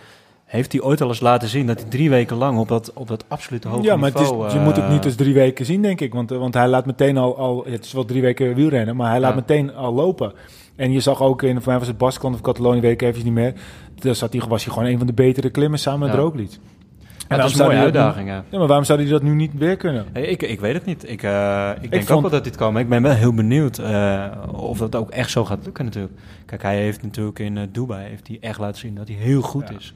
Heeft 0.44 0.72
hij 0.72 0.80
ooit 0.80 1.00
al 1.00 1.08
eens 1.08 1.20
laten 1.20 1.48
zien 1.48 1.66
dat 1.66 1.80
hij 1.80 1.88
drie 1.90 2.10
weken 2.10 2.36
lang 2.36 2.58
op 2.58 2.68
dat, 2.68 2.92
op 2.94 3.08
dat 3.08 3.24
absolute 3.28 3.68
hoge 3.68 3.82
Ja, 3.82 3.96
maar 3.96 4.10
het 4.10 4.20
is, 4.20 4.30
niveau... 4.30 4.52
je 4.52 4.58
moet 4.58 4.76
het 4.76 4.88
niet 4.88 5.04
als 5.04 5.14
drie 5.14 5.34
weken 5.34 5.64
zien, 5.64 5.82
denk 5.82 6.00
ik. 6.00 6.12
Want, 6.14 6.30
want 6.30 6.54
hij 6.54 6.68
laat 6.68 6.86
meteen 6.86 7.16
al, 7.16 7.36
al... 7.38 7.64
Het 7.68 7.84
is 7.84 7.92
wel 7.92 8.04
drie 8.04 8.22
weken 8.22 8.54
wielrennen, 8.54 8.96
maar 8.96 9.10
hij 9.10 9.20
laat 9.20 9.30
Ja. 9.30 9.36
meteen 9.36 9.74
al 9.74 9.94
lopen. 9.94 10.32
En 10.78 10.92
je 10.92 11.00
zag 11.00 11.22
ook, 11.22 11.42
in, 11.42 11.56
voor 11.56 11.68
mij 11.70 11.78
was 11.78 11.88
het 11.88 11.98
Baskeland 11.98 12.34
of 12.34 12.40
Catalonië, 12.40 12.80
weet 12.80 12.92
ik 12.92 13.02
even 13.02 13.24
niet 13.24 13.32
meer. 13.32 13.52
Daar 13.94 14.14
zat 14.14 14.32
hij, 14.32 14.42
was 14.48 14.64
hij 14.64 14.72
gewoon 14.72 14.88
een 14.88 14.98
van 14.98 15.06
de 15.06 15.12
betere 15.12 15.50
klimmers 15.50 15.82
samen 15.82 16.00
met 16.00 16.16
Ja. 16.16 16.22
Roglic. 16.22 16.50
En 16.50 16.58
Ja, 16.58 17.18
dat 17.28 17.28
waarom 17.28 17.46
is 17.46 17.50
een 17.52 17.56
zou 17.58 17.68
mooie 17.68 17.82
uitdaging, 17.82 18.28
ja. 18.28 18.44
Ja, 18.50 18.58
maar 18.58 18.66
waarom 18.66 18.84
zou 18.84 19.00
hij 19.00 19.08
dat 19.10 19.22
nu 19.22 19.34
niet 19.34 19.50
weer 19.54 19.76
kunnen? 19.76 20.06
Hey, 20.12 20.22
ik, 20.22 20.42
ik 20.42 20.60
weet 20.60 20.74
het 20.74 20.84
niet. 20.84 21.10
Ik, 21.10 21.22
eh, 21.22 21.70
ik 21.80 21.90
denk 21.90 22.02
vond- 22.04 22.10
ook 22.16 22.20
wel 22.20 22.30
dat 22.30 22.44
dit 22.44 22.56
kan. 22.56 22.72
Maar 22.72 22.82
ik 22.82 22.88
ben 22.88 23.02
wel 23.02 23.12
heel 23.12 23.34
benieuwd 23.34 23.78
eh, 23.78 24.24
of 24.52 24.78
dat 24.78 24.94
ook 24.96 25.10
echt 25.10 25.30
zo 25.30 25.44
gaat 25.44 25.64
lukken 25.64 25.84
natuurlijk. 25.84 26.14
Kijk, 26.46 26.62
hij 26.62 26.76
heeft 26.76 27.02
natuurlijk 27.02 27.38
in 27.38 27.56
eh, 27.58 27.62
Dubai 27.72 28.08
heeft 28.08 28.26
hij 28.28 28.38
echt 28.40 28.58
laten 28.58 28.78
zien 28.80 28.94
dat 28.94 29.08
hij 29.08 29.16
heel 29.16 29.40
goed 29.40 29.68
Ja. 29.68 29.76
is. 29.78 29.94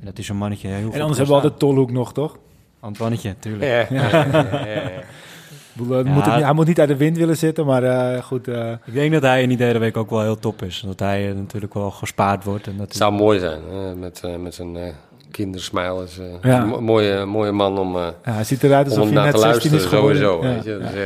En 0.00 0.06
dat 0.06 0.18
is 0.18 0.28
een 0.28 0.36
mannetje 0.36 0.68
heel 0.68 0.92
En 0.92 1.00
anders 1.00 1.18
hebben 1.18 1.36
we 1.36 1.42
altijd 1.42 1.58
Tolhoek 1.58 1.90
nog, 1.90 2.12
toch? 2.12 2.36
Antwannetje, 2.80 3.28
natuurlijk. 3.28 3.88
Ja, 3.90 3.96
ja, 5.78 6.02
moet 6.02 6.24
het 6.24 6.42
hij 6.44 6.52
moet 6.52 6.66
niet 6.66 6.80
uit 6.80 6.88
de 6.88 6.96
wind 6.96 7.16
willen 7.16 7.36
zitten, 7.36 7.66
maar 7.66 7.82
eh, 7.82 8.22
goed. 8.22 8.48
eh, 8.48 8.70
Ik 8.84 8.92
denk 8.94 9.12
dat 9.12 9.22
hij 9.22 9.42
in 9.42 9.48
die 9.48 9.56
derde 9.58 9.78
week 9.78 9.96
ook 9.96 10.10
wel 10.10 10.20
heel 10.22 10.38
top 10.38 10.62
is. 10.62 10.82
Dat 10.86 10.98
hij 11.00 11.28
eh, 11.30 11.34
natuurlijk 11.34 11.74
wel 11.74 11.90
gespaard 11.90 12.44
wordt. 12.44 12.66
En 12.66 12.76
dat 12.76 12.86
Het 12.86 12.96
zou 12.96 13.12
mooi 13.12 13.38
zijn, 13.38 13.60
hè, 13.70 13.94
met, 13.94 14.22
met 14.40 14.54
zijn 14.54 14.76
eh 14.76 14.82
kindersmile. 15.32 16.04
Is, 16.04 16.18
eh, 16.18 16.50
Ja. 16.50 16.60
een 16.62 16.68
mo- 16.68 16.80
mooie, 16.80 17.24
mooie 17.24 17.52
man 17.52 17.78
om, 17.78 17.96
eh, 17.96 18.02
ja, 18.24 18.32
hij 18.32 18.44
ziet 18.44 18.62
eruit 18.62 18.86
alsof 18.88 19.04
hij 19.04 19.12
naar 19.12 19.24
net 19.24 19.34
te 19.34 19.40
16 19.40 19.72
is 19.72 19.90
luisteren, 19.90 19.98
geworden. 19.98 20.22
sowieso. 20.22 20.48
Ja, 20.48 20.54
Weet 20.54 20.64
je? 20.64 20.70
ja. 20.70 20.78
Dat 20.78 20.92
is 20.92 20.98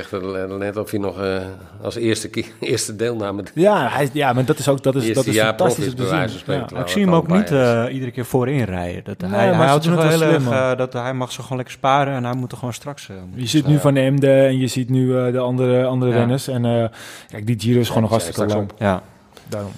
echt 0.48 0.58
net 0.58 0.76
of 0.76 0.90
hij 0.90 1.00
nog 1.00 1.20
eh, 1.22 1.36
als 1.82 1.94
eerste, 1.94 2.30
eerste 2.60 2.96
deelname... 2.96 3.42
Ja, 3.54 3.88
hij, 3.88 4.08
ja, 4.12 4.32
maar 4.32 4.44
dat 4.44 4.58
is 4.58 4.68
ook 4.68 4.82
dat 4.82 4.94
is, 4.94 5.02
Eerste 5.06 5.24
dat 5.24 5.34
is 5.34 5.40
fantastisch 5.40 5.84
is, 5.86 5.90
om 5.90 5.96
te 5.96 6.06
zien. 6.46 6.78
ik 6.80 6.88
zie 6.88 7.04
hem 7.04 7.14
ook 7.14 7.28
niet 7.28 7.50
eh, 7.50 7.84
iedere 7.90 8.10
keer 8.10 8.24
voorin 8.24 8.64
rijden. 8.64 9.04
Dat 9.04 9.20
Nee, 9.20 9.30
hij, 9.30 9.44
hij 9.46 9.54
ze 9.54 9.60
houdt 9.62 9.84
zich 9.84 9.92
het 9.92 10.02
wel 10.18 10.28
heel 10.30 10.50
erg... 10.50 10.76
dat 10.76 10.92
hij 10.92 11.14
mag 11.14 11.32
zich 11.32 11.42
gewoon 11.42 11.56
lekker 11.58 11.74
sparen. 11.76 12.14
En 12.14 12.24
hij 12.24 12.34
moet 12.34 12.52
er 12.52 12.58
gewoon 12.58 12.74
straks... 12.74 13.08
Je 13.34 13.46
ziet 13.46 13.66
nu 13.66 13.78
Van 13.78 13.96
Emden 13.96 14.46
en 14.46 14.58
je 14.58 14.66
ziet 14.66 14.88
nu 14.90 15.18
eh, 15.18 15.32
de 15.32 15.38
andere, 15.38 15.84
andere 15.84 16.10
Ja. 16.12 16.16
renners. 16.18 16.48
En 16.48 16.64
eh, 16.64 16.84
kijk, 17.28 17.46
die 17.46 17.60
Giro 17.60 17.80
is 17.80 17.86
gewoon 17.86 18.02
nog 18.02 18.10
hartstikke 18.10 18.46
lang. 18.46 18.70
Ja. 18.78 19.02
Daarom. 19.48 19.72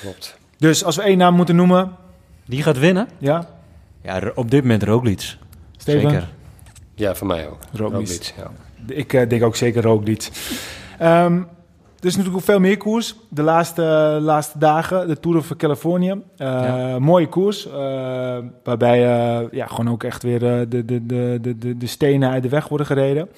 Klopt. 0.00 0.36
Dus 0.58 0.84
als 0.84 0.96
we 0.96 1.02
één 1.02 1.18
naam 1.18 1.34
moeten 1.34 1.56
noemen, 1.56 1.90
Die 2.44 2.62
gaat 2.62 2.78
winnen? 2.78 3.08
ja, 3.18 3.46
Ja, 4.06 4.32
op 4.34 4.50
dit 4.50 4.62
moment 4.62 4.82
Roglic. 4.82 5.36
Steven? 5.76 6.10
Zeker. 6.10 6.28
Ja, 6.94 7.14
voor 7.14 7.26
mij 7.26 7.48
ook. 7.48 7.58
Roglic. 7.72 7.98
Roglic, 8.08 8.34
ja. 8.36 8.50
Ik 8.94 9.12
eh, 9.12 9.28
denk 9.28 9.42
ook 9.42 9.56
zeker 9.56 9.82
Roglic. 9.82 10.28
Ehm 10.98 11.42
er 12.00 12.06
is 12.12 12.16
natuurlijk 12.16 12.42
ook 12.44 12.50
veel 12.50 12.60
meer 12.60 12.76
koers. 12.76 13.14
De 13.28 13.42
laatste, 13.42 13.82
laatste 14.20 14.58
dagen, 14.58 15.08
de 15.08 15.20
Tour 15.20 15.38
of 15.38 15.56
Californië. 15.56 16.10
Eh, 16.10 16.46
Ja. 16.46 16.98
Mooie 16.98 17.28
koers. 17.28 17.66
eh, 17.66 18.38
waarbij 18.64 19.04
eh, 19.06 19.46
ja, 19.50 19.66
gewoon 19.66 19.90
ook 19.90 20.02
echt 20.02 20.22
weer 20.22 20.38
de, 20.38 20.66
de, 20.68 20.84
de, 20.84 21.06
de, 21.06 21.58
de, 21.58 21.76
de 21.76 21.86
stenen 21.86 22.30
uit 22.30 22.42
de 22.42 22.48
weg 22.48 22.68
worden 22.68 22.86
gereden. 22.86 23.28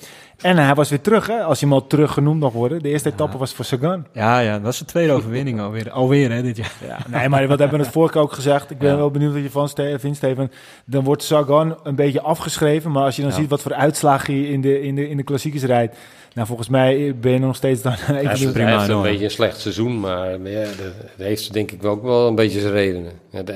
En 0.42 0.56
hij 0.56 0.74
was 0.74 0.88
weer 0.90 1.00
terug, 1.00 1.26
hè, 1.26 1.42
als 1.42 1.60
hij 1.60 1.68
hem 1.68 1.78
al 1.78 1.86
terug 1.86 2.12
genoemd 2.12 2.40
mag 2.40 2.52
worden. 2.52 2.82
De 2.82 2.88
eerste 2.88 3.08
Ja. 3.08 3.14
etappe 3.14 3.38
was 3.38 3.52
voor 3.52 3.64
Sagan. 3.64 4.06
Ja, 4.12 4.38
ja, 4.38 4.52
dat 4.52 4.62
was 4.62 4.78
de 4.78 4.84
tweede 4.84 5.12
overwinning 5.12 5.60
alweer. 5.60 5.90
Alweer, 5.90 6.32
hè, 6.32 6.42
dit 6.42 6.56
jaar. 6.56 6.72
Ja, 6.86 6.98
nee, 7.18 7.28
maar 7.28 7.46
wat 7.48 7.58
hebben 7.58 7.78
we 7.78 7.84
het 7.84 7.92
vorige 7.92 8.12
keer 8.12 8.22
ook 8.22 8.32
gezegd? 8.32 8.70
Ik 8.70 8.78
ben 8.78 8.90
Ja. 8.90 8.96
wel 8.96 9.10
benieuwd 9.10 9.32
wat 9.32 9.42
je 9.42 9.50
van 9.50 9.68
Ste- 9.68 9.96
vindt, 9.98 10.16
Steven. 10.16 10.52
Dan 10.84 11.04
wordt 11.04 11.22
Sagan 11.22 11.76
een 11.82 11.94
beetje 11.94 12.20
afgeschreven. 12.20 12.90
Maar 12.92 13.04
als 13.04 13.16
je 13.16 13.22
dan 13.22 13.30
Ja. 13.30 13.36
ziet 13.36 13.48
wat 13.50 13.60
voor 13.62 13.74
uitslagen 13.74 14.34
hij 14.34 14.42
in 14.42 14.60
de, 14.60 14.82
in 14.82 14.94
de, 14.94 15.08
in 15.08 15.16
de 15.16 15.22
klassiekers 15.22 15.62
rijdt... 15.62 15.96
Nou, 16.34 16.46
volgens 16.46 16.68
mij 16.68 17.14
ben 17.20 17.32
je 17.32 17.38
nog 17.38 17.56
steeds 17.56 17.82
dan 17.82 17.92
Hij 17.96 18.16
even... 18.16 18.28
heeft, 18.28 18.88
een 18.88 19.02
beetje 19.02 19.24
een 19.24 19.30
slecht 19.30 19.60
seizoen, 19.60 20.00
maar 20.00 20.40
ja, 20.40 20.60
dat 20.62 20.92
heeft 21.16 21.52
denk 21.52 21.70
ik 21.70 21.84
ook 21.84 22.02
wel 22.02 22.26
een 22.28 22.34
beetje 22.34 22.60
zijn 22.60 22.72
redenen. 22.72 23.12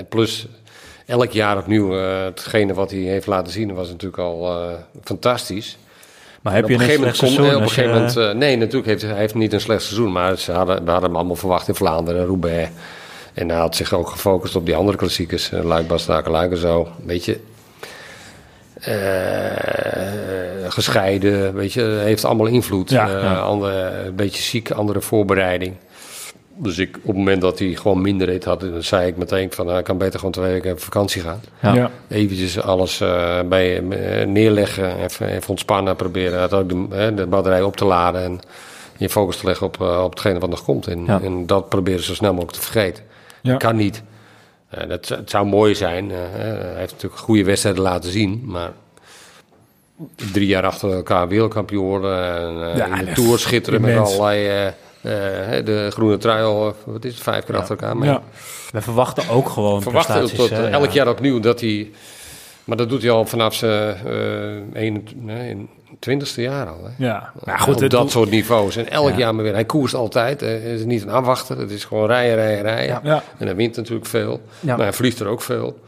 Plus, 0.09 0.47
elk 1.07 1.31
jaar 1.31 1.59
opnieuw, 1.59 1.97
eh, 1.99 2.25
hetgene 2.25 2.75
wat 2.75 2.91
hij 2.91 3.01
heeft 3.01 3.27
laten 3.27 3.53
zien 3.53 3.75
was 3.75 3.89
natuurlijk 3.89 4.23
al 4.23 4.49
eh, 4.69 4.73
fantastisch. 5.05 5.79
Maar 6.43 6.55
heb 6.55 6.65
En 6.65 6.69
je 6.69 6.75
op 6.75 6.81
een 6.81 6.87
slecht 6.87 7.03
gegeven 7.03 7.17
seizoen? 7.17 7.55
op 7.55 7.63
een 7.63 7.69
gegeven 7.69 7.91
moment 7.95 8.17
eh, 8.17 8.31
nee, 8.31 8.57
natuurlijk 8.57 8.87
heeft 8.87 9.03
hij, 9.03 9.15
heeft 9.15 9.35
niet 9.35 9.53
een 9.53 9.61
slecht 9.61 9.83
seizoen, 9.83 10.13
maar 10.13 10.39
ze 10.39 10.53
hadden, 10.53 10.85
we 10.85 10.91
hadden 10.91 11.09
hem 11.09 11.19
allemaal 11.19 11.37
verwacht 11.37 11.69
in 11.69 11.75
Vlaanderen, 11.75 12.27
Roubaix. 12.27 12.71
En 13.35 13.49
hij 13.49 13.59
had 13.59 13.77
zich 13.77 13.93
ook 13.93 14.09
gefocust 14.09 14.57
op 14.57 14.67
die 14.67 14.77
andere 14.77 14.97
klassiekers, 14.97 15.51
uh, 15.53 15.65
Luik, 15.65 15.87
Bastenaken, 15.87 16.31
Luik 16.31 16.51
en 16.51 16.57
zo. 16.57 16.89
Weet 17.07 17.25
je, 17.25 17.41
eh, 18.81 20.71
gescheiden, 20.71 21.55
weet 21.55 21.73
je, 21.73 21.83
heeft 21.83 22.25
allemaal 22.25 22.47
invloed. 22.47 22.91
Ja, 22.91 23.09
Eh, 23.09 24.05
een 24.05 24.15
beetje 24.15 24.43
ziek, 24.43 24.71
andere 24.71 25.01
voorbereiding. 25.01 25.75
Dus 26.63 26.79
ik, 26.79 26.97
op 26.97 27.07
het 27.07 27.17
moment 27.17 27.41
dat 27.41 27.59
hij 27.59 27.69
gewoon 27.69 28.01
minder 28.01 28.27
reed 28.27 28.45
had, 28.45 28.61
dan 28.61 28.83
zei 28.83 29.07
ik 29.07 29.17
meteen 29.17 29.53
van, 29.53 29.67
nou, 29.67 29.79
ik 29.79 29.85
kan 29.85 29.99
beter 29.99 30.19
gewoon 30.19 30.35
twee 30.35 30.53
weken 30.53 30.73
op 30.73 30.81
vakantie 30.81 31.23
gaan. 31.23 31.41
Ja. 31.63 31.75
Ja. 31.75 31.91
Eventjes 32.09 32.61
alles 32.61 33.01
eh, 33.01 33.41
bij 33.49 33.77
eh, 33.89 34.27
neerleggen, 34.27 34.99
even, 35.05 35.29
even 35.29 35.49
ontspannen, 35.51 35.97
proberen 35.97 36.51
ook 36.51 36.69
de, 36.69 36.87
hè, 36.91 37.15
de 37.15 37.27
batterij 37.27 37.63
op 37.63 37.77
te 37.77 37.85
laden 37.85 38.23
en 38.23 38.41
je 38.97 39.09
focus 39.09 39.37
te 39.37 39.47
leggen 39.47 39.67
op, 39.67 39.81
eh, 39.81 40.03
op 40.05 40.11
hetgene 40.11 40.39
wat 40.39 40.51
nog 40.51 40.65
komt. 40.65 40.87
En, 40.87 41.05
Ja. 41.05 41.21
en 41.23 41.47
dat 41.47 41.69
proberen 41.69 42.03
zo 42.03 42.15
snel 42.15 42.33
mogelijk 42.33 42.57
te 42.57 42.63
vergeten. 42.63 43.05
Ja. 43.43 43.57
Kan 43.57 43.77
niet. 43.77 44.03
Eh, 44.69 44.89
dat, 44.89 45.09
het 45.09 45.31
zou 45.31 45.47
mooi 45.47 45.75
zijn. 45.75 46.11
hij 46.11 46.75
heeft 46.77 46.93
natuurlijk 46.93 47.21
goede 47.21 47.45
wedstrijden 47.45 47.83
laten 47.83 48.11
zien, 48.11 48.43
maar 48.45 48.73
drie 50.33 50.47
jaar 50.47 50.65
achter 50.65 50.93
elkaar 50.93 51.29
wereldkampioen 51.29 51.87
worden 51.87 52.37
en 52.37 52.71
eh, 52.71 52.77
Ja, 52.77 52.99
in 52.99 53.05
de 53.05 53.13
Tour 53.13 53.39
schitteren 53.39 53.81
met 53.81 53.97
allerlei... 53.97 54.73
de 55.03 55.89
groene 55.91 56.17
trui 56.17 56.43
al, 56.45 56.69
eh, 56.69 56.75
wat 56.85 57.05
is 57.05 57.15
het, 57.15 57.23
vijf 57.23 57.45
keer 57.45 57.57
achter 57.57 57.71
elkaar. 57.77 57.97
Maar. 57.97 58.21
We 58.73 58.81
verwachten 58.81 59.29
ook 59.29 59.49
gewoon 59.49 59.83
verwachten 59.83 60.35
tot, 60.37 60.51
hè, 60.51 60.69
elk 60.69 60.87
ja. 60.87 60.93
jaar 60.93 61.09
opnieuw 61.09 61.41
dat 61.41 61.61
hij. 61.61 61.91
Maar 62.65 62.77
dat 62.77 62.89
doet 62.89 63.03
hij 63.03 63.11
al 63.11 63.25
vanaf 63.27 63.55
zijn 63.55 63.97
eh 64.75 65.59
21ste 65.99 66.43
jaar 66.43 66.67
al. 66.67 66.81
Hè? 66.85 67.05
Ja. 67.07 67.33
Maar 67.45 67.59
goed, 67.59 67.83
op 67.83 67.91
dat 67.91 68.11
soort 68.11 68.31
niveaus. 68.31 68.77
En 68.77 68.91
elk 68.91 69.11
Ja. 69.11 69.17
jaar 69.17 69.35
maar 69.35 69.45
weer. 69.45 69.53
Hij 69.53 69.65
koerst 69.65 69.95
altijd. 69.95 70.43
eh, 70.43 70.49
Het 70.51 70.63
is 70.63 70.85
niet 70.85 71.03
een 71.03 71.11
afwachter. 71.11 71.59
Het 71.59 71.71
is 71.71 71.85
gewoon 71.85 72.07
rijden, 72.07 72.35
rijden, 72.35 72.63
rijden. 72.63 73.01
Ja. 73.03 73.23
En 73.39 73.47
hij 73.47 73.57
wint 73.57 73.77
natuurlijk 73.77 74.07
veel. 74.07 74.41
Ja. 74.61 74.77
Maar 74.77 74.85
hij 74.85 74.93
vliegt 74.93 75.21
er 75.21 75.27
ook 75.27 75.43
veel. 75.43 75.79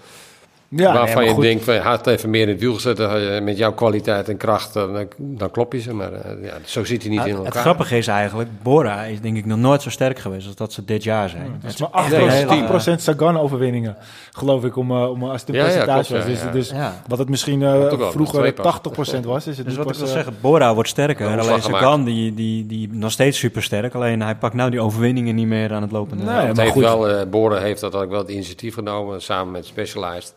Ja, 0.77 0.93
Waarvan 0.93 1.25
je 1.25 1.31
goed. 1.31 1.43
denkt, 1.43 1.65
van, 1.65 1.75
hij 1.75 1.83
had 1.83 2.07
even 2.07 2.31
meer 2.31 2.43
in 2.43 2.49
het 2.49 2.61
wiel 2.61 2.75
gezet. 2.75 3.43
Met 3.43 3.57
jouw 3.59 3.73
kwaliteit 3.73 4.29
en 4.29 4.37
kracht, 4.37 4.73
dan, 4.73 5.07
dan 5.19 5.51
klop 5.51 5.73
je 5.73 5.81
ze. 5.81 5.95
Maar 5.95 6.13
eh, 6.13 6.45
ja, 6.45 6.53
zo 6.65 6.85
zit 6.85 7.03
hij 7.03 7.11
niet 7.11 7.21
Ja, 7.21 7.25
in 7.27 7.31
het, 7.31 7.39
elkaar. 7.39 7.53
het 7.53 7.63
grappige 7.63 7.97
is 7.97 8.07
eigenlijk, 8.07 8.49
Bora 8.63 9.03
is 9.03 9.21
denk 9.21 9.37
ik 9.37 9.47
nog 9.47 9.59
nooit 9.59 9.83
zo 9.83 9.91
sterk 9.91 10.19
geweest 10.19 10.47
als 10.47 10.57
dat 10.57 10.73
ze 10.73 10.85
dit 10.85 11.03
jaar 11.05 11.29
zijn. 11.29 11.43
Het 11.53 11.63
Het 11.63 11.73
is 11.73 11.81
maar 11.81 11.89
8%, 11.91 11.95
echt 11.95 12.13
een 12.13 12.27
Nee, 12.27 12.57
hele- 12.61 12.95
8% 12.97 13.01
Sagan-overwinningen, 13.03 13.97
geloof 14.33 14.65
ik, 14.65 14.77
om, 14.77 14.91
eh, 14.91 15.11
om 15.11 15.23
als 15.25 15.41
het 15.41 15.49
een 15.49 15.55
Ja, 15.55 15.61
ja, 15.61 15.67
percentage 15.67 16.13
klopt, 16.13 16.27
ja, 16.27 16.31
was. 16.33 16.41
Dus, 16.41 16.43
ja. 16.43 16.51
dus 16.53 16.69
Ja. 16.71 17.03
wat 17.09 17.19
het 17.19 17.29
misschien 17.29 17.63
eh, 17.63 17.93
vroeger 18.11 18.39
twee 18.39 18.53
pas. 18.53 18.65
80% 18.65 19.25
was, 19.25 19.47
is 19.47 19.57
het 19.57 19.67
Dus 19.67 19.77
wat 19.77 19.91
ik 19.91 19.97
wil 19.97 20.07
zeggen, 20.07 20.35
Bora 20.41 20.75
wordt 20.75 20.89
sterker. 20.89 21.27
Een 21.31 21.39
Alleen 21.41 21.63
Sagan, 21.63 22.05
die, 22.05 22.35
die, 22.35 22.67
die 22.67 22.89
nog 22.93 23.11
steeds 23.11 23.39
super 23.39 23.63
sterk. 23.63 23.95
Alleen 23.95 24.23
hij 24.23 24.35
pakt 24.35 24.55
nou 24.55 24.71
die 24.71 24.81
overwinningen 24.81 25.35
niet 25.35 25.47
meer 25.47 25.73
aan 25.73 25.83
het 25.83 25.91
lopende. 25.93 26.25
Nee, 26.25 26.35
Ja, 26.35 26.41
maar 26.47 26.57
heeft 26.57 26.73
goed. 26.73 26.83
wel, 26.83 27.09
eh 27.09 27.27
Boren 27.31 27.63
heeft 27.63 27.81
dat 27.81 27.95
ook 27.95 28.11
wel 28.11 28.19
het 28.19 28.29
initiatief 28.29 28.75
genomen, 28.75 29.23
samen 29.23 29.53
met 29.53 29.67
Specialized. 29.67 30.35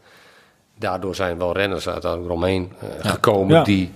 Daardoor 0.79 1.15
zijn 1.15 1.37
wel 1.37 1.53
renners 1.53 1.89
uiteindelijk 1.89 2.31
omheen 2.33 2.71
eh, 2.79 3.09
gekomen 3.11 3.55
Ja. 3.55 3.63
die 3.63 3.91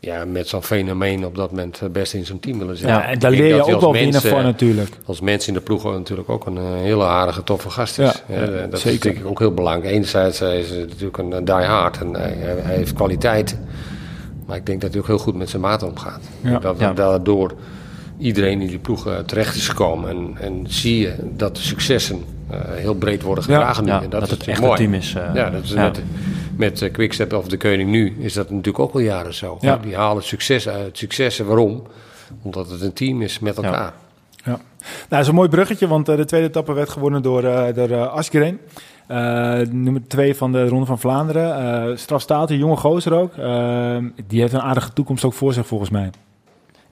ja, 0.00 0.24
met 0.24 0.48
zo'n 0.48 0.62
fenomeen 0.62 1.24
op 1.26 1.34
dat 1.36 1.50
moment 1.50 1.80
eh, 1.82 1.88
best 1.88 2.14
in 2.14 2.26
zo'n 2.26 2.40
team 2.40 2.58
willen 2.58 2.76
zitten. 2.76 2.96
ja, 2.96 3.04
en 3.06 3.12
Ik 3.12 3.20
daar 3.20 3.30
denk 3.30 3.42
leer 3.42 3.54
je 3.54 3.74
ook 3.74 3.80
wel 3.80 3.92
winnen 3.92 4.22
eh, 4.22 4.42
natuurlijk. 4.42 4.90
Als 5.06 5.20
mens 5.20 5.48
in 5.48 5.54
de 5.54 5.60
ploeg 5.60 5.84
natuurlijk 5.84 6.28
ook 6.28 6.46
een 6.46 6.58
hele 6.58 7.04
aardige, 7.04 7.42
toffe 7.44 7.70
gast 7.70 7.98
is. 7.98 8.22
Ja, 8.28 8.38
dat 8.38 8.48
zeker. 8.48 8.68
is 8.70 8.84
natuurlijk 8.84 9.26
ook 9.26 9.38
heel 9.38 9.54
belangrijk. 9.54 9.94
Enerzijds 9.94 10.40
is 10.40 10.70
hij 10.70 10.78
natuurlijk 10.78 11.18
een 11.18 11.44
die 11.44 11.54
hard 11.54 11.98
en 11.98 12.14
hij, 12.14 12.34
hij 12.38 12.76
heeft 12.76 12.92
kwaliteit. 12.92 13.58
Maar 14.46 14.56
ik 14.56 14.66
denk 14.66 14.80
dat 14.80 14.90
hij 14.90 15.00
ook 15.00 15.06
heel 15.06 15.18
goed 15.18 15.34
met 15.34 15.50
zijn 15.50 15.62
maat 15.62 15.82
omgaat. 15.82 16.20
Ja. 16.40 16.58
Dat 16.58 16.78
Ja. 16.78 16.92
Iedereen 18.18 18.60
in 18.60 18.66
die 18.68 18.78
ploeg 18.78 19.08
terecht 19.26 19.56
is 19.56 19.68
gekomen. 19.68 20.10
En, 20.10 20.36
en 20.40 20.64
zie 20.68 20.98
je 21.00 21.14
dat 21.36 21.56
de 21.56 21.62
successen 21.62 22.24
eh, 22.50 22.60
heel 22.74 22.94
breed 22.94 23.22
worden 23.22 23.44
Ja. 23.48 23.54
gedragen 23.58 23.84
nu. 23.84 23.90
Ja, 23.90 23.96
en 24.02 24.10
dat, 24.10 24.20
dat, 24.20 24.22
is 24.22 24.30
het 24.30 24.46
echt 24.48 24.58
een 24.58 24.64
mooi. 24.64 24.78
team 24.78 24.94
is. 24.94 25.14
eh, 25.14 25.34
Ja, 25.34 25.50
dat 25.50 25.62
is 25.62 25.72
ja. 25.72 25.82
met, 25.82 26.02
met 26.56 26.82
eh, 26.82 26.92
Quickstep 26.92 27.32
of 27.32 27.48
de 27.48 27.56
Koning 27.56 27.90
nu 27.90 28.16
is 28.18 28.32
dat 28.34 28.50
natuurlijk 28.50 28.78
ook 28.78 28.92
al 28.94 29.00
jaren 29.00 29.34
zo. 29.34 29.58
Ja. 29.60 29.76
Die 29.76 29.96
halen 29.96 30.22
succes 30.22 30.68
uit. 30.68 30.98
Successen, 30.98 31.46
waarom? 31.46 31.82
Omdat 32.42 32.70
het 32.70 32.80
een 32.80 32.92
team 32.92 33.22
is 33.22 33.38
met 33.38 33.56
elkaar. 33.56 33.92
Ja. 34.44 34.44
Nou, 34.44 34.58
dat 35.08 35.20
is 35.20 35.28
een 35.28 35.34
mooi 35.34 35.48
bruggetje, 35.48 35.88
want 35.88 36.06
de 36.06 36.24
tweede 36.24 36.46
etappe 36.46 36.72
werd 36.72 36.88
gewonnen 36.88 37.22
door, 37.22 37.44
eh 37.44 37.74
door 37.74 37.90
eh, 37.90 38.12
Asgreen. 38.12 38.58
Eh, 39.06 39.16
nummer 39.70 40.02
twee 40.08 40.34
van 40.34 40.52
de 40.52 40.68
Ronde 40.68 40.86
van 40.86 40.98
Vlaanderen. 40.98 41.56
Eh 41.90 41.96
strafstaat, 41.96 42.50
een 42.50 42.58
jonge 42.58 42.76
gozer 42.76 43.12
ook. 43.12 43.34
Die 44.26 44.40
heeft 44.40 44.52
een 44.52 44.60
aardige 44.60 44.92
toekomst 44.92 45.24
ook 45.24 45.32
voor 45.32 45.52
zich, 45.52 45.66
volgens 45.66 45.90
mij. 45.90 46.10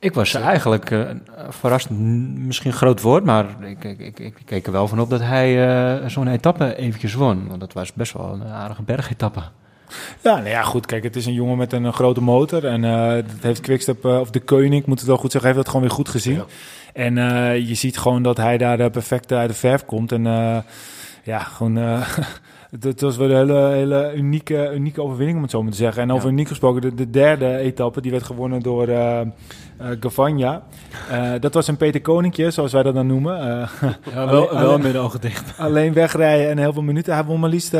Ik 0.04 0.14
was 0.14 0.34
eigenlijk 0.34 0.90
eh, 0.90 1.00
verrast, 1.48 1.90
misschien 1.90 2.70
een 2.70 2.76
groot 2.76 3.00
woord, 3.00 3.24
maar 3.24 3.46
ik, 3.60 3.84
ik, 3.84 4.00
ik, 4.00 4.18
ik 4.18 4.36
keek 4.44 4.66
er 4.66 4.72
wel 4.72 4.88
van 4.88 5.00
op 5.00 5.10
dat 5.10 5.20
hij 5.20 5.68
eh, 5.68 6.08
zo'n 6.08 6.28
etappe 6.28 6.76
eventjes 6.76 7.14
won. 7.14 7.48
Want 7.48 7.60
dat 7.60 7.72
was 7.72 7.92
best 7.92 8.12
wel 8.12 8.32
een 8.32 8.46
aardige 8.46 8.82
bergetappe. 8.82 9.40
Ja, 10.20 10.34
nou 10.34 10.48
ja, 10.48 10.62
goed. 10.62 10.86
Kijk, 10.86 11.02
het 11.02 11.16
is 11.16 11.26
een 11.26 11.32
jongen 11.32 11.56
met 11.56 11.72
een, 11.72 11.92
grote 11.92 12.20
motor. 12.20 12.64
En 12.64 12.84
eh, 12.84 13.10
dat 13.10 13.40
heeft 13.40 13.60
Quickstep, 13.60 14.04
of 14.04 14.30
de 14.30 14.40
Koning, 14.40 14.74
ik 14.74 14.86
moet 14.86 14.98
het 14.98 15.08
wel 15.08 15.16
goed 15.16 15.32
zeggen, 15.32 15.50
heeft 15.50 15.62
dat 15.62 15.72
gewoon 15.72 15.86
weer 15.86 15.96
goed 15.96 16.08
gezien. 16.08 16.34
Ja. 16.34 16.44
En 16.92 17.14
je 17.66 17.74
ziet 17.74 17.98
gewoon 17.98 18.22
dat 18.22 18.36
hij 18.36 18.58
daar 18.58 18.90
perfect 18.90 19.32
uit 19.32 19.48
de 19.48 19.56
verf 19.56 19.84
komt. 19.84 20.12
En 20.12 20.24
ja, 21.22 21.38
gewoon... 21.38 21.78
het, 22.80 23.00
was 23.00 23.16
wel 23.16 23.30
een 23.30 23.36
hele, 23.36 23.68
hele 23.68 24.12
unieke, 24.14 24.70
unieke 24.74 25.02
overwinning, 25.02 25.36
om 25.36 25.42
het 25.42 25.50
zo 25.52 25.62
maar 25.62 25.70
te 25.70 25.76
zeggen. 25.76 26.02
En 26.02 26.12
over 26.12 26.26
Ja. 26.26 26.32
uniek 26.32 26.48
gesproken, 26.48 26.80
de, 26.80 26.94
de 26.94 27.10
derde 27.10 27.56
etappe, 27.56 28.00
die 28.00 28.10
werd 28.10 28.22
gewonnen 28.22 28.60
door 28.60 28.88
eh 28.88 29.20
eh, 29.20 29.26
Gavagna. 30.00 30.62
Eh, 31.10 31.32
dat 31.40 31.54
was 31.54 31.68
een 31.68 31.76
Peter 31.76 32.00
Koninkje, 32.00 32.50
zoals 32.50 32.72
wij 32.72 32.82
dat 32.82 32.94
dan 32.94 33.06
noemen. 33.06 33.38
Eh, 33.40 33.68
Ja, 34.14 34.28
wel- 34.30 34.54
wel 34.54 34.78
met 34.78 34.92
de 34.92 34.98
ogen 34.98 35.20
dicht. 35.20 35.58
alleen 35.58 35.92
wegrijden 35.92 36.50
en 36.50 36.58
heel 36.58 36.72
veel 36.72 36.82
minuten. 36.82 37.14
Hij 37.14 37.24
won 37.24 37.40
maar 37.40 37.50
liefst 37.50 37.72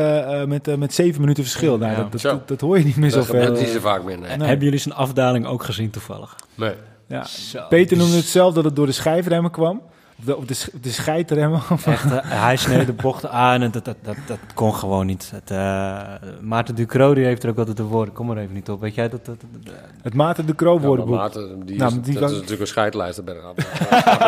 met, 0.46 0.76
met 0.78 0.94
zeven 0.94 1.20
minuten 1.20 1.42
verschil. 1.42 1.78
Nou, 1.78 1.92
Ja. 1.92 1.96
dat, 1.98 2.12
dat, 2.12 2.20
Zo. 2.20 2.28
dat, 2.28 2.48
dat 2.48 2.60
hoor 2.60 2.78
je 2.78 2.84
niet 2.84 2.96
meer 2.96 3.10
Dat 3.10 3.24
zoveel. 3.24 3.40
gebeurt 3.40 3.60
niet 3.60 3.68
zo 3.68 3.80
vaak 3.80 4.04
meer. 4.04 4.18
Nee. 4.18 4.36
Nee. 4.36 4.46
Hebben 4.48 4.64
jullie 4.64 4.80
zijn 4.80 4.94
afdaling 4.94 5.46
ook 5.46 5.62
gezien 5.64 5.90
toevallig? 5.90 6.36
Nee. 6.54 6.72
Ja. 7.08 7.24
Zo. 7.24 7.60
Peter 7.68 7.96
noemde 7.96 8.16
het 8.16 8.24
zelf 8.24 8.54
dat 8.54 8.64
het 8.64 8.76
door 8.76 8.86
de 8.86 8.92
schijfremmen 8.92 9.50
kwam. 9.50 9.82
Of 10.18 10.24
de, 10.24 10.36
of 10.36 10.44
de, 10.44 10.78
de 10.80 10.90
scheidremmen. 10.90 11.60
Echt, 11.84 12.04
eh, 12.12 12.18
hij 12.22 12.56
sneed 12.56 12.86
de 12.86 12.92
bocht 12.92 13.26
aan 13.26 13.62
en 13.62 13.70
dat, 13.70 13.84
dat, 13.84 13.96
dat, 14.02 14.16
dat 14.26 14.38
kon 14.54 14.74
gewoon 14.74 15.06
niet. 15.06 15.30
Het, 15.34 15.50
eh, 15.50 16.02
Maarten 16.40 16.74
Ducro 16.74 17.14
die 17.14 17.24
heeft 17.24 17.42
er 17.42 17.48
ook 17.50 17.58
altijd 17.58 17.76
de 17.76 17.82
woorden. 17.82 18.14
Kom 18.14 18.30
er 18.30 18.38
even 18.38 18.54
niet 18.54 18.68
op. 18.70 18.80
Weet 18.80 18.94
jij 18.94 19.08
dat? 19.08 19.24
dat, 19.24 19.40
dat- 19.40 19.64
dat- 19.64 19.74
Het 20.02 20.14
Maarten 20.14 20.46
Ja, 20.80 20.86
woordenboek. 20.86 21.14
maar 21.14 21.24
Maarten, 21.24 21.66
die 21.66 21.76
Nou, 21.78 21.90
is, 21.92 22.00
die 22.02 22.14
dat 22.18 22.28
is 22.30 22.34
natuurlijk 22.34 22.60
een 22.60 22.66
scheidlijster 22.66 23.24
bij 23.24 23.34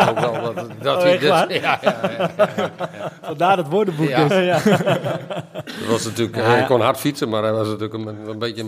ook 0.09 0.19
wel 0.43 0.53
dat, 0.53 0.67
dat 0.81 1.01
hij 1.03 1.11
echt 1.11 1.21
dus- 1.21 1.29
waar? 1.29 1.53
ja, 1.53 1.79
ja, 1.81 1.95
ja. 2.17 2.71
Vandaar 3.21 3.57
het 3.57 3.67
woordenboek 3.69 4.07
Ja. 4.07 4.27
dus. 4.27 4.63
Dat 4.63 5.87
was 5.89 6.03
natuurlijk, 6.05 6.35
Ja, 6.35 6.43
hij 6.43 6.63
kon 6.65 6.81
hard 6.81 6.97
fietsen, 6.97 7.29
maar 7.29 7.43
hij 7.43 7.51
was 7.51 7.67
natuurlijk 7.67 7.93
een, 7.93 8.29
een 8.29 8.39
beetje 8.39 8.61
een 8.61 8.67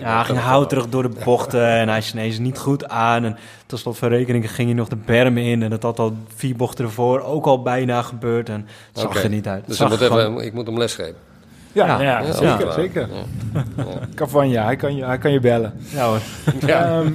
Ja, 0.00 0.06
hij 0.08 0.16
dat 0.16 0.24
ging 0.26 0.38
tempo. 0.38 0.52
hout 0.52 0.68
terug 0.68 0.88
door 0.88 1.02
de 1.02 1.20
bochten 1.24 1.66
en 1.66 1.88
hij 1.88 2.00
sneed 2.00 2.34
ze 2.34 2.40
niet 2.40 2.58
goed 2.58 2.88
aan. 2.88 3.24
En 3.24 3.36
tot 3.70 3.78
slot 3.78 3.98
van 3.98 4.08
rekening 4.08 4.52
ging 4.54 4.68
hij 4.68 4.76
nog 4.76 4.88
de 4.88 4.96
berm 4.96 5.36
in. 5.38 5.62
En 5.62 5.70
dat 5.70 5.82
had 5.82 5.98
al 5.98 6.14
vier 6.34 6.56
bochten 6.56 6.84
ervoor 6.84 7.20
ook 7.22 7.46
al 7.46 7.62
bijna 7.62 8.02
gebeurd. 8.02 8.48
En 8.48 8.66
het 8.92 8.98
zag 9.00 9.22
er 9.22 9.28
niet 9.28 9.48
uit. 9.48 9.66
Dus 9.66 9.76
zag 9.76 9.92
ik 9.92 9.98
moet, 9.98 10.08
gewoon- 10.08 10.32
even, 10.32 10.44
ik 10.46 10.52
moet 10.52 10.66
hem 10.66 10.78
lesgeven. 10.78 11.14
Ja, 11.72 11.86
Ja. 11.86 12.00
ja, 12.02 12.20
Ja, 12.20 12.32
zeker. 12.32 12.66
ja. 12.66 12.72
zeker. 12.72 13.08
Ja. 13.76 13.84
Cavagna, 14.14 14.64
hij 14.64 14.76
kan 14.76 14.96
je, 14.96 15.04
hij 15.04 15.18
kan 15.18 15.32
je 15.32 15.40
bellen. 15.40 15.72
Ja 15.90 16.06
hoor. 16.06 16.18
Ja. 16.66 16.84
Ehm, 17.00 17.12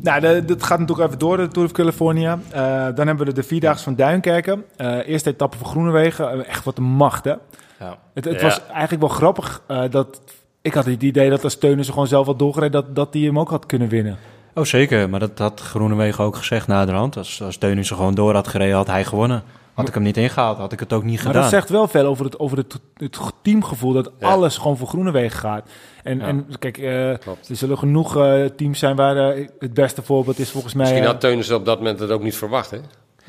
nou, 0.00 0.20
de- 0.20 0.44
dat 0.44 0.62
gaat 0.62 0.78
natuurlijk 0.78 1.06
even 1.08 1.18
door, 1.18 1.36
de 1.36 1.48
Tour 1.48 1.68
of 1.68 1.74
California. 1.74 2.38
Eh, 2.50 2.60
dan 2.94 3.06
hebben 3.06 3.18
we 3.18 3.24
de, 3.24 3.32
de 3.32 3.42
Vierdaagse 3.42 3.84
van 3.84 3.94
Duinkerken. 3.94 4.64
Eh, 4.76 5.08
eerste 5.08 5.30
etappe 5.30 5.56
van 5.56 5.66
Groenewegen. 5.66 6.30
Eh, 6.32 6.48
echt 6.48 6.64
wat 6.64 6.78
een 6.78 6.84
macht, 6.84 7.24
hè? 7.24 7.34
Ja. 7.78 7.98
Het, 8.14 8.24
het 8.24 8.34
Ja. 8.40 8.42
was 8.42 8.60
eigenlijk 8.66 9.00
wel 9.00 9.10
grappig 9.10 9.62
eh, 9.66 9.82
dat... 9.90 10.20
Ik 10.62 10.74
had 10.74 10.84
het 10.84 11.02
idee 11.02 11.30
dat 11.30 11.44
als 11.44 11.56
Teunissen 11.58 11.92
gewoon 11.92 12.08
zelf 12.08 12.26
had 12.26 12.38
doorgereden... 12.38 12.72
dat, 12.84 12.94
dat 12.96 13.14
hij 13.14 13.22
hem 13.22 13.38
ook 13.38 13.50
had 13.50 13.66
kunnen 13.66 13.88
winnen. 13.88 14.16
Oh 14.54 14.64
zeker, 14.64 15.08
maar 15.10 15.20
dat 15.20 15.38
had 15.38 15.60
Groenewegen 15.60 16.24
ook 16.24 16.36
gezegd 16.36 16.66
naderhand. 16.66 17.16
Als, 17.16 17.42
als 17.42 17.56
Teunissen 17.56 17.96
gewoon 17.96 18.14
door 18.14 18.34
had 18.34 18.48
gereden, 18.48 18.76
had 18.76 18.86
hij 18.86 19.04
gewonnen. 19.04 19.42
Had 19.74 19.88
ik 19.88 19.94
hem 19.94 20.02
niet 20.02 20.16
ingehaald, 20.16 20.58
had 20.58 20.72
ik 20.72 20.80
het 20.80 20.92
ook 20.92 21.02
niet 21.02 21.14
Maar 21.16 21.26
gedaan. 21.26 21.42
dat 21.42 21.50
zegt 21.50 21.68
wel 21.68 21.88
veel 21.88 22.06
over 22.06 22.24
het, 22.24 22.38
over 22.38 22.56
het, 22.58 22.78
het 22.96 23.18
teamgevoel... 23.42 23.92
dat 23.92 24.10
Ja. 24.18 24.28
alles 24.28 24.56
gewoon 24.56 24.76
voor 24.76 24.88
Groenewegen 24.88 25.38
gaat. 25.38 25.68
En, 26.02 26.18
Ja. 26.18 26.24
en 26.26 26.46
kijk, 26.58 26.78
eh, 26.78 27.08
er 27.10 27.18
zullen 27.50 27.78
genoeg 27.78 28.16
eh, 28.16 28.44
teams 28.56 28.78
zijn... 28.78 28.96
waar 28.96 29.16
eh, 29.16 29.46
het 29.58 29.74
beste 29.74 30.02
voorbeeld 30.02 30.38
is 30.38 30.50
volgens 30.50 30.74
mij... 30.74 30.84
Misschien 30.86 31.06
had 31.06 31.20
Teunissen 31.20 31.56
op 31.56 31.64
dat 31.64 31.78
moment 31.78 31.98
het 32.00 32.10
ook 32.10 32.22
niet 32.22 32.36
verwacht. 32.36 32.70
Hè? 32.70 32.76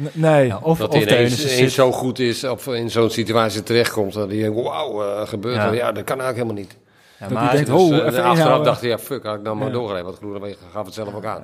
n- 0.01 0.09
nee, 0.13 0.47
Ja, 0.47 0.59
of, 0.63 0.77
Dat 0.77 0.87
of 0.87 0.93
hij 0.93 1.03
ineens, 1.03 1.53
ineens 1.55 1.73
zo 1.73 1.91
goed 1.91 2.19
is 2.19 2.43
of 2.43 2.67
in 2.67 2.89
zo'n 2.91 3.09
situatie 3.09 3.63
terechtkomt. 3.63 4.13
Dat 4.13 4.29
hij 4.29 4.37
denkt, 4.39 4.61
wauw, 4.61 5.03
eh, 5.03 5.27
gebeurt 5.27 5.55
Ja. 5.55 5.67
er. 5.67 5.73
Ja, 5.75 5.91
dat 5.91 6.03
kan 6.03 6.19
eigenlijk 6.21 6.35
helemaal 6.35 6.55
niet. 6.63 6.77
Ja, 7.23 7.29
dat 7.29 7.37
maar 7.37 7.43
hij 7.49 7.65
denkt, 7.65 7.69
Dus, 7.69 7.79
oh, 7.81 7.87
eh, 7.89 7.93
even 7.95 8.05
achteraf 8.05 8.37
inhouden. 8.37 8.63
dacht 8.65 8.81
hij, 8.81 8.89
ja, 8.89 8.97
fuck, 8.99 9.23
had 9.23 9.35
ik 9.35 9.41
nou 9.41 9.55
maar 9.57 9.67
Ja. 9.67 9.73
doorgereden. 9.73 10.05
Want 10.05 10.17
Groenewegen 10.17 10.57
gaf 10.73 10.85
het 10.85 10.93
zelf 10.93 11.13
ook 11.15 11.25
aan. 11.25 11.43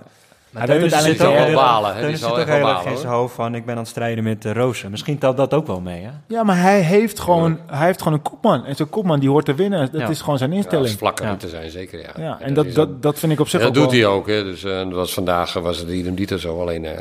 Maar 0.49 0.67
Hij 0.67 0.75
Teunissen 0.75 1.03
weet 1.03 1.11
zit 1.17 1.25
ook 1.27 1.34
uiteindelijk 1.34 1.61
wel 1.61 1.73
heel- 1.73 1.82
balen, 1.82 2.03
ook 2.03 2.11
echt 2.11 2.19
wel 2.21 2.36
heel 2.36 2.47
erg 2.47 2.61
balen, 2.75 2.91
in 2.91 2.97
zijn 2.97 3.13
hoofd 3.13 3.36
van... 3.36 3.55
ik 3.55 3.65
ben 3.65 3.73
aan 3.73 3.80
het 3.80 3.89
strijden 3.89 4.23
met 4.23 4.41
de 4.41 4.53
Rozen. 4.53 4.91
Misschien 4.91 5.17
telt 5.17 5.38
dat 5.38 5.53
ook 5.53 5.67
wel 5.67 5.82
mee, 5.82 6.01
hè? 6.03 6.09
Ja, 6.27 6.43
maar 6.43 6.61
hij 6.61 6.80
heeft 6.82 7.19
gewoon, 7.19 7.59
hij 7.67 7.86
heeft 7.86 8.01
gewoon 8.01 8.13
een 8.13 8.21
kopman. 8.23 8.65
En 8.65 8.75
zo'n 8.75 8.89
kopman 8.89 9.19
die 9.19 9.30
hoort 9.30 9.45
te 9.45 9.53
winnen. 9.55 9.89
Dat 9.91 10.01
Ja. 10.01 10.07
is 10.07 10.21
gewoon 10.21 10.38
zijn 10.38 10.49
Ja, 10.51 10.55
instelling. 10.57 10.97
vlakker 10.97 11.25
Ja. 11.25 11.38
er 11.41 11.49
zijn, 11.49 11.69
zeker. 11.69 11.99
Ja, 11.99 12.09
Ja, 12.17 12.38
en 12.39 12.49
is 12.49 12.53
dat, 12.55 12.73
dat, 12.73 13.01
dat 13.01 13.19
vind 13.19 13.32
ik 13.32 13.39
op 13.39 13.47
zich 13.47 13.61
Ja, 13.61 13.67
ook 13.67 13.73
dat 13.73 13.84
doet 13.84 13.91
wel- 13.91 14.01
hij 14.01 14.17
ook. 14.17 14.27
Hè. 14.27 14.43
Dus 14.43 14.63
eh, 14.63 14.77
dat 14.77 14.91
was 14.91 15.13
vandaag 15.13 15.53
was 15.53 15.77
het 15.77 15.89
idem 15.89 16.15
dito 16.15 16.38
zo. 16.38 16.61
Alleen, 16.61 16.86
eh, 16.86 16.97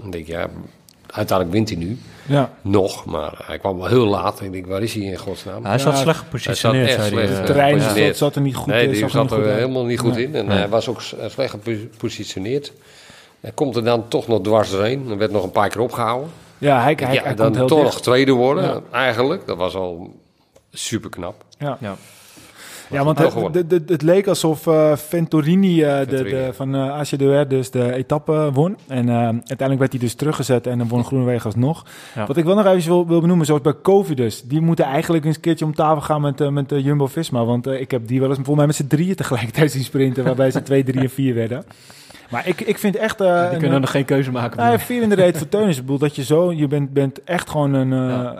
dan 0.00 0.10
denk 0.10 0.26
ik, 0.26 0.26
ja, 0.34 0.46
uiteindelijk 1.14 1.56
wint 1.56 1.68
hij 1.68 1.78
nu. 1.78 1.98
Ja, 2.26 2.50
Nog, 2.62 3.04
maar 3.04 3.34
hij 3.44 3.58
kwam 3.58 3.78
wel 3.78 3.86
heel 3.86 4.06
laat. 4.06 4.40
Ik 4.40 4.52
denk, 4.52 4.66
waar 4.66 4.82
is 4.82 4.94
hij 4.94 5.02
in 5.02 5.16
godsnaam? 5.16 5.64
Hij 5.64 5.78
zat 5.78 5.92
Ja, 5.92 5.98
slecht 5.98 6.16
hij 6.18 6.26
gepositioneerd, 6.26 6.90
zat 6.90 6.98
echt 6.98 7.10
hij. 7.10 7.18
slecht. 7.18 7.30
eh, 7.30 7.36
het 7.36 7.46
terrein 7.46 7.76
ja. 7.76 8.06
zat, 8.06 8.16
zat 8.16 8.34
er 8.34 8.40
niet 8.40 8.54
goed 8.56 8.66
nee, 8.66 8.84
in. 8.84 8.90
die 8.90 8.98
zag 8.98 9.10
zat 9.10 9.32
er 9.32 9.46
helemaal 9.54 9.84
niet 9.84 9.98
goed 9.98 10.14
Nee. 10.14 10.24
in. 10.24 10.34
En 10.34 10.46
Nee. 10.46 10.58
hij 10.58 10.68
was 10.68 10.88
ook 10.88 11.02
s- 11.02 11.14
slecht 11.26 11.54
gepositioneerd. 11.90 12.72
Hij 13.40 13.50
komt 13.54 13.76
er 13.76 13.84
dan 13.84 14.08
toch 14.08 14.26
nog 14.28 14.40
dwars 14.42 14.70
doorheen. 14.70 15.10
Er 15.10 15.18
werd 15.18 15.30
nog 15.30 15.42
een 15.44 15.50
paar 15.50 15.68
keer 15.68 15.80
opgehouden. 15.80 16.30
Ja, 16.58 16.82
hij, 16.82 16.96
hij, 17.02 17.14
ja, 17.14 17.22
hij 17.22 17.34
dan 17.34 17.52
toch 17.52 17.68
dicht. 17.68 17.82
nog 17.82 18.00
tweede 18.00 18.32
worden, 18.32 18.64
Ja. 18.64 18.80
eigenlijk. 18.92 19.46
Dat 19.46 19.56
was 19.56 19.74
al 19.74 20.14
super 20.72 21.10
knap. 21.10 21.44
Ja. 21.58 21.76
Ja. 21.80 21.96
Ja, 22.90 23.04
want 23.04 23.18
het, 23.88 24.02
leek 24.02 24.26
alsof 24.26 24.66
eh, 24.66 24.96
Ventorini, 24.96 25.82
eh, 25.82 25.98
de, 25.98 26.06
de, 26.22 26.48
van 26.52 26.74
uh, 26.74 26.92
ACDR 26.92 27.48
dus 27.48 27.70
de 27.70 27.92
etappe 27.92 28.50
won. 28.52 28.76
En 28.86 29.10
uiteindelijk 29.10 29.78
werd 29.78 29.92
hij 29.92 30.00
dus 30.00 30.14
teruggezet 30.14 30.66
en 30.66 30.78
dan 30.78 30.88
won 30.88 31.04
Groenewegen 31.04 31.44
alsnog. 31.44 31.84
Ja. 32.14 32.26
Wat 32.26 32.36
ik 32.36 32.44
wel 32.44 32.54
nog 32.54 32.66
even 32.66 32.90
wil, 32.90 33.06
wil 33.06 33.20
benoemen, 33.20 33.46
zoals 33.46 33.60
bij 33.60 33.74
Covidus. 33.82 34.42
Die 34.42 34.60
moeten 34.60 34.84
eigenlijk 34.84 35.24
eens 35.24 35.34
een 35.36 35.40
keertje 35.42 35.64
om 35.64 35.74
tafel 35.74 36.00
gaan 36.00 36.20
met, 36.20 36.50
met 36.50 36.72
Jumbo-Visma. 36.76 37.44
Want 37.44 37.66
ik 37.66 37.90
heb 37.90 38.08
die 38.08 38.20
wel 38.20 38.28
eens 38.28 38.36
volgens 38.36 38.56
mij 38.56 38.66
met 38.66 38.76
z'n 38.76 38.86
drieën 38.86 39.14
tegelijkertijd 39.14 39.70
zien 39.76 39.84
sprinten. 39.84 40.24
waarbij 40.24 40.50
ze 40.50 40.62
twee, 40.62 40.84
drie 40.84 41.00
en 41.02 41.10
vier 41.10 41.34
werden. 41.34 41.64
Maar 42.30 42.46
ik, 42.48 42.60
ik 42.60 42.78
vind 42.78 42.96
echt... 42.96 43.20
eh, 43.20 43.42
Die 43.42 43.52
een- 43.52 43.58
kunnen 43.58 43.80
nog 43.80 43.90
geen 43.90 44.04
keuze 44.04 44.30
maken. 44.30 44.58
nou, 44.58 44.78
vier 44.78 45.02
in 45.02 45.08
de 45.08 45.14
reet 45.14 45.38
voor 45.38 45.48
Teunis. 45.48 45.76
Ik 45.76 45.82
bedoel 45.82 45.98
dat 45.98 46.16
je 46.16 46.24
zo, 46.24 46.52
je 46.52 46.66
bent, 46.66 46.92
bent 46.92 47.24
echt 47.24 47.50
gewoon 47.50 47.72
een. 47.74 47.90
Ja. 48.08 48.34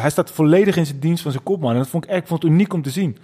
hij 0.00 0.10
staat 0.10 0.30
volledig 0.30 0.76
in 0.76 0.86
zijn 0.86 0.98
dienst 0.98 1.22
van 1.22 1.30
zijn 1.32 1.42
kopman. 1.42 1.72
En 1.72 1.78
dat 1.78 1.88
vond 1.88 2.04
ik 2.04 2.10
echt 2.10 2.28
vond 2.28 2.42
het 2.42 2.52
uniek 2.52 2.72
om 2.72 2.82
te 2.82 2.90
zien. 2.90 3.16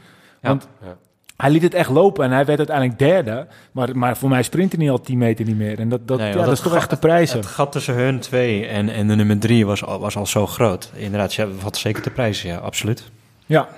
Ja. 0.42 0.48
Want 0.48 0.68
Ja. 0.84 0.96
hij 1.36 1.50
liet 1.50 1.62
het 1.62 1.74
echt 1.74 1.90
lopen 1.90 2.24
en 2.24 2.30
hij 2.30 2.44
werd 2.44 2.58
uiteindelijk 2.58 2.98
derde. 2.98 3.46
Maar, 3.72 3.96
maar 3.96 4.16
voor 4.16 4.28
mij 4.28 4.42
sprint 4.42 4.72
hij 4.72 4.80
niet 4.80 4.90
al 4.90 5.00
10 5.00 5.18
meter 5.18 5.44
niet 5.44 5.56
meer. 5.56 5.78
En 5.78 5.88
dat, 5.88 6.08
dat, 6.08 6.18
Nee, 6.18 6.32
ja, 6.34 6.44
dat 6.44 6.52
is 6.52 6.60
toch 6.60 6.74
echt 6.74 6.90
de 6.90 6.96
prijzen. 6.96 7.38
Het 7.38 7.46
gat 7.46 7.72
tussen 7.72 7.94
hun 7.94 8.20
twee 8.20 8.66
en, 8.66 8.88
en 8.88 9.08
de 9.08 9.14
nummer 9.14 9.38
drie 9.38 9.66
was 9.66 9.84
al, 9.84 9.98
was 10.00 10.16
al 10.16 10.26
zo 10.26 10.46
groot. 10.46 10.90
Inderdaad, 10.94 11.34
ja, 11.34 11.46
wat 11.62 11.76
zeker 11.76 12.02
de 12.02 12.10
prijs, 12.10 12.42
ja, 12.42 12.56
absoluut. 12.56 13.10
Ja. 13.46 13.68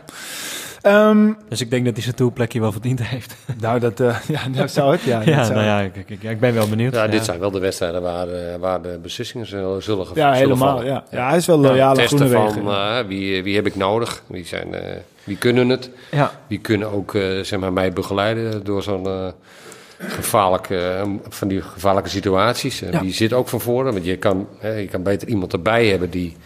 Ehm, 0.83 1.33
Dus 1.49 1.61
ik 1.61 1.71
denk 1.71 1.85
dat 1.85 1.95
hij 1.95 2.03
zijn 2.03 2.15
toelplekje 2.15 2.61
wel 2.61 2.73
verdiend 2.73 3.03
heeft. 3.03 3.37
nou, 3.61 3.81
dat, 3.81 4.01
eh, 4.01 4.17
ja, 4.29 4.41
dat 4.49 4.71
zou 4.71 4.93
het. 4.93 5.03
Ja, 5.03 5.21
Ja, 5.25 5.43
zou 5.45 5.55
nou 5.55 5.67
ja, 5.67 5.81
ik, 5.81 5.97
ik, 6.07 6.23
ik 6.23 6.41
ben 6.41 6.55
wel 6.55 6.69
benieuwd. 6.69 6.95
Ja, 6.95 7.07
dit 7.09 7.25
zijn 7.25 7.39
wel 7.39 7.51
de 7.51 7.59
wedstrijden 7.59 8.03
waar, 8.03 8.29
eh, 8.29 8.57
waar 8.61 8.83
de 8.83 8.99
beslissingen 9.03 9.47
zullen, 9.47 9.83
zullen 9.83 10.07
ja 10.15 10.33
helemaal. 10.33 10.85
Ja. 10.85 11.05
ja, 11.11 11.29
hij 11.29 11.37
is 11.37 11.47
wel 11.47 11.59
loyaal 11.59 11.89
aan 11.89 11.95
Testen 11.97 12.31
van 12.31 12.71
eh, 12.71 12.99
wie, 13.07 13.43
wie 13.43 13.55
heb 13.55 13.67
ik 13.67 13.77
nodig, 13.77 14.23
wie, 14.27 14.47
zijn, 14.47 14.75
eh, 14.75 14.97
wie 15.25 15.37
kunnen 15.37 15.69
het, 15.69 15.91
Ja, 16.11 16.41
wie 16.47 16.59
kunnen 16.59 16.91
ook 16.93 17.15
eh, 17.15 17.41
zeg 17.41 17.61
maar, 17.61 17.73
mij 17.73 17.93
begeleiden 17.93 18.65
door 18.65 18.83
zo'n 18.83 19.07
eh, 19.07 19.27
gevaarlijke, 19.99 20.77
eh, 20.79 21.09
van 21.29 21.49
die 21.49 21.63
gevaarlijke 21.63 22.09
situaties. 22.11 22.79
Ja. 22.79 23.01
Die 23.01 23.13
zit 23.13 23.33
ook 23.33 23.49
van 23.49 23.61
voren, 23.61 23.93
want 23.93 24.05
je 24.05 24.17
kan, 24.17 24.47
je 24.63 24.89
kan 24.91 25.03
beter 25.03 25.29
iemand 25.29 25.53
erbij 25.53 25.87
hebben 25.87 26.11
die 26.11 26.37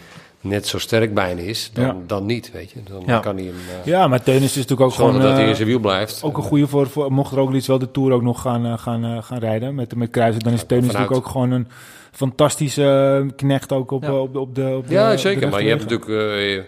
net 0.41 0.67
zo 0.67 0.79
sterk 0.79 1.15
bijna 1.15 1.41
is 1.41 1.71
dan, 1.73 1.85
Ja. 1.85 1.97
dan 2.07 2.27
niet, 2.27 2.53
weet 2.53 2.71
je. 2.71 2.79
Dan 2.91 3.03
Ja. 3.07 3.19
kan 3.19 3.37
hij 3.37 3.45
hem 3.45 3.55
Ja, 3.85 4.09
maar 4.09 4.23
Teunis 4.23 4.45
is 4.51 4.55
natuurlijk 4.55 4.81
ook 4.81 4.93
gewoon... 4.93 5.21
dat 5.21 5.33
hij 5.33 5.49
in 5.49 5.55
zijn 5.55 5.69
wiel 5.69 5.79
blijft. 5.79 6.23
Ook 6.23 6.37
een 6.37 6.43
goede 6.43 6.67
voor, 6.67 6.89
voor 6.89 7.13
mocht 7.13 7.33
er 7.33 7.39
ook 7.39 7.53
iets 7.55 7.67
wel 7.67 7.79
de 7.79 7.91
Tour 7.91 8.13
ook 8.13 8.23
nog 8.23 8.41
gaan, 8.41 8.79
gaan, 8.79 9.23
gaan 9.23 9.39
rijden 9.39 9.75
met, 9.75 9.95
met. 9.95 10.13
Dan 10.15 10.53
is 10.53 10.65
Teunis 10.67 10.87
natuurlijk 10.87 11.17
ook 11.17 11.27
gewoon 11.29 11.51
een 11.51 11.69
fantastische 12.13 13.27
knecht 13.37 13.73
ook 13.73 13.91
op, 13.91 14.03
Ja. 14.03 14.13
op, 14.13 14.33
de, 14.33 14.39
op 14.41 14.55
de 14.55 14.75
op 14.77 14.89
de- 14.89 14.95
Ja, 14.95 15.11
de 15.11 15.19
zeker. 15.19 15.49
Maar 15.49 15.63
je 15.63 15.69
hebt 15.69 15.91
natuurlijk. 15.91 16.65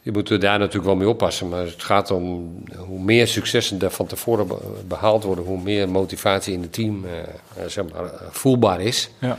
Eh, 0.00 0.04
je, 0.04 0.10
je 0.10 0.12
moet 0.12 0.30
er 0.30 0.40
daar 0.40 0.58
natuurlijk 0.58 0.86
wel 0.86 0.96
mee 0.96 1.08
oppassen. 1.08 1.48
Maar 1.48 1.64
het 1.64 1.82
gaat 1.82 2.10
om 2.10 2.54
hoe 2.76 3.00
meer 3.00 3.26
successen 3.26 3.80
er 3.80 3.90
van 3.90 4.06
tevoren 4.06 4.46
be- 4.46 4.58
behaald 4.88 5.24
worden, 5.24 5.44
hoe 5.44 5.60
meer 5.62 5.88
motivatie 5.88 6.52
in 6.54 6.62
het 6.62 6.72
team 6.72 7.04
eh, 7.04 7.18
eh, 7.18 7.68
zeg 7.68 7.84
maar, 7.92 8.04
eh, 8.04 8.10
voelbaar 8.30 8.80
is. 8.80 9.10
Ja. 9.18 9.38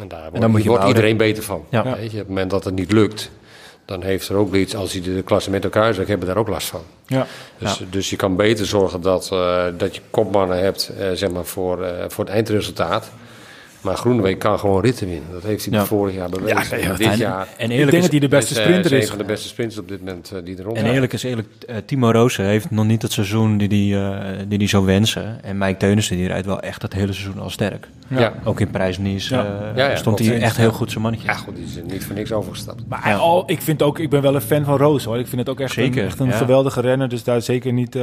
En 0.00 0.08
daar 0.08 0.20
dan 0.22 0.30
wordt, 0.30 0.46
moet 0.48 0.62
je 0.62 0.68
wordt 0.68 0.84
behouden. 0.84 0.88
iedereen 0.88 1.16
beter 1.16 1.42
van. 1.42 1.64
Ja. 1.70 1.82
Weet 1.82 1.96
je, 1.96 2.04
op 2.06 2.12
het 2.18 2.28
moment 2.28 2.50
dat 2.50 2.64
het 2.64 2.74
niet 2.74 2.92
lukt, 2.92 3.30
dan 3.84 4.02
heeft 4.02 4.28
er 4.28 4.36
ook 4.36 4.54
iets, 4.54 4.74
als 4.74 4.92
hij 4.92 5.02
de 5.02 5.22
klasse 5.22 5.50
met 5.50 5.64
elkaar 5.64 5.94
zegt, 5.94 6.08
hebben 6.08 6.26
daar 6.28 6.36
ook 6.36 6.48
last 6.48 6.68
van. 6.68 6.80
Ja. 7.06 7.26
Dus, 7.58 7.82
dus 7.90 8.10
je 8.10 8.16
kan 8.16 8.36
beter 8.36 8.66
zorgen 8.66 9.00
dat, 9.00 9.28
eh, 9.32 9.64
dat 9.76 9.94
je 9.94 10.00
kopmannen 10.10 10.58
hebt 10.58 10.88
eh, 10.98 11.10
zeg 11.12 11.30
maar 11.30 11.44
voor, 11.44 11.82
eh, 11.84 12.04
voor 12.08 12.24
het 12.24 12.32
eindresultaat. 12.34 13.10
Maar 13.80 13.96
Groenewegen 13.96 14.38
kan 14.38 14.58
gewoon 14.58 14.82
ritten 14.82 15.08
winnen. 15.08 15.32
Dat 15.32 15.42
heeft 15.42 15.64
hij 15.64 15.74
Ja. 15.78 15.84
vorig 15.84 16.14
jaar 16.14 16.28
bewezen. 16.28 16.78
Ja, 16.80 16.92
dit 16.96 17.06
en, 17.06 17.16
jaar 17.18 17.46
en 17.56 17.64
Ik 17.64 17.70
eerlijk 17.70 17.90
denk 17.90 17.92
is, 17.92 18.00
dat 18.02 18.10
hij 18.10 18.20
de 18.20 18.28
beste 18.28 18.54
is, 18.54 18.60
sprinter 18.60 18.92
is 18.92 19.02
een 19.02 19.08
van 19.08 19.18
de 19.18 19.24
beste 19.24 19.48
sprinters 19.48 19.80
op 19.80 19.88
dit 19.88 19.98
moment 19.98 20.30
eh, 20.34 20.38
die 20.44 20.56
er 20.56 20.64
rond 20.64 20.76
En 20.76 20.84
eerlijk 20.86 21.12
is 21.12 21.22
eerlijk, 21.22 21.48
eh, 21.66 21.76
Timo 21.86 22.10
Roos 22.10 22.36
heeft 22.36 22.70
nog 22.70 22.84
niet 22.84 23.02
het 23.02 23.12
seizoen 23.12 23.58
die 23.58 23.68
die, 23.68 23.96
eh, 23.96 24.18
die 24.48 24.58
die 24.58 24.68
zou 24.68 24.84
wensen. 24.84 25.44
En 25.44 25.58
Mike 25.58 25.76
Teunissen 25.76 26.16
die 26.16 26.26
rijdt 26.26 26.46
wel 26.46 26.60
echt 26.60 26.82
het 26.82 26.92
hele 26.92 27.12
seizoen 27.12 27.42
al 27.42 27.50
sterk. 27.50 27.88
Ja. 28.08 28.18
Ja. 28.20 28.32
Ook 28.44 28.60
in 28.60 28.68
eh, 28.72 29.76
ja, 29.76 29.96
stond 29.96 30.18
hij 30.18 30.40
echt 30.40 30.56
heel 30.56 30.72
goed 30.72 30.90
zijn 30.90 31.02
mannetje. 31.02 31.26
Ja, 31.28 31.34
goed, 31.34 31.56
die 31.56 31.64
is 31.64 31.76
er 31.76 31.82
niet 31.82 32.04
voor 32.04 32.14
niks 32.14 32.32
overgestapt. 32.32 32.82
Maar 32.88 33.02
hij- 33.02 33.14
al, 33.14 33.42
ik 33.46 33.62
vind 33.62 33.82
ook, 33.82 33.98
ik 33.98 34.10
ben 34.10 34.22
wel 34.22 34.34
een 34.34 34.40
fan 34.40 34.64
van 34.64 34.76
Roos 34.76 35.04
hoor. 35.04 35.18
Ik 35.18 35.26
vind 35.26 35.40
het 35.40 35.48
ook 35.48 35.60
echt 35.60 35.72
Zeker, 35.72 36.00
een, 36.02 36.06
echt 36.06 36.18
een 36.20 36.26
ja. 36.26 36.36
geweldige 36.36 36.80
renner. 36.80 37.08
Dus 37.08 37.24
daar 37.24 37.42
zeker 37.42 37.72
niet 37.72 37.96
eh 37.96 38.02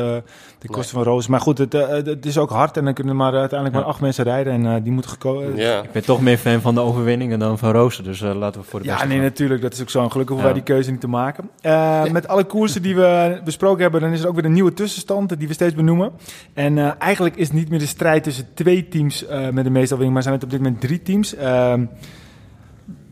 de 0.59 0.67
kosten 0.67 0.95
van 0.95 1.03
Roos. 1.03 1.27
Maar 1.27 1.39
goed, 1.39 1.57
het, 1.57 1.73
het 2.05 2.25
is 2.25 2.37
ook 2.37 2.49
hard 2.49 2.77
en 2.77 2.83
dan 2.85 2.93
kunnen 2.93 3.15
maar 3.15 3.33
uiteindelijk 3.33 3.73
Ja. 3.79 3.79
maar 3.85 3.89
acht 3.93 4.01
mensen 4.01 4.23
rijden 4.23 4.53
en 4.53 4.65
eh, 4.65 4.83
die 4.83 4.91
moeten 4.91 5.11
gekozen. 5.11 5.55
Ja. 5.63 5.81
Ik 5.83 5.91
ben 5.91 6.03
toch 6.05 6.21
meer 6.21 6.37
fan 6.37 6.61
van 6.61 6.75
de 6.75 6.81
overwinningen 6.81 7.39
dan 7.39 7.57
van 7.57 7.71
Roosen. 7.71 8.03
Dus 8.03 8.21
eh, 8.21 8.35
laten 8.35 8.61
we 8.61 8.67
voor 8.67 8.79
de 8.79 8.85
Ja, 8.85 8.91
beste 8.91 9.07
nee, 9.07 9.17
gaan. 9.17 9.25
natuurlijk. 9.25 9.61
Dat 9.61 9.73
is 9.73 9.81
ook 9.81 9.89
zo. 9.89 9.99
Gelukkig 10.09 10.35
hoeven 10.35 10.37
Ja. 10.47 10.53
wij 10.53 10.53
die 10.53 10.73
keuze 10.73 10.91
niet 10.91 11.01
te 11.01 11.07
maken. 11.07 11.49
Eh, 11.61 12.03
Met 12.11 12.27
alle 12.27 12.43
koersen 12.43 12.81
die 12.81 12.95
we 12.95 13.41
besproken 13.43 13.81
hebben, 13.81 14.01
dan 14.01 14.11
is 14.11 14.21
er 14.21 14.27
ook 14.27 14.35
weer 14.35 14.45
een 14.45 14.53
nieuwe 14.53 14.73
tussenstand 14.73 15.39
die 15.39 15.47
we 15.47 15.53
steeds 15.53 15.73
benoemen. 15.75 16.11
En 16.53 16.77
eh, 16.77 16.91
eigenlijk 16.99 17.35
is 17.35 17.47
het 17.47 17.55
niet 17.57 17.69
meer 17.69 17.79
de 17.79 17.85
strijd 17.85 18.23
tussen 18.23 18.47
twee 18.53 18.87
teams 18.87 19.25
eh, 19.25 19.49
met 19.49 19.63
de 19.63 19.69
meeste 19.69 19.93
winning, 19.93 20.13
maar 20.13 20.21
zijn 20.23 20.35
het 20.35 20.43
op 20.43 20.49
dit 20.49 20.59
moment 20.61 20.81
drie 20.81 21.01
teams. 21.01 21.35
Ehm, 21.35 21.85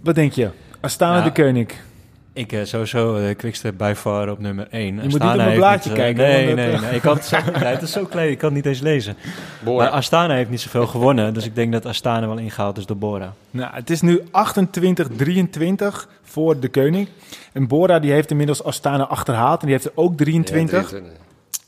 wat 0.03 0.15
denk 0.15 0.31
je? 0.33 0.49
Astana 0.79 1.17
Ja. 1.17 1.23
de 1.23 1.31
Koning. 1.43 1.69
Ik 2.33 2.51
eh, 2.51 2.63
sowieso 2.63 3.17
uh, 3.17 3.35
Quickstep 3.35 3.77
by 3.77 3.93
far 3.95 4.29
op 4.29 4.39
nummer 4.39 4.67
1. 4.69 4.95
moet 4.95 5.03
niet 5.03 5.13
op 5.13 5.35
mijn 5.35 5.55
blaadje 5.55 5.93
kijken, 5.93 6.23
nee, 6.23 6.53
nee, 6.53 6.71
eh, 6.71 6.81
nee. 6.81 6.95
Ik 6.95 7.01
had 7.01 7.29
het, 7.29 7.43
het 7.63 7.81
is 7.81 7.91
zo 7.91 8.05
klein, 8.05 8.31
ik 8.31 8.37
kan 8.37 8.53
het 8.53 8.57
niet 8.57 8.65
eens 8.65 8.79
lezen. 8.79 9.15
Maar. 9.65 9.89
Astana 9.89 10.33
heeft 10.33 10.49
niet 10.49 10.61
zoveel 10.61 10.87
gewonnen. 10.87 11.33
Dus 11.33 11.45
ik 11.45 11.55
denk 11.55 11.71
dat 11.71 11.85
Astana 11.85 12.27
wel 12.27 12.37
ingehaald 12.37 12.77
is 12.77 12.85
door 12.85 12.97
Bora. 12.97 13.33
Nou, 13.51 13.73
het 13.73 13.89
is 13.89 14.01
nu 14.01 14.21
28-23 14.21 14.23
voor 16.23 16.59
de 16.59 16.69
Koning. 16.69 17.07
En 17.51 17.67
Bora 17.67 17.99
die 17.99 18.11
heeft 18.11 18.31
inmiddels 18.31 18.63
Astana 18.63 19.03
achterhaald 19.07 19.59
en 19.59 19.65
die 19.65 19.75
heeft 19.75 19.85
er 19.85 19.91
ook 19.95 20.17
23. 20.17 20.91
Ja, 20.91 20.97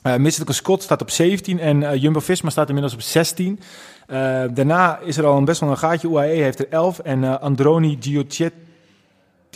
Uh, 0.06 0.16
Mystical 0.16 0.54
Scott 0.54 0.82
staat 0.82 1.00
op 1.00 1.10
17 1.10 1.60
en 1.60 1.82
eh, 1.82 2.02
Jumbo-Visma 2.02 2.50
staat 2.50 2.66
inmiddels 2.68 2.94
op 2.94 3.00
16. 3.00 3.60
Uh, 4.08 4.16
daarna 4.50 4.98
is 4.98 5.16
er 5.16 5.26
al 5.26 5.36
een 5.36 5.44
best 5.44 5.60
wel 5.60 5.70
een 5.70 5.78
gaatje. 5.78 6.08
UAE 6.08 6.42
heeft 6.42 6.58
er 6.58 6.66
11 6.68 6.98
en 6.98 7.40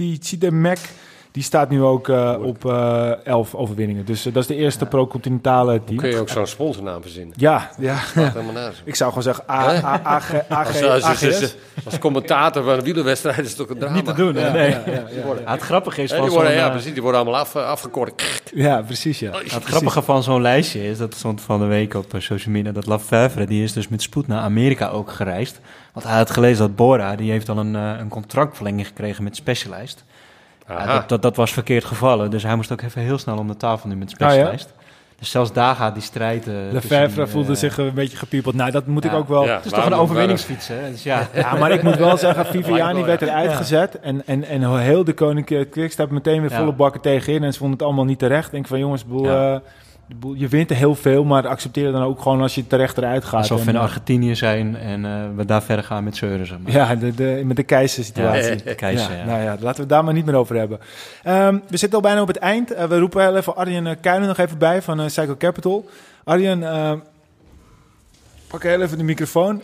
uh, 0.01 0.05
Androni 0.05 0.15
Giochetti 0.15 0.21
Cidemek 0.21 0.79
die 1.31 1.43
staat 1.43 1.71
nu 1.71 1.83
ook 1.83 2.09
uh, 2.09 2.35
op 2.43 2.65
uh, 2.65 3.27
11 3.27 3.55
overwinningen. 3.55 4.05
Dus 4.05 4.27
uh, 4.27 4.33
dat 4.33 4.43
is 4.43 4.49
de 4.49 4.55
eerste 4.55 4.85
ja. 4.85 4.91
pro-continentale 4.91 5.81
team. 5.85 5.99
Kun 5.99 6.09
je 6.09 6.17
ook 6.17 6.29
zo'n 6.29 6.47
sponsornaam 6.47 7.03
verzinnen? 7.03 7.35
Ja, 7.37 7.71
ja. 7.79 7.97
helemaal 8.15 8.71
Ik 8.85 8.95
zou 8.95 9.09
gewoon 9.09 9.25
zeggen 9.25 9.45
A, 9.51 9.85
A, 9.85 10.07
A, 10.07 10.21
G, 10.21 10.35
A, 10.51 10.65
G, 10.65 10.83
als, 10.83 11.03
AGS. 11.03 11.25
als, 11.25 11.55
als 11.85 11.99
commentator 11.99 12.63
van 12.63 12.73
een 12.73 12.85
wielerwedstrijd 12.85 13.39
is 13.39 13.49
het 13.49 13.57
toch 13.57 13.69
een 13.69 13.79
drama. 13.79 13.95
Niet 13.95 14.05
te 14.05 14.13
doen, 14.13 14.35
nee. 14.35 14.77
Het 15.45 15.61
grappige 15.61 16.03
is 16.03 16.13
van 16.13 16.23
die 16.23 16.31
worden, 16.31 16.51
zo'n, 16.51 16.61
ja, 16.61 16.67
eh, 16.67 16.73
precies, 16.73 16.93
die 16.93 17.03
worden 17.03 17.21
allemaal 17.21 17.41
af, 17.41 17.57
afgekort. 17.57 18.23
Ja, 18.55 18.83
precies, 18.83 19.19
ja. 19.19 19.33
Het 19.33 19.65
grappige 19.65 20.03
van 20.03 20.23
zo'n 20.23 20.43
lijstje 20.43 20.89
is, 20.89 20.99
dat 20.99 21.15
stond 21.15 21.41
van 21.41 21.61
de 21.61 21.67
week 21.67 21.95
op 21.95 22.15
eh, 22.15 22.21
social 22.21 22.55
media, 22.55 22.73
dat 22.73 22.87
Lafevre, 22.87 23.47
die 23.47 23.63
is 23.63 23.73
dus 23.73 23.89
met 23.89 24.03
spoed 24.03 24.27
naar 24.27 24.41
Amerika 24.41 24.89
ook 24.89 25.11
gereisd. 25.11 25.61
Want 25.93 26.07
hij 26.07 26.17
had 26.17 26.31
gelezen 26.31 26.59
dat 26.59 26.77
Bora, 26.77 27.17
die 27.17 27.31
heeft 27.31 27.49
al 27.49 27.59
een, 27.59 27.75
een 27.75 28.09
contractverlenging 28.09 28.87
gekregen 28.87 29.25
met 29.25 29.37
Specialized. 29.37 30.05
Ja, 30.69 30.87
dat, 30.87 31.09
dat, 31.09 31.23
dat, 31.23 31.37
was 31.37 31.53
verkeerd 31.53 31.85
gevallen, 31.85 32.31
dus 32.31 32.43
hij 32.43 32.57
moest 32.57 32.73
ook 32.73 32.83
even 32.83 33.03
heel 33.03 33.19
snel 33.19 33.39
om 33.39 33.47
de 33.49 33.57
tafel 33.57 33.89
nu 33.89 33.97
met. 33.97 34.15
Oh, 34.21 34.35
ja? 34.35 34.53
Dus 35.19 35.31
zelfs 35.31 35.53
daar 35.53 35.75
gaat 35.75 35.95
die 35.95 36.03
strijd... 36.03 36.47
Uh, 36.47 36.55
Lefebvre 36.71 37.27
voelde 37.27 37.55
zich 37.55 37.79
een 37.79 37.95
beetje 37.95 38.17
gepiepeld. 38.17 38.55
Nou, 38.55 38.71
dat 38.71 38.87
moet 38.87 39.05
ja. 39.05 39.11
ik 39.11 39.17
ook 39.17 39.29
wel... 39.29 39.45
Ja, 39.45 39.55
het 39.55 39.65
is 39.65 39.71
toch 39.71 39.87
een 39.87 39.95
overwinningsfiets, 39.95 40.69
hè? 40.69 40.91
Dus 40.91 41.03
ja. 41.03 41.29
ja, 41.35 41.55
maar 41.55 41.71
ik 41.71 41.83
moet 41.83 41.97
wel 41.97 42.17
zeggen, 42.27 42.47
Viviani 42.47 43.05
werd 43.05 43.23
eruit 43.23 43.53
gezet. 43.53 44.01
En, 44.01 44.27
en, 44.27 44.45
en 44.45 44.79
heel 44.79 45.05
de 45.05 45.13
Koninklijke 45.13 45.71
Quickstep 45.71 46.11
meteen 46.11 46.41
weer 46.41 46.51
volle 46.51 46.73
bakken 46.73 47.01
tegenin. 47.01 47.45
En 47.45 47.53
ze 47.53 47.59
vonden 47.59 47.77
het 47.79 47.87
allemaal 47.87 48.05
niet 48.05 48.19
terecht. 48.19 48.47
Ik 48.47 48.53
denk 48.53 48.67
van, 48.67 48.79
jongens, 48.79 49.05
boel, 49.05 49.25
uh, 49.25 49.57
je 50.35 50.49
wint 50.49 50.71
er 50.71 50.77
heel 50.77 50.95
veel, 50.95 51.25
maar 51.25 51.47
accepteer 51.47 51.93
dan 51.93 52.03
ook 52.03 52.21
gewoon 52.23 52.41
als 52.41 52.55
je 52.55 52.67
terecht 52.67 52.99
eruit 52.99 53.25
gaat. 53.25 53.41
Alsof 53.41 53.65
we 53.65 53.71
in 53.71 53.77
Argentinië 53.77 54.35
zijn 54.35 54.77
en 54.77 55.05
uh, 55.05 55.13
we 55.37 55.45
daar 55.45 55.63
verder 55.63 55.85
gaan 55.85 56.05
met 56.05 56.17
zeuren. 56.17 56.47
Zeg 56.47 56.59
maar. 56.59 56.73
Ja, 56.73 56.95
de, 56.95 57.15
de, 57.15 57.43
met 57.45 57.57
de 57.57 57.63
keizersituatie. 57.63 58.51
Ja, 58.51 58.63
de 58.65 58.75
keizer, 58.75 59.17
ja, 59.17 59.25
Nou 59.25 59.43
ja, 59.43 59.51
laten 59.51 59.75
we 59.75 59.81
het 59.81 59.89
daar 59.89 60.05
maar 60.05 60.15
niet 60.15 60.25
meer 60.25 60.35
over 60.35 60.57
hebben. 60.57 60.79
Um, 61.27 61.63
we 61.69 61.77
zitten 61.77 61.99
al 61.99 62.05
bijna 62.05 62.21
op 62.21 62.29
het 62.29 62.37
eind. 62.37 62.73
Uh, 62.73 62.85
we 62.85 62.99
roepen 62.99 63.23
heel 63.23 63.37
even 63.37 63.57
Arjen 63.57 64.01
Kuijnen 64.01 64.29
nog 64.29 64.39
even 64.39 64.59
bij 64.59 64.83
van 64.83 65.01
uh, 65.01 65.09
Cycle 65.09 65.37
Capital. 65.37 65.89
Arjen, 66.25 66.61
pak 68.49 68.63
heel 68.63 68.83
even 68.83 68.99
de 68.99 69.05
microfoon. 69.05 69.63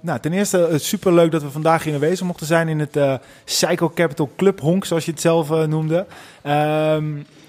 Nou, 0.00 0.20
ten 0.20 0.32
eerste 0.32 0.68
uh, 0.70 0.78
superleuk 0.78 1.30
dat 1.30 1.42
we 1.42 1.50
vandaag 1.50 1.84
hier 1.84 1.94
aanwezig 1.94 2.26
mochten 2.26 2.46
zijn 2.46 2.68
in 2.68 2.78
het 2.80 3.20
Cycle 3.44 3.92
Capital 3.94 4.30
Club 4.36 4.60
Honk, 4.60 4.84
zoals 4.84 5.04
je 5.04 5.10
het 5.10 5.20
zelf 5.20 5.66
noemde. 5.66 6.06
Ehm, 6.42 7.04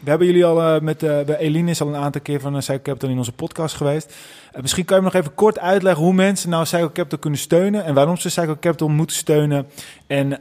we 0.06 0.10
hebben 0.10 0.28
jullie 0.28 0.46
al 0.46 0.80
met 0.80 1.00
bij 1.00 1.38
Eline 1.38 1.70
is 1.70 1.82
al 1.82 1.88
een 1.88 1.96
aantal 1.96 2.22
keer 2.22 2.40
van 2.40 2.62
Cycle 2.62 2.82
Capital 2.82 3.10
in 3.10 3.18
onze 3.18 3.32
podcast 3.32 3.76
geweest. 3.76 4.16
misschien 4.62 4.86
kan 4.86 4.96
je 4.98 5.04
me 5.04 5.10
nog 5.12 5.22
even 5.22 5.36
kort 5.36 5.60
uitleggen 5.60 6.04
hoe 6.04 6.14
mensen 6.14 6.50
nou 6.50 6.66
Cycle 6.66 6.92
Capital 6.92 7.20
kunnen 7.20 7.40
steunen 7.40 7.86
en 7.86 7.94
waarom 7.94 8.18
ze 8.18 8.30
Cycle 8.30 8.60
Capital 8.60 8.88
moeten 8.88 9.16
steunen 9.16 9.68
en 10.08 10.40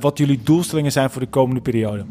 wat 0.00 0.18
jullie 0.18 0.40
doelstellingen 0.44 0.92
zijn 0.92 1.10
voor 1.10 1.20
de 1.20 1.28
komende 1.28 1.60
periode. 1.60 2.04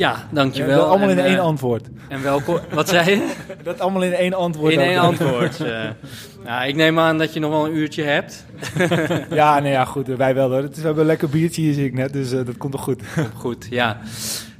Ja, 0.00 0.16
dankjewel. 0.30 0.78
dat 0.78 0.88
allemaal 0.88 1.08
in 1.08 1.18
één 1.18 1.38
antwoord. 1.38 1.88
En 2.08 2.22
welkom. 2.22 2.58
Wat 2.72 2.88
zei 2.88 3.10
je? 3.10 3.32
dat 3.62 3.80
allemaal 3.80 4.02
in 4.02 4.12
één 4.12 4.34
antwoord. 4.34 4.72
In 4.72 4.80
één 4.80 4.98
antwoord. 4.98 5.60
Uh, 5.60 5.82
nou, 6.44 6.68
ik 6.68 6.74
neem 6.74 6.98
aan 6.98 7.18
dat 7.18 7.32
je 7.32 7.40
nog 7.40 7.50
wel 7.50 7.66
een 7.66 7.76
uurtje 7.76 8.02
hebt. 8.02 8.44
ja, 9.30 9.58
nee, 9.58 9.72
ja, 9.72 9.84
goed. 9.84 10.06
Wij 10.06 10.34
wel 10.34 10.50
hoor. 10.50 10.62
We 10.62 10.80
hebben 10.80 11.00
een 11.00 11.06
lekker 11.06 11.28
biertje 11.28 11.62
hier, 11.62 11.74
zie 11.74 11.84
ik 11.84 11.94
net. 11.94 12.12
Dus 12.12 12.32
uh, 12.32 12.46
dat 12.46 12.56
komt 12.56 12.72
toch 12.72 12.82
goed. 12.82 13.02
goed, 13.34 13.66
ja. 13.70 14.00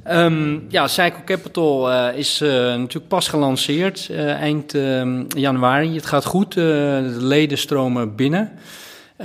Um, 0.09 0.65
ja, 0.69 0.87
Cycle 0.87 1.23
Capital 1.25 1.91
uh, 1.91 2.17
is 2.17 2.39
natuurlijk 2.39 3.07
pas 3.07 3.27
gelanceerd 3.27 4.09
eind 4.39 4.73
ehm, 4.73 5.23
januari. 5.27 5.95
Het 5.95 6.05
gaat 6.05 6.25
goed. 6.25 6.53
de 6.53 7.17
leden 7.19 7.57
stromen 7.57 8.15
binnen. 8.15 8.51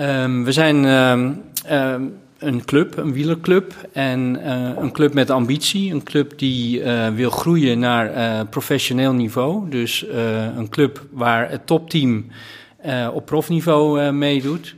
Um, 0.00 0.44
we 0.44 0.52
zijn 0.52 0.84
een 2.38 2.64
club, 2.64 2.96
een 2.96 3.12
wielerclub. 3.12 3.74
En 3.92 4.48
een 4.82 4.92
club 4.92 5.14
met 5.14 5.30
ambitie. 5.30 5.92
Een 5.92 6.02
club 6.02 6.38
die 6.38 6.82
wil 7.14 7.30
groeien 7.30 7.78
naar 7.78 8.46
professioneel 8.46 9.12
niveau. 9.12 9.70
Dus 9.70 10.04
een 10.56 10.68
club 10.68 11.06
waar 11.10 11.50
het 11.50 11.66
topteam 11.66 12.26
op 13.12 13.26
profniveau 13.26 14.12
meedoet. 14.12 14.74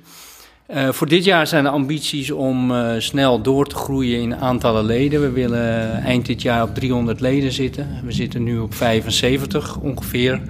Voor 0.68 1.08
dit 1.08 1.24
jaar 1.24 1.46
zijn 1.46 1.64
de 1.64 1.70
ambities 1.70 2.30
om 2.30 2.72
snel 2.98 3.42
door 3.42 3.66
te 3.66 3.74
groeien 3.74 4.20
in 4.20 4.36
aantallen 4.36 4.84
leden. 4.84 5.20
We 5.20 5.30
willen 5.30 5.92
eind 6.02 6.26
dit 6.26 6.42
jaar 6.42 6.62
op 6.62 6.74
300 6.74 7.20
leden 7.20 7.52
zitten. 7.52 8.00
We 8.04 8.12
zitten 8.12 8.42
nu 8.42 8.58
op 8.58 8.74
75 8.74 9.78
ongeveer. 9.78 10.40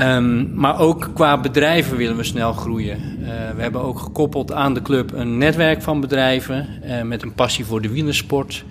Um, 0.00 0.54
maar 0.54 0.78
ook 0.78 1.10
qua 1.14 1.40
bedrijven 1.40 1.96
willen 1.96 2.16
we 2.16 2.24
snel 2.24 2.52
groeien. 2.52 2.98
We 3.56 3.62
hebben 3.62 3.82
ook 3.82 3.98
gekoppeld 3.98 4.52
aan 4.52 4.74
de 4.74 4.82
club 4.82 5.12
een 5.12 5.38
netwerk 5.38 5.82
van 5.82 6.00
bedrijven 6.00 6.68
met 7.04 7.22
een 7.22 7.34
passie 7.34 7.64
voor 7.64 7.80
de 7.80 7.88
wielersport. 7.90 8.64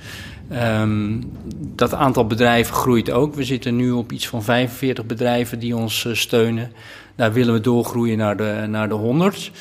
Um, 0.51 1.32
dat 1.76 1.93
aantal 1.93 2.28
bedrijven 2.28 2.76
groeit 2.76 3.11
ook. 3.11 3.36
We 3.36 3.43
zitten 3.43 3.76
nu 3.76 3.91
op 3.91 4.11
iets 4.11 4.28
van 4.28 4.43
45 4.43 5.05
bedrijven 5.05 5.59
die 5.59 5.76
ons 5.76 6.07
steunen. 6.11 6.71
Daar 7.15 7.34
willen 7.34 7.53
we 7.53 7.61
doorgroeien 7.61 8.17
naar 8.17 8.38
de, 8.38 8.65
naar 8.67 8.89
de 8.89 8.95
100. 8.95 9.51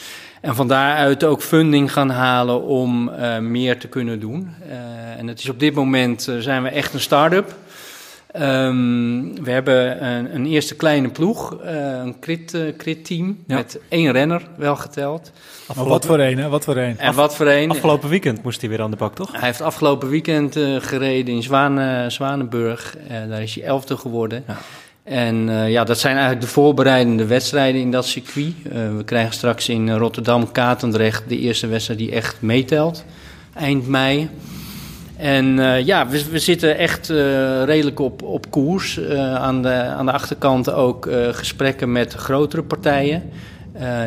En 0.43 0.55
van 0.55 0.69
daaruit 0.69 1.25
ook 1.25 1.43
funding 1.43 1.93
gaan 1.93 2.11
halen 2.11 2.63
om 2.63 3.11
meer 3.41 3.79
te 3.79 3.89
kunnen 3.89 4.21
doen. 4.21 4.55
en 5.19 5.27
het 5.27 5.39
is 5.39 5.49
op 5.49 5.61
dit 5.61 5.75
moment 5.75 6.29
zijn 6.39 6.63
we 6.63 6.69
echt 6.69 6.95
een 6.95 7.01
start-up. 7.01 7.55
Um, 8.41 9.45
we 9.45 9.51
hebben 9.51 10.05
een, 10.05 10.35
een, 10.35 10.47
eerste 10.47 10.75
kleine 10.75 11.09
ploeg, 11.09 11.59
uh, 11.65 11.71
een 12.05 12.19
crit, 12.21 12.55
uh, 12.55 12.77
crit 12.77 13.05
team 13.05 13.39
ja. 13.47 13.57
met 13.57 13.79
één 13.89 14.13
renner 14.13 14.43
wel 14.57 14.77
geteld. 14.77 15.33
Maar 15.77 15.85
wat 15.85 16.07
voor 16.07 16.19
een, 16.19 16.39
hè? 16.39 16.49
Wat 16.49 16.65
voor 16.65 16.77
een? 16.77 16.99
En 16.99 17.15
wat 17.15 17.37
voor 17.37 17.47
een? 17.47 17.71
Afgelopen 17.71 18.09
weekend 18.09 18.43
moest 18.43 18.61
hij 18.61 18.71
weer 18.71 18.83
aan 18.83 18.91
de 18.91 18.97
bak, 18.97 19.15
toch? 19.15 19.33
Hij 19.33 19.41
heeft 19.41 19.61
afgelopen 19.61 20.09
weekend 20.09 20.57
uh, 20.57 20.81
gereden 20.81 21.35
in 21.35 21.43
Zwanen, 21.43 22.13
Zwanenburg. 22.13 22.97
daar 23.29 23.43
is 23.43 23.55
hij 23.55 23.65
elfde 23.65 23.97
geworden. 23.97 24.45
Ja. 24.47 24.59
En 25.05 25.51
ja, 25.69 25.85
dat 25.85 25.99
zijn 25.99 26.15
eigenlijk 26.15 26.45
de 26.45 26.53
voorbereidende 26.53 27.27
wedstrijden 27.27 27.81
in 27.81 27.91
dat 27.91 28.07
circuit. 28.07 28.55
we 28.97 29.03
krijgen 29.05 29.35
straks 29.35 29.69
in 29.69 29.91
Rotterdam-Katendrecht 29.91 31.23
de 31.29 31.39
eerste 31.39 31.67
wedstrijd 31.67 31.99
die 31.99 32.13
echt 32.13 32.37
meetelt, 32.41 33.05
eind 33.55 33.89
mei. 33.89 34.29
En 35.17 35.59
uh, 35.59 35.87
ja, 35.87 36.09
we, 36.09 36.25
we, 36.31 36.39
zitten 36.39 36.79
echt 36.79 37.09
redelijk 37.65 38.01
op, 38.01 38.23
op 38.23 38.51
koers. 38.51 39.01
Aan, 39.19 39.63
de, 39.63 39.73
aan 39.73 40.07
de 40.07 40.13
achterkant 40.13 40.73
ook 40.73 41.09
gesprekken 41.31 41.93
met 41.93 42.15
grotere 42.15 42.63
partijen. 42.63 43.23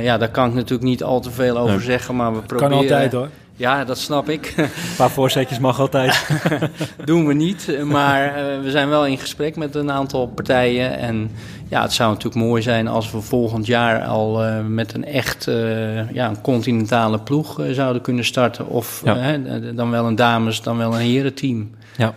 ja, 0.01 0.17
daar 0.17 0.31
kan 0.31 0.47
ik 0.47 0.53
natuurlijk 0.53 0.89
niet 0.89 1.03
al 1.03 1.19
te 1.19 1.31
veel 1.31 1.57
over 1.57 1.81
zeggen, 1.81 2.15
maar 2.15 2.33
we 2.33 2.39
proberen... 2.39 2.69
Kan 2.69 2.79
altijd 2.79 3.11
hoor. 3.11 3.29
Ja, 3.57 3.83
dat 3.83 3.97
snap 3.97 4.29
ik. 4.29 4.53
Een 4.57 4.69
paar 4.97 5.09
voorzetjes 5.09 5.59
mag 5.59 5.79
altijd. 5.79 6.27
Doen 7.05 7.27
we 7.27 7.33
niet, 7.33 7.83
maar 7.83 8.33
we 8.63 8.71
zijn 8.71 8.89
wel 8.89 9.05
in 9.05 9.17
gesprek 9.17 9.55
met 9.55 9.75
een 9.75 9.91
aantal 9.91 10.27
partijen. 10.27 10.97
En 10.97 11.31
ja, 11.69 11.81
het 11.81 11.93
zou 11.93 12.09
natuurlijk 12.09 12.45
mooi 12.45 12.61
zijn 12.61 12.87
als 12.87 13.11
we 13.11 13.21
volgend 13.21 13.65
jaar 13.65 14.03
al 14.03 14.45
uh, 14.45 14.59
met 14.67 14.93
een 14.93 15.05
echt 15.05 15.47
uh, 15.47 16.11
ja, 16.11 16.29
een 16.29 16.41
continentale 16.41 17.19
ploeg 17.19 17.61
zouden 17.71 18.01
kunnen 18.01 18.25
starten. 18.25 18.67
Of 18.67 19.01
ja. 19.05 19.37
dan 19.73 19.91
wel 19.91 20.05
een 20.05 20.15
dames, 20.15 20.61
dan 20.61 20.77
wel 20.77 20.93
een 20.93 21.01
herenteam. 21.01 21.69
Ja. 21.97 22.13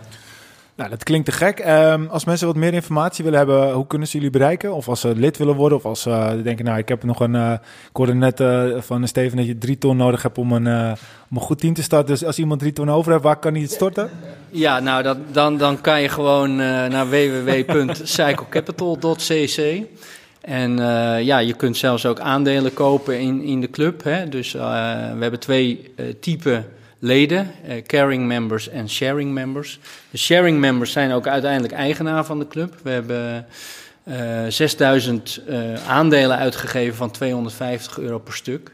Nou, 0.79 0.91
dat 0.91 1.03
klinkt 1.03 1.25
te 1.25 1.31
gek. 1.31 1.63
Um, 1.67 2.07
als 2.07 2.25
mensen 2.25 2.47
wat 2.47 2.55
meer 2.55 2.73
informatie 2.73 3.23
willen 3.23 3.39
hebben, 3.39 3.71
hoe 3.71 3.87
kunnen 3.87 4.07
ze 4.07 4.17
jullie 4.17 4.31
bereiken? 4.31 4.73
Of 4.73 4.87
als 4.87 4.99
ze 4.99 5.15
lid 5.15 5.37
willen 5.37 5.55
worden, 5.55 5.77
of 5.77 5.85
als 5.85 6.01
ze 6.01 6.39
denken, 6.43 6.65
nou, 6.65 6.77
ik 6.77 6.87
heb 6.87 7.03
nog 7.03 7.19
een. 7.19 7.33
Uh, 7.33 7.53
van 8.79 9.07
Steven 9.07 9.37
dat 9.37 9.45
je 9.45 9.57
drie 9.57 9.77
ton 9.77 9.97
nodig 9.97 10.21
hebt 10.21 10.37
om 10.37 10.51
een, 10.51 10.67
om 11.29 11.37
een 11.37 11.41
goed 11.41 11.59
team 11.59 11.73
te 11.73 11.83
starten. 11.83 12.07
Dus 12.07 12.25
als 12.25 12.39
iemand 12.39 12.59
drie 12.59 12.73
ton 12.73 12.91
over 12.91 13.11
heeft, 13.11 13.23
waar 13.23 13.39
kan 13.39 13.53
hij 13.53 13.61
het 13.61 13.71
storten? 13.71 14.09
Ja, 14.49 14.79
nou, 14.79 15.03
dat, 15.03 15.17
dan, 15.31 15.57
dan 15.57 15.81
kan 15.81 16.01
je 16.01 16.09
gewoon 16.09 16.55
naar 16.55 17.09
www.cyclecapital.cc. 17.09 19.83
En 20.41 20.77
ja, 21.23 21.37
je 21.37 21.53
kunt 21.53 21.77
zelfs 21.77 22.05
ook 22.05 22.19
aandelen 22.19 22.73
kopen 22.73 23.19
in, 23.19 23.41
in 23.41 23.61
de 23.61 23.69
club. 23.69 24.03
Hè? 24.03 24.29
Dus 24.29 24.51
we 24.51 24.59
hebben 25.19 25.39
twee 25.39 25.93
typen 26.19 26.65
leden, 26.99 27.51
uh, 27.67 27.81
caring 27.81 28.25
members 28.25 28.69
en 28.69 28.89
sharing 28.89 29.33
members. 29.33 29.79
De 30.11 30.17
sharing 30.17 30.59
members 30.59 30.91
zijn 30.91 31.11
ook 31.11 31.27
uiteindelijk 31.27 31.73
eigenaar 31.73 32.25
van 32.25 32.39
de 32.39 32.47
club. 32.47 32.75
We 32.83 32.89
hebben 32.89 33.45
uh, 34.03 34.45
eh, 34.45 34.51
6000 34.51 35.41
uh, 35.47 35.73
eh, 35.73 35.87
aandelen 35.87 36.37
uitgegeven 36.37 36.95
van 36.95 37.11
250 37.11 37.99
euro 37.99 38.19
per 38.19 38.33
stuk. 38.33 38.71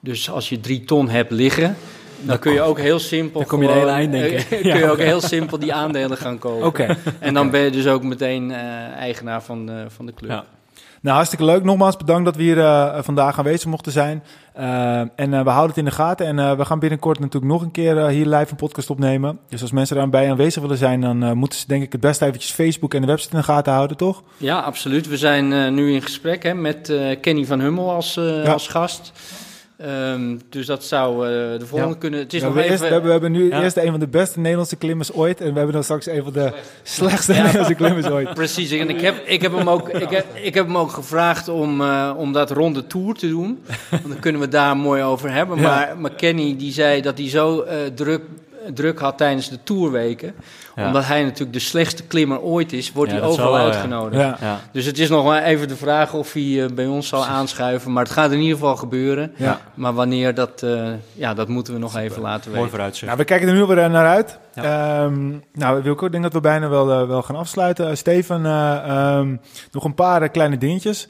Dus 0.00 0.30
als 0.30 0.48
je 0.48 0.60
drie 0.60 0.84
ton 0.84 1.08
hebt 1.08 1.30
liggen, 1.30 1.76
dan 2.20 2.38
kun 2.38 2.52
je 2.52 2.60
ook 2.60 2.78
heel 2.78 2.98
simpel. 2.98 3.40
Dan 3.40 3.48
kom 3.48 3.62
je 3.62 3.68
gewoon, 3.68 3.88
eind, 3.88 4.12
denk 4.12 4.32
ik. 4.32 4.48
kun 4.70 4.78
je 4.78 4.90
ook 4.90 4.98
heel 4.98 5.20
simpel 5.20 5.58
die 5.58 5.72
aandelen 5.72 6.16
gaan 6.16 6.38
kopen. 6.38 6.66
Okay. 6.66 6.96
En 7.18 7.34
dan 7.34 7.50
ben 7.50 7.60
je 7.60 7.70
dus 7.70 7.86
ook 7.86 8.02
meteen 8.02 8.52
eigenaar 8.94 9.42
van, 9.42 9.70
van 9.88 10.06
de 10.06 10.14
club. 10.14 10.30
Ja. 10.30 10.44
Nou, 11.00 11.16
hartstikke 11.16 11.44
leuk. 11.44 11.64
Nogmaals 11.64 11.96
bedankt 11.96 12.24
dat 12.24 12.36
we 12.36 12.42
hier 12.42 12.56
uh, 12.56 12.98
vandaag 13.00 13.38
aanwezig 13.38 13.70
mochten 13.70 13.92
zijn. 13.92 14.22
Uh, 14.58 14.98
en 14.98 15.32
uh, 15.32 15.42
we 15.42 15.50
houden 15.50 15.68
het 15.68 15.76
in 15.76 15.84
de 15.84 15.90
gaten. 15.90 16.26
En 16.26 16.56
we 16.56 16.64
gaan 16.64 16.78
binnenkort 16.78 17.18
natuurlijk 17.18 17.52
nog 17.52 17.62
een 17.62 17.70
keer 17.70 18.06
hier 18.06 18.26
live 18.26 18.50
een 18.50 18.56
podcast 18.56 18.90
opnemen. 18.90 19.38
Dus 19.48 19.62
als 19.62 19.70
mensen 19.70 19.96
daarbij 19.96 20.30
aanwezig 20.30 20.62
willen 20.62 20.76
zijn, 20.76 21.00
dan 21.00 21.36
moeten 21.36 21.58
ze 21.58 21.66
denk 21.66 21.82
ik 21.82 21.92
het 21.92 22.00
best 22.00 22.22
eventjes 22.22 22.52
Facebook 22.52 22.94
en 22.94 23.00
de 23.00 23.06
website 23.06 23.32
in 23.32 23.38
de 23.38 23.44
gaten 23.44 23.72
houden, 23.72 23.96
toch? 23.96 24.22
Ja, 24.36 24.58
absoluut. 24.58 25.08
We 25.08 25.16
zijn 25.16 25.74
nu 25.74 25.92
in 25.92 26.02
gesprek 26.02 26.42
hè, 26.42 26.54
met 26.54 26.92
Kenny 27.20 27.44
van 27.44 27.60
Hummel 27.60 27.90
als, 27.90 28.14
ja. 28.14 28.52
als 28.52 28.68
gast. 28.68 29.12
Um, 29.84 30.40
dus 30.48 30.66
dat 30.66 30.84
zou 30.84 31.14
uh, 31.14 31.58
de 31.58 31.66
volgende 31.66 31.94
ja. 31.94 32.00
kunnen. 32.00 32.20
Het 32.20 32.32
is 32.32 32.40
ja, 32.40 32.46
nog 32.46 32.54
we, 32.54 32.60
even... 32.60 32.72
eerst, 32.72 32.82
we, 32.82 32.88
hebben, 32.88 33.06
we 33.06 33.10
hebben 33.10 33.32
nu 33.32 33.48
ja. 33.48 33.62
eerst 33.62 33.76
een 33.76 33.90
van 33.90 34.00
de 34.00 34.08
beste 34.08 34.38
Nederlandse 34.38 34.76
klimmers 34.76 35.12
ooit. 35.12 35.40
En 35.40 35.50
we 35.50 35.56
hebben 35.56 35.72
dan 35.72 35.84
straks 35.84 36.06
een 36.06 36.22
van 36.22 36.32
de 36.32 36.52
slechtste 36.82 37.32
Nederlandse 37.32 37.74
klimmers 37.74 38.06
ooit. 38.06 38.34
Precies. 38.34 38.70
En 38.70 38.88
ik 38.88 39.00
heb, 39.00 39.26
ik 39.26 39.42
heb, 39.42 39.52
hem, 39.52 39.70
ook, 39.70 39.88
ik 39.88 40.10
heb, 40.10 40.26
ik 40.34 40.54
heb 40.54 40.66
hem 40.66 40.78
ook 40.78 40.90
gevraagd 40.90 41.48
om, 41.48 41.80
uh, 41.80 42.12
om 42.16 42.32
dat 42.32 42.50
ronde 42.50 42.86
tour 42.86 43.14
te 43.14 43.28
doen. 43.28 43.62
Want 43.90 44.08
dan 44.08 44.18
kunnen 44.18 44.40
we 44.40 44.48
daar 44.48 44.76
mooi 44.76 45.02
over 45.02 45.32
hebben. 45.32 45.60
Maar, 45.60 45.98
maar 45.98 46.14
Kenny 46.14 46.56
die 46.56 46.72
zei 46.72 47.00
dat 47.00 47.18
hij 47.18 47.28
zo 47.28 47.62
uh, 47.62 47.70
druk 47.94 48.22
druk 48.74 48.98
had 48.98 49.18
tijdens 49.18 49.48
de 49.48 49.58
tourweken. 49.62 50.34
Ja. 50.76 50.86
Omdat 50.86 51.04
hij 51.04 51.22
natuurlijk 51.22 51.52
de 51.52 51.58
slechtste 51.58 52.02
klimmer 52.02 52.40
ooit 52.40 52.72
is, 52.72 52.92
wordt 52.92 53.12
ja, 53.12 53.18
hij 53.18 53.26
overal 53.26 53.52
wel, 53.52 53.64
uitgenodigd. 53.64 54.40
Ja. 54.40 54.60
Dus 54.72 54.84
het 54.84 54.98
is 54.98 55.08
nog 55.08 55.24
wel 55.24 55.36
even 55.36 55.68
de 55.68 55.76
vraag 55.76 56.14
of 56.14 56.32
hij 56.32 56.42
uh, 56.42 56.66
bij 56.70 56.86
ons 56.86 57.08
zal 57.08 57.24
aanschuiven. 57.24 57.92
Maar 57.92 58.02
het 58.02 58.12
gaat 58.12 58.32
in 58.32 58.38
ieder 58.38 58.54
geval 58.54 58.76
gebeuren. 58.76 59.32
Maar 59.74 59.92
wanneer, 59.92 60.34
dat, 60.34 60.62
uh, 60.64 60.88
ja, 61.12 61.34
dat 61.34 61.48
moeten 61.48 61.72
we 61.72 61.78
nog 61.78 61.96
even 61.96 62.22
laten 62.22 62.44
weten. 62.44 62.58
Mooi 62.58 62.70
vooruitzicht. 62.70 63.06
Nou, 63.06 63.18
we 63.18 63.24
kijken 63.24 63.48
er 63.48 63.54
nu 63.54 63.64
weer 63.64 63.90
naar 63.90 64.06
uit. 64.06 64.38
Um, 65.02 65.42
nou, 65.52 65.82
Wilco, 65.82 66.06
ik 66.06 66.12
denk 66.12 66.22
dat 66.22 66.32
we 66.32 66.40
bijna 66.40 66.68
wel, 66.68 67.02
uh, 67.02 67.08
wel 67.08 67.22
gaan 67.22 67.36
afsluiten. 67.36 67.96
Steven, 67.96 68.44
um, 68.44 69.40
nog 69.70 69.84
een 69.84 69.94
paar 69.94 70.28
kleine 70.28 70.58
dingetjes. 70.58 71.08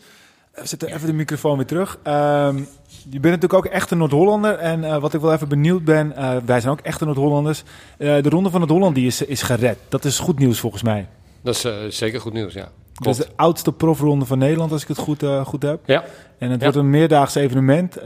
We 0.57 0.67
zetten 0.67 0.89
even 0.89 1.07
de 1.07 1.13
microfoon 1.13 1.57
weer 1.57 1.67
terug. 1.67 1.99
Um, 2.05 2.69
je 3.09 3.21
bent 3.21 3.35
natuurlijk 3.35 3.55
ook 3.55 3.67
echt 3.67 3.91
een 3.91 3.99
Noord-Hollander. 3.99 4.59
En 4.59 4.83
uh, 4.83 4.99
wat 4.99 5.15
ik 5.15 5.21
wel 5.21 5.33
even 5.33 5.49
benieuwd 5.49 5.85
ben, 5.85 6.13
uh, 6.17 6.37
wij 6.45 6.61
zijn 6.61 6.73
ook 6.73 6.81
echte 6.81 7.05
Noord-Hollanders. 7.05 7.63
Uh, 7.99 8.23
de 8.23 8.29
Ronde 8.29 8.51
van 8.51 8.61
het 8.61 8.71
Holland 8.71 8.95
die 8.95 9.07
is, 9.07 9.23
is 9.23 9.43
gered. 9.43 9.79
Dat 9.89 10.05
is 10.05 10.19
goed 10.19 10.39
nieuws 10.39 10.61
volgens 10.61 10.83
mij. 10.83 11.09
Dat 11.43 11.55
is 11.55 11.97
zeker 11.97 12.21
goed 12.21 12.33
nieuws, 12.33 12.53
ja. 12.53 12.69
Dat 12.93 13.19
is 13.19 13.27
de 13.27 13.33
oudste 13.37 13.73
profronde 13.73 14.25
van 14.25 14.39
Nederland, 14.39 14.73
als 14.73 14.83
ik 14.83 14.89
het 14.89 14.99
goed, 14.99 15.25
goed 15.45 15.63
heb. 15.63 15.81
Ja. 15.85 16.05
En 16.39 16.51
het 16.51 16.59
ja. 16.59 16.65
wordt 16.65 16.77
een 16.77 16.91
meerdaags 16.91 17.35
evenement. 17.35 18.03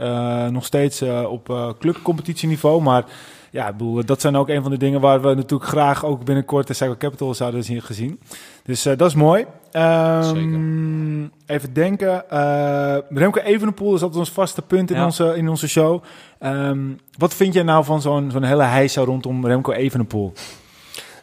nog 0.51 0.65
steeds 0.65 1.01
op 1.27 1.75
clubcompetitieniveau. 1.79 2.81
Maar 2.81 3.05
ja, 3.51 3.67
ik 3.67 3.77
bedoel, 3.77 4.05
dat 4.05 4.21
zijn 4.21 4.35
ook 4.35 4.49
een 4.49 4.61
van 4.61 4.71
de 4.71 4.77
dingen 4.77 5.01
waar 5.01 5.21
we 5.21 5.33
natuurlijk 5.33 5.69
graag 5.69 6.05
ook 6.05 6.23
binnenkort 6.23 6.67
de 6.67 6.73
Cycle 6.73 6.97
Capital 6.97 7.33
zouden 7.33 7.63
zien 7.63 7.81
gezien. 7.81 8.19
Dus 8.63 8.85
eh, 8.85 8.97
dat 8.97 9.07
is 9.07 9.15
mooi. 9.15 9.45
Ehm, 9.71 11.23
even 11.45 11.73
denken. 11.73 12.29
eh 12.29 12.97
Remco 13.09 13.39
Evenepoel 13.39 13.95
is 13.95 14.01
altijd 14.01 14.19
ons 14.19 14.29
vaste 14.31 14.61
punt 14.61 14.91
in, 14.91 14.97
Ja. 14.97 15.05
onze, 15.05 15.33
in 15.37 15.49
onze 15.49 15.67
show. 15.67 16.03
Ehm, 16.39 16.79
wat 17.17 17.33
vind 17.33 17.53
je 17.53 17.63
nou 17.63 17.83
van 17.85 18.01
zo'n 18.01 18.31
zo'n 18.31 18.43
hele 18.43 18.63
heisa 18.63 19.01
rondom 19.01 19.45
Remco 19.45 19.71
Evenepoel? 19.71 20.33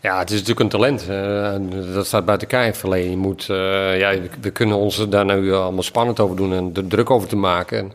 Ja, 0.02 0.18
het 0.18 0.30
is 0.30 0.34
natuurlijk 0.40 0.60
een 0.60 0.68
talent. 0.80 1.06
eh, 1.08 1.52
en 1.54 1.70
dat 1.94 2.06
staat 2.06 2.24
buiten 2.24 2.48
kijf. 2.48 2.84
Alleen 2.84 3.10
je 3.10 3.16
moet, 3.16 3.46
eh, 3.50 3.98
ja, 3.98 4.12
we, 4.40 4.50
kunnen 4.50 4.76
ons 4.76 5.08
daar 5.08 5.24
nu 5.24 5.52
allemaal 5.54 5.82
spannend 5.82 6.20
over 6.20 6.36
doen 6.36 6.52
en 6.52 6.70
er 6.74 6.86
druk 6.86 7.10
over 7.10 7.28
te 7.28 7.36
maken. 7.36 7.78
En 7.78 7.92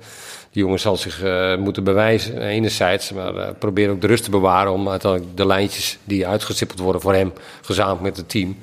die 0.51 0.63
jongen 0.63 0.79
zal 0.79 0.97
zich 0.97 1.23
eh, 1.23 1.55
moeten 1.57 1.83
bewijzen, 1.83 2.41
enerzijds. 2.41 3.11
Maar 3.11 3.53
probeer 3.53 3.89
ook 3.89 4.01
de 4.01 4.07
rust 4.07 4.23
te 4.23 4.29
bewaren 4.29 4.71
om 4.71 4.89
uiteindelijk 4.89 5.37
de 5.37 5.45
lijntjes 5.45 5.97
die 6.03 6.27
uitgestippeld 6.27 6.79
worden 6.79 7.01
voor 7.01 7.13
hem, 7.13 7.33
gezamenlijk 7.61 8.01
met 8.03 8.17
het 8.17 8.29
team, 8.29 8.57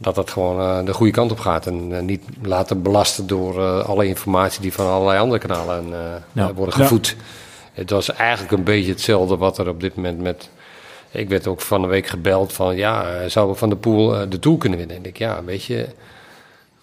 dat 0.00 0.14
dat 0.14 0.30
gewoon 0.30 0.60
eh, 0.60 0.84
de 0.84 0.92
goede 0.92 1.12
kant 1.12 1.30
op 1.30 1.38
gaat. 1.38 1.66
En 1.66 1.96
eh, 1.96 2.02
niet 2.02 2.22
laten 2.42 2.82
belasten 2.82 3.26
door 3.26 3.58
eh, 3.62 3.88
alle 3.88 4.06
informatie 4.06 4.60
die 4.60 4.72
van 4.72 4.86
allerlei 4.86 5.18
andere 5.18 5.40
kanalen 5.40 5.84
Ja. 6.32 6.54
worden 6.54 6.74
Ja. 6.78 6.82
gevoed. 6.82 7.16
Het 7.72 7.90
was 7.90 8.12
eigenlijk 8.12 8.52
een 8.52 8.64
beetje 8.64 8.90
hetzelfde 8.90 9.36
wat 9.36 9.58
er 9.58 9.68
op 9.68 9.80
dit 9.80 9.96
moment 9.96 10.20
met... 10.20 10.48
Ik 11.10 11.28
werd 11.28 11.46
ook 11.46 11.60
van 11.60 11.82
de 11.82 11.88
week 11.88 12.06
gebeld 12.06 12.52
van, 12.52 12.76
ja, 12.76 13.28
zouden 13.28 13.54
we 13.54 13.60
van 13.60 13.68
de 13.68 13.76
pool 13.76 14.28
de 14.28 14.38
Tour 14.38 14.58
kunnen 14.58 14.78
winnen? 14.78 14.96
En 14.96 15.04
ik, 15.04 15.18
ja, 15.18 15.44
weet 15.44 15.64
je, 15.64 15.86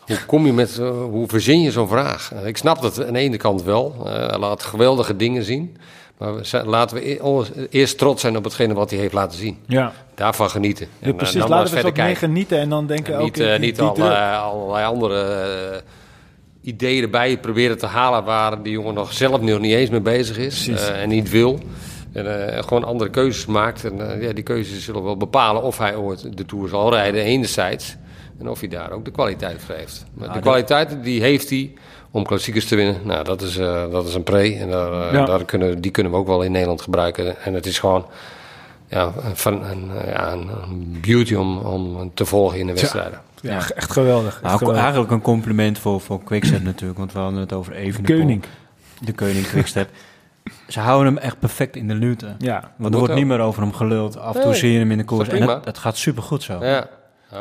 hoe 0.05 0.26
kom 0.26 0.45
je 0.45 0.53
met, 0.53 0.76
hoe 1.09 1.28
verzin 1.28 1.61
je 1.61 1.72
zo'n 1.72 1.88
vraag? 1.88 2.32
Ik 2.45 2.57
snap 2.57 2.82
dat 2.82 3.05
aan 3.05 3.13
de 3.13 3.20
ene 3.20 3.38
kant 3.38 3.63
wel. 3.63 3.95
Hij 4.03 4.38
laat 4.38 4.63
geweldige 4.63 5.15
dingen 5.15 5.43
zien. 5.43 5.78
Maar 6.18 6.36
we 6.36 6.61
laten 6.65 6.97
we 6.97 7.09
e- 7.11 7.68
eerst 7.70 7.97
trots 7.97 8.22
zijn 8.22 8.38
op 8.38 8.43
hetgene 8.43 8.74
wat 8.74 8.89
hij 8.89 8.99
heeft 8.99 9.13
laten 9.13 9.38
zien. 9.39 9.57
Ja, 9.68 9.93
Daarvan 10.15 10.49
genieten. 10.49 10.88
ja 10.99 11.07
En, 11.07 11.15
precies. 11.15 11.36
eh, 11.36 11.41
dan 11.41 11.49
maar 11.49 11.59
Laten 11.59 11.76
we 11.76 11.82
wat 11.82 11.93
meer 11.95 12.03
kijken. 12.05 12.28
genieten 12.28 12.59
en 12.59 12.70
dan 12.70 12.88
denken... 12.88 13.15
En 13.18 13.24
niet, 13.24 13.39
eh, 13.39 13.59
niet 13.59 13.76
die 13.76 13.86
allerlei, 13.86 14.86
andere 14.86 15.22
eh, 15.24 15.78
ideeën 16.61 17.03
erbij 17.03 17.38
proberen 17.38 17.78
te 17.78 17.86
halen 17.86 18.24
waar 18.24 18.63
die 18.63 18.72
jongen 18.72 18.93
nog 18.93 19.13
zelf 19.13 19.41
nog 19.41 19.59
niet 19.59 19.74
eens 19.74 19.89
mee 19.89 20.01
bezig 20.01 20.38
is 20.38 20.63
Precies. 20.63 20.88
en 20.89 21.09
niet 21.09 21.30
wil. 21.30 21.59
En 22.13 22.63
gewoon 22.63 22.84
andere 22.84 23.09
keuzes 23.09 23.45
maakt. 23.45 23.86
En 23.86 24.22
ja, 24.22 24.34
die 24.34 24.43
keuzes 24.43 24.84
zullen 24.84 25.03
wel 25.03 25.18
bepalen 25.18 25.63
of 25.63 25.78
hij 25.78 25.95
ooit 25.95 26.38
de 26.38 26.45
Tour 26.45 26.70
zal 26.70 26.89
rijden, 26.91 27.24
enerzijds. 27.24 27.95
En 28.39 28.49
of 28.49 28.59
hij 28.59 28.70
daar 28.70 28.91
ook 28.91 29.05
de 29.05 29.11
kwaliteit 29.11 29.61
voor 29.61 29.76
heeft. 29.76 30.05
Maar 30.13 30.28
de 30.28 30.34
dat- 30.34 30.41
kwaliteit 30.43 31.03
die 31.03 31.22
heeft 31.22 31.49
hij 31.49 31.74
om 32.11 32.23
klassiekers 32.25 32.65
te 32.65 32.75
winnen. 32.75 32.95
Nou, 33.03 33.23
dat 33.23 33.41
is, 33.41 33.57
eh, 33.57 33.91
dat 33.91 34.07
is 34.07 34.13
een 34.13 34.23
pre. 34.23 34.55
En 34.55 34.69
daar, 34.69 35.07
eh, 35.07 35.13
Ja. 35.13 35.25
daar 35.25 35.45
kunnen, 35.45 35.81
die 35.81 35.91
kunnen 35.91 36.11
we 36.11 36.17
ook 36.17 36.27
wel 36.27 36.41
in 36.41 36.51
Nederland 36.51 36.81
gebruiken. 36.81 37.41
En 37.41 37.53
het 37.53 37.65
is 37.65 37.79
gewoon 37.79 38.05
ja, 38.89 39.11
van 39.33 39.63
een, 39.65 39.89
ja, 40.05 40.31
een, 40.31 40.97
beauty 41.01 41.33
om, 41.35 41.57
om 41.57 42.11
te 42.13 42.25
volgen 42.25 42.59
in 42.59 42.67
de 42.67 42.73
wedstrijden. 42.73 43.21
Ja, 43.41 43.51
Ja. 43.51 43.69
echt 43.75 43.91
geweldig. 43.91 44.33
Echt 44.33 44.41
Nou, 44.41 44.51
ko- 44.51 44.57
geweldig. 44.57 44.81
eigenlijk 44.81 45.11
een 45.11 45.21
compliment 45.21 45.79
voor, 45.79 46.01
voor 46.01 46.23
Quickstep 46.23 46.63
natuurlijk, 46.63 46.99
want 46.99 47.13
we 47.13 47.19
hadden 47.19 47.39
het 47.39 47.53
over 47.53 47.73
Evenepoel. 47.73 48.17
Koning. 48.17 48.43
De 49.01 49.13
Koning 49.13 49.47
Quickstep. 49.47 49.89
Ze 50.67 50.79
houden 50.79 51.13
hem 51.13 51.23
echt 51.23 51.39
perfect 51.39 51.75
in 51.75 51.87
de 51.87 51.93
luwte. 51.93 52.35
Ja, 52.37 52.71
Want 52.77 52.93
er 52.93 52.99
wordt 52.99 53.13
ook. 53.13 53.19
niet 53.19 53.27
meer 53.27 53.39
over 53.39 53.61
hem 53.61 53.73
geluld. 53.73 54.17
Af 54.19 54.35
en 54.35 54.41
toe 54.41 54.49
Nee, 54.51 54.59
zie 54.59 54.71
je 54.71 54.79
hem 54.79 54.91
in 54.91 54.97
de 54.97 55.03
koers. 55.03 55.27
En 55.27 55.45
dat, 55.45 55.63
dat 55.63 55.77
gaat 55.77 55.97
supergoed 55.97 56.43
zo. 56.43 56.65
Ja. 56.65 56.87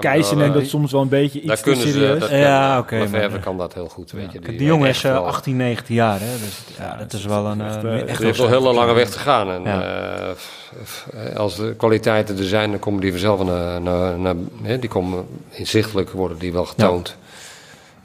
Ja, 0.00 0.34
neemt 0.34 0.54
dat 0.54 0.66
soms 0.66 0.92
wel 0.92 1.00
een 1.00 1.08
beetje 1.08 1.40
iets 1.40 1.56
te 1.56 1.62
kunnen 1.62 1.80
ze, 1.86 1.92
serieus. 1.92 2.18
dat 2.20 2.30
Ja, 2.30 2.70
kan, 2.86 3.00
oké, 3.02 3.10
maar 3.10 3.38
kan 3.38 3.58
dat 3.58 3.74
heel 3.74 3.88
goed, 3.88 4.10
weet 4.12 4.32
je. 4.32 4.38
Kijk, 4.38 4.58
die 4.58 4.66
jongen 4.66 4.88
is 4.88 4.94
echt 4.96 5.04
eh, 5.04 5.12
wel- 5.12 5.26
18, 5.26 5.56
19 5.56 5.94
jaar. 5.94 6.20
Hè? 6.20 6.26
Dus 6.44 6.58
ja, 6.78 6.96
dat 6.96 7.12
is 7.12 7.24
wel 7.24 7.46
een... 7.46 7.60
echt, 7.60 7.84
eh, 7.84 7.94
eh, 7.94 7.94
echt 7.94 8.06
Die 8.06 8.06
wel 8.06 8.06
heeft 8.06 8.20
nog 8.20 8.28
een 8.28 8.34
sterk. 8.34 8.50
hele 8.62 8.72
lange 8.74 8.92
weg 8.92 9.10
te 9.10 9.18
gaan. 9.18 9.50
En 9.50 9.66
eh, 9.66 11.36
als 11.36 11.56
de 11.56 11.74
kwaliteiten 11.76 12.38
er 12.38 12.44
zijn, 12.44 12.70
dan 12.70 12.78
komen 12.78 13.00
die 13.00 13.10
vanzelf 13.10 13.44
naar, 13.44 13.80
naar, 13.82 14.18
naar 14.18 14.34
hè, 14.62 14.78
die 14.78 14.88
komen 14.88 15.26
inzichtelijk 15.50 16.10
worden 16.10 16.38
die 16.38 16.52
wel 16.52 16.64
getoond. 16.64 17.16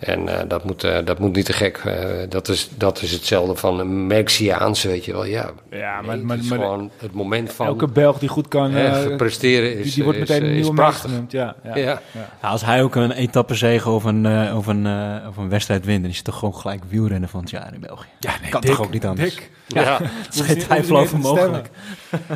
En 0.02 0.28
eh, 0.28 0.40
dat, 0.48 0.64
moet, 0.64 0.84
eh, 0.84 1.06
dat 1.06 1.20
moet 1.20 1.36
niet 1.36 1.46
te 1.46 1.54
gek. 1.54 1.78
Eh, 1.86 1.96
dat, 2.30 2.48
is, 2.48 2.70
dat 2.78 3.02
is 3.02 3.12
hetzelfde 3.12 3.56
van 3.56 3.80
een 3.80 4.08
Mexiaans, 4.08 4.84
weet 4.84 5.06
je 5.06 5.12
wel. 5.12 5.26
Ja, 5.26 5.50
Ja, 5.72 5.96
nee, 5.96 6.06
maar, 6.08 6.16
het 6.16 6.24
maar, 6.24 6.38
is 6.38 6.50
maar 6.50 6.60
gewoon 6.60 6.92
het 6.98 7.12
moment 7.14 7.54
van 7.54 7.66
elke 7.66 7.88
Belg 7.88 8.20
die 8.20 8.30
goed 8.30 8.48
kan, 8.48 8.76
eh, 8.76 9.16
presteren 9.16 9.78
is, 9.78 9.84
die, 9.84 9.94
die 9.94 10.04
wordt 10.04 10.20
is, 10.20 10.30
meteen 10.30 10.46
een 10.48 10.54
nieuwe 10.54 10.74
prachtig. 10.74 11.10
genoemd. 11.12 11.32
Ja, 11.32 11.56
ja. 11.64 11.78
Ja. 11.78 12.02
Ja, 12.42 12.48
als 12.50 12.66
hij 12.66 12.84
ook 12.84 12.96
een 12.96 13.12
etappezege 13.12 13.90
of 13.90 14.04
een, 14.04 14.26
eh, 14.26 14.58
of, 14.58 14.68
een, 14.68 14.88
of 15.30 15.38
een 15.38 15.50
wedstrijd 15.50 15.86
wint, 15.86 16.02
dan 16.02 16.10
is 16.10 16.16
het 16.16 16.26
toch 16.26 16.38
gewoon 16.38 16.56
gelijk 16.56 16.84
wielrennen 16.88 17.30
van 17.30 17.40
het 17.40 17.50
jaar 17.50 17.74
in 17.74 17.80
België. 17.80 18.08
Ja, 18.20 18.32
nee, 18.42 18.50
kan 18.50 18.62
dik, 18.62 18.72
toch 18.72 18.82
ook 18.82 18.92
niet 18.92 19.06
anders? 19.06 19.36
dik. 19.36 19.52
Ja. 19.74 19.98
Het 20.26 20.34
is 20.36 20.42
geen 20.42 20.58
twijfel 20.58 20.98
over 20.98 21.20
mogelijk. 21.20 21.70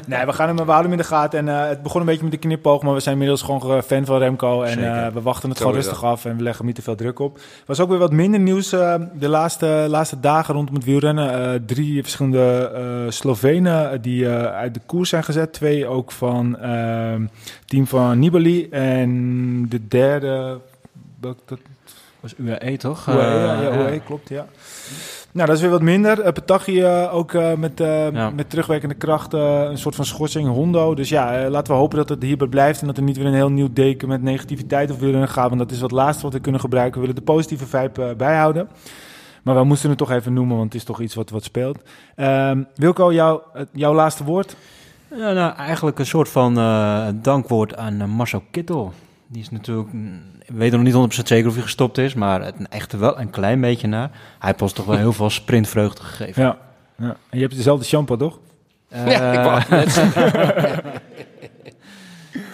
Nee, 0.07 0.26
we 0.26 0.34
gaan 0.34 0.47
hem, 0.47 0.55
we 0.55 0.63
houden 0.63 0.91
hem 0.91 0.91
in 0.91 0.97
de 0.97 1.03
gaten. 1.03 1.39
En 1.39 1.61
eh, 1.61 1.68
het 1.70 1.84
begon 1.84 1.99
een 1.99 2.05
beetje 2.05 2.24
met 2.24 2.32
de 2.32 2.38
knipoog, 2.38 2.82
maar 2.82 2.93
we 2.93 2.99
zijn 2.99 3.13
inmiddels 3.13 3.41
gewoon 3.41 3.84
fan 3.84 4.05
van 4.05 4.18
Remco. 4.18 4.61
En 4.61 5.05
eh, 5.05 5.13
we 5.13 5.22
wachten 5.22 5.49
het 5.49 5.57
Zo 5.57 5.66
gewoon 5.66 5.82
rustig 5.82 6.03
af 6.03 6.26
en 6.26 6.36
we 6.36 6.43
leggen 6.43 6.57
hem 6.57 6.66
niet 6.66 6.76
te 6.76 6.82
veel 6.82 6.95
druk 6.95 7.20
op. 7.20 7.39
Was 7.66 7.80
ook 7.80 7.89
weer 7.89 7.97
wat 7.97 8.12
minder 8.12 8.39
nieuws 8.39 8.72
eh, 8.72 8.95
de 9.14 9.28
laatste, 9.28 9.86
laatste 9.89 10.20
dagen 10.20 10.53
rondom 10.53 10.76
het 10.76 10.84
wielrennen. 10.84 11.53
Eh, 11.53 11.60
drie 11.66 12.01
verschillende 12.01 12.72
eh, 12.74 13.12
Slovenen 13.12 14.01
die 14.01 14.28
uit 14.30 14.74
de 14.74 14.82
koers 14.86 15.10
zijn 15.10 15.24
gezet. 15.24 15.53
Twee 15.53 15.88
ook 15.88 16.12
van 16.12 16.58
het 16.60 17.30
team 17.66 17.88
van 17.88 18.20
Nibali. 18.20 18.70
En 18.70 19.70
de 19.70 19.88
derde... 19.88 20.60
dat 21.20 21.38
was 22.20 22.34
UAE 22.38 22.78
toch? 22.78 23.08
UAE, 23.08 23.18
ja, 23.18 23.62
ja, 23.62 23.78
UAE, 23.78 23.99
klopt, 23.99 24.30
ja. 24.30 24.45
Nou, 25.36 25.48
dat 25.48 25.56
is 25.56 25.62
weer 25.62 25.72
wat 25.72 25.82
minder. 25.82 26.20
Uh, 26.20 26.32
Petaghi 26.32 26.82
eh, 26.82 27.16
ook 27.16 27.34
eh, 27.34 27.54
met, 27.54 27.80
eh, 27.80 28.12
Ja. 28.12 28.30
met 28.30 28.50
terugwerkende 28.50 28.96
kracht 28.96 29.34
eh, 29.34 29.62
een 29.64 29.78
soort 29.78 29.96
van 29.96 30.06
schorsing. 30.06 30.48
Hondo. 30.48 30.94
Dus 30.94 31.10
ja, 31.10 31.50
laten 31.50 31.74
we 31.74 31.80
hopen 31.80 31.98
dat 31.98 32.10
het 32.10 32.24
hierbij 32.24 32.48
blijft. 32.48 32.82
En 32.82 32.88
dat 32.88 32.98
er 32.98 33.04
niet 33.04 33.18
weer 33.18 33.26
een 33.26 33.34
heel 33.34 33.50
nieuw 33.52 33.70
deken 33.74 34.08
met 34.08 34.22
negativiteit 34.22 34.92
of 34.92 35.00
wielrennen 35.00 35.30
gaat. 35.30 35.48
Want 35.48 35.60
dat 35.60 35.72
is 35.72 35.80
wat 35.82 35.92
laatste 35.92 36.24
wat 36.24 36.34
we 36.34 36.40
kunnen 36.40 36.62
gebruiken. 36.62 37.02
We 37.02 37.08
willen 37.08 37.22
de 37.26 37.32
positieve 37.32 37.66
vibe 37.66 38.14
bijhouden. 38.18 38.68
Maar 39.44 39.56
we 39.56 39.64
moesten 39.64 39.90
het 39.90 39.98
toch 39.98 40.12
even 40.12 40.34
noemen, 40.34 40.58
want 40.58 40.74
het 40.74 40.82
is 40.82 40.88
toch 40.88 41.02
iets 41.02 41.16
wat, 41.16 41.30
wat 41.30 41.44
speelt. 41.44 41.78
Ehm, 42.16 42.64
Wilco, 42.76 43.14
jou, 43.14 43.42
jouw 43.72 43.94
laatste 43.94 44.24
woord? 44.24 44.56
Ja, 45.16 45.32
nou, 45.32 45.56
eigenlijk 45.56 46.00
een 46.00 46.06
soort 46.06 46.30
van 46.30 46.58
eh, 46.58 47.08
dankwoord 47.22 47.76
aan 47.78 48.10
Marcel 48.10 48.44
Kittel. 48.52 48.94
Die 49.36 49.44
is 49.44 49.50
natuurlijk, 49.52 49.94
mm, 49.94 50.22
ik 50.46 50.56
weet 50.56 50.72
nog 50.72 50.82
niet 50.82 50.94
100% 50.94 51.28
zeker 51.28 51.48
of 51.48 51.54
hij 51.54 51.64
gestopt 51.64 51.98
is, 51.98 52.14
maar 52.14 52.42
het 52.42 52.56
echt 52.70 52.94
wel 52.94 53.20
een 53.20 53.30
klein 53.30 53.62
beetje 53.62 53.88
na. 53.88 54.00
Hij 54.40 54.50
heeft 54.50 54.62
ons 54.62 54.74
toch 54.74 54.86
wel 54.86 54.98
heel 55.06 55.14
veel 55.14 55.30
sprintvreugde 55.30 56.02
gegeven. 56.04 56.44
Ja. 56.44 56.58
ja. 56.98 57.06
En 57.30 57.38
je 57.38 57.40
hebt 57.42 57.56
dezelfde 57.56 57.86
shampoo, 57.86 58.16
toch? 58.16 58.40
Eh, 58.90 59.12
Ja, 59.12 59.32
ik 59.32 59.40
wou 59.40 59.60
het 59.60 59.70
net 59.70 59.96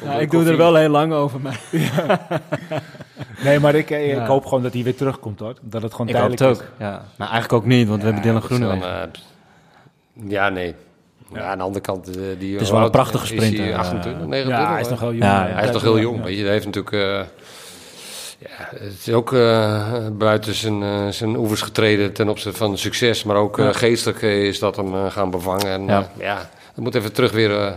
ja, 0.03 0.11
ik 0.19 0.31
doe 0.31 0.45
er 0.45 0.57
wel 0.57 0.75
heel 0.75 0.89
lang 0.89 1.13
over, 1.13 1.41
maar 1.41 1.59
Nee, 3.43 3.59
maar 3.59 3.75
ik, 3.75 3.89
eh, 3.91 4.07
Ja. 4.07 4.21
ik 4.21 4.27
hoop 4.27 4.45
gewoon 4.45 4.63
dat 4.63 4.73
hij 4.73 4.83
weer 4.83 4.95
terugkomt, 4.95 5.39
hoor. 5.39 5.55
Dat 5.61 5.81
het 5.81 5.91
gewoon 5.91 6.07
ik 6.07 6.15
hoop 6.15 6.27
het 6.29 6.37
tijdelijk 6.37 6.69
ook. 6.71 6.73
Ja. 6.79 7.05
Maar 7.17 7.29
eigenlijk 7.29 7.53
ook 7.63 7.65
niet, 7.65 7.87
want 7.87 7.99
we 7.99 8.05
hebben 8.05 8.23
Dylan 8.23 8.37
is 8.41 8.45
Groenewegen. 8.45 9.01
eh, 9.01 10.29
ja, 10.29 10.49
nee. 10.49 10.75
Ja, 11.33 11.41
aan 11.41 11.57
de 11.57 11.63
andere 11.63 11.83
kant, 11.83 12.07
eh, 12.17 12.21
die 12.39 12.53
Het 12.53 12.61
is 12.61 12.69
wel 12.71 12.83
een 12.83 12.91
prachtige 12.91 13.23
is 13.23 13.29
sprinter, 13.29 13.63
hij? 13.63 13.73
eh, 13.73 13.79
28, 13.79 14.11
is. 14.21 14.27
29? 14.27 14.65
Ja, 14.65 14.71
hij 14.71 14.81
is 14.81 14.87
nog 14.89 14.99
heel 14.99 15.09
jong. 15.13 15.23
Ja, 15.23 15.47
ja. 15.47 15.53
Hij 15.53 15.63
is 15.67 15.71
nog 15.71 15.81
heel 15.81 15.99
jong, 15.99 16.17
Ja. 16.17 16.23
weet 16.23 16.37
je. 16.37 16.43
Hij 16.43 16.51
heeft 16.51 16.65
natuurlijk... 16.65 16.95
eh, 16.95 17.25
ja, 18.39 18.67
het 18.79 19.07
is 19.07 19.13
ook 19.13 19.33
eh, 19.33 20.07
buiten 20.11 20.53
zijn, 20.53 21.13
zijn 21.13 21.35
oevers 21.37 21.61
getreden 21.61 22.13
ten 22.13 22.29
opzichte 22.29 22.57
van 22.57 22.77
succes. 22.77 23.23
Maar 23.23 23.35
ook 23.35 23.61
geestelijk 23.71 24.21
is 24.21 24.59
dat 24.59 24.75
hem 24.75 25.09
gaan 25.09 25.29
bevangen. 25.31 25.67
En 25.67 25.85
Ja. 26.17 26.37
dat 26.75 26.83
moet 26.83 26.95
even 26.95 27.13
terug 27.13 27.31
weer 27.31 27.73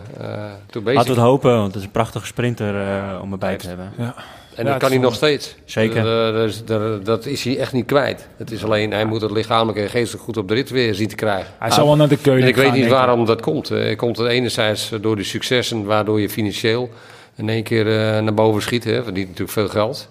toe 0.70 0.82
bezig. 0.82 0.94
Laten 0.98 1.14
we 1.14 1.20
het 1.20 1.28
hopen, 1.28 1.52
want 1.54 1.66
het 1.66 1.76
is 1.76 1.82
een 1.84 1.90
prachtige 1.90 2.26
sprinter 2.26 2.74
om 3.20 3.32
erbij 3.32 3.56
te 3.56 3.66
hebben. 3.68 3.92
Ja. 3.98 4.14
En 4.56 4.64
Ja, 4.64 4.72
dat 4.72 4.72
het 4.72 4.82
kan 4.82 4.90
hij 4.90 4.98
nog 5.00 5.14
steeds. 5.14 5.54
Zeker. 5.64 6.02
Dat, 6.02 6.34
dat 6.34 6.48
is- 6.48 6.64
dat- 6.64 7.04
dat 7.04 7.26
is 7.26 7.44
hij 7.44 7.58
echt 7.58 7.72
niet 7.72 7.86
kwijt. 7.86 8.28
Het 8.36 8.50
is 8.50 8.64
alleen, 8.64 8.90
hij 8.92 9.04
moet 9.04 9.20
het 9.20 9.30
lichamelijk 9.30 9.78
en 9.78 9.88
geestelijk 9.88 10.24
goed 10.24 10.36
op 10.36 10.48
de 10.48 10.54
rit 10.54 10.70
weer 10.70 10.94
zien 10.94 11.08
te 11.08 11.14
krijgen. 11.14 11.52
Hij 11.58 11.70
zal 11.70 11.86
wel 11.86 11.96
naar 11.96 12.08
de 12.08 12.16
keuze 12.16 12.42
En 12.42 12.48
ik 12.48 12.56
weet 12.56 12.72
niet 12.72 12.88
waarom 12.88 13.24
dat 13.24 13.40
komt. 13.40 13.70
Eh, 13.70 13.96
Komt 13.96 14.16
het 14.16 14.26
enerzijds 14.28 14.90
door 15.00 15.16
de 15.16 15.24
successen, 15.24 15.84
waardoor 15.84 16.20
je 16.20 16.28
financieel 16.30 16.90
in 17.36 17.48
één 17.48 17.62
keer 17.62 17.86
eh, 17.86 18.22
naar 18.22 18.34
boven 18.34 18.62
schiet. 18.62 18.84
Hè, 18.84 19.02
verdient 19.02 19.26
natuurlijk 19.26 19.52
veel 19.58 19.68
geld. 19.68 20.08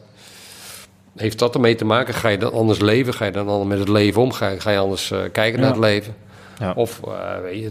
Heeft 1.16 1.40
dat 1.40 1.54
ermee 1.54 1.76
te 1.76 1.86
maken? 1.86 2.14
Ga 2.14 2.28
je 2.30 2.38
dan 2.38 2.54
anders 2.54 2.80
leven? 2.80 3.14
Ga 3.14 3.26
je 3.26 3.32
dan 3.32 3.48
anders 3.48 3.70
met 3.70 3.80
het 3.80 3.90
leven 3.90 4.22
om? 4.22 4.32
Ga 4.32 4.50
je, 4.50 4.60
ga 4.60 4.72
je 4.72 4.78
anders 4.78 5.12
eh, 5.12 5.20
kijken 5.32 5.60
Ja. 5.60 5.66
naar 5.66 5.76
het 5.76 5.84
leven? 5.84 6.16
Ja. 6.60 6.74
Of 6.76 7.00
eh, 7.08 7.12
weet 7.44 7.60
je, 7.62 7.70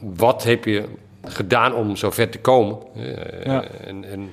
wat 0.00 0.42
heb 0.44 0.64
je 0.64 0.82
gedaan 1.24 1.74
om 1.74 1.96
zo 1.96 2.10
ver 2.10 2.28
te 2.28 2.38
komen? 2.38 2.76
Eh, 2.96 3.44
Ja. 3.44 3.64
en, 3.86 4.04
en 4.12 4.32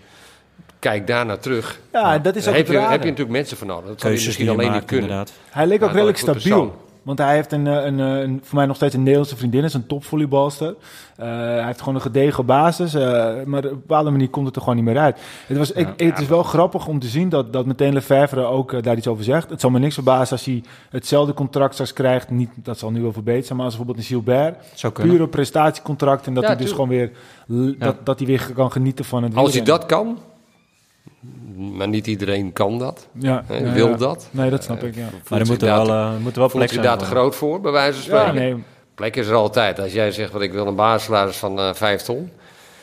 kijk 0.79 1.07
daar 1.07 1.25
naar 1.25 1.39
terug. 1.39 1.79
Ja, 1.91 2.19
dat 2.19 2.35
is 2.35 2.47
ook 2.47 2.55
heb 2.55 2.67
je, 2.67 2.77
heb 2.77 3.03
je 3.03 3.09
natuurlijk 3.09 3.29
mensen 3.29 3.57
voor 3.57 3.67
nodig. 3.67 3.87
Dat 3.87 4.01
zou 4.01 4.13
je 4.13 4.19
Keuzes 4.19 4.37
die 4.37 4.45
misschien 4.45 4.49
alleen 4.49 4.71
maakt, 4.71 4.79
niet 4.79 4.89
kunnen. 4.89 5.09
inderdaad. 5.09 5.33
Hij 5.49 5.67
leek 5.67 5.83
ook 5.83 5.91
redelijk 5.91 6.17
stabiel. 6.17 6.85
Want 7.07 7.19
hij 7.19 7.35
heeft 7.35 7.51
een, 7.51 7.67
eh, 7.67 7.85
een, 7.85 7.99
eh, 7.99 8.19
een, 8.19 8.39
voor 8.43 8.55
mij 8.55 8.65
nog 8.65 8.75
steeds 8.75 8.93
een 8.93 8.99
Nederlandse 8.99 9.37
vriendin, 9.37 9.63
is 9.63 9.73
een 9.73 9.87
topvolleybalster. 9.87 10.67
Uh, 10.67 11.25
hij 11.25 11.65
heeft 11.65 11.79
gewoon 11.79 11.95
een 11.95 12.01
gedegen 12.01 12.45
basis, 12.45 12.95
uh, 12.95 13.01
maar 13.45 13.65
op 13.65 13.71
een 13.71 13.79
bepaalde 13.79 14.09
manier 14.09 14.29
komt 14.29 14.45
het 14.45 14.55
er 14.55 14.61
gewoon 14.61 14.75
niet 14.75 14.85
meer 14.85 14.97
uit. 14.97 15.19
Het, 15.47 15.57
was, 15.57 15.71
ik, 15.71 15.87
het 15.97 16.19
is 16.19 16.27
wel 16.27 16.43
grappig 16.43 16.87
om 16.87 16.99
te 16.99 17.07
zien 17.07 17.29
dat, 17.29 17.53
dat 17.53 17.65
meteen 17.65 17.93
Lefevre 17.93 18.45
ook 18.45 18.71
uh, 18.71 18.81
daar 18.81 18.97
iets 18.97 19.07
over 19.07 19.23
zegt. 19.23 19.49
Het 19.49 19.61
zal 19.61 19.69
me 19.69 19.79
niks 19.79 19.93
verbazen 19.93 20.31
als 20.31 20.45
hij 20.45 20.63
hetzelfde 20.89 21.33
contract 21.33 21.73
straks 21.73 21.93
krijgt. 21.93 22.29
Niet, 22.29 22.49
dat 22.55 22.79
zal 22.79 22.91
nu 22.91 23.01
wel 23.01 23.13
verbeterd 23.13 23.45
zijn, 23.45 23.57
maar 23.57 23.67
als 23.67 23.75
bijvoorbeeld 23.77 24.05
een 24.05 24.11
Gilbert. 24.13 24.55
Puur 24.93 25.21
op 25.21 25.31
prestatiecontract 25.31 26.27
en 26.27 26.33
dat 26.33 26.43
ja, 26.43 26.49
hij 26.49 26.57
dus 26.57 26.71
gewoon 26.71 26.89
weer, 26.89 27.11
dat, 27.77 28.05
dat 28.05 28.17
hij 28.17 28.27
weer 28.27 28.51
kan 28.53 28.71
genieten 28.71 29.05
van 29.05 29.23
het 29.23 29.35
Als 29.35 29.53
hij 29.53 29.63
dat 29.63 29.85
kan, 29.85 30.17
maar 31.55 31.87
niet 31.87 32.07
iedereen 32.07 32.53
kan 32.53 32.79
dat. 32.79 33.07
Ja, 33.19 33.43
ja, 33.49 33.71
wil 33.71 33.89
ja. 33.89 33.95
dat. 33.95 34.27
Nee, 34.31 34.49
dat 34.49 34.63
snap 34.63 34.83
ik, 34.83 34.95
ja. 34.95 35.09
Maar 35.29 35.39
er 35.39 35.45
moet 35.45 35.61
er 35.61 35.67
wel, 35.67 35.87
uh, 35.87 36.17
moet 36.17 36.33
er 36.33 36.39
wel 36.39 36.49
plek 36.49 36.69
zijn. 36.69 36.83
daar 36.83 36.97
te 36.97 37.05
groot 37.05 37.35
voor, 37.35 37.61
bij 37.61 37.71
wijze 37.71 37.93
van 37.93 38.01
spreken? 38.01 38.33
Ja, 38.33 38.53
nee. 38.53 38.63
Plek 38.95 39.15
is 39.15 39.27
er 39.27 39.35
altijd. 39.35 39.79
Als 39.79 39.93
jij 39.93 40.11
zegt, 40.11 40.31
wat 40.31 40.41
ik 40.41 40.51
wil 40.51 40.67
een 40.67 40.75
basissalaris 40.75 41.37
van 41.37 41.59
uh, 41.59 41.73
5 41.73 42.01
ton. 42.01 42.29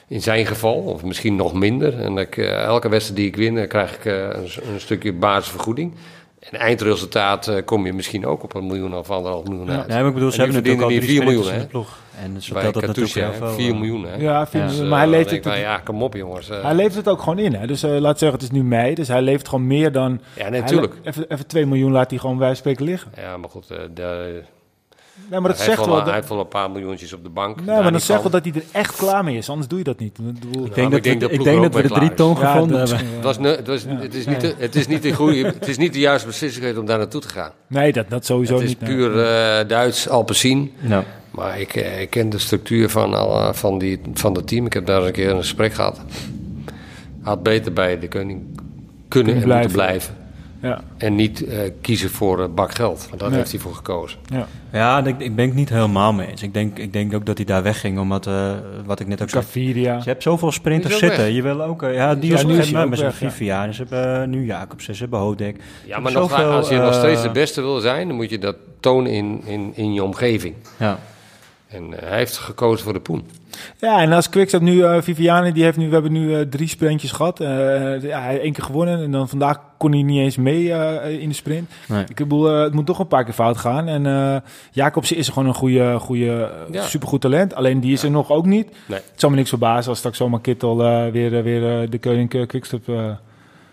In 0.09 0.23
zijn 0.23 0.47
geval, 0.47 0.75
of 0.75 1.05
misschien 1.05 1.37
nog 1.37 1.55
minder. 1.55 2.01
En 2.01 2.19
ik, 2.19 2.37
uh, 2.37 2.63
elke 2.63 2.89
wedstrijd 2.89 3.19
die 3.19 3.29
ik 3.29 3.37
win, 3.37 3.55
dan 3.55 3.67
krijg 3.67 3.95
ik 3.95 4.05
uh, 4.05 4.15
een, 4.15 4.49
een, 4.73 4.81
stukje 4.81 5.13
basisvergoeding. 5.13 5.95
En 6.51 6.59
eindresultaat 6.59 7.49
uh, 7.49 7.57
kom 7.65 7.87
je 7.87 7.93
misschien 7.93 8.27
ook 8.27 8.43
op 8.43 8.55
een 8.55 8.67
miljoen 8.67 8.95
of 8.97 9.11
anderhalf 9.11 9.45
miljoen 9.45 9.71
uit. 9.71 9.87
Ja, 9.89 9.99
maar 9.99 10.07
ik 10.07 10.15
bedoel, 10.15 10.31
ze 10.31 10.37
hebben 10.37 10.57
natuurlijk 10.57 10.83
al 10.83 11.01
4 11.01 11.25
miljoen, 11.25 11.53
hè? 11.53 11.67
ploeg. 11.67 11.99
En 12.23 12.43
zo 12.43 12.55
dat 12.55 12.63
Katusha, 12.63 12.87
natuurlijk 12.87 13.39
heel 13.39 13.49
4 13.49 13.67
veel. 13.67 13.75
miljoen, 13.75 14.05
hè? 14.05 14.17
Ja, 14.17 14.47
4 14.47 14.61
Dus, 14.63 14.71
miljoen. 14.71 14.89
Maar 14.89 14.99
hij 14.99 15.09
leeft 15.09 15.31
denk 15.31 15.45
het... 15.45 15.57
ja, 15.57 15.79
kom 15.79 16.03
op, 16.03 16.15
jongens. 16.15 16.49
Hij 16.49 16.75
levert 16.75 16.95
het 16.95 17.09
ook 17.09 17.19
gewoon 17.21 17.39
in, 17.39 17.55
hè? 17.55 17.67
Dus 17.67 17.85
uh, 17.85 17.99
laat 17.99 18.19
zeggen, 18.19 18.39
het 18.39 18.51
is 18.53 18.57
nu 18.57 18.65
mei, 18.65 18.95
dus 18.95 19.09
hij 19.09 19.23
levert 19.23 19.49
gewoon 19.49 19.67
meer 19.67 19.93
dan... 19.93 20.21
ja, 20.37 20.49
natuurlijk. 20.49 20.95
Even, 21.03 21.25
even 21.29 21.47
2 21.47 21.67
miljoen 21.67 21.93
laat 21.93 22.11
hij 22.11 22.19
gewoon 22.19 22.39
bij 22.39 22.55
spreken 22.55 22.85
liggen. 22.85 23.13
Ja, 23.17 23.37
maar 23.37 23.51
goed, 23.51 23.71
uh, 23.73 23.79
de, 23.95 24.43
Nee, 25.31 25.41
maar 25.41 25.49
dat 25.51 25.59
hij, 25.59 25.67
zegt 25.67 25.87
wel... 25.87 25.95
dat- 25.95 26.05
hij 26.05 26.15
heeft 26.15 26.29
wel 26.29 26.41
een 26.41 26.49
paar 26.49 26.71
miljoentjes 26.71 27.13
op 27.13 27.23
de 27.23 27.29
bank. 27.29 27.57
Nee, 27.57 27.67
maar 27.67 27.83
dat 27.83 27.93
niet 27.93 28.03
zegt 28.03 28.23
wel 28.23 28.31
dat 28.31 28.45
hij 28.45 28.53
er 28.55 28.63
echt 28.73 28.97
klaar 28.97 29.25
mee 29.25 29.37
is, 29.37 29.49
anders 29.49 29.69
doe 29.69 29.79
je 29.79 29.85
dat 29.85 29.99
niet. 29.99 30.19
Ik 30.19 30.75
denk 30.75 30.87
ik 30.87 30.91
dat 30.93 31.03
denk 31.03 31.03
we- 31.03 31.19
dat 31.19 31.31
ik 31.31 31.35
ploeg 31.37 31.45
denk 31.45 31.63
dat 31.63 31.75
we 31.75 31.83
de 31.83 31.89
drie 31.89 32.11
Ja, 32.29 32.51
gevonden 32.53 32.79
hebben. 32.79 32.99
Het, 33.15 33.23
was 33.25 33.37
het, 33.37 33.67
was, 33.67 33.85
het, 33.89 34.15
is 34.15 34.27
niet 34.27 34.41
de, 34.41 34.55
het, 34.59 34.75
is 34.77 34.87
niet 34.87 35.03
de 35.03 35.13
goede, 35.13 35.45
het 35.47 35.69
is 35.69 35.77
niet 35.77 35.93
de 35.93 35.99
juiste 35.99 36.27
beslissing 36.27 36.77
om 36.79 36.87
daar 36.87 36.99
naartoe 36.99 37.21
te 37.21 37.29
gaan. 37.29 37.51
Nee, 37.67 37.93
dat, 37.93 38.11
dat 38.11 38.25
sowieso 38.27 38.55
het 38.55 38.63
is 38.63 38.69
niet. 38.69 38.81
nee. 38.81 38.89
puur 38.97 39.25
eh, 39.25 39.69
Duits, 39.69 40.09
Alpecin. 40.09 40.73
Ja. 40.81 41.05
Maar 41.31 41.61
ik, 41.61 41.75
eh, 41.75 42.01
ik 42.01 42.11
ken 42.11 42.31
de 42.31 42.39
structuur 42.39 42.91
van, 42.91 43.15
al, 43.15 43.55
van, 43.55 43.79
die, 43.79 44.01
van 44.15 44.35
het 44.35 44.47
team. 44.47 44.67
Ik 44.67 44.73
heb 44.73 44.87
daar 44.87 44.97
eens 44.99 45.07
een 45.07 45.13
keer 45.13 45.31
een 45.31 45.37
gesprek 45.41 45.73
gehad. 45.75 46.01
Had 47.23 47.43
beter 47.43 47.73
bij 47.73 47.99
de 47.99 48.09
koning 48.09 48.43
kunnen 49.09 49.35
en 49.35 49.41
blijven. 49.43 49.71
moeten 49.71 49.87
blijven. 49.87 50.15
Ja, 50.65 50.81
En 50.97 51.15
niet 51.15 51.45
eh, 51.47 51.59
kiezen 51.81 52.11
voor 52.11 52.41
een 52.41 52.55
bak 52.55 52.75
geld. 52.75 53.07
Want 53.09 53.21
daar 53.21 53.29
Nee. 53.29 53.39
heeft 53.39 53.51
hij 53.51 53.61
voor 53.61 53.75
gekozen. 53.75 54.19
ja. 54.27 54.47
Ja, 54.73 55.05
ik, 55.07 55.19
ik 55.21 55.35
ben 55.37 55.47
het 55.47 55.55
niet 55.55 55.69
helemaal 55.69 56.13
mee 56.13 56.27
eens. 56.29 56.43
Ik 56.43 56.55
denk, 56.55 56.79
ik 56.79 56.93
denk 56.93 57.15
ook 57.15 57.27
dat 57.27 57.37
hij 57.37 57.47
daar 57.47 57.63
wegging, 57.63 57.99
omdat, 57.99 58.27
eh, 58.27 58.53
wat 58.85 59.01
ik 59.01 59.07
net 59.07 59.23
ook 59.23 59.31
zei... 59.31 59.43
Caviria. 59.45 59.95
Je 59.97 60.03
hebt 60.11 60.23
zoveel 60.23 60.53
sprinters 60.53 60.99
zitten. 60.99 61.25
weg. 61.25 61.35
Je 61.35 61.43
wil 61.43 61.63
ook... 61.63 61.83
eh, 61.83 61.95
ja, 61.95 62.15
die 62.15 62.31
Ja, 62.31 62.37
is 62.37 62.45
nu 62.45 62.59
is 62.59 62.71
met 62.71 62.99
zijn. 62.99 63.13
Vivian. 63.13 63.75
Ze 63.75 63.85
hebben 63.89 64.31
nu 64.31 64.45
Jacobsen, 64.45 64.95
ze 64.95 65.01
hebben 65.03 65.19
Hodek. 65.21 65.57
Ja, 65.87 65.99
maar 65.99 66.13
nog, 66.13 66.31
Zoveel, 66.31 66.51
als 66.51 66.69
je 66.69 66.77
nog 66.77 66.95
steeds 66.95 67.23
de 67.23 67.31
beste 67.31 67.61
wil 67.61 67.81
zijn... 67.81 68.07
dan 68.09 68.17
moet 68.17 68.31
je 68.31 68.39
dat 68.39 68.57
tonen 68.81 69.13
in, 69.13 69.43
in, 69.45 69.73
in 69.75 69.93
je 69.93 70.03
omgeving. 70.05 70.55
Ja. 70.77 70.99
En 71.69 72.01
eh, 72.01 72.09
hij 72.09 72.19
heeft 72.19 72.37
gekozen 72.37 72.85
voor 72.85 72.93
de 72.93 73.01
poen. 73.01 73.27
Ja, 73.79 74.01
en 74.01 74.13
als 74.13 74.29
Quickstep 74.29 74.61
nu, 74.61 74.83
eh 74.85 75.03
Viviane, 75.03 75.53
die 75.53 75.63
heeft 75.63 75.77
nu, 75.77 75.87
we 75.87 75.93
hebben 75.93 76.13
nu 76.13 76.35
eh, 76.35 76.41
drie 76.41 76.69
sprintjes 76.69 77.13
gehad. 77.13 77.41
Eh, 77.41 78.03
ja, 78.03 78.31
één 78.31 78.53
keer 78.53 78.65
gewonnen 78.65 79.03
en 79.03 79.11
dan 79.11 79.29
vandaag 79.29 79.59
kon 79.79 79.93
hij 79.93 80.03
niet 80.03 80.19
eens 80.21 80.37
mee 80.37 80.69
in 81.21 81.29
de 81.29 81.35
sprint. 81.35 81.71
Nee. 81.89 82.05
Ik 82.09 82.17
bedoel, 82.17 82.45
het 82.45 82.73
moet 82.75 82.87
toch 82.87 82.99
een 82.99 83.07
paar 83.07 83.25
keer 83.25 83.35
fout 83.35 83.57
gaan. 83.57 83.89
En 83.89 84.43
Jacobsen 84.71 85.17
is 85.17 85.29
gewoon 85.29 85.49
een 85.49 85.55
goede, 85.55 85.99
goede 85.99 86.51
Ja. 86.71 86.83
supergoed 86.83 87.21
talent. 87.21 87.55
Alleen 87.55 87.81
die 87.81 87.93
is 87.93 88.03
er 88.03 88.11
nog 88.11 88.31
ook 88.31 88.47
niet. 88.47 88.71
Nee. 88.87 88.99
Het 89.11 89.21
zal 89.21 89.31
me 89.31 89.37
niks 89.37 89.49
verbazen 89.49 89.89
als 89.89 89.99
straks 89.99 90.17
zomaar 90.17 90.41
Kittel 90.41 90.77
weer, 91.13 91.43
weer 91.43 91.91
de 91.91 91.99
Koning 91.99 92.33
eh, 92.35 92.47
Quickstep 92.47 92.85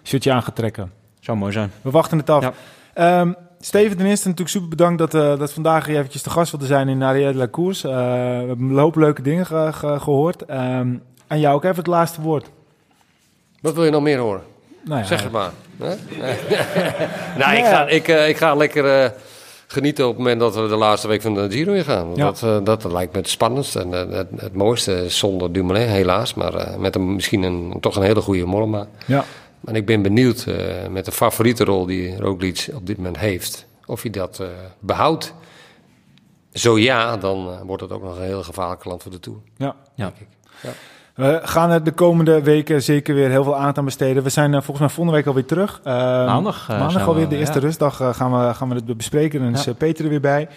shirtje 0.03 0.31
aan 0.31 0.43
gaat 0.43 0.55
trekken. 0.55 0.91
Zou 1.19 1.37
mooi 1.37 1.51
zijn. 1.51 1.71
We 1.81 1.89
wachten 1.91 2.17
het 2.17 2.29
af. 2.29 2.51
Ja. 2.95 3.35
Ehm, 3.61 3.69
Steven, 3.69 3.97
ten 3.97 4.05
eerste 4.05 4.27
natuurlijk 4.27 4.55
super 4.55 4.69
bedankt 4.69 4.97
dat, 4.97 5.13
eh, 5.13 5.39
dat 5.39 5.51
vandaag 5.53 5.87
eventjes 5.87 6.21
te 6.21 6.29
gast 6.29 6.51
wilde 6.51 6.65
zijn 6.65 6.89
in 6.89 7.01
Arrière 7.03 7.31
de 7.31 7.37
la 7.37 7.47
Course. 7.51 7.87
Eh, 7.87 7.93
we 7.95 8.45
hebben 8.47 8.69
een 8.69 8.77
hoop 8.77 8.95
leuke 8.95 9.21
dingen 9.21 9.45
ge- 9.45 9.69
ge- 9.71 9.99
gehoord. 9.99 10.45
Ehm, 10.45 10.93
aan 11.27 11.39
jou 11.39 11.55
ook 11.55 11.63
even 11.63 11.75
het 11.75 11.87
laatste 11.87 12.21
woord. 12.21 12.45
Wat 13.61 13.73
wil 13.73 13.83
je 13.85 13.91
nog 13.91 14.01
meer 14.01 14.17
horen? 14.19 14.41
Nou 14.85 14.99
ja, 14.99 15.05
Zeg 15.05 15.23
het 15.23 15.31
maar. 15.31 15.51
Hè? 15.77 15.85
nou, 17.39 17.55
ik 17.55 17.65
ga, 17.65 17.87
ik, 17.87 18.07
eh, 18.07 18.29
ik 18.29 18.37
ga 18.37 18.55
lekker 18.55 19.13
genieten 19.67 20.03
op 20.05 20.09
het 20.09 20.17
moment 20.19 20.39
dat 20.39 20.55
we 20.55 20.67
de 20.67 20.75
laatste 20.75 21.07
week 21.07 21.21
van 21.21 21.33
de 21.33 21.51
Giro 21.51 21.73
in 21.73 21.83
gaan. 21.83 22.15
Ja. 22.15 22.31
Dat, 22.31 22.65
dat 22.65 22.91
lijkt 22.91 23.11
me 23.13 23.19
het 23.19 23.29
spannendst 23.29 23.75
en 23.75 23.91
het, 23.91 24.27
het 24.35 24.53
mooiste 24.55 25.09
zonder 25.09 25.51
Dumoulin, 25.53 25.87
helaas. 25.87 26.33
Maar 26.33 26.79
met 26.79 26.95
een, 26.95 27.15
misschien 27.15 27.43
een, 27.43 27.73
toch 27.79 27.95
een 27.95 28.03
hele 28.03 28.21
goede 28.21 28.45
Mollema. 28.45 28.87
Ja, 29.05 29.23
En 29.65 29.75
ik 29.75 29.85
ben 29.85 30.01
benieuwd 30.01 30.43
eh, 30.43 30.87
met 30.87 31.05
de 31.05 31.11
favoriete 31.11 31.63
rol 31.63 31.85
die 31.85 32.17
Roglic 32.17 32.69
op 32.73 32.85
dit 32.85 32.97
moment 32.97 33.17
heeft, 33.17 33.65
of 33.85 34.01
hij 34.01 34.11
dat 34.11 34.39
eh, 34.39 34.47
behoudt. 34.79 35.33
Zo 36.53 36.79
ja, 36.79 37.17
dan 37.17 37.47
eh, 37.51 37.61
wordt 37.65 37.81
het 37.81 37.91
ook 37.91 38.03
nog 38.03 38.17
een 38.17 38.23
heel 38.23 38.43
gevaarlijke 38.43 38.87
land 38.89 39.01
voor 39.01 39.11
de 39.11 39.19
Tour. 39.19 39.39
ja. 39.57 39.75
Ja. 39.95 40.11
We 41.15 41.39
gaan 41.43 41.69
er 41.69 41.83
de 41.83 41.91
komende 41.91 42.41
weken 42.41 42.83
zeker 42.83 43.15
weer 43.15 43.29
heel 43.29 43.43
veel 43.43 43.55
aandacht 43.55 43.77
aan 43.77 43.85
besteden. 43.85 44.23
We 44.23 44.29
zijn 44.29 44.51
volgens 44.51 44.79
mij 44.79 44.89
volgende 44.89 45.17
week 45.17 45.27
alweer 45.27 45.45
terug. 45.45 45.81
Ehm, 45.83 45.95
Maandag, 46.25 46.67
maandag 46.67 47.07
alweer, 47.07 47.23
we, 47.23 47.29
de 47.29 47.37
eerste 47.37 47.59
ja. 47.59 47.65
rustdag, 47.65 47.95
gaan, 47.95 48.47
we, 48.47 48.53
gaan 48.53 48.69
we 48.69 48.75
het 48.75 48.97
bespreken. 48.97 49.39
En 49.39 49.45
dan 49.45 49.53
is 49.53 49.63
Ja. 49.63 49.73
Peter 49.73 50.03
er 50.03 50.09
weer 50.09 50.21
bij. 50.21 50.47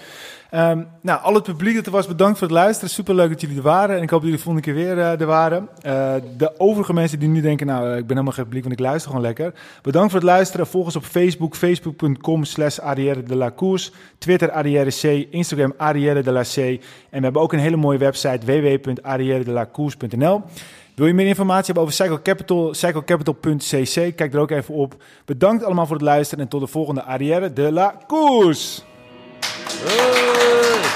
Ehm, 0.54 0.82
nou, 1.00 1.22
al 1.22 1.34
het 1.34 1.42
publiek 1.42 1.74
dat 1.74 1.86
er 1.86 1.92
was, 1.92 2.06
bedankt 2.06 2.38
voor 2.38 2.46
het 2.46 2.56
luisteren. 2.56 2.90
Superleuk 2.90 3.28
dat 3.28 3.40
jullie 3.40 3.56
er 3.56 3.62
waren. 3.62 3.96
En 3.96 4.02
ik 4.02 4.10
hoop 4.10 4.20
dat 4.20 4.30
jullie 4.30 4.36
de 4.36 4.42
volgende 4.42 4.66
keer 4.66 4.74
weer 4.74 4.98
eh, 4.98 5.20
er 5.20 5.26
waren. 5.26 5.68
Eh, 5.80 6.14
de 6.36 6.60
overige 6.60 6.92
mensen 6.92 7.18
die 7.18 7.28
nu 7.28 7.40
denken, 7.40 7.66
nou, 7.66 7.84
eh, 7.84 7.96
ik 7.96 8.06
ben 8.06 8.08
helemaal 8.08 8.32
geen 8.32 8.44
publiek, 8.44 8.62
want 8.62 8.74
ik 8.74 8.80
luister 8.80 9.10
gewoon 9.10 9.24
lekker. 9.24 9.54
Bedankt 9.82 10.10
voor 10.10 10.20
het 10.20 10.28
luisteren. 10.28 10.66
Volg 10.66 10.84
ons 10.84 10.96
op 10.96 11.04
Facebook, 11.04 11.56
facebook.com 11.56 12.44
slash 12.44 12.78
Arrière 12.78 13.22
de 13.22 13.36
la. 13.36 13.52
Twitter 14.18 14.50
Arrière 14.50 14.90
C, 14.90 15.26
Instagram 15.30 15.74
Arrière 15.76 16.22
de 16.22 16.32
la 16.32 16.42
C. 16.42 16.56
En 16.56 16.78
we 17.10 17.20
hebben 17.20 17.42
ook 17.42 17.52
een 17.52 17.58
hele 17.58 17.76
mooie 17.76 17.98
website, 17.98 18.46
www.arrièredelacourse.nl. 18.46 20.42
Wil 20.94 21.06
je 21.06 21.14
meer 21.14 21.26
informatie 21.26 21.64
hebben 21.64 21.82
over 21.82 21.94
Cycle 21.94 22.22
Capital? 22.22 22.74
cyclecapital.cc. 22.74 24.16
Kijk 24.16 24.34
er 24.34 24.40
ook 24.40 24.50
even 24.50 24.74
op. 24.74 25.02
Bedankt 25.24 25.64
allemaal 25.64 25.86
voor 25.86 25.96
het 25.96 26.04
luisteren 26.04 26.44
en 26.44 26.50
tot 26.50 26.60
de 26.60 26.66
volgende 26.66 27.02
Arrière 27.02 27.52
de 27.52 27.72
la. 27.72 27.94
네. 29.68 30.93